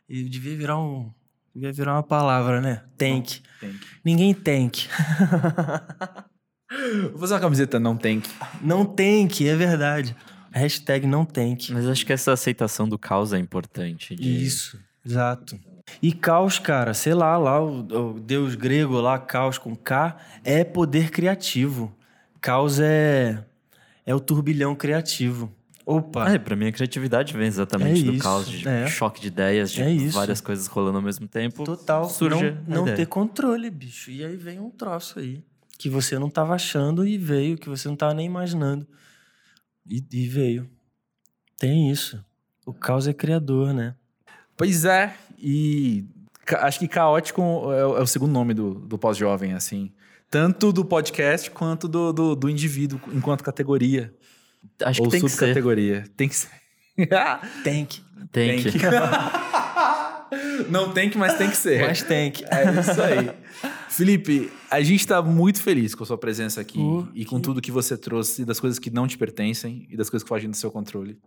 E 0.09 0.23
devia 0.25 0.57
virar 0.57 0.79
um. 0.79 1.11
Devia 1.55 1.73
virar 1.73 1.95
uma 1.95 2.03
palavra, 2.03 2.61
né? 2.61 2.85
Tem 2.97 3.21
que. 3.23 3.43
tem 3.59 3.73
que. 3.73 3.87
Ninguém 4.05 4.35
tem 4.35 4.69
que. 4.69 4.87
Vou 7.11 7.19
fazer 7.19 7.35
uma 7.35 7.41
camiseta 7.41 7.81
não 7.81 7.97
tank. 7.97 8.27
Não 8.63 8.85
tem 8.85 9.27
que, 9.27 9.49
é 9.49 9.57
verdade. 9.57 10.15
Hashtag 10.53 11.07
não 11.07 11.25
tem 11.25 11.55
que. 11.57 11.73
Mas 11.73 11.87
acho 11.87 12.05
que 12.05 12.13
essa 12.13 12.33
aceitação 12.33 12.89
do 12.89 12.99
caos 12.99 13.33
é 13.33 13.39
importante. 13.39 14.15
de- 14.17 14.45
Isso, 14.45 14.79
exato. 15.05 15.59
E 16.03 16.13
caos, 16.13 16.59
cara, 16.59 16.95
sei 16.95 17.15
lá, 17.15 17.37
lá 17.37 17.61
o, 17.61 17.81
o 18.15 18.21
deus 18.21 18.55
grego 18.55 19.01
lá, 19.01 19.19
caos 19.19 19.59
com 19.59 19.75
K, 19.75 20.17
é 20.45 20.63
poder 20.65 21.11
criativo. 21.11 21.93
Caos 22.41 22.79
é 22.81 23.45
é 24.07 24.15
o 24.15 24.21
turbilhão 24.21 24.75
criativo. 24.75 25.53
Opa, 25.87 26.27
Ah, 26.29 26.33
é, 26.35 26.39
pra 26.39 26.55
mim 26.55 26.67
a 26.69 26.73
criatividade 26.73 27.33
vem 27.37 27.47
exatamente 27.49 28.01
É 28.01 28.05
do 28.05 28.13
isso, 28.13 28.23
caos, 28.23 28.49
de 28.49 28.69
é. 28.69 28.87
choque 28.87 29.21
de 29.21 29.29
ideias, 29.29 29.73
de 29.73 29.83
É 29.83 30.09
várias 30.11 30.41
coisas 30.41 30.67
rolando 30.69 30.99
ao 30.99 31.03
mesmo 31.03 31.27
tempo. 31.27 31.65
total. 31.65 32.09
surge 32.09 32.57
não 32.67 32.85
não 32.87 32.95
ter 32.95 33.07
controle, 33.07 33.69
bicho. 33.71 34.11
E 34.11 34.25
aí 34.25 34.37
vem 34.37 34.59
um 34.61 34.71
troço 34.71 35.19
aí 35.19 35.43
que 35.79 35.89
você 35.89 36.19
não 36.19 36.29
tava 36.31 36.55
achando 36.55 37.07
e 37.07 37.17
veio, 37.19 37.57
que 37.57 37.69
você 37.69 37.89
não 37.89 37.97
tava 37.97 38.15
nem 38.15 38.27
imaginando. 38.27 38.87
E, 39.91 40.05
e 40.13 40.29
veio. 40.29 40.71
Tem 41.59 41.91
isso. 41.91 42.25
O 42.65 42.73
caos 42.73 43.09
é 43.09 43.13
criador, 43.13 43.75
né? 43.75 43.97
Pois 44.57 44.85
é, 44.85 45.15
e 45.37 46.05
acho 46.59 46.79
que 46.79 46.87
caótico 46.87 47.43
é, 47.73 47.85
o 47.85 47.99
é 47.99 48.03
o 48.03 48.07
segundo 48.07 48.33
nome 48.33 48.55
do, 48.55 48.75
do 48.75 48.97
pós-jovem, 48.97 49.53
assim. 49.55 49.93
Tanto 50.31 50.73
do 50.73 50.85
podcast 50.85 51.51
quanto 51.51 51.89
do, 51.89 52.13
do, 52.13 52.37
do 52.37 52.49
indivíduo 52.49 53.01
enquanto 53.13 53.43
categoria. 53.43 54.15
Acho 54.85 55.03
ou 55.03 55.09
que 55.09 55.13
tem 55.13 55.23
que 55.23 55.29
ser. 55.29 55.37
subcategoria. 55.37 56.05
Tem 56.17 56.29
que 56.29 56.37
ser. 56.37 56.51
Tem 57.65 57.85
que. 57.87 58.03
Tem, 58.31 58.63
que. 58.63 58.79
Não 60.71 60.93
tem 60.93 61.11
que, 61.11 61.19
mas 61.19 61.37
tem 61.37 61.51
que 61.51 61.57
ser. 61.57 61.81
Mas 61.81 62.03
tem 62.03 62.31
que. 62.31 62.45
É 62.45 62.71
isso 62.79 63.03
aí. 63.03 63.31
Felipe, 64.01 64.51
a 64.71 64.81
gente 64.81 65.07
tá 65.07 65.21
muito 65.21 65.61
feliz 65.61 65.95
com 65.95 66.05
a 66.05 66.07
sua 66.07 66.17
presença 66.17 66.59
aqui 66.59 66.79
Uh, 66.79 67.07
e 67.15 67.27
com 67.27 67.39
tudo 67.39 67.61
que 67.61 67.71
você 67.71 67.99
trouxe, 67.99 68.47
das 68.47 68.59
coisas 68.59 68.79
que 68.79 68.91
não 68.91 69.07
te 69.07 69.19
pertencem 69.19 69.87
e 69.91 69.97
das 69.97 70.09
coisas 70.09 70.25
que 70.25 70.29
fogem 70.29 70.49
do 70.49 70.57
seu 70.57 70.71
controle. 70.71 71.19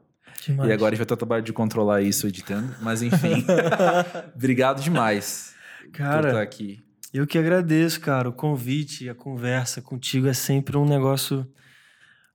Demais. 0.43 0.69
E 0.69 0.73
agora 0.73 0.89
a 0.89 0.91
gente 0.91 0.97
vai 0.97 1.05
ter 1.05 1.13
o 1.13 1.17
trabalho 1.17 1.43
de 1.43 1.53
controlar 1.53 2.01
isso 2.01 2.25
editando, 2.25 2.73
mas 2.81 3.03
enfim. 3.03 3.45
Obrigado 4.35 4.81
demais 4.81 5.53
por 5.83 5.91
Cara, 5.91 6.29
estar 6.29 6.41
aqui. 6.41 6.81
Eu 7.13 7.27
que 7.27 7.37
agradeço, 7.37 8.01
cara. 8.01 8.27
O 8.27 8.33
convite, 8.33 9.07
a 9.07 9.13
conversa 9.13 9.79
contigo 9.79 10.27
é 10.27 10.33
sempre 10.33 10.75
um 10.75 10.85
negócio 10.85 11.47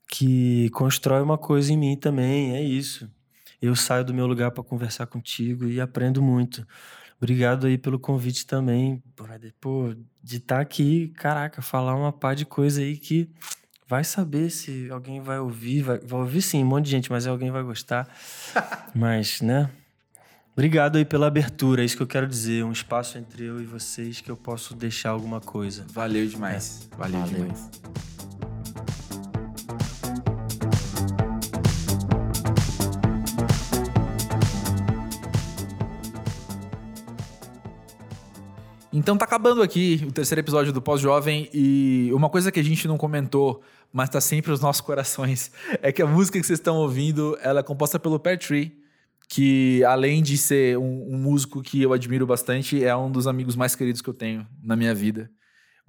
que 0.08 0.70
constrói 0.70 1.20
uma 1.20 1.36
coisa 1.36 1.72
em 1.72 1.76
mim 1.76 1.96
também. 1.96 2.54
É 2.54 2.62
isso. 2.62 3.10
Eu 3.60 3.74
saio 3.74 4.04
do 4.04 4.14
meu 4.14 4.28
lugar 4.28 4.52
para 4.52 4.62
conversar 4.62 5.06
contigo 5.08 5.66
e 5.66 5.80
aprendo 5.80 6.22
muito. 6.22 6.64
Obrigado 7.20 7.66
aí 7.66 7.76
pelo 7.76 7.98
convite 7.98 8.46
também. 8.46 9.02
Pô, 9.60 9.94
de 10.22 10.36
estar 10.36 10.60
aqui, 10.60 11.08
caraca, 11.16 11.60
falar 11.60 11.96
uma 11.96 12.12
pá 12.12 12.32
de 12.32 12.46
coisa 12.46 12.80
aí 12.80 12.96
que 12.96 13.28
vai 13.88 14.04
saber 14.04 14.50
se 14.50 14.88
alguém 14.90 15.20
vai 15.20 15.38
ouvir. 15.40 15.82
Vai, 15.82 15.98
vai 15.98 16.20
ouvir 16.20 16.42
sim, 16.42 16.62
um 16.62 16.66
monte 16.66 16.84
de 16.84 16.90
gente, 16.92 17.10
mas 17.10 17.26
alguém 17.26 17.50
vai 17.50 17.62
gostar. 17.62 18.08
mas, 18.94 19.40
né? 19.40 19.68
Obrigado 20.52 20.96
aí 20.96 21.04
pela 21.04 21.28
abertura, 21.28 21.82
é 21.82 21.84
isso 21.84 21.96
que 21.96 22.02
eu 22.02 22.06
quero 22.06 22.26
dizer. 22.26 22.64
Um 22.64 22.72
espaço 22.72 23.16
entre 23.16 23.44
eu 23.44 23.60
e 23.60 23.64
vocês 23.64 24.20
que 24.20 24.30
eu 24.30 24.36
posso 24.36 24.74
deixar 24.74 25.10
alguma 25.10 25.40
coisa. 25.40 25.86
Valeu 25.92 26.26
demais. 26.26 26.88
Valeu, 26.96 27.20
Valeu. 27.20 27.42
demais. 27.42 27.70
Então 39.08 39.16
tá 39.16 39.24
acabando 39.24 39.62
aqui 39.62 40.04
o 40.06 40.12
terceiro 40.12 40.42
episódio 40.42 40.70
do 40.70 40.82
Pós-Jovem 40.82 41.48
e 41.54 42.10
uma 42.12 42.28
coisa 42.28 42.52
que 42.52 42.60
a 42.60 42.62
gente 42.62 42.86
não 42.86 42.98
comentou, 42.98 43.62
mas 43.90 44.10
tá 44.10 44.20
sempre 44.20 44.50
nos 44.50 44.60
nossos 44.60 44.82
corações, 44.82 45.50
é 45.80 45.90
que 45.90 46.02
a 46.02 46.06
música 46.06 46.38
que 46.38 46.46
vocês 46.46 46.58
estão 46.58 46.76
ouvindo, 46.76 47.34
ela 47.40 47.60
é 47.60 47.62
composta 47.62 47.98
pelo 47.98 48.20
Pear 48.20 48.38
Tree, 48.38 48.78
que 49.26 49.82
além 49.84 50.22
de 50.22 50.36
ser 50.36 50.76
um, 50.76 51.14
um 51.14 51.16
músico 51.16 51.62
que 51.62 51.80
eu 51.80 51.94
admiro 51.94 52.26
bastante, 52.26 52.84
é 52.84 52.94
um 52.94 53.10
dos 53.10 53.26
amigos 53.26 53.56
mais 53.56 53.74
queridos 53.74 54.02
que 54.02 54.10
eu 54.10 54.12
tenho 54.12 54.46
na 54.62 54.76
minha 54.76 54.94
vida. 54.94 55.30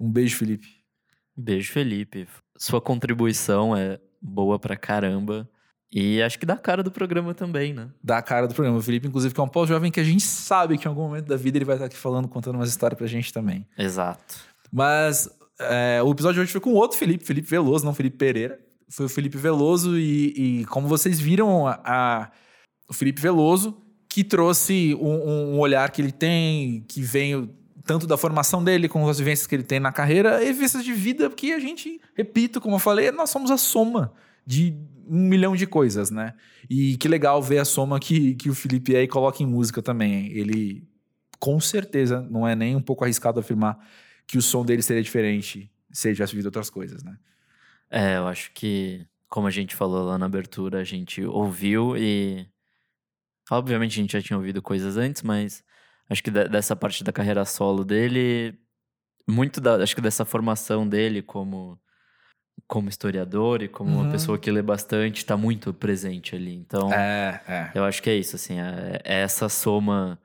Um 0.00 0.10
beijo, 0.10 0.38
Felipe. 0.38 0.68
Beijo, 1.36 1.74
Felipe. 1.74 2.26
Sua 2.56 2.80
contribuição 2.80 3.76
é 3.76 4.00
boa 4.18 4.58
pra 4.58 4.78
caramba. 4.78 5.46
E 5.92 6.22
acho 6.22 6.38
que 6.38 6.46
dá 6.46 6.56
cara 6.56 6.82
do 6.82 6.90
programa 6.90 7.34
também, 7.34 7.72
né? 7.74 7.88
da 8.02 8.22
cara 8.22 8.46
do 8.46 8.54
programa. 8.54 8.78
O 8.78 8.82
Felipe, 8.82 9.08
inclusive, 9.08 9.34
que 9.34 9.40
é 9.40 9.42
um 9.42 9.48
pós-jovem 9.48 9.90
que 9.90 9.98
a 9.98 10.04
gente 10.04 10.22
sabe 10.22 10.78
que 10.78 10.86
em 10.86 10.88
algum 10.88 11.02
momento 11.02 11.26
da 11.26 11.36
vida 11.36 11.58
ele 11.58 11.64
vai 11.64 11.74
estar 11.76 11.86
aqui 11.86 11.96
falando, 11.96 12.28
contando 12.28 12.54
umas 12.56 12.68
histórias 12.68 12.96
pra 12.96 13.06
gente 13.08 13.32
também. 13.32 13.66
Exato. 13.76 14.36
Mas 14.72 15.28
é, 15.58 16.00
o 16.02 16.10
episódio 16.12 16.34
de 16.36 16.40
hoje 16.42 16.52
foi 16.52 16.60
com 16.60 16.72
outro 16.74 16.96
Felipe, 16.96 17.24
Felipe 17.24 17.48
Veloso, 17.48 17.84
não 17.84 17.92
Felipe 17.92 18.16
Pereira. 18.16 18.58
Foi 18.88 19.06
o 19.06 19.08
Felipe 19.08 19.36
Veloso 19.36 19.98
e, 19.98 20.60
e 20.60 20.64
como 20.66 20.86
vocês 20.86 21.18
viram, 21.20 21.66
a, 21.66 21.80
a- 21.84 22.30
o 22.88 22.92
Felipe 22.94 23.20
Veloso 23.20 23.76
que 24.08 24.22
trouxe 24.24 24.96
um, 25.00 25.54
um 25.54 25.58
olhar 25.60 25.90
que 25.90 26.00
ele 26.02 26.10
tem, 26.12 26.84
que 26.88 27.00
vem 27.00 27.50
tanto 27.84 28.06
da 28.06 28.16
formação 28.16 28.62
dele, 28.62 28.88
com 28.88 29.08
as 29.08 29.18
vivências 29.18 29.46
que 29.46 29.54
ele 29.54 29.62
tem 29.62 29.78
na 29.80 29.90
carreira, 29.92 30.42
e 30.42 30.52
vivências 30.52 30.84
de 30.84 30.92
vida, 30.92 31.28
porque 31.30 31.52
a 31.52 31.58
gente, 31.60 32.00
repito, 32.16 32.60
como 32.60 32.74
eu 32.76 32.78
falei, 32.80 33.10
nós 33.12 33.30
somos 33.30 33.50
a 33.50 33.56
soma 33.56 34.12
de 34.46 34.74
um 35.06 35.28
milhão 35.28 35.56
de 35.56 35.66
coisas, 35.66 36.10
né? 36.10 36.34
E 36.68 36.96
que 36.96 37.08
legal 37.08 37.42
ver 37.42 37.58
a 37.58 37.64
soma 37.64 37.98
que, 38.00 38.34
que 38.36 38.48
o 38.50 38.54
Felipe 38.54 38.94
é 38.94 39.02
e 39.02 39.08
coloca 39.08 39.42
em 39.42 39.46
música 39.46 39.82
também. 39.82 40.28
Ele, 40.32 40.86
com 41.38 41.58
certeza, 41.60 42.22
não 42.30 42.46
é 42.46 42.54
nem 42.54 42.76
um 42.76 42.82
pouco 42.82 43.04
arriscado 43.04 43.40
afirmar 43.40 43.78
que 44.26 44.38
o 44.38 44.42
som 44.42 44.64
dele 44.64 44.82
seria 44.82 45.02
diferente 45.02 45.70
se 45.92 46.08
ele 46.08 46.14
tivesse 46.16 46.32
vivido 46.32 46.46
outras 46.46 46.70
coisas, 46.70 47.02
né? 47.02 47.16
É, 47.90 48.16
eu 48.18 48.28
acho 48.28 48.52
que, 48.52 49.06
como 49.28 49.46
a 49.48 49.50
gente 49.50 49.74
falou 49.74 50.04
lá 50.04 50.16
na 50.18 50.26
abertura, 50.26 50.80
a 50.80 50.84
gente 50.84 51.22
ouviu 51.24 51.96
e. 51.96 52.46
Obviamente 53.50 53.92
a 53.98 54.02
gente 54.02 54.12
já 54.12 54.22
tinha 54.22 54.36
ouvido 54.36 54.62
coisas 54.62 54.96
antes, 54.96 55.22
mas 55.22 55.64
acho 56.08 56.22
que 56.22 56.30
de- 56.30 56.48
dessa 56.48 56.76
parte 56.76 57.02
da 57.02 57.12
carreira 57.12 57.44
solo 57.44 57.84
dele, 57.84 58.56
muito 59.28 59.60
da. 59.60 59.76
Acho 59.82 59.94
que 59.94 60.00
dessa 60.02 60.24
formação 60.24 60.88
dele 60.88 61.22
como, 61.22 61.80
como 62.70 62.88
historiador 62.88 63.62
e 63.62 63.68
como 63.68 63.90
Uhum. 63.90 64.02
uma 64.02 64.10
pessoa 64.12 64.38
que 64.38 64.48
lê 64.48 64.62
bastante, 64.62 65.26
tá 65.26 65.36
muito 65.36 65.74
presente 65.74 66.36
ali. 66.36 66.54
Então. 66.54 66.90
É, 66.92 67.40
é. 67.48 67.70
Eu 67.74 67.82
acho 67.84 68.00
que 68.00 68.08
é 68.08 68.14
isso, 68.14 68.36
assim, 68.36 68.60
é, 68.60 69.00
é 69.04 69.20
essa 69.22 69.48
soma 69.48 70.16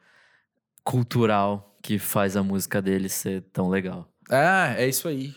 cultural 0.84 1.76
que 1.81 1.97
faz 1.97 2.38
a 2.38 2.43
música 2.43 2.80
dele 2.81 3.09
ser 3.09 3.41
tão 3.51 3.67
legal. 3.67 4.07
É, 4.30 4.84
é 4.84 4.88
isso 4.88 5.07
aí. 5.07 5.34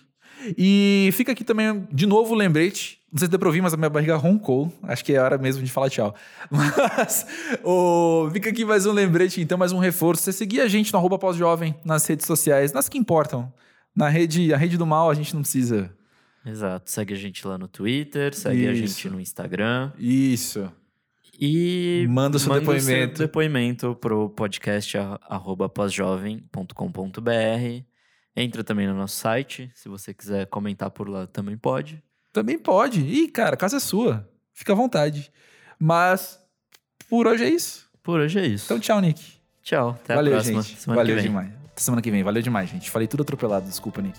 E 0.57 1.09
fica 1.15 1.33
aqui 1.33 1.43
também, 1.43 1.89
de 1.91 2.07
novo, 2.07 2.35
o 2.35 2.37
lembrete. 2.37 2.99
Não 3.11 3.19
sei 3.19 3.25
se 3.27 3.31
deu 3.31 3.39
pra 3.39 3.49
ouvir, 3.49 3.63
mas 3.63 3.73
a 3.73 3.77
minha 3.79 3.89
barriga 3.89 4.15
roncou. 4.17 4.71
Acho 4.83 5.03
que 5.03 5.15
é 5.15 5.19
hora 5.21 5.39
mesmo 5.39 5.63
de 5.63 5.73
falar 5.73 5.89
tchau. 5.89 6.15
Mas 6.51 7.27
o, 7.65 8.29
fica 8.35 8.51
aqui 8.51 8.67
mais 8.67 8.85
um 8.85 8.93
lembrete, 8.93 9.41
então, 9.41 9.57
mais 9.57 9.73
um 9.73 9.79
reforço. 9.79 10.23
Você 10.23 10.33
seguir 10.33 10.61
a 10.61 10.69
gente 10.69 10.93
no 10.93 10.99
arroba 10.99 11.19
pós-jovem 11.19 11.75
nas 11.87 12.07
redes 12.07 12.27
sociais, 12.27 12.71
nas 12.71 12.87
que 12.87 12.99
importam. 12.99 13.51
Na 13.97 14.11
rede, 14.11 14.53
a 14.53 14.59
rede 14.59 14.77
do 14.77 14.87
mal, 14.87 15.11
a 15.11 15.15
gente 15.15 15.33
não 15.35 15.41
precisa. 15.41 15.91
Exato. 16.45 16.91
Segue 16.91 17.15
a 17.15 17.17
gente 17.17 17.47
lá 17.47 17.59
no 17.59 17.69
Twitter, 17.69 18.35
segue 18.35 18.67
a 18.67 18.73
Isso. 18.73 18.95
gente 18.95 19.11
no 19.11 19.21
Instagram. 19.21 19.93
Isso. 19.99 20.71
E 21.41 22.07
Manda 22.09 22.37
o 22.37 22.41
seu 22.41 22.53
depoimento. 22.59 23.19
depoimento 23.19 23.95
pro 23.97 24.31
podcast 24.31 24.99
a- 24.99 25.21
arroba 25.29 25.69
pós-jovem.com.br. 25.69 27.85
Entra 28.37 28.65
também 28.65 28.87
no 28.87 28.95
nosso 28.95 29.17
site, 29.17 29.71
se 29.75 29.89
você 29.89 30.15
quiser 30.15 30.47
comentar 30.47 30.91
por 30.91 31.09
lá 31.09 31.27
também 31.27 31.57
pode. 31.57 32.03
Também 32.33 32.59
pode. 32.59 33.01
Ih, 33.01 33.29
cara, 33.29 33.55
a 33.55 33.57
casa 33.57 33.77
é 33.77 33.81
sua. 33.81 34.29
Fica 34.53 34.73
à 34.73 34.77
vontade. 34.77 35.31
Mas 35.79 36.39
por 37.09 37.27
hoje 37.27 37.45
é 37.45 37.49
isso. 37.51 37.89
Por 38.03 38.21
hoje 38.21 38.39
é 38.39 38.47
isso. 38.47 38.67
Então, 38.67 38.79
tchau, 38.81 39.01
Nick. 39.01 39.39
Tchau, 39.63 39.91
até 39.91 40.15
Valeu, 40.15 40.33
a 40.33 40.37
próxima. 40.37 40.63
gente. 40.63 40.81
Semana 40.81 41.01
Valeu 41.03 41.17
que 41.17 41.23
vem. 41.23 41.31
demais. 41.31 41.53
Até 41.73 41.83
semana 41.83 42.03
que 42.03 42.11
vem. 42.11 42.23
Valeu 42.23 42.43
demais, 42.43 42.71
gente. 42.71 42.91
Falei 42.91 43.07
tudo 43.09 43.23
atropelado. 43.23 43.67
Desculpa, 43.69 44.01
Nick. 44.03 44.19